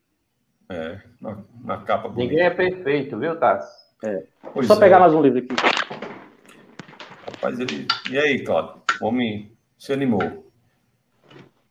É, 0.69 1.01
na, 1.21 1.39
na 1.65 1.79
capa 1.79 2.09
bonita. 2.09 2.31
Ninguém 2.31 2.47
é 2.47 2.51
perfeito, 2.51 3.19
viu, 3.19 3.37
Tassi? 3.37 3.75
É. 4.05 4.23
Pois 4.55 4.69
Só 4.69 4.75
é. 4.75 4.79
pegar 4.79 5.01
mais 5.01 5.13
um 5.13 5.21
livro 5.21 5.41
aqui. 5.41 5.55
Rapaz, 7.27 7.59
ele... 7.59 7.89
E 8.09 8.19
aí, 8.19 8.45
Claudio? 8.45 8.86
O 9.01 9.07
homem 9.07 9.53
se 9.79 9.93
animou. 9.93 10.51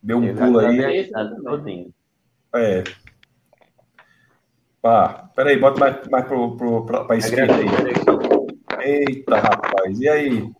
Deu 0.01 0.17
um 0.17 0.35
pulo 0.35 0.59
aí. 0.59 1.11
É. 2.53 2.83
Ah, 4.83 5.29
peraí, 5.35 5.59
bota 5.59 5.79
mais, 5.79 6.07
mais 6.07 6.25
pro, 6.27 6.55
pro, 6.55 6.85
pra, 6.85 7.05
pra 7.05 7.17
esquerda 7.17 7.55
aí. 7.55 7.65
Eita, 8.87 9.37
rapaz, 9.37 9.99
e 9.99 10.07
aí? 10.07 10.51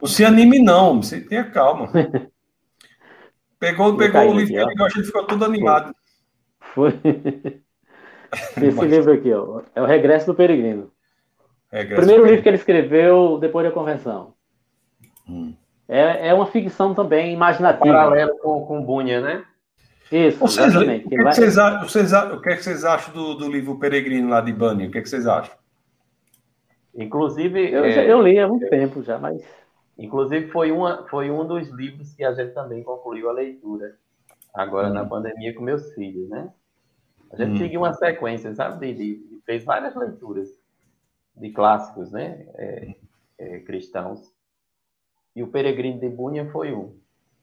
Não 0.00 0.08
se 0.08 0.24
anime, 0.24 0.58
não. 0.58 1.02
Você 1.02 1.20
tenha 1.20 1.44
calma. 1.50 1.90
Pegou, 3.58 3.96
pegou 3.96 4.30
o 4.30 4.34
livro 4.34 4.54
que 4.54 4.60
ele 4.60 4.74
gosta, 4.76 4.98
ele 5.00 5.06
ficou 5.06 5.26
todo 5.26 5.44
animado. 5.44 5.92
Foi. 6.60 6.90
Esse 8.62 8.86
livro 8.86 9.12
aqui, 9.12 9.32
ó, 9.32 9.62
é 9.74 9.82
o 9.82 9.84
Regresso 9.84 10.26
do 10.26 10.34
Peregrino. 10.34 10.92
Regresso 11.70 12.02
Primeiro 12.02 12.26
livro 12.26 12.42
que 12.42 12.48
ele 12.48 12.56
escreveu 12.56 13.38
depois 13.38 13.66
da 13.66 13.72
convenção. 13.72 14.34
Hum. 15.28 15.54
É, 15.86 16.28
é 16.28 16.34
uma 16.34 16.46
ficção 16.46 16.94
também 16.94 17.32
imaginativa. 17.32 17.84
Paralelo 17.84 18.38
com, 18.38 18.64
com 18.66 18.82
Bunha, 18.82 19.20
né? 19.20 19.44
Isso, 20.10 20.38
vocês, 20.38 20.68
exatamente. 20.68 21.06
O 21.06 21.08
que, 21.08 21.14
é 21.14 21.18
que, 21.18 21.24
vai... 21.24 21.34
vocês, 21.34 21.54
vocês, 21.54 22.12
o 22.12 22.40
que, 22.40 22.48
é 22.48 22.56
que 22.56 22.64
vocês 22.64 22.84
acham 22.84 23.12
do, 23.12 23.34
do 23.34 23.50
livro 23.50 23.78
Peregrino 23.78 24.30
lá 24.30 24.40
de 24.40 24.52
Bunny? 24.52 24.86
O 24.86 24.90
que, 24.90 24.98
é 24.98 25.02
que 25.02 25.08
vocês 25.08 25.26
acham? 25.26 25.54
Inclusive. 26.94 27.70
Eu, 27.70 27.84
é, 27.84 28.10
eu 28.10 28.22
li 28.22 28.38
há 28.38 28.48
muito 28.48 28.68
tempo 28.68 29.02
já, 29.02 29.18
mas. 29.18 29.42
Inclusive, 29.98 30.48
foi, 30.50 30.70
uma, 30.70 31.06
foi 31.08 31.30
um 31.30 31.46
dos 31.46 31.68
livros 31.70 32.14
que 32.14 32.24
a 32.24 32.32
gente 32.32 32.54
também 32.54 32.82
concluiu 32.82 33.28
a 33.28 33.32
leitura, 33.32 33.96
agora 34.54 34.88
hum. 34.88 34.94
na 34.94 35.04
pandemia 35.04 35.54
com 35.54 35.62
meus 35.62 35.92
filhos, 35.92 36.28
né? 36.28 36.50
A 37.32 37.36
gente 37.36 37.52
hum. 37.52 37.58
seguiu 37.58 37.80
uma 37.80 37.92
sequência, 37.92 38.54
sabe? 38.54 38.94
De, 38.94 38.94
de, 38.94 39.40
fez 39.44 39.64
várias 39.64 39.94
leituras 39.94 40.48
de 41.40 41.50
clássicos, 41.50 42.10
né? 42.10 42.46
É, 42.56 42.94
é, 43.38 43.58
cristãos. 43.60 44.20
E 45.34 45.42
o 45.42 45.48
Peregrino 45.48 46.00
de 46.00 46.08
Bunyan 46.08 46.50
foi 46.50 46.72
um. 46.72 46.96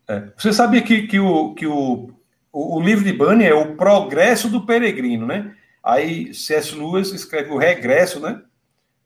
É. 0.08 0.30
Você 0.38 0.52
sabia 0.54 0.82
que, 0.82 1.08
que, 1.08 1.20
o, 1.20 1.54
que 1.54 1.66
o, 1.66 2.12
o, 2.52 2.78
o 2.78 2.82
livro 2.82 3.04
de 3.04 3.14
Bunyan 3.14 3.44
é 3.44 3.54
o 3.54 3.76
progresso 3.76 4.50
do 4.50 4.66
peregrino, 4.66 5.26
né? 5.26 5.56
Aí 5.84 6.34
C.S. 6.34 6.76
Lewis 6.76 7.12
escreve 7.12 7.52
o 7.52 7.58
regresso, 7.58 8.20
né? 8.20 8.42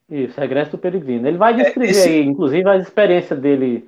Isso, 0.10 0.40
Regresso 0.40 0.72
do 0.72 0.78
Peregrino. 0.78 1.28
Ele 1.28 1.38
vai 1.38 1.54
descrever 1.54 1.88
é, 1.88 1.92
esse... 1.92 2.22
inclusive, 2.22 2.68
a 2.68 2.78
experiência 2.78 3.36
dele 3.36 3.88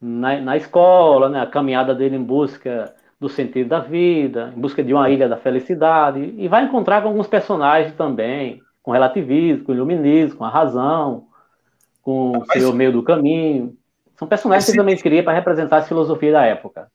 na, 0.00 0.40
na 0.40 0.56
escola, 0.56 1.28
né, 1.28 1.40
a 1.40 1.46
caminhada 1.46 1.94
dele 1.94 2.16
em 2.16 2.22
busca 2.22 2.92
do 3.20 3.28
sentido 3.28 3.68
da 3.68 3.78
vida, 3.78 4.52
em 4.54 4.60
busca 4.60 4.82
de 4.82 4.92
uma 4.92 5.08
ilha 5.08 5.28
da 5.28 5.36
felicidade, 5.36 6.34
e 6.36 6.48
vai 6.48 6.64
encontrar 6.64 7.02
com 7.02 7.08
alguns 7.08 7.28
personagens 7.28 7.94
também, 7.94 8.60
com 8.84 8.92
relativismo, 8.92 9.64
com 9.64 9.72
iluminismo, 9.72 10.36
com 10.36 10.44
a 10.44 10.50
razão, 10.50 11.26
com 12.02 12.36
o 12.36 12.46
seu 12.52 12.72
meio 12.72 12.92
do 12.92 13.02
caminho. 13.02 13.74
São 14.14 14.28
personagens 14.28 14.64
esse... 14.64 14.72
que 14.72 14.78
também 14.78 14.96
cria 14.96 15.24
para 15.24 15.32
representar 15.32 15.78
a 15.78 15.82
filosofia 15.82 16.30
da 16.30 16.44
época. 16.44 16.92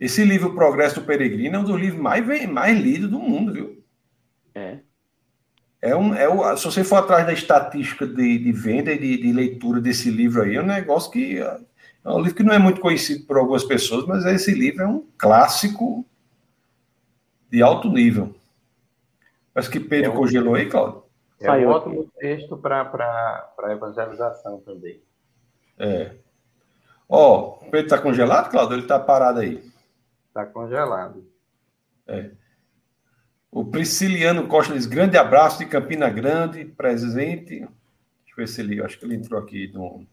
Esse 0.00 0.24
livro 0.24 0.52
Progresso 0.52 1.00
do 1.00 1.06
Peregrino 1.06 1.56
é 1.56 1.58
um 1.60 1.64
dos 1.64 1.80
livros 1.80 2.02
mais, 2.02 2.50
mais 2.50 2.76
lidos 2.76 3.08
do 3.08 3.20
mundo, 3.20 3.52
viu? 3.52 3.84
É. 4.52 4.78
É 5.80 5.94
um, 5.94 6.12
é 6.12 6.28
o, 6.28 6.56
se 6.56 6.64
você 6.64 6.82
for 6.82 6.96
atrás 6.96 7.24
da 7.24 7.32
estatística 7.32 8.04
de, 8.04 8.38
de 8.38 8.52
venda 8.52 8.92
e 8.92 8.98
de, 8.98 9.22
de, 9.22 9.32
leitura 9.32 9.80
desse 9.80 10.10
livro 10.10 10.42
aí, 10.42 10.56
é 10.56 10.60
um 10.60 10.66
negócio 10.66 11.10
que. 11.10 11.38
É 11.38 12.08
um 12.08 12.18
livro 12.18 12.34
que 12.34 12.42
não 12.42 12.52
é 12.52 12.58
muito 12.58 12.80
conhecido 12.80 13.24
por 13.26 13.38
algumas 13.38 13.62
pessoas, 13.62 14.04
mas 14.06 14.24
esse 14.26 14.52
livro 14.52 14.82
é 14.82 14.86
um 14.88 15.04
clássico 15.16 16.04
de 17.48 17.62
alto 17.62 17.88
nível. 17.88 18.34
Mas 19.54 19.68
que 19.68 19.78
Pedro 19.78 20.10
é 20.10 20.14
um, 20.14 20.16
congelou 20.16 20.56
aí, 20.56 20.68
Claudio? 21.42 21.64
É 21.64 21.68
um 21.68 21.72
ótimo 21.72 22.10
texto 22.18 22.56
para 22.56 23.48
evangelização 23.70 24.60
também. 24.60 25.02
É. 25.78 26.16
Ó, 27.08 27.58
o 27.60 27.70
Pedro 27.70 27.86
está 27.86 27.98
congelado, 27.98 28.50
Claudio? 28.50 28.74
Ele 28.74 28.82
está 28.82 28.98
parado 28.98 29.40
aí? 29.40 29.62
Está 30.28 30.46
congelado. 30.46 31.26
É. 32.06 32.30
O 33.50 33.64
Prisciliano 33.66 34.48
Costa 34.48 34.72
diz: 34.72 34.86
grande 34.86 35.18
abraço 35.18 35.58
de 35.58 35.66
Campina 35.66 36.08
Grande, 36.08 36.64
presente. 36.64 37.58
Deixa 37.58 37.70
eu 38.30 38.36
ver 38.36 38.48
se 38.48 38.60
ele. 38.62 38.82
Acho 38.82 38.98
que 38.98 39.04
ele 39.04 39.16
entrou 39.16 39.38
aqui. 39.38 39.70
No... 39.74 40.06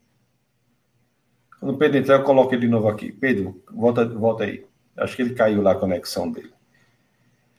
Quando 1.58 1.74
o 1.74 1.78
Pedro 1.78 1.98
entrar, 1.98 2.16
eu 2.16 2.22
coloco 2.22 2.54
ele 2.54 2.62
de 2.62 2.68
novo 2.68 2.88
aqui. 2.88 3.10
Pedro, 3.10 3.62
volta, 3.72 4.04
volta 4.04 4.44
aí. 4.44 4.66
Acho 4.96 5.16
que 5.16 5.22
ele 5.22 5.34
caiu 5.34 5.62
lá 5.62 5.72
a 5.72 5.78
conexão 5.78 6.30
dele. 6.30 6.52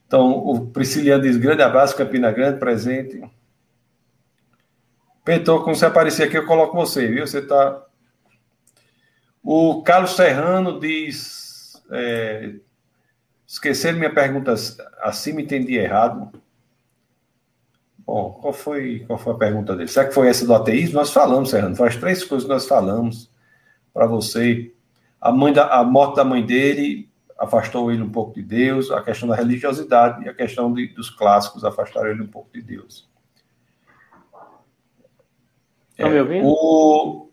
Então, 0.06 0.30
o 0.38 0.68
Prisciliano 0.68 1.24
diz: 1.24 1.36
grande 1.38 1.64
abraço, 1.64 1.96
Campina 1.96 2.32
Grande, 2.32 2.60
presente. 2.60 3.24
Pedro, 5.24 5.64
quando 5.64 5.76
você 5.76 5.86
aparecer 5.86 6.24
aqui, 6.24 6.38
eu 6.38 6.46
coloco 6.46 6.76
você, 6.76 7.08
viu? 7.08 7.26
Você 7.26 7.40
está. 7.40 7.84
O 9.44 9.82
Carlos 9.84 10.16
Serrano 10.16 10.80
diz. 10.80 11.82
É, 11.92 12.56
Esqueceram 13.52 13.98
minha 13.98 14.14
pergunta 14.14 14.56
assim, 15.02 15.34
me 15.34 15.44
entendi 15.44 15.76
errado. 15.76 16.32
Bom, 18.00 18.32
qual 18.42 18.54
foi, 18.54 19.04
qual 19.06 19.20
foi 19.20 19.34
a 19.34 19.38
pergunta 19.38 19.76
dele? 19.76 19.90
Será 19.90 20.08
que 20.08 20.14
foi 20.14 20.30
essa 20.30 20.46
do 20.46 20.56
ateísmo? 20.56 20.96
Nós 20.96 21.12
falamos, 21.12 21.50
Serrano, 21.50 21.76
faz 21.76 21.98
três 21.98 22.24
coisas 22.24 22.48
que 22.48 22.54
nós 22.54 22.66
falamos 22.66 23.30
para 23.94 24.06
você. 24.06 24.74
a, 25.20 25.34
mãe 25.34 25.52
da, 25.52 25.68
a 25.68 25.84
morte 25.84 26.16
da 26.16 26.24
mãe 26.24 26.46
dele 26.46 27.10
afastou 27.38 27.92
ele 27.92 28.02
um 28.02 28.10
pouco 28.10 28.34
de 28.36 28.42
Deus, 28.42 28.90
a 28.90 29.02
questão 29.02 29.28
da 29.28 29.36
religiosidade 29.36 30.24
e 30.24 30.30
a 30.30 30.34
questão 30.34 30.74
de, 30.74 30.88
dos 30.88 31.10
clássicos 31.10 31.66
afastaram 31.66 32.12
ele 32.12 32.22
um 32.22 32.28
pouco 32.28 32.54
de 32.54 32.62
Deus. 32.62 33.11
É, 36.02 36.10
me 36.10 36.20
ouvindo? 36.20 36.48
O... 36.48 37.30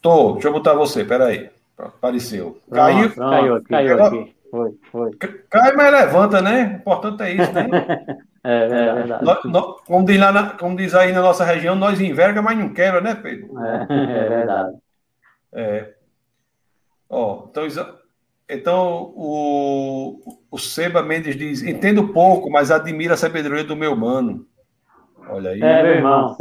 Tô, 0.00 0.32
deixa 0.32 0.48
eu 0.48 0.52
botar 0.52 0.74
você, 0.74 1.04
peraí. 1.04 1.50
Apareceu. 1.76 2.58
Caiu? 2.70 3.14
Caiu, 3.14 3.62
caiu 3.64 4.04
aqui. 4.04 4.34
Foi, 4.50 4.74
foi. 4.90 5.10
Cai, 5.48 5.72
mas 5.74 5.92
levanta, 5.92 6.42
né? 6.42 6.74
O 6.74 6.76
importante 6.78 7.22
é 7.22 7.32
isso, 7.32 7.52
né? 7.52 7.68
é, 8.42 8.64
é 8.64 8.94
verdade. 8.94 9.24
Nós, 9.24 9.44
nós, 9.44 9.80
como, 9.82 10.04
diz 10.04 10.18
lá 10.18 10.32
na, 10.32 10.50
como 10.50 10.76
diz 10.76 10.94
aí 10.94 11.12
na 11.12 11.22
nossa 11.22 11.44
região, 11.44 11.74
nós 11.74 12.00
enverga, 12.00 12.42
mas 12.42 12.58
não 12.58 12.70
quebra, 12.70 13.00
né, 13.00 13.14
Pedro? 13.14 13.50
É, 13.62 13.86
é 13.88 14.28
verdade. 14.28 14.76
É. 15.52 15.94
Ó, 17.08 17.44
então, 17.48 17.66
então 18.48 19.12
o, 19.14 20.20
o 20.50 20.58
Seba 20.58 21.02
Mendes 21.02 21.36
diz: 21.36 21.62
entendo 21.62 22.08
pouco, 22.08 22.50
mas 22.50 22.70
admiro 22.70 23.14
a 23.14 23.16
sabedoria 23.16 23.64
do 23.64 23.76
meu 23.76 23.94
mano. 23.94 24.46
Olha 25.28 25.50
aí. 25.50 25.62
É, 25.62 25.82
meu 25.82 25.92
irmão. 25.92 26.36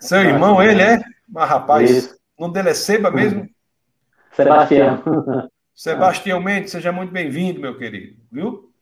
Seu 0.00 0.20
irmão, 0.20 0.62
ele 0.62 0.82
é? 0.82 1.00
Mas, 1.28 1.48
rapaz, 1.48 1.90
Isso. 1.90 2.18
o 2.36 2.42
nome 2.42 2.54
dele 2.54 2.70
é 2.70 2.74
Seba 2.74 3.10
mesmo? 3.10 3.48
Sebastião. 4.32 5.02
Sebastião 5.74 6.40
Mendes, 6.40 6.72
seja 6.72 6.90
muito 6.90 7.12
bem-vindo, 7.12 7.60
meu 7.60 7.76
querido, 7.78 8.16
viu? 8.30 8.72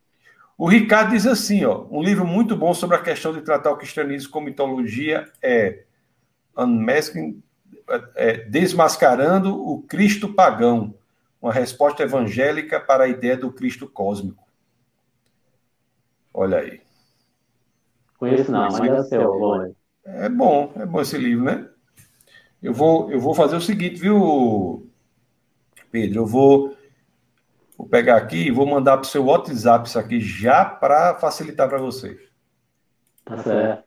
O 0.57 0.67
Ricardo 0.67 1.11
diz 1.11 1.27
assim, 1.27 1.65
ó, 1.65 1.87
um 1.91 2.03
livro 2.03 2.27
muito 2.27 2.57
bom 2.57 2.73
sobre 2.73 2.97
a 2.97 3.03
questão 3.03 3.35
de 3.35 3.43
tratar 3.43 3.71
o 3.71 3.77
cristianismo 3.77 4.31
como 4.31 4.47
mitologia 4.47 5.31
é 5.43 5.85
Unmasking, 6.57 7.43
é, 8.15 8.39
Desmascarando 8.45 9.55
o 9.55 9.83
Cristo 9.83 10.33
Pagão, 10.33 10.95
uma 11.41 11.53
resposta 11.53 12.03
evangélica 12.03 12.81
para 12.81 13.05
a 13.05 13.09
ideia 13.09 13.37
do 13.37 13.53
Cristo 13.53 13.87
cósmico. 13.87 14.43
Olha 16.33 16.59
aí. 16.59 16.81
Conheço 18.19 18.51
não, 18.51 18.69
mas 18.71 18.81
é 18.81 19.03
seu, 19.05 19.76
É 20.07 20.29
bom, 20.29 20.73
é 20.77 20.87
bom 20.87 21.01
esse 21.01 21.19
livro, 21.19 21.45
né? 21.45 21.69
Eu 22.63 22.73
vou, 22.73 23.11
eu 23.11 23.21
vou 23.21 23.35
fazer 23.35 23.57
o 23.57 23.61
seguinte, 23.61 24.01
viu, 24.01 24.91
Pedro? 25.91 26.21
Eu 26.21 26.27
vou 26.27 26.77
Vou 27.77 27.87
pegar 27.87 28.17
aqui 28.17 28.47
e 28.47 28.51
vou 28.51 28.67
mandar 28.67 28.97
para 28.97 29.07
o 29.07 29.11
seu 29.11 29.25
WhatsApp 29.25 29.87
isso 29.87 29.99
aqui 29.99 30.21
já 30.21 30.65
para 30.65 31.15
facilitar 31.17 31.69
para 31.69 31.79
você. 31.79 32.19
Tá 33.25 33.39
certo. 33.39 33.85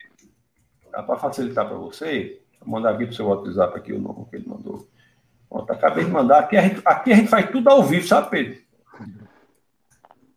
para 0.91 1.17
facilitar 1.17 1.67
para 1.67 1.77
você, 1.77 2.41
vou 2.59 2.69
mandar 2.69 2.91
aqui 2.91 3.05
para 3.05 3.13
o 3.13 3.15
seu 3.15 3.27
WhatsApp 3.27 3.77
aqui 3.77 3.93
o 3.93 3.99
nome 3.99 4.25
que 4.29 4.35
ele 4.35 4.47
mandou. 4.47 4.87
Pronto, 5.49 5.71
acabei 5.71 6.05
de 6.05 6.11
mandar. 6.11 6.39
Aqui 6.39 6.57
a, 6.57 6.61
gente, 6.61 6.81
aqui 6.85 7.11
a 7.11 7.15
gente 7.15 7.29
faz 7.29 7.49
tudo 7.49 7.67
ao 7.69 7.83
vivo, 7.83 8.05
sabe, 8.05 8.29
Pedro? 8.29 8.61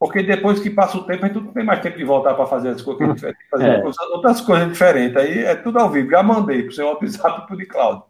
Porque 0.02 0.20
depois 0.20 0.58
que 0.58 0.68
passa 0.68 0.98
o 0.98 1.04
tempo, 1.04 1.24
a 1.24 1.28
gente 1.28 1.40
não 1.40 1.52
tem 1.52 1.64
mais 1.64 1.80
tempo 1.80 1.96
de 1.96 2.02
voltar 2.02 2.34
para 2.34 2.44
fazer 2.44 2.70
as 2.70 2.82
coisas 2.82 3.20
que 3.20 3.24
a 3.24 3.30
gente 3.30 3.48
fazer 3.48 3.68
é. 3.68 3.84
outras 4.12 4.40
coisas 4.40 4.68
diferentes. 4.68 5.16
Aí 5.16 5.44
é 5.44 5.54
tudo 5.54 5.78
ao 5.78 5.88
vivo. 5.88 6.10
Já 6.10 6.24
mandei 6.24 6.64
para 6.64 6.72
o 6.72 6.74
seu 6.74 6.88
WhatsApp 6.88 7.42
e 7.42 7.46
para 7.46 7.54
o 7.54 7.56
de 7.56 7.66
Cláudio. 7.66 8.02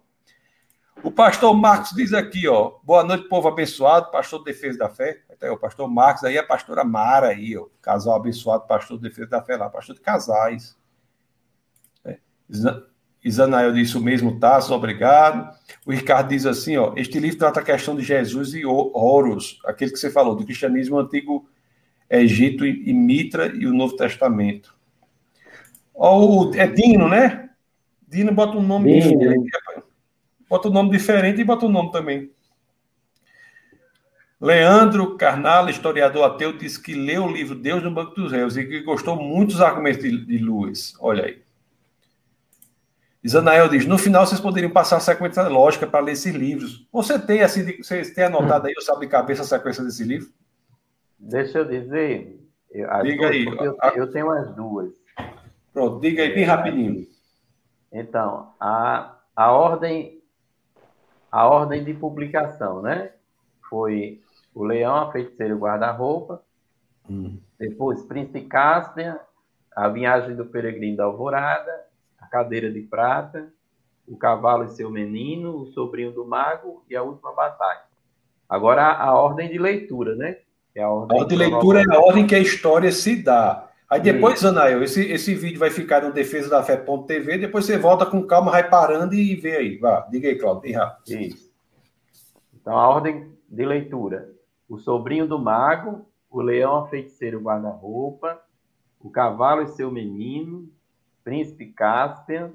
O 1.02 1.10
pastor 1.10 1.54
Marcos 1.54 1.90
diz 1.90 2.14
aqui, 2.14 2.48
ó. 2.48 2.76
Boa 2.82 3.04
noite, 3.04 3.28
povo 3.28 3.46
abençoado, 3.46 4.10
pastor 4.10 4.38
de 4.38 4.46
defesa 4.46 4.78
da 4.78 4.88
fé. 4.88 5.20
Até 5.30 5.50
o 5.50 5.58
pastor 5.58 5.86
Marcos 5.86 6.24
aí, 6.24 6.38
a 6.38 6.42
pastora 6.42 6.82
Mara 6.82 7.26
aí, 7.26 7.58
ó. 7.58 7.66
Casal 7.82 8.16
abençoado, 8.16 8.66
pastor 8.66 8.96
de 8.96 9.02
defesa 9.02 9.28
da 9.28 9.42
fé 9.42 9.58
lá, 9.58 9.68
pastor 9.68 9.94
de 9.94 10.00
casais. 10.00 10.74
É. 12.06 12.16
Isanael 13.22 13.74
disse 13.74 13.98
o 13.98 14.00
mesmo, 14.00 14.40
Tasso, 14.40 14.72
obrigado. 14.72 15.54
O 15.84 15.92
Ricardo 15.92 16.30
diz 16.30 16.46
assim, 16.46 16.74
ó. 16.74 16.94
Este 16.96 17.20
livro 17.20 17.38
trata 17.38 17.60
a 17.60 17.62
questão 17.62 17.94
de 17.94 18.02
Jesus 18.02 18.54
e 18.54 18.64
Horus, 18.64 19.60
aquele 19.66 19.90
que 19.90 19.98
você 19.98 20.10
falou, 20.10 20.34
do 20.34 20.46
cristianismo 20.46 20.98
antigo 20.98 21.46
Egito 22.20 22.66
e 22.66 22.92
Mitra 22.92 23.46
e 23.46 23.66
o 23.66 23.72
Novo 23.72 23.96
Testamento. 23.96 24.74
Ó, 25.94 26.46
o, 26.46 26.54
é 26.54 26.66
Dino, 26.66 27.08
né? 27.08 27.50
Dino 28.06 28.32
bota 28.32 28.58
um 28.58 28.62
nome 28.62 29.00
Dino. 29.00 29.18
diferente, 29.18 29.50
bota 30.48 30.68
um 30.68 30.72
nome 30.72 30.90
diferente 30.90 31.40
e 31.40 31.44
bota 31.44 31.64
um 31.64 31.70
nome 31.70 31.90
também. 31.90 32.30
Leandro 34.38 35.16
Carnal, 35.16 35.70
historiador 35.70 36.24
ateu, 36.24 36.52
disse 36.52 36.82
que 36.82 36.94
leu 36.94 37.24
o 37.24 37.32
livro 37.32 37.54
Deus 37.54 37.82
no 37.82 37.92
Banco 37.92 38.14
dos 38.14 38.32
Réus 38.32 38.56
e 38.56 38.64
que 38.66 38.80
gostou 38.80 39.16
muito 39.16 39.52
dos 39.52 39.60
argumentos 39.60 40.02
de, 40.02 40.26
de 40.26 40.38
Lewis. 40.38 40.94
Olha 41.00 41.24
aí. 41.24 41.42
Isanael 43.22 43.68
diz: 43.68 43.86
no 43.86 43.96
final 43.96 44.26
vocês 44.26 44.40
poderiam 44.40 44.72
passar 44.72 44.96
a 44.96 45.00
sequência 45.00 45.42
lógica 45.44 45.86
para 45.86 46.00
ler 46.00 46.12
esses 46.12 46.34
livros. 46.34 46.84
Você 46.92 47.18
tem 47.18 47.40
assim, 47.40 47.78
você 47.80 48.04
tem 48.12 48.24
anotado 48.24 48.66
aí, 48.66 48.74
ou 48.76 48.82
sabe 48.82 49.06
de 49.06 49.06
cabeça 49.06 49.42
a 49.42 49.46
sequência 49.46 49.84
desse 49.84 50.02
livro? 50.02 50.28
Deixa 51.22 51.58
eu 51.58 51.64
dizer. 51.64 52.40
diga 52.70 53.30
duas, 53.30 53.30
aí. 53.30 53.44
Eu, 53.44 53.76
eu, 53.94 54.12
tenho 54.12 54.30
as 54.30 54.54
duas. 54.54 54.92
Pronto, 55.72 56.00
diga 56.00 56.22
aí 56.22 56.34
bem 56.34 56.44
rapidinho. 56.44 57.06
Então, 57.92 58.52
a, 58.58 59.18
a 59.36 59.52
ordem 59.52 60.20
a 61.30 61.48
ordem 61.48 61.82
de 61.82 61.94
publicação, 61.94 62.82
né? 62.82 63.12
Foi 63.70 64.20
o 64.54 64.64
Leão, 64.64 64.96
a 64.96 65.12
Feiticeira 65.12 65.54
e 65.54 65.56
o 65.56 65.60
Guarda-Roupa, 65.60 66.42
hum. 67.08 67.38
depois 67.58 68.04
Príncipe 68.04 68.42
Cáspia, 68.42 69.18
a 69.74 69.88
Viagem 69.88 70.36
do 70.36 70.44
Peregrino 70.44 70.98
da 70.98 71.04
Alvorada, 71.04 71.72
a 72.18 72.26
Cadeira 72.26 72.70
de 72.70 72.82
Prata, 72.82 73.50
o 74.06 74.14
Cavalo 74.14 74.64
e 74.64 74.70
seu 74.72 74.90
Menino, 74.90 75.56
o 75.56 75.66
Sobrinho 75.68 76.12
do 76.12 76.26
Mago 76.26 76.84
e 76.90 76.94
a 76.94 77.02
Última 77.02 77.32
Batalha. 77.32 77.84
Agora 78.46 78.92
a 78.92 79.14
ordem 79.14 79.48
de 79.48 79.56
leitura, 79.56 80.14
né? 80.14 80.36
É 80.74 80.82
a 80.82 80.88
ordem, 80.88 81.16
a 81.16 81.20
ordem 81.20 81.38
de 81.38 81.44
leitura 81.44 81.80
é 81.80 81.94
a 81.94 82.00
ordem 82.00 82.26
que 82.26 82.34
a 82.34 82.38
história 82.38 82.90
se 82.90 83.22
dá. 83.22 83.68
Aí 83.88 84.00
depois, 84.00 84.40
Sim. 84.40 84.46
Anael, 84.46 84.82
esse, 84.82 85.02
esse 85.10 85.34
vídeo 85.34 85.58
vai 85.58 85.68
ficar 85.68 86.02
no 86.02 86.12
defesa 86.12 86.48
da 86.48 86.62
fé.tv, 86.62 87.36
depois 87.36 87.66
você 87.66 87.76
volta 87.76 88.06
com 88.06 88.26
calma, 88.26 88.50
vai 88.50 88.68
parando 88.68 89.14
e 89.14 89.36
vê 89.36 89.56
aí. 89.56 89.76
Vá, 89.76 90.06
diga 90.10 90.28
aí, 90.28 90.36
Claudio, 90.36 90.62
bem 90.62 90.72
rápido. 90.72 91.20
Isso. 91.20 91.52
Então, 92.54 92.78
a 92.78 92.88
ordem 92.88 93.30
de 93.46 93.66
leitura. 93.66 94.30
O 94.66 94.78
sobrinho 94.78 95.26
do 95.26 95.38
mago, 95.38 96.06
o 96.30 96.40
leão 96.40 96.76
a 96.76 96.88
feiticeiro 96.88 97.38
guarda-roupa, 97.40 98.40
o 98.98 99.10
cavalo 99.10 99.62
e 99.62 99.68
seu 99.68 99.90
menino, 99.90 100.70
príncipe 101.22 101.66
Caspian, 101.66 102.52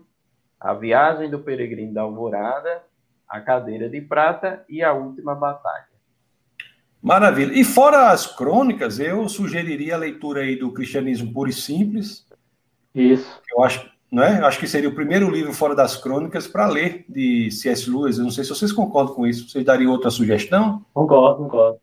a 0.59 0.73
viagem 0.73 1.29
do 1.29 1.37
peregrino 1.37 1.93
da 1.93 2.01
alvorada, 2.01 2.81
a 3.29 3.39
cadeira 3.41 3.87
de 3.87 4.01
prata 4.01 4.65
e 4.67 4.81
a 4.81 4.91
última 4.93 5.35
batalha. 5.35 5.96
Maravilha. 7.07 7.57
E 7.57 7.63
fora 7.63 8.11
as 8.11 8.27
crônicas, 8.27 8.99
eu 8.99 9.29
sugeriria 9.29 9.95
a 9.95 9.97
leitura 9.97 10.41
aí 10.41 10.57
do 10.57 10.73
Cristianismo 10.73 11.31
Puro 11.31 11.49
e 11.49 11.53
Simples. 11.53 12.27
Isso. 12.93 13.41
Eu 13.49 13.63
acho, 13.63 13.89
não 14.11 14.23
é? 14.23 14.41
Acho 14.41 14.59
que 14.59 14.67
seria 14.67 14.89
o 14.89 14.93
primeiro 14.93 15.31
livro 15.31 15.53
fora 15.53 15.73
das 15.73 15.95
crônicas 15.95 16.47
para 16.47 16.67
ler 16.67 17.05
de 17.07 17.49
C.S. 17.49 17.89
Lewis. 17.89 18.17
Eu 18.17 18.25
não 18.25 18.31
sei 18.31 18.43
se 18.43 18.49
vocês 18.49 18.73
concordam 18.73 19.15
com 19.15 19.25
isso. 19.25 19.47
Vocês 19.47 19.63
dariam 19.63 19.93
outra 19.93 20.11
sugestão? 20.11 20.85
Concordo, 20.93 21.43
concordo. 21.43 21.79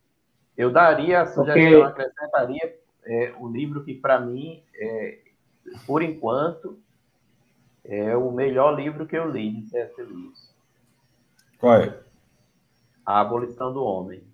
Eu 0.59 0.71
daria 0.71 1.23
a 1.23 1.27
sugestão, 1.27 1.55
Porque... 1.55 2.03
acrescentaria 2.03 2.77
é, 3.07 3.33
o 3.41 3.49
livro 3.49 3.83
que, 3.83 3.95
para 3.95 4.21
mim, 4.21 4.63
é, 4.79 5.21
por 5.87 6.03
enquanto, 6.03 6.79
é 7.83 8.15
o 8.15 8.31
melhor 8.31 8.79
livro 8.79 9.07
que 9.07 9.17
eu 9.17 9.31
li 9.31 9.63
de 9.63 9.71
C.S. 9.71 10.03
Lewis. 10.03 10.55
Qual 11.59 11.77
é? 11.77 11.99
A 13.07 13.23
Abolição 13.23 13.73
do 13.73 13.83
Homem. 13.83 14.34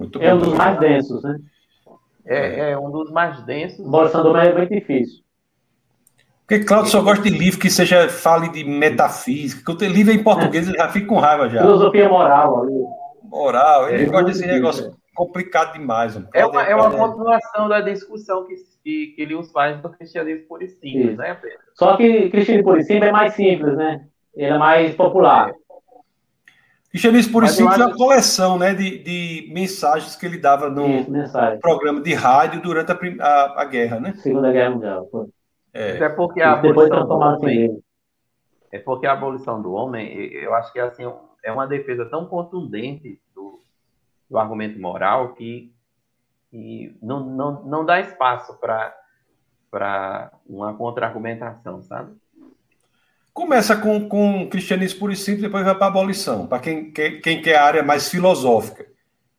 Muito 0.00 0.22
é 0.22 0.34
um 0.34 0.38
dos 0.38 0.54
mais 0.54 0.80
densos, 0.80 1.22
né? 1.22 1.38
É, 2.24 2.70
é 2.70 2.78
um 2.78 2.90
dos 2.90 3.10
mais 3.10 3.42
densos. 3.44 3.80
Embora 3.80 4.08
Sandro 4.08 4.34
é 4.34 4.50
bem 4.50 4.80
difícil. 4.80 5.22
Porque 6.46 6.64
Cláudio 6.64 6.90
só 6.90 7.02
gosta 7.02 7.22
de 7.22 7.36
livro 7.36 7.60
que 7.60 7.68
seja 7.68 8.08
fale 8.08 8.48
de 8.48 8.64
metafísica. 8.64 9.62
Quando 9.62 9.78
tem 9.78 9.90
livro 9.90 10.12
em 10.12 10.22
português, 10.22 10.66
ele 10.66 10.78
já 10.78 10.88
fica 10.88 11.06
com 11.06 11.18
raiva 11.18 11.50
já. 11.50 11.60
Filosofia 11.60 12.08
moral. 12.08 12.62
Ali. 12.62 12.72
Moral, 13.24 13.90
ele 13.90 14.04
é, 14.04 14.06
gosta 14.06 14.24
desse 14.24 14.46
negócio 14.46 14.86
é. 14.86 14.90
complicado 15.14 15.74
demais. 15.74 16.20
É 16.34 16.46
uma, 16.46 16.62
é 16.62 16.74
uma 16.74 16.90
continuação 16.90 17.68
da 17.68 17.82
discussão 17.82 18.46
que, 18.46 18.54
que, 18.82 19.06
que 19.14 19.22
ele 19.22 19.40
faz 19.52 19.80
do 19.82 19.90
cristianismo 19.90 20.48
por 20.48 20.62
e 20.62 20.68
simples, 20.68 21.16
né, 21.18 21.34
Pedro? 21.34 21.58
Só 21.74 21.96
que 21.96 22.30
cristianismo 22.30 22.70
por 22.70 22.80
e 22.80 22.84
simples 22.84 23.08
é 23.10 23.12
mais 23.12 23.34
simples, 23.34 23.76
né? 23.76 24.06
Ele 24.34 24.52
é 24.54 24.58
mais 24.58 24.94
popular. 24.94 25.52
É. 26.90 26.92
Cristianismo 26.92 27.32
Puro 27.32 27.46
e 27.46 27.48
Simples 27.48 27.80
é 27.80 27.86
uma 27.86 27.96
coleção 27.96 28.58
né, 28.58 28.74
de, 28.74 28.98
de 28.98 29.50
mensagens 29.52 30.16
que 30.16 30.26
ele 30.26 30.38
dava 30.38 30.68
no 30.68 30.86
Isso, 30.88 31.60
programa 31.60 32.00
de 32.00 32.12
rádio 32.14 32.60
durante 32.60 32.90
a, 32.90 32.98
a, 33.24 33.62
a, 33.62 33.64
guerra, 33.64 34.00
né? 34.00 34.12
Segunda 34.14 34.50
Guerra 34.50 34.70
Mundial. 34.70 35.08
É. 35.72 35.98
é 35.98 36.08
porque 36.08 36.42
a 36.42 36.52
abolição 36.52 37.06
do 37.06 37.14
homem, 37.14 37.82
é 38.72 38.78
porque 38.80 39.06
a 39.06 39.12
abolição 39.12 39.62
do 39.62 39.72
homem, 39.72 40.12
eu 40.32 40.52
acho 40.54 40.72
que 40.72 40.80
assim, 40.80 41.04
é 41.44 41.52
uma 41.52 41.66
defesa 41.66 42.04
tão 42.06 42.26
contundente 42.26 43.20
do, 43.34 43.62
do 44.28 44.36
argumento 44.36 44.80
moral 44.80 45.34
que, 45.34 45.72
que 46.50 46.96
não, 47.00 47.20
não, 47.20 47.62
não 47.62 47.84
dá 47.84 48.00
espaço 48.00 48.58
para 48.58 50.32
uma 50.44 50.74
contra-argumentação, 50.74 51.82
sabe? 51.82 52.16
Começa 53.32 53.76
com, 53.76 54.08
com 54.08 54.48
cristianismo 54.48 55.00
puro 55.00 55.12
e 55.12 55.16
simples, 55.16 55.42
depois 55.42 55.64
vai 55.64 55.74
para 55.74 55.86
a 55.86 55.88
abolição, 55.88 56.46
para 56.46 56.58
quem, 56.58 56.90
quem, 56.90 57.20
quem 57.20 57.42
quer 57.42 57.56
a 57.56 57.64
área 57.64 57.82
mais 57.82 58.08
filosófica. 58.08 58.86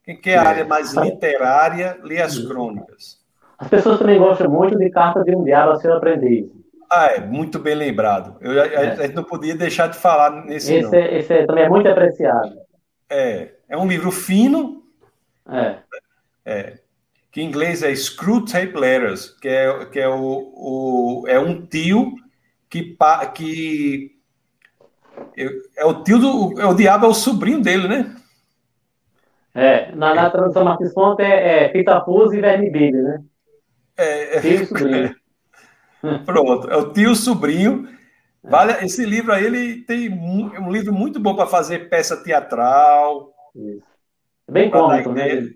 Quem 0.04 0.20
quer 0.20 0.38
a 0.38 0.48
área 0.48 0.66
mais 0.66 0.94
literária, 0.94 2.00
lê 2.04 2.22
as 2.22 2.38
crônicas. 2.40 3.20
As 3.58 3.68
pessoas 3.68 4.00
também 4.00 4.18
gostam 4.18 4.50
muito 4.50 4.78
de 4.78 4.90
Carta 4.90 5.24
de 5.24 5.36
um 5.36 5.44
Diabo 5.44 5.74
a 5.74 5.80
Seu 5.80 5.94
Aprendiz. 5.94 6.50
Ah, 6.90 7.08
é, 7.08 7.22
muito 7.22 7.60
bem 7.60 7.76
lembrado. 7.76 8.36
Eu, 8.42 8.60
a, 8.60 8.66
é. 8.66 8.92
a, 8.92 8.96
gente 9.04 9.16
não 9.16 9.24
podia 9.24 9.56
deixar 9.56 9.88
de 9.88 9.98
falar 9.98 10.46
nesse. 10.46 10.74
Esse, 10.74 10.96
é, 10.96 11.18
esse 11.20 11.34
é, 11.34 11.46
também 11.46 11.66
é 11.66 11.70
muito 11.70 11.88
apreciado. 11.88 12.52
É, 13.10 13.52
é 13.70 13.78
um 13.78 13.88
livro 13.88 14.12
fino. 14.12 14.84
É. 15.48 15.76
é 16.46 16.74
que 17.32 17.42
em 17.42 17.46
inglês 17.46 17.82
é 17.82 17.96
Screw 17.96 18.44
Tape 18.44 18.78
Letters, 18.78 19.30
que 19.40 19.48
é, 19.48 19.86
que 19.86 20.00
é, 20.00 20.10
o, 20.10 20.52
o, 20.54 21.24
é 21.28 21.40
um 21.40 21.66
tio 21.66 22.14
que, 22.72 22.98
que 23.36 24.12
é 25.78 25.86
o 25.86 26.02
tio 26.04 26.18
do. 26.18 26.60
É 26.60 26.66
o 26.66 26.74
diabo, 26.74 27.06
é 27.06 27.10
o 27.10 27.14
sobrinho 27.14 27.62
dele, 27.62 27.88
né? 27.88 28.16
É, 29.54 29.94
na, 29.94 30.16
na 30.16 30.30
tradução 30.30 30.64
Martins 30.64 30.94
Ponte 30.94 31.22
é, 31.22 31.66
é 31.66 31.72
Fita 31.74 32.00
Pus 32.00 32.32
e 32.32 32.40
Verme 32.40 32.70
Billy, 32.70 33.02
né? 33.02 33.22
É, 33.98 34.38
é, 34.38 34.42
tio 34.42 34.64
e 34.64 34.66
sobrinho. 34.66 35.16
Pronto, 36.26 36.70
é 36.70 36.78
o 36.78 36.94
tio 36.94 37.14
sobrinho. 37.14 37.90
Vale, 38.42 38.84
esse 38.86 39.06
livro 39.06 39.34
aí 39.34 39.46
ele 39.46 39.84
tem 39.84 40.10
um, 40.10 40.56
é 40.56 40.60
um 40.60 40.72
livro 40.72 40.94
muito 40.94 41.20
bom 41.20 41.36
para 41.36 41.46
fazer 41.46 41.90
peça 41.90 42.24
teatral. 42.24 43.32
Isso. 43.54 43.86
Bem 44.50 44.72
cômico, 44.72 45.12
né? 45.12 45.52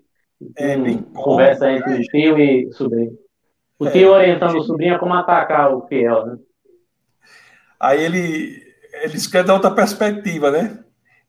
É, 0.56 0.76
bem 0.76 0.98
Conversa 0.98 1.66
cômico, 1.66 1.88
entre 1.90 2.02
é. 2.02 2.08
tio 2.10 2.38
e 2.38 2.72
sobrinho. 2.72 3.18
O 3.78 3.86
é, 3.86 3.90
tio 3.90 4.12
orientando 4.12 4.58
o 4.58 4.62
sobrinho 4.62 4.94
a 4.94 4.98
como 4.98 5.14
atacar 5.14 5.74
o 5.74 5.86
fiel, 5.86 6.26
né? 6.26 6.38
Aí 7.78 8.02
ele, 8.02 8.62
ele 9.02 9.16
escreve 9.16 9.48
da 9.48 9.54
outra 9.54 9.70
perspectiva, 9.70 10.50
né? 10.50 10.78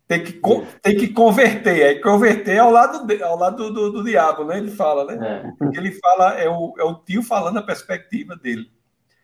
Tem 0.07 0.23
que, 0.23 0.41
tem 0.81 0.97
que 0.97 1.09
converter. 1.09 1.83
Aí 1.83 1.99
converter 1.99 2.55
é 2.55 2.59
ao 2.59 2.71
lado, 2.71 3.05
de, 3.05 3.21
ao 3.21 3.37
lado 3.37 3.57
do, 3.57 3.73
do, 3.73 3.91
do, 3.91 4.03
diabo, 4.03 4.45
né? 4.45 4.57
Ele 4.57 4.71
fala, 4.71 5.03
né? 5.03 5.53
É. 5.61 5.77
Ele 5.77 5.91
fala, 5.91 6.33
é 6.35 6.49
o, 6.49 6.73
é 6.77 6.83
o 6.83 6.95
tio 6.95 7.21
falando 7.21 7.57
a 7.57 7.63
perspectiva 7.63 8.35
dele. 8.35 8.71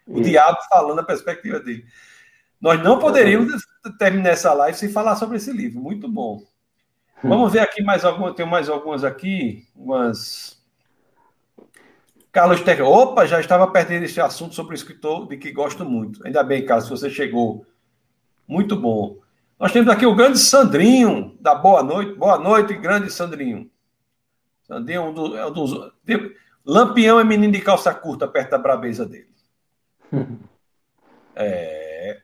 O 0.05 0.19
Isso. 0.19 0.29
diabo 0.29 0.57
falando 0.69 0.99
a 0.99 1.03
perspectiva 1.03 1.59
dele. 1.59 1.85
Nós 2.59 2.81
não 2.83 2.99
poderíamos 2.99 3.65
terminar 3.97 4.31
essa 4.31 4.53
live 4.53 4.77
sem 4.77 4.89
falar 4.89 5.15
sobre 5.15 5.37
esse 5.37 5.51
livro. 5.53 5.81
Muito 5.81 6.07
bom. 6.09 6.43
Hum. 7.23 7.29
Vamos 7.29 7.53
ver 7.53 7.59
aqui 7.59 7.81
mais 7.81 8.03
algumas. 8.03 8.35
Tem 8.35 8.45
mais 8.45 8.67
algumas 8.67 9.05
aqui. 9.05 9.65
Umas. 9.73 10.61
Carlos 12.33 12.61
Teca. 12.61 12.83
Opa, 12.83 13.27
já 13.27 13.39
estava 13.39 13.67
perdendo 13.67 14.05
esse 14.05 14.19
assunto 14.19 14.55
sobre 14.55 14.73
o 14.73 14.75
escritor 14.75 15.27
de 15.27 15.37
que 15.37 15.51
gosto 15.51 15.85
muito. 15.85 16.25
Ainda 16.25 16.43
bem, 16.43 16.65
Carlos, 16.65 16.89
você 16.89 17.07
chegou. 17.07 17.63
Muito 18.47 18.75
bom. 18.75 19.19
Nós 19.59 19.71
temos 19.71 19.87
aqui 19.87 20.03
o 20.05 20.15
grande 20.15 20.39
Sandrinho, 20.39 21.37
da 21.39 21.53
Boa 21.53 21.83
Noite. 21.83 22.15
Boa 22.15 22.39
noite, 22.39 22.73
grande 22.73 23.11
Sandrinho. 23.11 23.69
Sandrinho 24.63 24.97
é 24.97 25.05
um 25.05 25.13
dos. 25.13 25.35
É 25.35 25.45
um 25.45 25.51
dos 25.51 25.93
Lampião 26.65 27.19
é 27.19 27.23
menino 27.25 27.51
de 27.51 27.61
calça 27.61 27.93
curta 27.93 28.27
perto 28.27 28.51
da 28.51 28.57
brabeza 28.57 29.05
dele. 29.05 29.29
É. 31.35 32.21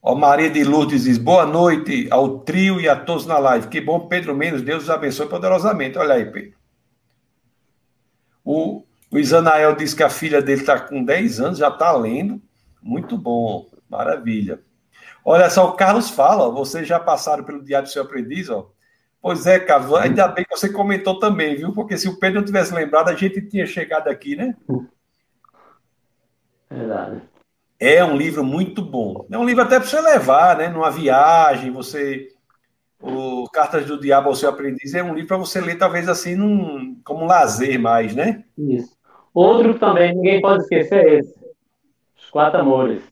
Ó, 0.00 0.14
Maria 0.14 0.48
de 0.48 0.64
Lourdes 0.64 1.02
diz: 1.02 1.18
boa 1.18 1.44
noite 1.44 2.08
ao 2.10 2.38
trio 2.38 2.80
e 2.80 2.88
a 2.88 2.96
todos 2.96 3.26
na 3.26 3.36
live. 3.36 3.68
Que 3.68 3.82
bom, 3.82 4.08
Pedro 4.08 4.34
Menos. 4.34 4.62
Deus 4.62 4.84
os 4.84 4.88
abençoe 4.88 5.28
poderosamente. 5.28 5.98
Olha 5.98 6.14
aí, 6.14 6.24
Pedro. 6.24 6.56
O, 8.42 8.85
o 9.16 9.18
Isanael 9.18 9.74
diz 9.74 9.94
que 9.94 10.02
a 10.02 10.10
filha 10.10 10.42
dele 10.42 10.60
está 10.60 10.78
com 10.78 11.02
10 11.02 11.40
anos, 11.40 11.58
já 11.58 11.68
está 11.68 11.90
lendo. 11.92 12.40
Muito 12.82 13.16
bom, 13.16 13.66
maravilha. 13.88 14.60
Olha 15.24 15.48
só, 15.48 15.68
o 15.68 15.72
Carlos 15.72 16.10
fala: 16.10 16.44
ó, 16.44 16.50
vocês 16.50 16.86
já 16.86 17.00
passaram 17.00 17.42
pelo 17.42 17.64
Diário 17.64 17.88
do 17.88 17.92
Seu 17.92 18.02
Aprendiz, 18.02 18.50
ó. 18.50 18.70
Pois 19.22 19.46
é, 19.46 19.58
Carlos, 19.58 19.94
ainda 19.94 20.28
bem 20.28 20.44
que 20.44 20.56
você 20.56 20.68
comentou 20.68 21.18
também, 21.18 21.56
viu? 21.56 21.72
Porque 21.72 21.96
se 21.96 22.08
o 22.08 22.18
Pedro 22.18 22.40
não 22.40 22.46
tivesse 22.46 22.74
lembrado, 22.74 23.08
a 23.08 23.14
gente 23.14 23.40
tinha 23.40 23.66
chegado 23.66 24.08
aqui, 24.08 24.36
né? 24.36 24.54
Verdade. 26.70 27.22
É 27.80 28.04
um 28.04 28.16
livro 28.16 28.44
muito 28.44 28.82
bom. 28.82 29.26
É 29.30 29.38
um 29.38 29.44
livro 29.44 29.62
até 29.62 29.80
para 29.80 29.88
você 29.88 30.00
levar, 30.00 30.58
né? 30.58 30.68
Numa 30.68 30.90
viagem, 30.90 31.70
você. 31.70 32.28
O 33.00 33.48
Cartas 33.50 33.86
do 33.86 33.98
Diabo 33.98 34.28
ao 34.28 34.34
seu 34.34 34.48
aprendiz 34.48 34.94
é 34.94 35.02
um 35.02 35.14
livro 35.14 35.28
para 35.28 35.36
você 35.36 35.60
ler, 35.60 35.76
talvez 35.76 36.08
assim, 36.08 36.34
num, 36.34 37.00
como 37.04 37.24
um 37.24 37.26
lazer 37.26 37.78
mais, 37.78 38.14
né? 38.14 38.44
Isso. 38.58 38.95
Outro 39.36 39.78
também, 39.78 40.14
ninguém 40.14 40.40
pode 40.40 40.62
esquecer 40.62 41.06
é 41.06 41.18
esse. 41.18 41.38
Os 42.16 42.30
Quatro 42.30 42.58
Amores. 42.58 43.02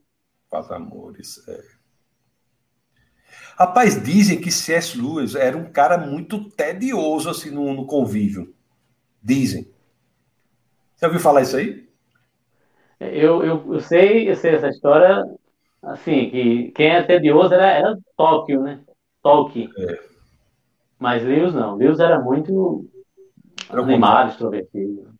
Quatro 0.48 0.74
Amores, 0.74 1.46
é. 1.46 1.60
Rapaz, 3.58 4.02
dizem 4.02 4.40
que 4.40 4.50
C.S. 4.50 4.96
Lewis 4.98 5.34
era 5.34 5.54
um 5.54 5.70
cara 5.70 5.98
muito 5.98 6.48
tedioso 6.48 7.28
assim 7.28 7.50
no, 7.50 7.74
no 7.74 7.86
convívio. 7.86 8.54
Dizem. 9.22 9.70
Você 10.96 11.04
ouviu 11.04 11.20
falar 11.20 11.42
isso 11.42 11.58
aí? 11.58 11.86
Eu, 12.98 13.44
eu, 13.44 13.74
eu, 13.74 13.80
sei, 13.80 14.30
eu 14.30 14.34
sei 14.34 14.54
essa 14.54 14.68
história, 14.68 15.22
assim, 15.82 16.30
que 16.30 16.72
quem 16.72 16.88
é 16.88 17.02
tedioso 17.02 17.52
era, 17.52 17.66
era 17.66 17.98
Tóquio, 18.16 18.62
né? 18.62 18.80
Tolkien. 19.22 19.68
É. 19.76 20.00
Mas 20.98 21.22
Lewis 21.22 21.52
não. 21.52 21.74
Lewis 21.74 22.00
era 22.00 22.18
muito 22.18 22.86
era 23.68 23.82
animado, 23.82 24.30
extrovertido. 24.30 25.13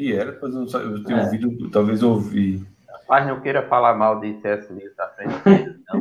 E 0.00 0.14
era, 0.14 0.38
mas 0.40 0.54
eu, 0.54 0.80
eu 0.80 1.04
tenho 1.04 1.18
é. 1.18 1.24
ouvido, 1.24 1.70
talvez 1.70 2.02
ouvi. 2.02 2.66
Mas 3.06 3.26
não 3.26 3.38
queira 3.42 3.68
falar 3.68 3.92
mal 3.92 4.18
de 4.18 4.40
C.S. 4.40 4.72
Lewis 4.72 4.98
à 4.98 5.08
frente 5.08 5.34
dele, 5.44 5.76
não. 5.92 6.00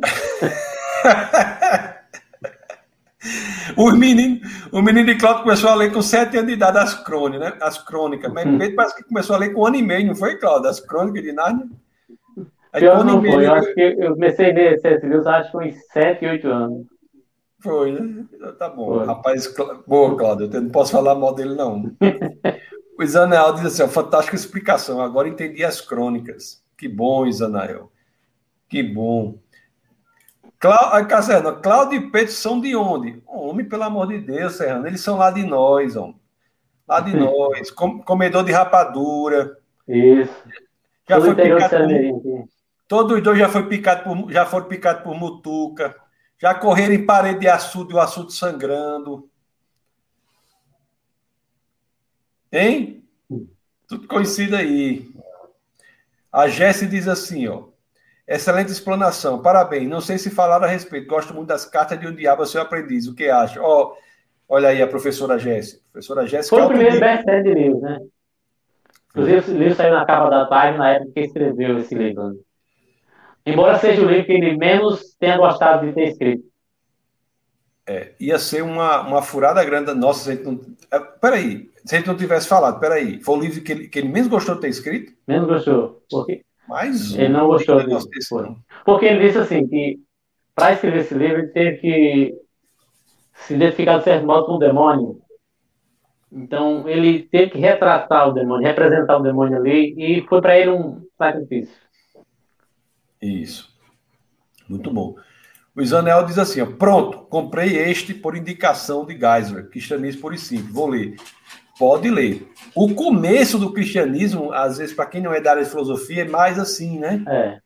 O 3.76 3.92
menino, 3.92 4.40
o 4.72 4.82
menino 4.82 5.06
de 5.06 5.16
Cláudio 5.16 5.44
começou 5.44 5.70
a 5.70 5.76
ler 5.76 5.92
com 5.92 6.02
sete 6.02 6.38
anos 6.38 6.48
de 6.48 6.54
idade 6.54 6.78
as 6.78 6.94
crônicas, 7.04 7.52
né? 7.52 7.58
As 7.62 7.78
crônicas. 7.78 8.32
Mas 8.32 8.46
Pedro 8.46 8.76
parece 8.76 8.96
que 8.96 9.04
começou 9.04 9.36
a 9.36 9.40
ler 9.40 9.54
com 9.54 9.62
um 9.62 9.66
ano 9.66 9.76
e 9.76 9.82
meio, 9.82 10.08
não 10.08 10.16
foi, 10.16 10.38
Cláudio? 10.38 10.70
As 10.70 10.80
crônicas 10.80 11.24
de 11.24 11.34
Nárnia? 11.34 11.68
Aí, 12.72 12.82
Pior 12.82 13.04
não 13.04 13.22
foi. 13.22 13.46
Eu 13.46 13.54
acho 13.54 13.74
que 13.74 13.82
eu 13.82 14.14
comecei 14.14 14.52
a 14.52 14.54
ler 14.54 14.80
C.S. 14.80 15.06
Lewis, 15.06 15.28
acho 15.28 15.52
que 15.52 15.58
com 15.58 15.80
7, 15.94 16.26
8 16.26 16.48
anos. 16.48 16.88
Foi, 17.62 17.92
né? 17.92 18.26
Tá 18.58 18.70
bom. 18.70 18.96
Foi. 18.96 19.06
Rapaz, 19.06 19.54
boa, 19.86 20.18
Cláudio. 20.18 20.50
Eu 20.52 20.62
não 20.62 20.70
posso 20.70 20.94
falar 20.94 21.16
mal 21.16 21.36
dele, 21.36 21.56
não. 21.56 21.92
o 23.00 23.04
Isanael 23.04 23.54
diz 23.54 23.66
assim: 23.66 23.84
ó, 23.84 23.88
fantástica 23.88 24.36
explicação. 24.36 25.00
Agora 25.00 25.30
entendi 25.30 25.64
as 25.64 25.80
crônicas. 25.80 26.62
Que 26.78 26.86
bom, 26.86 27.26
Isanael. 27.26 27.90
Que 28.68 28.84
bom. 28.84 29.40
Clá... 30.60 31.06
Caserno, 31.06 31.62
Cláudio 31.62 31.98
e 31.98 32.12
Pedro 32.12 32.34
são 32.34 32.60
de 32.60 32.76
onde? 32.76 33.24
Homem, 33.26 33.66
pelo 33.66 33.84
amor 33.84 34.08
de 34.08 34.20
Deus, 34.20 34.58
Serrano, 34.58 34.86
eles 34.86 35.00
são 35.00 35.18
lá 35.18 35.32
de 35.32 35.44
nós, 35.44 35.96
homem. 35.96 36.20
Lá 36.86 37.00
de 37.00 37.16
nós. 37.16 37.72
Com... 37.72 38.04
Comedor 38.04 38.44
de 38.44 38.52
rapadura. 38.52 39.58
Isso. 39.88 40.34
Já 41.08 41.22
foi 41.22 41.36
picado 41.36 41.88
por... 41.88 42.50
Todos 42.86 43.18
os 43.18 43.24
dois 43.24 43.40
já, 43.40 43.48
foi 43.48 43.68
picado 43.68 44.04
por... 44.04 44.30
já 44.30 44.46
foram 44.46 44.68
picados 44.68 45.04
por 45.04 45.16
mutuca. 45.16 45.96
Já 46.38 46.54
correram 46.54 46.94
em 46.94 47.06
parede 47.06 47.40
de 47.40 47.48
açude, 47.48 47.94
o 47.94 48.00
açude 48.00 48.34
sangrando. 48.34 49.30
Hein? 52.52 53.04
Tudo 53.88 54.08
conhecido 54.08 54.56
aí. 54.56 55.08
A 56.32 56.48
Jesse 56.48 56.88
diz 56.88 57.08
assim, 57.08 57.48
ó. 57.48 57.64
Excelente 58.28 58.72
explanação, 58.72 59.42
parabéns. 59.42 59.90
Não 59.90 60.02
sei 60.02 60.20
se 60.20 60.30
falaram 60.30 60.66
a 60.66 60.68
respeito. 60.68 61.08
Gosto 61.08 61.34
muito 61.34 61.48
das 61.48 61.66
cartas 61.66 62.00
de 62.00 62.08
um 62.08 62.14
diabo, 62.14 62.46
seu 62.46 62.62
aprendiz. 62.62 63.08
O 63.08 63.16
que 63.16 63.28
acha? 63.28 63.60
Oh, 63.60 63.96
olha 64.48 64.70
aí 64.70 64.82
a 64.82 64.88
professora 64.88 65.40
Jéssica. 65.40 65.82
Professora 65.92 66.28
Jéssica. 66.28 66.56
Foi 66.56 66.64
o 66.64 66.70
primeiro 66.70 67.00
best-seller 67.00 67.44
de 67.44 67.54
livro, 67.54 67.80
né? 67.82 68.00
Inclusive, 69.10 69.52
o 69.52 69.58
livro 69.58 69.76
saiu 69.76 69.94
na 69.96 70.06
capa 70.06 70.30
da 70.30 70.46
Time 70.46 70.78
na 70.78 70.90
época 70.92 71.12
que 71.14 71.20
escreveu 71.22 71.80
esse 71.80 71.96
livro. 71.96 72.40
Embora 73.44 73.80
seja 73.80 74.04
o 74.04 74.06
livro 74.06 74.26
que 74.26 74.34
ele 74.34 74.56
menos 74.56 75.16
tenha 75.20 75.38
gostado 75.38 75.88
de 75.88 75.94
ter 75.94 76.10
escrito. 76.10 76.44
É, 77.90 78.11
ia 78.20 78.38
ser 78.38 78.61
uma, 78.61 79.02
uma 79.02 79.20
furada 79.20 79.66
grande. 79.66 79.91
Nossa, 79.95 80.26
se 80.26 80.30
a 80.30 80.36
gente 80.36 80.45
não. 80.45 80.61
É, 80.91 80.99
peraí, 80.99 81.72
se 81.84 81.95
a 81.95 81.98
gente 81.98 82.07
não 82.07 82.16
tivesse 82.16 82.48
falado, 82.48 82.80
peraí. 82.80 83.20
Foi 83.20 83.36
o 83.36 83.41
livro 83.41 83.64
que 83.64 83.72
ele, 83.72 83.88
que 83.88 83.98
ele 83.98 84.10
menos 84.10 84.28
gostou 84.28 84.53
de 84.53 84.61
ter 84.61 84.68
escrito? 84.68 85.11
Menos 85.28 85.48
gostou. 85.48 86.03
Por 86.07 86.28
quê? 86.28 86.45
Mais 86.68 87.16
um. 87.16 87.20
Ele 87.20 87.30
não 87.30 87.48
gostou 87.48 87.84
disso. 87.84 88.61
Porque 88.86 89.07
ele 89.07 89.26
disse 89.26 89.40
assim 89.40 89.68
que 89.68 89.99
para 90.53 90.74
escrever 90.74 90.99
esse 90.99 91.16
livro 91.16 91.40
ele 91.40 91.48
teve 91.48 91.78
que 91.78 92.36
se 93.34 93.56
identificar 93.56 93.98
de 93.98 94.03
certo 94.03 94.24
modo 94.24 94.45
com 94.45 94.53
o 94.53 94.60
demônio. 94.60 95.20
Então 96.32 96.88
ele 96.88 97.24
teve 97.24 97.53
que 97.53 97.57
retratar 97.57 98.30
o 98.30 98.34
demônio, 98.34 98.68
representar 98.68 99.18
o 99.18 99.24
demônio 99.24 99.57
ali 99.57 99.95
e 99.98 100.28
foi 100.28 100.40
para 100.41 100.60
ele 100.60 100.70
um 100.70 101.02
sacrifício. 101.18 101.74
Isso. 103.20 103.68
Muito 104.70 104.94
bom. 104.94 105.16
O 105.80 105.81
Isanel 105.81 106.26
diz 106.26 106.38
assim: 106.38 106.60
ó, 106.60 106.65
pronto, 106.65 107.19
comprei 107.30 107.77
este 107.77 108.14
por 108.14 108.35
indicação 108.35 109.06
de 109.06 109.18
Geisler, 109.18 109.69
cristianismo 109.69 110.19
por 110.19 110.34
e 110.34 110.38
simples. 110.38 110.73
Vou 110.73 110.88
ler. 110.88 111.15
Pode 111.80 112.10
ler. 112.10 112.51
O 112.76 112.93
começo 112.93 113.57
do 113.57 113.72
cristianismo, 113.72 114.51
às 114.51 114.77
vezes, 114.77 114.93
para 114.93 115.06
quem 115.06 115.22
não 115.22 115.34
é 115.34 115.39
da 115.39 115.51
área 115.51 115.64
de 115.64 115.69
filosofia, 115.69 116.23
é 116.23 116.27
mais 116.27 116.60
assim, 116.60 116.99
né? 116.99 117.23
É. 117.26 117.60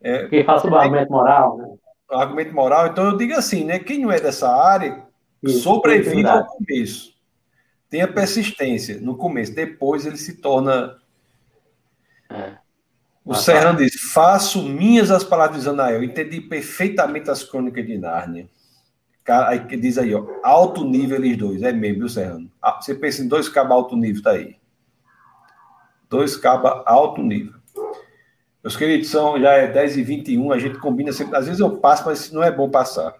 É, 0.00 0.28
que 0.28 0.44
fala 0.44 0.60
sobre 0.60 0.76
o 0.76 0.78
argumento 0.78 1.10
moral, 1.10 1.58
né? 1.58 1.68
Argumento 2.12 2.54
moral. 2.54 2.86
Então 2.86 3.04
eu 3.04 3.16
digo 3.16 3.34
assim, 3.34 3.64
né? 3.64 3.80
Quem 3.80 3.98
não 3.98 4.12
é 4.12 4.20
dessa 4.20 4.48
área, 4.48 5.02
Isso, 5.42 5.62
sobrevive 5.62 6.24
ao 6.28 6.46
começo. 6.46 7.12
Tenha 7.90 8.06
persistência 8.06 9.00
no 9.00 9.16
começo. 9.16 9.52
Depois 9.52 10.06
ele 10.06 10.16
se 10.16 10.40
torna. 10.40 10.96
É. 12.30 12.52
O 13.30 13.34
Serrano 13.36 13.78
diz: 13.78 13.94
Faço 14.12 14.60
minhas 14.60 15.08
as 15.08 15.22
palavras 15.22 15.62
de 15.62 15.68
Anael. 15.68 16.02
Entendi 16.02 16.40
perfeitamente 16.40 17.30
as 17.30 17.44
crônicas 17.44 17.86
de 17.86 17.96
Nárnia. 17.96 18.50
Aí 19.46 19.64
que 19.66 19.76
diz 19.76 19.96
aí, 19.98 20.12
ó, 20.12 20.26
alto 20.42 20.82
nível 20.82 21.16
eles 21.18 21.38
dois. 21.38 21.62
É 21.62 21.72
mesmo, 21.72 22.00
viu, 22.00 22.08
Serrano? 22.08 22.50
Ah, 22.60 22.80
você 22.80 22.92
pensa 22.92 23.22
em 23.22 23.28
dois 23.28 23.48
cabos 23.48 23.70
alto 23.70 23.94
nível, 23.94 24.20
tá 24.20 24.32
aí. 24.32 24.56
Dois 26.08 26.36
cabos 26.36 26.82
alto 26.84 27.22
nível. 27.22 27.54
Meus 28.64 28.76
queridos, 28.76 29.08
são, 29.08 29.40
já 29.40 29.52
é 29.52 29.68
10 29.68 29.98
e 29.98 30.02
21 30.02 30.50
a 30.50 30.58
gente 30.58 30.78
combina 30.78 31.12
sempre. 31.12 31.36
Às 31.36 31.46
vezes 31.46 31.60
eu 31.60 31.76
passo, 31.76 32.06
mas 32.06 32.32
não 32.32 32.42
é 32.42 32.50
bom 32.50 32.68
passar. 32.68 33.14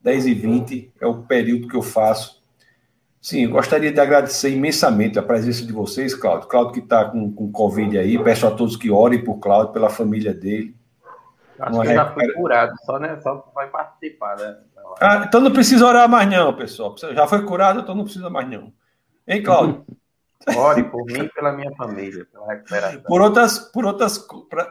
10 0.00 0.26
e 0.26 0.34
20 0.34 0.92
é 1.00 1.06
o 1.08 1.22
período 1.24 1.66
que 1.66 1.74
eu 1.74 1.82
faço. 1.82 2.37
Sim, 3.28 3.44
eu 3.44 3.50
gostaria 3.50 3.92
de 3.92 4.00
agradecer 4.00 4.48
imensamente 4.48 5.18
a 5.18 5.22
presença 5.22 5.62
de 5.62 5.70
vocês, 5.70 6.14
Cláudio. 6.14 6.48
Cláudio 6.48 6.72
que 6.72 6.78
está 6.78 7.04
com, 7.04 7.30
com 7.30 7.52
Covid 7.52 7.98
aí, 7.98 8.18
peço 8.24 8.46
a 8.46 8.50
todos 8.50 8.74
que 8.74 8.90
orem 8.90 9.22
por 9.22 9.34
Cláudio, 9.34 9.74
pela 9.74 9.90
família 9.90 10.32
dele. 10.32 10.74
Acho 11.60 11.78
que 11.82 11.92
já 11.92 12.10
foi 12.10 12.32
curado, 12.32 12.72
só, 12.86 12.98
né, 12.98 13.20
só 13.22 13.52
vai 13.54 13.68
participar, 13.68 14.34
né? 14.38 14.56
Ah, 14.98 15.24
então 15.28 15.42
não 15.42 15.52
precisa 15.52 15.84
orar 15.84 16.08
mais 16.08 16.26
não, 16.26 16.56
pessoal. 16.56 16.96
Já 16.96 17.26
foi 17.26 17.44
curado, 17.44 17.80
então 17.80 17.94
não 17.94 18.04
precisa 18.04 18.30
mais 18.30 18.48
não. 18.48 18.72
Hein, 19.26 19.42
Cláudio? 19.42 19.84
Ore 20.56 20.84
por 20.84 21.04
mim 21.04 21.24
e 21.24 21.28
pela 21.28 21.52
minha 21.52 21.70
família, 21.72 22.26
pela 22.32 22.46
recuperação. 22.46 23.02
Por 23.02 23.20
outras, 23.20 23.58
por 23.58 23.84
outras, 23.84 24.26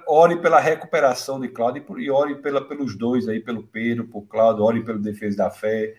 ore 0.07 0.37
pela 0.37 0.59
recuperação 0.59 1.39
de 1.39 1.49
Cláudio 1.49 1.81
e, 1.81 1.85
por, 1.85 2.01
e 2.01 2.09
ore 2.09 2.33
pela, 2.41 2.67
pelos 2.67 2.97
dois 2.97 3.27
aí, 3.27 3.39
pelo 3.39 3.61
Pedro, 3.61 4.07
por 4.07 4.23
Cláudio, 4.23 4.63
ore 4.63 4.83
pelo 4.83 4.97
Defesa 4.97 5.37
da 5.37 5.51
Fé, 5.51 5.93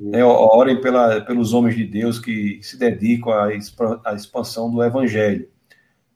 né, 0.00 0.24
orem 0.24 0.80
pela, 0.80 1.20
pelos 1.20 1.52
homens 1.52 1.76
de 1.76 1.84
Deus 1.84 2.18
que 2.18 2.58
se 2.62 2.78
dedicam 2.78 3.32
à, 3.32 3.48
à 4.04 4.14
expansão 4.14 4.70
do 4.70 4.82
Evangelho. 4.82 5.48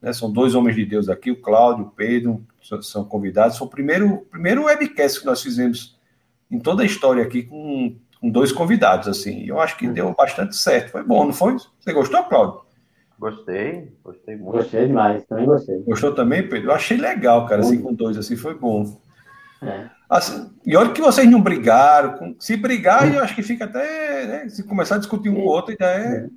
Né, 0.01 0.13
são 0.13 0.31
dois 0.31 0.55
homens 0.55 0.75
de 0.75 0.85
Deus 0.85 1.09
aqui, 1.09 1.31
o 1.31 1.41
Cláudio, 1.41 1.85
o 1.85 1.91
Pedro, 1.91 2.45
são 2.81 3.03
convidados. 3.03 3.57
Foi 3.57 3.67
o 3.67 3.69
primeiro, 3.69 4.27
primeiro 4.31 4.65
webcast 4.65 5.19
que 5.19 5.25
nós 5.25 5.41
fizemos 5.41 5.97
em 6.49 6.59
toda 6.59 6.83
a 6.83 6.85
história 6.85 7.23
aqui 7.23 7.43
com, 7.43 7.95
com 8.19 8.29
dois 8.29 8.51
convidados, 8.51 9.07
assim. 9.07 9.45
Eu 9.45 9.59
acho 9.59 9.77
que 9.77 9.87
deu 9.87 10.13
bastante 10.13 10.55
certo. 10.55 10.91
Foi 10.91 11.03
bom, 11.03 11.25
não 11.25 11.33
foi? 11.33 11.55
Você 11.79 11.93
gostou, 11.93 12.23
Cláudio? 12.23 12.61
Gostei, 13.19 13.91
gostei 14.03 14.35
muito. 14.35 14.51
Gostei 14.51 14.87
demais, 14.87 15.25
também 15.25 15.45
gostei. 15.45 15.79
Gostou 15.79 16.13
também, 16.13 16.47
Pedro? 16.47 16.69
Eu 16.69 16.75
achei 16.75 16.97
legal, 16.97 17.47
cara, 17.47 17.61
assim, 17.61 17.81
com 17.81 17.93
dois, 17.93 18.15
assim, 18.15 18.35
foi 18.35 18.53
bom. 18.53 18.99
É. 19.61 19.89
Assim, 20.09 20.49
e 20.65 20.75
olha 20.75 20.91
que 20.91 21.01
vocês 21.01 21.29
não 21.29 21.41
brigaram. 21.41 22.35
Se 22.39 22.55
brigar, 22.55 23.13
eu 23.13 23.21
acho 23.21 23.35
que 23.35 23.43
fica 23.43 23.65
até. 23.65 24.25
Né, 24.25 24.49
se 24.49 24.63
começar 24.65 24.95
a 24.95 24.99
discutir 24.99 25.29
um 25.29 25.35
com 25.35 25.41
o 25.41 25.45
outro, 25.45 25.71
ainda 25.71 25.85
é. 25.85 26.29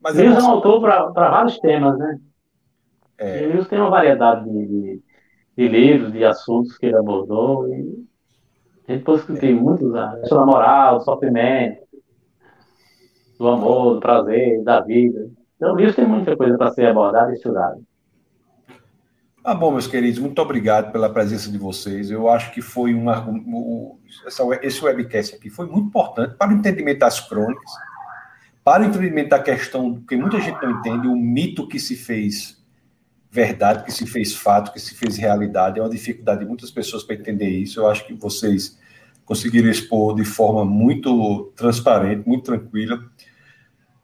Mas 0.00 0.14
Deus 0.14 0.36
é 0.36 0.42
um 0.42 0.50
autor 0.50 0.80
para 0.80 1.30
vários 1.30 1.58
temas, 1.58 1.98
né? 1.98 2.18
É. 3.18 3.48
Deus 3.48 3.66
tem 3.68 3.80
uma 3.80 3.90
variedade 3.90 4.48
de, 4.48 4.66
de, 4.66 5.02
de, 5.56 5.68
livros, 5.68 6.12
de 6.12 6.24
assuntos 6.24 6.78
que 6.78 6.86
ele 6.86 6.96
abordou. 6.96 7.68
E 7.68 8.06
a 8.86 8.92
gente 8.92 9.04
pode 9.04 9.18
discutir 9.18 9.50
é. 9.50 9.54
muitos, 9.54 9.92
a 9.94 10.16
questão 10.20 10.38
da 10.38 10.46
moral, 10.46 10.98
do 10.98 11.04
sofrimento, 11.04 11.82
do 13.38 13.48
amor, 13.48 13.94
do 13.94 14.00
prazer, 14.00 14.62
da 14.62 14.80
vida. 14.80 15.28
Então, 15.56 15.74
o 15.74 15.76
livro 15.76 15.94
tem 15.94 16.06
muita 16.06 16.36
coisa 16.36 16.56
para 16.56 16.70
ser 16.70 16.86
abordada 16.86 17.32
e 17.32 17.34
estudada. 17.34 17.78
Ah, 19.50 19.54
bom, 19.54 19.72
meus 19.72 19.86
queridos, 19.86 20.18
muito 20.18 20.42
obrigado 20.42 20.92
pela 20.92 21.08
presença 21.08 21.50
de 21.50 21.56
vocês. 21.56 22.10
Eu 22.10 22.28
acho 22.28 22.52
que 22.52 22.60
foi 22.60 22.92
um, 22.92 23.06
esse 24.60 24.84
webcast 24.84 25.36
aqui 25.36 25.48
foi 25.48 25.64
muito 25.64 25.86
importante 25.86 26.34
para 26.34 26.50
o 26.50 26.52
entendimento 26.52 26.98
das 26.98 27.18
crônicas, 27.18 27.72
para 28.62 28.82
o 28.82 28.84
entendimento 28.84 29.30
da 29.30 29.38
questão 29.38 30.02
que 30.06 30.18
muita 30.18 30.38
gente 30.38 30.60
não 30.60 30.72
entende, 30.72 31.08
o 31.08 31.16
mito 31.16 31.66
que 31.66 31.80
se 31.80 31.96
fez 31.96 32.62
verdade, 33.30 33.84
que 33.84 33.90
se 33.90 34.06
fez 34.06 34.34
fato, 34.34 34.70
que 34.70 34.78
se 34.78 34.94
fez 34.94 35.16
realidade. 35.16 35.78
É 35.78 35.82
uma 35.82 35.88
dificuldade 35.88 36.40
de 36.40 36.46
muitas 36.46 36.70
pessoas 36.70 37.02
para 37.02 37.16
entender 37.16 37.48
isso. 37.48 37.80
Eu 37.80 37.88
acho 37.88 38.06
que 38.06 38.12
vocês 38.12 38.78
conseguiram 39.24 39.70
expor 39.70 40.14
de 40.14 40.26
forma 40.26 40.62
muito 40.62 41.54
transparente, 41.56 42.28
muito 42.28 42.44
tranquila. 42.44 43.02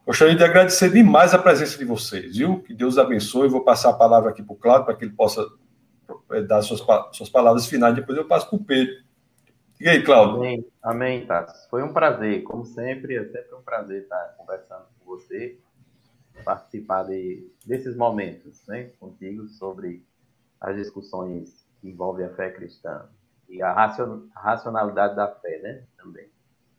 Gostaria 0.05 0.35
de 0.35 0.43
agradecer 0.43 0.91
demais 0.91 1.33
a 1.33 1.39
presença 1.39 1.77
de 1.77 1.83
vocês, 1.83 2.37
viu? 2.37 2.61
Que 2.61 2.75
Deus 2.75 2.97
abençoe. 2.97 3.49
Vou 3.49 3.63
passar 3.63 3.89
a 3.89 3.93
palavra 3.93 4.29
aqui 4.29 4.43
para 4.43 4.53
o 4.53 4.57
Cláudio, 4.57 4.85
para 4.85 4.95
que 4.95 5.03
ele 5.03 5.13
possa 5.13 5.43
eh, 6.31 6.41
dar 6.43 6.61
suas, 6.61 6.83
suas 7.11 7.29
palavras 7.29 7.65
finais. 7.65 7.95
Depois 7.95 8.15
eu 8.15 8.27
passo 8.27 8.47
para 8.47 8.55
o 8.55 8.63
Pedro. 8.63 8.93
E 9.79 9.89
aí, 9.89 10.03
Cláudio? 10.03 10.37
Amém, 10.37 10.65
amém, 10.81 11.25
Tassi. 11.25 11.67
Foi 11.69 11.81
um 11.81 11.91
prazer, 11.91 12.43
como 12.43 12.63
sempre, 12.65 13.15
é 13.15 13.25
sempre 13.25 13.55
um 13.55 13.61
prazer 13.63 14.03
estar 14.03 14.35
conversando 14.37 14.85
com 14.99 15.05
você, 15.05 15.57
participar 16.43 17.03
de, 17.03 17.51
desses 17.65 17.95
momentos 17.95 18.61
né, 18.67 18.91
contigo 18.99 19.47
sobre 19.47 20.05
as 20.61 20.75
discussões 20.75 21.65
que 21.81 21.89
envolvem 21.89 22.27
a 22.27 22.29
fé 22.29 22.51
cristã 22.51 23.05
e 23.49 23.61
a 23.61 23.73
racionalidade 24.35 25.15
da 25.15 25.27
fé, 25.27 25.59
né? 25.61 25.83
Também. 25.97 26.27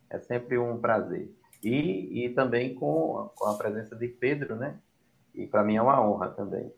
É 0.09 0.17
sempre 0.19 0.57
um 0.57 0.77
prazer. 0.77 1.29
E, 1.67 2.23
e 2.23 2.29
também 2.29 2.73
com, 2.73 3.29
com 3.35 3.45
a 3.45 3.57
presença 3.57 3.93
de 3.93 4.07
Pedro, 4.07 4.55
né? 4.55 4.79
E 5.35 5.45
para 5.45 5.65
mim 5.65 5.75
é 5.75 5.81
uma 5.81 6.01
honra 6.01 6.29
também. 6.29 6.71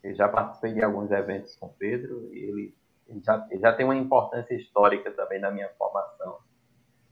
Eu 0.00 0.14
já 0.14 0.28
participei 0.28 0.72
de 0.74 0.82
alguns 0.82 1.10
eventos 1.10 1.56
com 1.56 1.68
Pedro 1.68 2.32
e 2.32 2.38
ele, 2.38 2.74
ele 3.08 3.20
já, 3.20 3.44
ele 3.50 3.60
já 3.60 3.72
tem 3.72 3.84
uma 3.84 3.96
importância 3.96 4.54
histórica 4.54 5.10
também 5.10 5.40
na 5.40 5.50
minha 5.50 5.68
formação, 5.70 6.38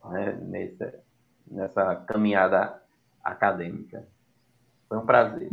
né? 0.04 0.38
Nessa, 1.50 1.96
caminhada 2.06 2.80
acadêmica. 3.24 4.06
Foi 4.88 4.98
um 4.98 5.04
prazer. 5.04 5.50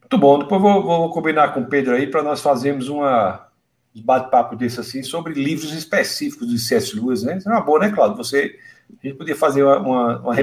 Muito 0.00 0.18
bom. 0.18 0.40
Depois 0.40 0.60
vou, 0.60 0.82
vou 0.82 1.10
combinar 1.10 1.54
com 1.54 1.60
o 1.60 1.68
Pedro 1.70 1.94
aí 1.94 2.06
para 2.06 2.22
nós 2.22 2.42
fazermos 2.42 2.90
uma 2.90 3.49
um 3.94 4.02
bate-papo 4.02 4.56
desse 4.56 4.80
assim 4.80 5.02
sobre 5.02 5.34
livros 5.34 5.72
específicos 5.72 6.48
de 6.48 6.58
C.S. 6.58 6.94
Lewis, 6.94 7.22
né? 7.22 7.36
Isso 7.36 7.48
é 7.48 7.52
uma 7.52 7.60
boa, 7.60 7.80
né, 7.80 7.90
Claudio? 7.90 8.16
Você 8.16 8.58
a 9.02 9.06
gente 9.06 9.16
podia 9.16 9.36
fazer 9.36 9.62
uma, 9.62 9.78
uma, 9.78 10.18
uma 10.20 10.34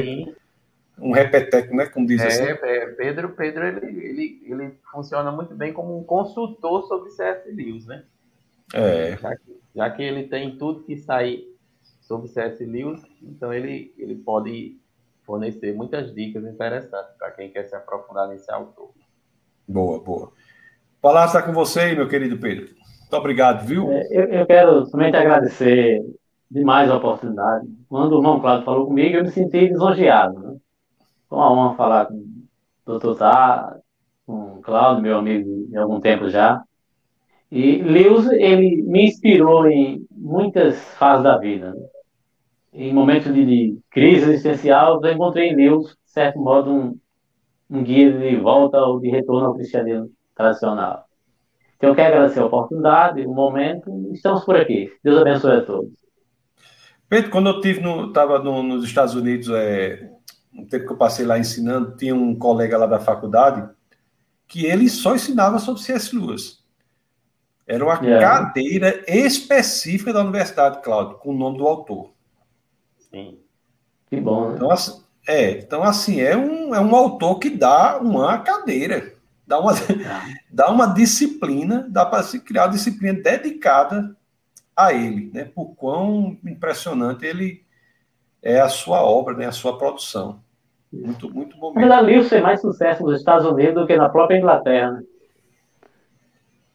um 0.99 1.11
repeteco, 1.11 1.76
né? 1.76 1.86
Como 1.86 2.07
diz 2.07 2.22
é, 2.22 2.28
assim. 2.28 2.44
É, 2.44 2.86
Pedro, 2.88 3.30
Pedro 3.30 3.65
ele, 3.65 4.06
ele, 4.06 4.41
ele 4.45 4.80
funciona 4.91 5.32
muito 5.32 5.53
bem 5.53 5.72
como 5.72 5.98
um 5.98 6.03
consultor 6.03 6.88
sobre 6.88 7.11
C.S. 7.11 7.49
Lewis, 7.52 7.86
né? 7.86 8.03
É. 8.74 9.18
Já 9.18 9.36
que, 9.36 9.60
já 9.76 9.90
que 9.91 10.03
ele 10.03 10.28
tem 10.28 10.57
tudo 10.57 10.84
que 10.84 10.98
sai 10.98 11.44
sobre 12.02 12.28
C.S. 12.28 12.65
Lewis, 12.65 13.02
então 13.22 13.53
ele, 13.53 13.94
ele 13.98 14.15
pode 14.15 14.78
fornecer 15.26 15.76
muitas 15.76 16.14
dicas 16.15 16.44
interessantes 16.45 17.14
para 17.18 17.32
quem 17.32 17.52
quer 17.52 17.65
se 17.65 17.76
aprofundar 17.76 18.28
nesse 18.28 18.49
autor. 18.52 18.91
Boa, 19.68 19.99
boa. 19.99 20.32
Palavra 21.02 21.28
está 21.28 21.41
com 21.44 21.53
você, 21.53 21.94
meu 21.94 22.07
querido 22.07 22.38
Pedro. 22.38 22.74
Muito 23.10 23.22
obrigado, 23.22 23.66
viu? 23.66 23.90
É, 23.90 24.06
eu, 24.12 24.24
eu 24.26 24.46
quero 24.46 24.86
somente 24.88 25.16
agradecer 25.16 26.02
demais 26.52 26.92
a 26.92 26.98
oportunidade. 26.98 27.66
Quando 27.88 28.14
o 28.14 28.18
irmão 28.18 28.42
Cláudio 28.42 28.66
falou 28.66 28.86
comigo, 28.86 29.16
eu 29.16 29.24
me 29.24 29.32
senti 29.32 29.60
lisonjeado. 29.60 30.38
Né? 30.38 30.58
Foi 31.30 31.38
uma 31.38 31.52
honra 31.52 31.76
falar 31.76 32.06
com 32.08 32.16
o 32.16 32.26
doutor 32.86 33.18
Tá, 33.18 33.78
com 34.26 34.58
o 34.58 34.62
Cláudio, 34.62 35.04
meu 35.04 35.18
amigo 35.18 35.68
de 35.70 35.78
algum 35.78 36.02
tempo 36.02 36.30
já. 36.30 36.62
E 37.50 37.82
Lewis, 37.82 38.30
ele 38.30 38.84
me 38.84 39.06
inspirou 39.06 39.66
em 39.70 40.06
muitas 40.12 40.78
fases 40.96 41.24
da 41.24 41.38
vida. 41.38 41.74
Né? 41.74 41.88
Em 42.74 42.94
momentos 42.94 43.34
de, 43.34 43.46
de, 43.46 43.80
crise 43.90 44.32
existencial, 44.32 45.02
eu 45.02 45.14
encontrei 45.14 45.50
em 45.50 45.56
Lewis, 45.56 45.88
de 45.88 46.12
certo 46.12 46.40
modo, 46.40 46.70
um, 46.70 47.00
um 47.70 47.84
guia 47.84 48.12
de 48.12 48.36
volta 48.36 48.80
ou 48.80 49.00
de 49.00 49.10
retorno 49.10 49.48
ao 49.48 49.56
cristianismo 49.56 50.10
tradicional. 50.36 51.07
Então, 51.78 51.90
eu 51.90 51.95
quero 51.95 52.16
agradecer 52.16 52.40
a 52.40 52.45
oportunidade, 52.45 53.26
o 53.26 53.34
momento, 53.34 54.10
estamos 54.12 54.44
por 54.44 54.56
aqui. 54.56 54.91
Deus 55.04 55.22
abençoe 55.22 55.58
a 55.58 55.62
todos. 55.62 55.91
Pedro, 57.08 57.32
quando 57.32 57.49
eu 57.49 57.62
tive 57.62 57.80
no, 57.80 58.08
estava 58.08 58.40
no, 58.40 58.62
nos 58.64 58.84
Estados 58.84 59.14
Unidos, 59.16 59.48
é, 59.49 60.10
um 60.54 60.66
tempo 60.66 60.88
que 60.88 60.94
eu 60.94 60.98
passei 60.98 61.26
lá 61.26 61.38
ensinando, 61.38 61.95
tinha 61.95 62.16
um 62.16 62.36
colega 62.36 62.78
lá 62.78 62.88
da 62.88 62.99
faculdade 62.99 63.70
que 64.48 64.66
ele 64.66 64.90
só 64.90 65.16
ensinava 65.16 65.60
sobre 65.60 65.82
C.S. 65.82 66.16
Lewis. 66.16 66.64
Era 67.68 67.84
uma 67.84 67.95
yeah. 68.02 68.18
É. 68.18 68.22
cadeira 68.22 69.04
específica 69.08 70.14
da 70.14 70.22
universidade, 70.22 70.82
Cláudio, 70.82 71.18
com 71.18 71.32
o 71.32 71.38
nome 71.38 71.58
do 71.58 71.68
autor. 71.68 72.12
Sim. 73.12 73.40
Que 74.10 74.22
bom, 74.22 74.49
né? 74.49 74.56
Então, 74.56 74.72
assim, 74.72 75.04
é, 75.28 75.52
então, 75.52 75.84
assim, 75.84 76.22
é 76.22 76.36
um, 76.36 76.74
é 76.74 76.80
um 76.80 76.95
autor 76.95 77.40
que 77.40 77.49
dá 77.49 77.99
uma 77.99 78.38
cadeira, 78.40 79.14
dá 79.48 79.60
uma, 79.60 79.72
dá 80.52 80.69
uma 80.69 80.88
disciplina, 80.88 81.88
dá 81.90 82.06
para 82.06 82.22
se 82.24 82.40
criar 82.41 82.65
uma 82.65 82.74
disciplina 82.74 83.19
dedicada 83.19 84.15
a 84.76 84.94
ele, 84.94 85.32
né? 85.34 85.45
Por 85.45 85.74
quão 85.76 86.38
impressionante 86.45 87.26
ele 87.26 87.65
é 88.44 88.60
a 88.60 88.69
sua 88.69 89.02
obra, 89.02 89.36
né? 89.36 89.48
A 89.48 89.52
sua 89.52 89.78
produção. 89.78 90.40
Muito, 90.91 91.34
muito 91.34 91.57
bom. 91.57 91.74
Ele 91.76 91.91
ali 91.91 92.24
fez 92.24 92.41
mais 92.41 92.61
sucesso 92.61 93.03
nos 93.03 93.18
Estados 93.18 93.45
Unidos 93.48 93.76
do 93.76 93.88
que 93.88 93.95
na 93.95 94.10
própria 94.10 94.38
Inglaterra. 94.38 94.91
Né? 94.91 95.03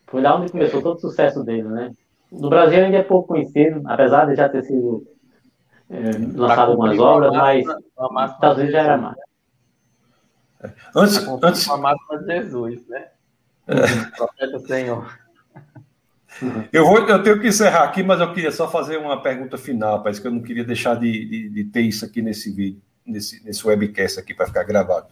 Foi 0.07 0.21
lá 0.21 0.37
onde 0.37 0.51
começou 0.51 0.81
é. 0.81 0.83
todo 0.83 0.97
o 0.97 1.01
sucesso 1.01 1.45
dele, 1.45 1.69
né? 1.69 1.93
No 2.31 2.49
Brasil 2.49 2.83
ainda 2.83 2.97
é 2.97 3.03
pouco 3.03 3.29
conhecido, 3.29 3.83
apesar 3.87 4.27
de 4.27 4.35
já 4.35 4.49
ter 4.49 4.63
sido 4.63 5.07
é, 5.91 6.01
lançado 6.35 6.73
algumas 6.73 6.99
obras, 6.99 7.33
mas 7.33 7.67
nos 7.67 8.31
Estados 8.33 8.59
Unidos 8.59 8.73
já 8.73 8.83
era 8.83 8.97
mais. 8.97 9.17
Antes, 10.95 11.19
antes... 11.43 11.69
a 11.69 11.77
máxima 11.77 12.19
de 12.19 12.27
Jesus, 12.27 12.87
né? 12.89 13.07
É. 13.67 14.17
Profeta 14.17 14.59
Senhor. 14.61 15.19
Eu, 16.73 16.87
vou, 16.87 17.07
eu 17.07 17.23
tenho 17.23 17.39
que 17.39 17.49
encerrar 17.49 17.85
aqui, 17.85 18.03
mas 18.03 18.19
eu 18.19 18.33
queria 18.33 18.51
só 18.51 18.69
fazer 18.69 18.97
uma 18.97 19.23
pergunta 19.23 19.59
final, 19.59 20.03
parece 20.03 20.21
que 20.21 20.27
eu 20.27 20.33
não 20.33 20.41
queria 20.41 20.65
deixar 20.65 20.95
de, 20.99 21.27
de, 21.27 21.49
de 21.51 21.65
ter 21.65 21.83
isso 21.83 22.07
aqui 22.07 22.23
nesse 22.23 22.51
vídeo, 22.51 22.81
nesse, 23.07 23.45
nesse 23.45 23.65
webcast 23.65 24.19
aqui 24.19 24.33
para 24.33 24.47
ficar 24.47 24.65
gravado. 24.65 25.09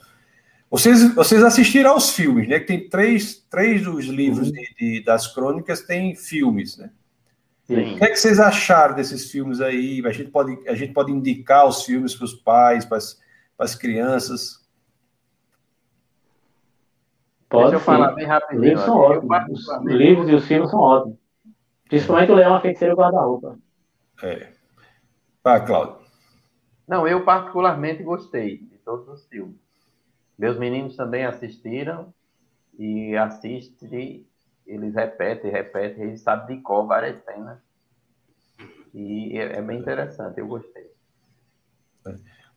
Vocês, 0.71 1.13
vocês 1.15 1.43
assistiram 1.43 1.91
aos 1.91 2.11
filmes, 2.11 2.49
né? 2.49 2.61
Que 2.61 2.67
tem 2.67 2.89
três, 2.89 3.45
três 3.51 3.83
dos 3.83 4.07
livros 4.07 4.49
uhum. 4.49 4.55
de, 4.55 4.75
de, 4.79 5.05
das 5.05 5.27
crônicas 5.27 5.83
tem 5.83 6.15
filmes, 6.15 6.79
né? 6.79 6.91
Sim. 7.67 7.95
O 7.95 7.99
que, 7.99 8.05
é 8.05 8.09
que 8.09 8.17
vocês 8.17 8.39
acharam 8.39 8.95
desses 8.95 9.31
filmes 9.31 9.61
aí? 9.61 10.03
A 10.07 10.13
gente 10.13 10.31
pode, 10.31 10.59
a 10.69 10.75
gente 10.75 10.93
pode 10.93 11.11
indicar 11.11 11.67
os 11.67 11.85
filmes 11.85 12.15
para 12.15 12.25
os 12.25 12.35
pais, 12.35 12.85
para 12.85 12.99
as, 12.99 13.19
para 13.57 13.67
as 13.67 13.75
crianças. 13.75 14.60
Pode 17.51 17.73
Deixa 17.73 17.77
eu 17.77 17.81
sim. 17.81 17.87
falar 17.87 18.13
bem 18.13 18.27
rapidinho. 18.27 18.63
Livros 18.63 18.85
são 18.85 18.97
ótimos. 18.97 19.69
Os 19.69 19.85
livros 19.85 20.29
e 20.29 20.35
os 20.35 20.47
filmes 20.47 20.71
são 20.71 20.79
ótimos. 20.79 21.19
Principalmente 21.89 22.31
o 22.31 22.35
Leão, 22.37 22.55
a 22.55 22.61
Feiticeira 22.61 22.93
e 22.93 22.95
o 22.95 22.97
Guarda-Roupa. 22.97 23.59
É. 24.23 24.53
Vai, 25.43 25.67
Cláudio. 25.67 25.97
Não, 26.87 27.09
eu 27.09 27.25
particularmente 27.25 28.05
gostei 28.05 28.59
de 28.59 28.79
todos 28.79 29.09
os 29.09 29.27
filmes. 29.27 29.57
Meus 30.39 30.57
meninos 30.59 30.97
também 30.97 31.27
assistiram 31.27 32.15
e 32.79 33.17
assistem, 33.17 34.25
eles 34.65 34.95
repetem, 34.95 35.51
repetem, 35.51 36.05
eles 36.05 36.21
sabem 36.21 36.57
de 36.57 36.63
cor 36.63 36.87
várias 36.87 37.21
cenas. 37.25 37.59
E 38.95 39.37
é, 39.37 39.59
é 39.59 39.63
bem 39.63 39.81
interessante, 39.81 40.39
eu 40.39 40.47
gostei. 40.47 40.89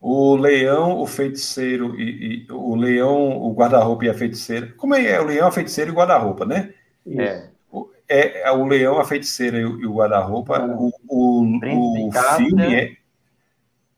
O 0.06 0.36
leão, 0.36 1.00
o 1.00 1.08
feiticeiro 1.08 1.98
e, 1.98 2.46
e 2.46 2.52
o 2.52 2.76
leão, 2.76 3.42
o 3.42 3.54
guarda-roupa 3.54 4.04
e 4.04 4.10
a 4.10 4.14
feiticeira. 4.14 4.74
Como 4.76 4.94
é, 4.94 5.12
é 5.12 5.22
o 5.22 5.26
leão, 5.26 5.48
a 5.48 5.52
feiticeira 5.52 5.90
e 5.90 5.94
o 5.94 5.96
guarda-roupa, 5.96 6.46
né? 6.46 6.74
É. 7.08 7.48
O, 7.72 7.90
é, 8.10 8.42
é 8.42 8.52
o 8.52 8.66
leão, 8.66 9.00
a 9.00 9.06
feiticeira 9.06 9.60
e 9.60 9.64
o, 9.64 9.90
o 9.90 9.96
guarda-roupa. 9.96 10.62
O, 10.62 10.92
o, 11.08 12.08
o 12.08 12.12
filme 12.36 12.76
é, 12.76 12.98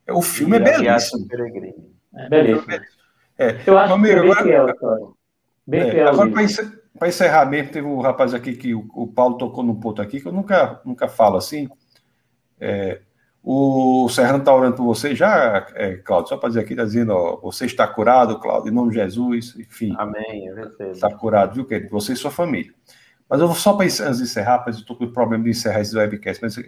é 0.05 0.13
o 0.13 0.21
filme 0.21 0.57
é 0.57 0.59
belíssimo. 0.59 1.27
É 2.15 2.29
belíssimo. 2.29 2.73
É. 3.39 3.61
Eu 3.65 3.77
acho 3.77 3.99
que 3.99 4.09
é 4.11 4.21
bem 4.21 4.35
fiel, 4.35 5.15
Bem 5.65 5.81
é, 5.81 5.91
fiel. 5.91 6.07
Agora, 6.09 6.31
para 6.99 7.07
encerrar 7.07 7.45
mesmo, 7.47 7.71
teve 7.71 7.87
um 7.87 7.99
rapaz 7.99 8.33
aqui 8.33 8.55
que 8.55 8.75
o, 8.75 8.87
o, 8.93 9.07
Paulo 9.07 9.39
tocou 9.39 9.63
num 9.63 9.79
ponto 9.79 10.03
aqui 10.03 10.21
que 10.21 10.27
eu 10.27 10.31
nunca, 10.31 10.79
nunca 10.85 11.07
falo 11.07 11.37
assim. 11.37 11.67
É, 12.59 13.01
o 13.47 14.09
Serrano 14.09 14.39
está 14.39 14.51
orando 14.51 14.75
por 14.75 14.85
você 14.85 15.13
já, 15.15 15.67
é, 15.75 15.97
Cláudio, 15.97 16.29
só 16.29 16.37
para 16.37 16.49
dizer 16.49 16.61
aqui, 16.61 16.73
está 16.73 16.83
dizendo, 16.83 17.13
ó, 17.13 17.35
você 17.43 17.67
está 17.67 17.87
curado, 17.87 18.39
Cláudio, 18.39 18.71
em 18.71 18.73
nome 18.73 18.89
de 18.89 18.95
Jesus, 18.95 19.55
enfim. 19.59 19.93
Amém, 19.99 20.47
eu 20.47 20.55
recebo. 20.55 20.91
Está 20.91 21.15
curado, 21.15 21.53
viu, 21.53 21.63
querido? 21.63 21.91
Você 21.91 22.13
e 22.13 22.15
sua 22.15 22.31
família. 22.31 22.73
Mas 23.29 23.39
eu 23.39 23.45
vou 23.45 23.55
só 23.55 23.73
para 23.73 23.85
antes 23.85 24.17
de 24.17 24.23
encerrar, 24.23 24.63
mas 24.65 24.77
eu 24.77 24.81
estou 24.81 24.95
com 24.95 25.05
o 25.05 25.13
problema 25.13 25.43
de 25.43 25.51
encerrar 25.51 25.81
esse 25.81 25.95
webcast, 25.95 26.41
mas 26.41 26.59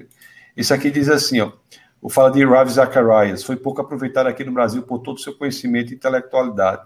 isso 0.56 0.72
aqui 0.72 0.92
diz 0.92 1.10
assim, 1.10 1.42
ó, 1.42 1.52
o 2.00 2.10
fala 2.10 2.30
de 2.30 2.46
Ravi 2.46 2.72
Zacharias, 2.72 3.44
foi 3.44 3.56
pouco 3.56 3.82
aproveitado 3.82 4.28
aqui 4.28 4.44
no 4.44 4.52
Brasil 4.52 4.84
por 4.84 5.00
todo 5.00 5.18
o 5.18 5.20
seu 5.20 5.36
conhecimento 5.36 5.92
e 5.92 5.96
intelectualidade. 5.96 6.84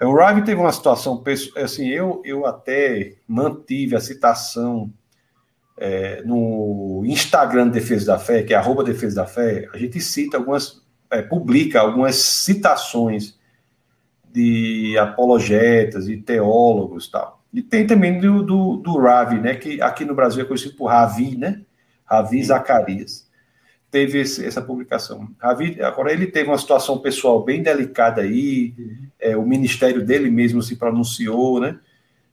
O 0.00 0.14
Ravi 0.14 0.42
teve 0.42 0.58
uma 0.58 0.72
situação, 0.72 1.22
assim, 1.56 1.88
eu, 1.88 2.22
eu 2.24 2.46
até 2.46 3.16
mantive 3.28 3.96
a 3.96 4.00
citação 4.00 4.90
é, 5.76 6.22
no 6.22 7.02
Instagram 7.04 7.68
Defesa 7.68 8.06
da 8.06 8.18
Fé, 8.18 8.42
que 8.42 8.54
é 8.54 8.56
arroba 8.56 8.84
Defesa 8.84 9.16
da 9.16 9.26
Fé, 9.26 9.68
a 9.72 9.76
gente 9.76 10.00
cita 10.00 10.36
algumas, 10.36 10.82
é, 11.10 11.22
publica 11.22 11.80
algumas 11.80 12.16
citações 12.16 13.38
de 14.32 14.96
apologetas 14.98 16.08
e 16.08 16.16
teólogos 16.16 17.08
tal. 17.08 17.42
E 17.52 17.62
tem 17.62 17.86
também 17.86 18.20
do, 18.20 18.42
do, 18.42 18.76
do 18.76 18.98
Ravi, 18.98 19.38
né, 19.40 19.54
que 19.54 19.80
aqui 19.80 20.04
no 20.04 20.14
Brasil 20.14 20.42
é 20.42 20.46
conhecido 20.46 20.74
por 20.76 20.86
Ravi, 20.86 21.36
né? 21.36 21.62
Ravi 22.04 22.42
Zacarias 22.44 23.26
teve 23.90 24.20
esse, 24.20 24.44
essa 24.44 24.60
publicação. 24.60 25.28
Ravi, 25.38 25.80
agora 25.82 26.12
ele 26.12 26.26
teve 26.26 26.50
uma 26.50 26.58
situação 26.58 26.98
pessoal 26.98 27.42
bem 27.42 27.62
delicada 27.62 28.20
aí, 28.20 28.74
uhum. 28.78 28.96
é, 29.18 29.36
o 29.36 29.46
ministério 29.46 30.04
dele 30.04 30.30
mesmo 30.30 30.62
se 30.62 30.76
pronunciou, 30.76 31.60
né? 31.60 31.78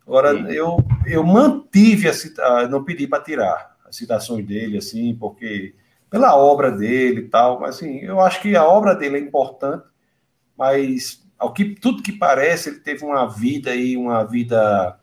Agora 0.06 0.32
eu, 0.52 0.78
eu 1.06 1.24
mantive 1.24 2.10
a 2.10 2.14
cita, 2.14 2.68
não 2.68 2.84
pedi 2.84 3.08
para 3.08 3.24
tirar 3.24 3.78
as 3.86 3.96
citações 3.96 4.46
dele 4.46 4.78
assim, 4.78 5.16
porque 5.16 5.74
pela 6.10 6.36
obra 6.36 6.72
dele 6.72 7.22
e 7.22 7.28
tal, 7.30 7.60
mas 7.60 7.78
assim, 7.78 8.00
eu 8.00 8.20
acho 8.20 8.42
que 8.42 8.56
a 8.56 8.66
obra 8.66 8.94
dele 8.94 9.18
é 9.18 9.20
importante, 9.20 9.86
mas 10.58 11.24
ao 11.40 11.52
que 11.52 11.76
tudo 11.76 12.04
que 12.04 12.12
parece, 12.12 12.70
ele 12.70 12.80
teve 12.80 13.04
uma 13.04 13.26
vida 13.28 13.72
aí, 13.72 13.98
uma 13.98 14.24
vida 14.24 15.00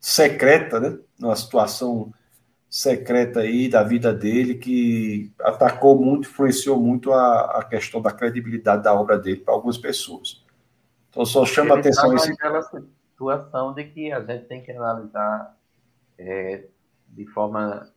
secreta, 0.00 0.80
né? 0.80 0.98
Numa 1.18 1.36
situação 1.36 2.12
secreta 2.70 3.40
aí 3.40 3.68
da 3.68 3.82
vida 3.82 4.12
dele 4.12 4.54
que 4.54 5.32
atacou 5.40 5.98
muito, 5.98 6.28
influenciou 6.28 6.80
muito 6.80 7.12
a, 7.12 7.60
a 7.60 7.64
questão 7.64 8.00
da 8.00 8.10
credibilidade 8.10 8.82
da 8.82 8.94
obra 8.94 9.18
dele 9.18 9.40
para 9.40 9.54
algumas 9.54 9.78
pessoas. 9.78 10.44
Então 11.10 11.24
só 11.24 11.44
chama 11.46 11.72
Ele 11.72 11.80
atenção 11.80 12.14
esse 12.14 12.32
aquela 12.32 12.62
situação 13.18 13.74
de 13.74 13.84
que 13.84 14.12
a 14.12 14.20
gente 14.20 14.44
tem 14.44 14.62
que 14.62 14.70
analisar 14.70 15.56
é, 16.16 16.66
de 17.08 17.26
forma 17.26 17.90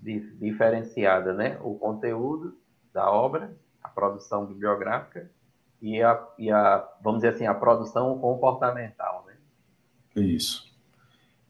diferenciada, 0.00 1.34
né, 1.34 1.58
o 1.60 1.74
conteúdo 1.74 2.56
da 2.94 3.10
obra, 3.10 3.54
a 3.82 3.88
produção 3.88 4.46
bibliográfica 4.46 5.30
e 5.82 6.00
a, 6.02 6.24
e 6.38 6.50
a 6.50 6.88
vamos 7.02 7.20
dizer 7.20 7.34
assim 7.34 7.46
a 7.46 7.54
produção 7.54 8.18
comportamental, 8.18 9.24
né? 9.26 9.34
Isso. 10.16 10.68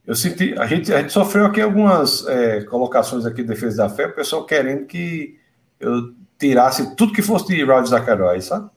Eu 0.06 0.14
senti, 0.14 0.58
a 0.58 0.66
gente, 0.66 0.92
a 0.92 1.00
gente 1.00 1.12
sofreu 1.12 1.46
aqui 1.46 1.60
algumas 1.60 2.26
é, 2.26 2.64
colocações 2.64 3.26
aqui 3.26 3.42
de 3.42 3.48
defesa 3.48 3.84
da 3.84 3.90
fé, 3.90 4.06
o 4.06 4.14
pessoal 4.14 4.46
querendo 4.46 4.86
que 4.86 5.38
eu 5.78 6.14
tirasse 6.38 6.96
tudo 6.96 7.12
que 7.12 7.22
fosse 7.22 7.46
de 7.48 7.62
Rod 7.62 7.86
Zacarias, 7.86 8.46
sabe? 8.46 8.70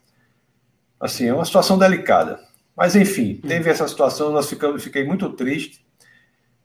Assim, 1.00 1.26
é 1.26 1.34
uma 1.34 1.44
situação 1.44 1.78
delicada. 1.78 2.38
Mas, 2.76 2.96
enfim, 2.96 3.36
teve 3.36 3.70
essa 3.70 3.86
situação, 3.86 4.32
nós 4.32 4.48
ficamos, 4.48 4.82
fiquei 4.82 5.04
muito 5.04 5.28
triste 5.30 5.84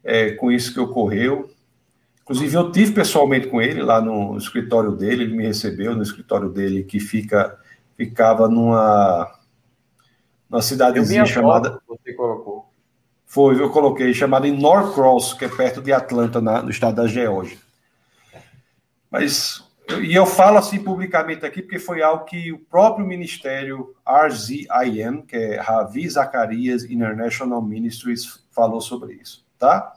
é, 0.04 0.32
com 0.32 0.52
isso 0.52 0.74
que 0.74 0.80
ocorreu. 0.80 1.50
Inclusive, 2.22 2.56
eu 2.56 2.72
tive 2.72 2.92
pessoalmente 2.94 3.48
com 3.48 3.62
ele 3.62 3.82
lá 3.82 4.02
no 4.02 4.38
escritório 4.38 4.92
dele, 4.92 5.24
ele 5.24 5.36
me 5.36 5.44
recebeu 5.44 5.96
no 5.96 6.04
escritório 6.04 6.50
dele, 6.50 6.84
que 6.84 7.00
fica, 7.00 7.58
ficava 7.96 8.48
numa, 8.48 9.32
numa 10.50 10.62
cidadezinha 10.62 11.26
chamada. 11.26 11.82
Você 11.88 12.14
colocou. 12.14 12.68
Foi, 13.26 13.62
eu 13.62 13.70
coloquei, 13.70 14.14
chamada 14.14 14.48
em 14.48 14.58
Norcross, 14.58 15.34
que 15.34 15.44
é 15.44 15.50
perto 15.50 15.82
de 15.82 15.92
Atlanta, 15.92 16.40
na, 16.40 16.62
no 16.62 16.70
estado 16.70 16.96
da 16.96 17.08
Geórgia. 17.08 17.58
Mas, 19.12 19.64
e 20.02 20.14
eu 20.14 20.26
falo 20.26 20.58
assim 20.58 20.84
publicamente 20.84 21.46
aqui, 21.46 21.62
porque 21.62 21.80
foi 21.80 22.02
algo 22.02 22.26
que 22.26 22.52
o 22.52 22.60
próprio 22.60 23.06
ministério 23.06 23.96
RZIM, 24.06 25.22
que 25.28 25.36
é 25.36 25.60
Ravi 25.60 26.10
Zacarias 26.10 26.84
International 26.84 27.62
Ministries, 27.62 28.46
falou 28.52 28.82
sobre 28.82 29.14
isso, 29.14 29.46
tá? 29.58 29.94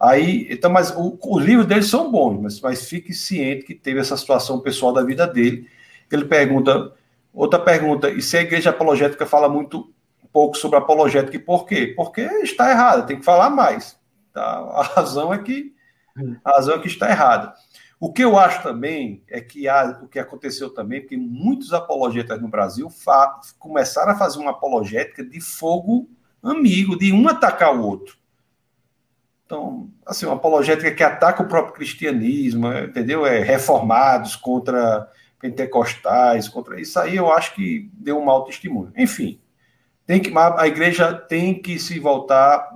Aí, 0.00 0.48
então, 0.50 0.70
mas 0.70 0.90
o, 0.96 1.18
os 1.22 1.44
livros 1.44 1.66
dele 1.66 1.82
são 1.82 2.10
bons, 2.10 2.40
mas, 2.40 2.60
mas 2.60 2.88
fique 2.88 3.12
ciente 3.12 3.64
que 3.64 3.74
teve 3.74 4.00
essa 4.00 4.16
situação 4.16 4.60
pessoal 4.60 4.92
da 4.92 5.04
vida 5.04 5.26
dele. 5.26 5.68
Ele 6.10 6.24
pergunta, 6.24 6.92
outra 7.32 7.58
pergunta, 7.58 8.10
e 8.10 8.20
se 8.20 8.36
a 8.36 8.42
igreja 8.42 8.70
apologética 8.70 9.24
fala 9.24 9.48
muito 9.48 9.92
pouco 10.32 10.56
sobre 10.56 10.78
apologética. 10.78 11.36
E 11.36 11.40
por 11.40 11.66
quê? 11.66 11.92
Porque 11.94 12.22
está 12.42 12.70
errado, 12.70 13.06
tem 13.06 13.18
que 13.18 13.24
falar 13.24 13.50
mais. 13.50 13.98
Tá? 14.32 14.42
A 14.42 14.82
razão 14.82 15.32
é 15.32 15.38
que 15.38 15.72
a 16.44 16.50
razão 16.50 16.74
é 16.74 16.78
que 16.78 16.88
está 16.88 17.10
errada. 17.10 17.54
O 18.02 18.12
que 18.12 18.24
eu 18.24 18.36
acho 18.36 18.64
também 18.64 19.22
é 19.28 19.40
que 19.40 19.68
há, 19.68 20.00
o 20.02 20.08
que 20.08 20.18
aconteceu 20.18 20.68
também, 20.68 21.00
porque 21.00 21.16
muitos 21.16 21.72
apologetas 21.72 22.42
no 22.42 22.48
Brasil 22.48 22.88
começaram 23.60 24.10
a 24.10 24.16
fazer 24.16 24.40
uma 24.40 24.50
apologética 24.50 25.24
de 25.24 25.40
fogo 25.40 26.10
amigo, 26.42 26.98
de 26.98 27.12
um 27.12 27.28
atacar 27.28 27.72
o 27.72 27.86
outro. 27.86 28.16
Então, 29.46 29.88
assim, 30.04 30.26
uma 30.26 30.34
apologética 30.34 30.90
que 30.90 31.02
ataca 31.04 31.44
o 31.44 31.48
próprio 31.48 31.74
cristianismo, 31.74 32.72
entendeu? 32.72 33.24
É 33.24 33.38
reformados 33.38 34.34
contra 34.34 35.08
pentecostais, 35.38 36.48
contra 36.48 36.80
isso 36.80 36.98
aí 36.98 37.14
eu 37.14 37.30
acho 37.30 37.54
que 37.54 37.88
deu 37.92 38.18
um 38.18 38.24
mau 38.24 38.44
testemunho. 38.44 38.92
Enfim, 38.96 39.40
tem 40.04 40.20
que, 40.20 40.32
a 40.36 40.66
igreja 40.66 41.14
tem 41.14 41.54
que 41.62 41.78
se 41.78 42.00
voltar 42.00 42.68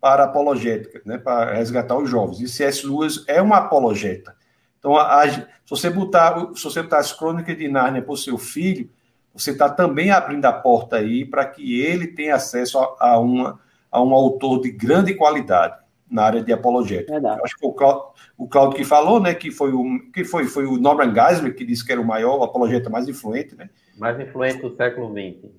para 0.00 0.24
apologética, 0.24 1.00
né, 1.04 1.16
para 1.16 1.54
resgatar 1.54 1.96
os 1.96 2.10
jovens. 2.10 2.40
E 2.40 2.48
C.S. 2.48 2.84
Lewis 2.84 3.22
é 3.28 3.40
uma 3.40 3.58
apologeta. 3.58 4.36
Então, 4.78 4.96
a, 4.96 5.22
a, 5.22 5.30
se, 5.30 5.46
você 5.68 5.90
botar, 5.90 6.48
se 6.54 6.64
você 6.64 6.82
botar 6.82 6.98
as 6.98 7.12
crônicas 7.12 7.56
de 7.56 7.68
Nárnia 7.68 8.02
para 8.02 8.12
o 8.12 8.16
seu 8.16 8.38
filho, 8.38 8.88
você 9.34 9.50
está 9.50 9.68
também 9.68 10.10
abrindo 10.10 10.44
a 10.46 10.52
porta 10.52 10.96
aí 10.96 11.24
para 11.24 11.44
que 11.44 11.80
ele 11.80 12.08
tenha 12.08 12.34
acesso 12.34 12.78
a, 12.78 12.96
a, 12.98 13.18
uma, 13.18 13.60
a 13.90 14.02
um 14.02 14.12
autor 14.12 14.60
de 14.60 14.70
grande 14.70 15.14
qualidade. 15.14 15.76
na 16.10 16.22
área 16.24 16.42
de 16.42 16.52
apologética. 16.52 17.18
Acho 17.44 17.56
que 17.56 17.66
o 17.66 17.72
Claudio, 17.72 18.02
o 18.36 18.48
Claudio 18.48 18.76
que 18.76 18.84
falou, 18.84 19.20
né, 19.20 19.34
que 19.34 19.50
foi 19.50 19.72
o 19.72 19.84
que 20.12 20.24
foi 20.24 20.46
foi 20.46 20.64
o 20.64 20.78
Norman 20.78 21.12
Geisler 21.14 21.54
que 21.54 21.64
disse 21.66 21.84
que 21.84 21.92
era 21.92 22.00
o 22.00 22.04
maior 22.04 22.38
o 22.38 22.44
apologeta 22.44 22.88
mais 22.88 23.06
influente, 23.08 23.54
né? 23.54 23.68
Mais 23.96 24.18
influente 24.18 24.62
do 24.62 24.74
século 24.74 25.12
XX. 25.12 25.50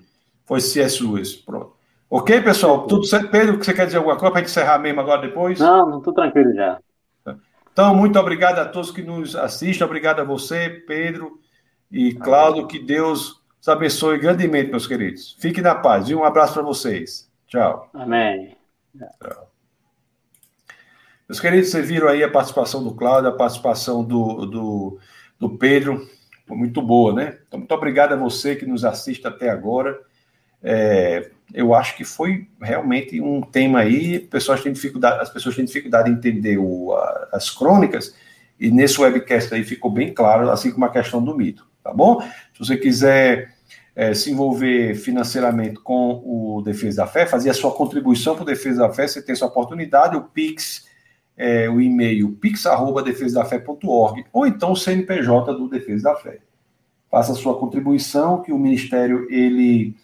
Foi 0.44 0.60
C.S. 0.60 1.02
Lewis, 1.02 1.36
pronto. 1.36 1.72
Ok, 2.10 2.40
pessoal? 2.40 2.86
Tudo 2.88 3.04
certo? 3.04 3.30
Pedro, 3.30 3.56
você 3.62 3.72
quer 3.72 3.86
dizer 3.86 3.98
alguma 3.98 4.16
coisa 4.16 4.32
para 4.32 4.42
encerrar 4.42 4.78
mesmo 4.80 5.00
agora 5.00 5.20
depois? 5.20 5.60
Não, 5.60 5.88
não 5.88 5.98
estou 5.98 6.12
tranquilo 6.12 6.52
já. 6.52 6.80
Então, 7.72 7.94
muito 7.94 8.18
obrigado 8.18 8.58
a 8.58 8.64
todos 8.64 8.90
que 8.90 9.02
nos 9.02 9.36
assistem, 9.36 9.84
obrigado 9.84 10.20
a 10.20 10.24
você, 10.24 10.68
Pedro 10.86 11.40
e 11.90 12.14
Cláudio, 12.14 12.66
que 12.66 12.78
Deus 12.78 13.40
os 13.60 13.68
abençoe 13.68 14.18
grandemente, 14.18 14.70
meus 14.70 14.86
queridos. 14.86 15.36
Fiquem 15.38 15.62
na 15.62 15.74
paz 15.74 16.08
e 16.08 16.14
um 16.14 16.24
abraço 16.24 16.54
para 16.54 16.62
vocês. 16.62 17.30
Tchau. 17.46 17.90
Amém. 17.92 18.56
Tchau. 18.98 19.50
Meus 21.28 21.38
queridos, 21.38 21.70
vocês 21.70 21.86
viram 21.86 22.08
aí 22.08 22.24
a 22.24 22.30
participação 22.30 22.82
do 22.82 22.94
Cláudio, 22.94 23.30
a 23.30 23.36
participação 23.36 24.02
do, 24.02 24.46
do, 24.46 24.98
do 25.38 25.56
Pedro, 25.58 26.08
foi 26.46 26.56
muito 26.56 26.82
boa, 26.82 27.14
né? 27.14 27.38
Então, 27.46 27.60
muito 27.60 27.72
obrigado 27.72 28.12
a 28.12 28.16
você 28.16 28.56
que 28.56 28.66
nos 28.66 28.84
assiste 28.84 29.24
até 29.28 29.48
agora. 29.48 29.96
É, 30.60 31.30
eu 31.52 31.74
acho 31.74 31.96
que 31.96 32.04
foi 32.04 32.48
realmente 32.60 33.20
um 33.20 33.40
tema 33.40 33.80
aí, 33.80 34.18
pessoas 34.18 34.62
têm 34.62 34.72
dificuldade, 34.72 35.20
as 35.20 35.30
pessoas 35.30 35.56
têm 35.56 35.64
dificuldade 35.64 36.10
em 36.10 36.14
entender 36.14 36.58
o, 36.58 36.92
a, 36.92 37.28
as 37.32 37.50
crônicas, 37.50 38.14
e 38.58 38.70
nesse 38.70 39.00
webcast 39.00 39.54
aí 39.54 39.64
ficou 39.64 39.90
bem 39.90 40.12
claro, 40.12 40.50
assim 40.50 40.70
como 40.70 40.84
a 40.84 40.90
questão 40.90 41.22
do 41.22 41.36
mito, 41.36 41.66
tá 41.82 41.92
bom? 41.92 42.20
Se 42.20 42.58
você 42.58 42.76
quiser 42.76 43.54
é, 43.96 44.14
se 44.14 44.30
envolver 44.30 44.94
financeiramente 44.94 45.80
com 45.80 46.22
o 46.24 46.62
Defesa 46.62 47.02
da 47.02 47.06
Fé, 47.06 47.26
fazer 47.26 47.50
a 47.50 47.54
sua 47.54 47.72
contribuição 47.72 48.34
para 48.34 48.42
o 48.42 48.46
Defesa 48.46 48.86
da 48.86 48.92
Fé, 48.92 49.06
você 49.06 49.22
tem 49.22 49.32
essa 49.32 49.46
oportunidade, 49.46 50.16
o 50.16 50.22
Pix 50.22 50.88
é, 51.40 51.70
o 51.70 51.80
e-mail 51.80 52.32
pix.defesadafé.org 52.32 54.26
ou 54.30 54.46
então 54.46 54.72
o 54.72 54.76
CNPJ 54.76 55.54
do 55.54 55.70
Defesa 55.70 56.10
da 56.10 56.16
Fé. 56.16 56.40
Faça 57.10 57.32
a 57.32 57.34
sua 57.34 57.58
contribuição, 57.58 58.42
que 58.42 58.52
o 58.52 58.58
Ministério 58.58 59.26
ele 59.30 59.96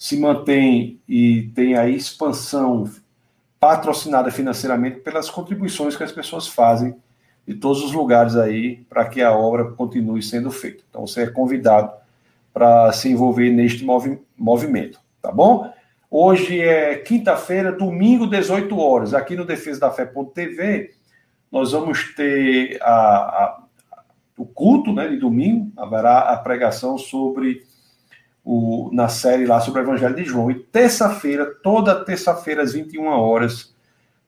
se 0.00 0.18
mantém 0.18 0.98
e 1.06 1.50
tem 1.54 1.76
a 1.76 1.86
expansão 1.86 2.90
patrocinada 3.60 4.30
financeiramente 4.30 5.00
pelas 5.00 5.28
contribuições 5.28 5.94
que 5.94 6.02
as 6.02 6.10
pessoas 6.10 6.48
fazem 6.48 6.96
de 7.46 7.52
todos 7.52 7.84
os 7.84 7.92
lugares 7.92 8.34
aí 8.34 8.78
para 8.88 9.04
que 9.04 9.20
a 9.20 9.36
obra 9.36 9.72
continue 9.72 10.22
sendo 10.22 10.50
feita. 10.50 10.82
Então 10.88 11.06
você 11.06 11.24
é 11.24 11.26
convidado 11.26 11.92
para 12.50 12.90
se 12.94 13.10
envolver 13.10 13.50
neste 13.50 13.84
movi 13.84 14.18
movimento, 14.38 14.98
tá 15.20 15.30
bom? 15.30 15.70
Hoje 16.10 16.58
é 16.58 16.96
quinta-feira, 16.96 17.70
domingo, 17.70 18.26
18 18.26 18.78
horas. 18.78 19.12
Aqui 19.12 19.36
no 19.36 19.44
Defesa 19.44 19.80
da 19.80 19.90
Fé.tv, 19.90 20.94
nós 21.52 21.72
vamos 21.72 22.14
ter 22.14 22.78
a, 22.80 22.94
a, 22.94 23.62
o 24.38 24.46
culto 24.46 24.94
né, 24.94 25.08
de 25.08 25.18
domingo, 25.18 25.70
haverá 25.76 26.20
a 26.20 26.38
pregação 26.38 26.96
sobre 26.96 27.68
o, 28.44 28.90
na 28.92 29.08
série 29.08 29.46
lá 29.46 29.60
sobre 29.60 29.80
o 29.80 29.84
Evangelho 29.84 30.14
de 30.14 30.24
João. 30.24 30.50
E 30.50 30.54
terça-feira, 30.54 31.46
toda 31.62 32.04
terça-feira, 32.04 32.62
às 32.62 32.72
21 32.72 33.06
horas, 33.06 33.74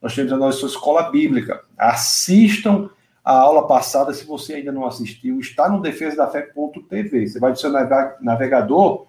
nós 0.00 0.14
temos 0.14 0.32
a 0.32 0.36
nossa 0.36 0.66
escola 0.66 1.10
bíblica. 1.10 1.62
Assistam 1.76 2.90
a 3.24 3.32
aula 3.32 3.66
passada, 3.66 4.12
se 4.12 4.24
você 4.24 4.54
ainda 4.54 4.72
não 4.72 4.86
assistiu, 4.86 5.38
está 5.38 5.68
no 5.68 5.80
defesa 5.80 6.16
da 6.16 6.26
fé.tv. 6.26 7.28
Você 7.28 7.38
vai 7.38 7.52
do 7.52 7.58
seu 7.58 7.70
navegador 8.20 9.06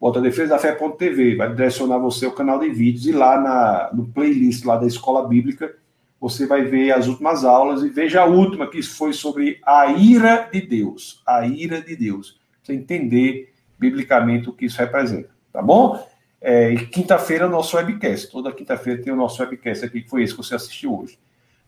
bota 0.00 0.20
defesa 0.20 0.50
da 0.50 0.58
fé.tv, 0.58 1.36
vai 1.36 1.50
direcionar 1.50 1.98
você 1.98 2.24
ao 2.24 2.32
canal 2.32 2.58
de 2.58 2.70
vídeos 2.70 3.06
e 3.06 3.12
lá 3.12 3.38
na, 3.38 3.90
no 3.92 4.06
playlist 4.06 4.64
lá 4.64 4.76
da 4.76 4.86
escola 4.86 5.28
bíblica 5.28 5.76
você 6.18 6.46
vai 6.46 6.62
ver 6.62 6.92
as 6.92 7.06
últimas 7.06 7.44
aulas 7.44 7.82
e 7.82 7.88
veja 7.88 8.22
a 8.22 8.26
última 8.26 8.66
que 8.66 8.82
foi 8.82 9.12
sobre 9.12 9.58
a 9.64 9.92
ira 9.92 10.48
de 10.50 10.60
Deus, 10.60 11.22
a 11.26 11.46
ira 11.46 11.80
de 11.80 11.96
Deus, 11.96 12.38
você 12.62 12.72
entender 12.72 13.52
biblicamente 13.80 14.50
o 14.50 14.52
que 14.52 14.66
isso 14.66 14.78
representa, 14.78 15.30
tá 15.50 15.62
bom? 15.62 16.06
É, 16.40 16.70
e 16.70 16.86
quinta-feira 16.86 17.46
o 17.46 17.50
nosso 17.50 17.76
webcast, 17.76 18.30
toda 18.30 18.52
quinta-feira 18.52 19.02
tem 19.02 19.12
o 19.12 19.16
nosso 19.16 19.42
webcast 19.42 19.86
aqui, 19.86 20.02
que 20.02 20.10
foi 20.10 20.22
esse 20.22 20.34
que 20.34 20.42
você 20.42 20.54
assistiu 20.54 21.00
hoje. 21.00 21.18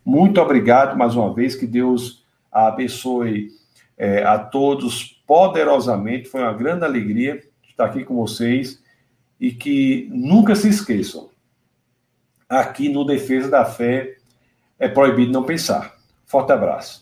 Muito 0.04 0.40
obrigado 0.40 0.96
mais 0.96 1.16
uma 1.16 1.32
vez, 1.32 1.54
que 1.54 1.66
Deus 1.66 2.22
abençoe 2.50 3.50
é, 3.96 4.22
a 4.22 4.38
todos 4.38 5.22
poderosamente, 5.26 6.28
foi 6.28 6.42
uma 6.42 6.52
grande 6.52 6.84
alegria 6.84 7.42
estar 7.72 7.86
aqui 7.86 8.04
com 8.04 8.14
vocês 8.16 8.82
e 9.40 9.50
que 9.50 10.08
nunca 10.12 10.54
se 10.54 10.68
esqueçam. 10.68 11.30
Aqui 12.48 12.88
no 12.88 13.04
Defesa 13.04 13.48
da 13.48 13.64
Fé 13.64 14.16
é 14.78 14.88
proibido 14.88 15.32
não 15.32 15.42
pensar. 15.42 15.96
Forte 16.26 16.52
abraço. 16.52 17.01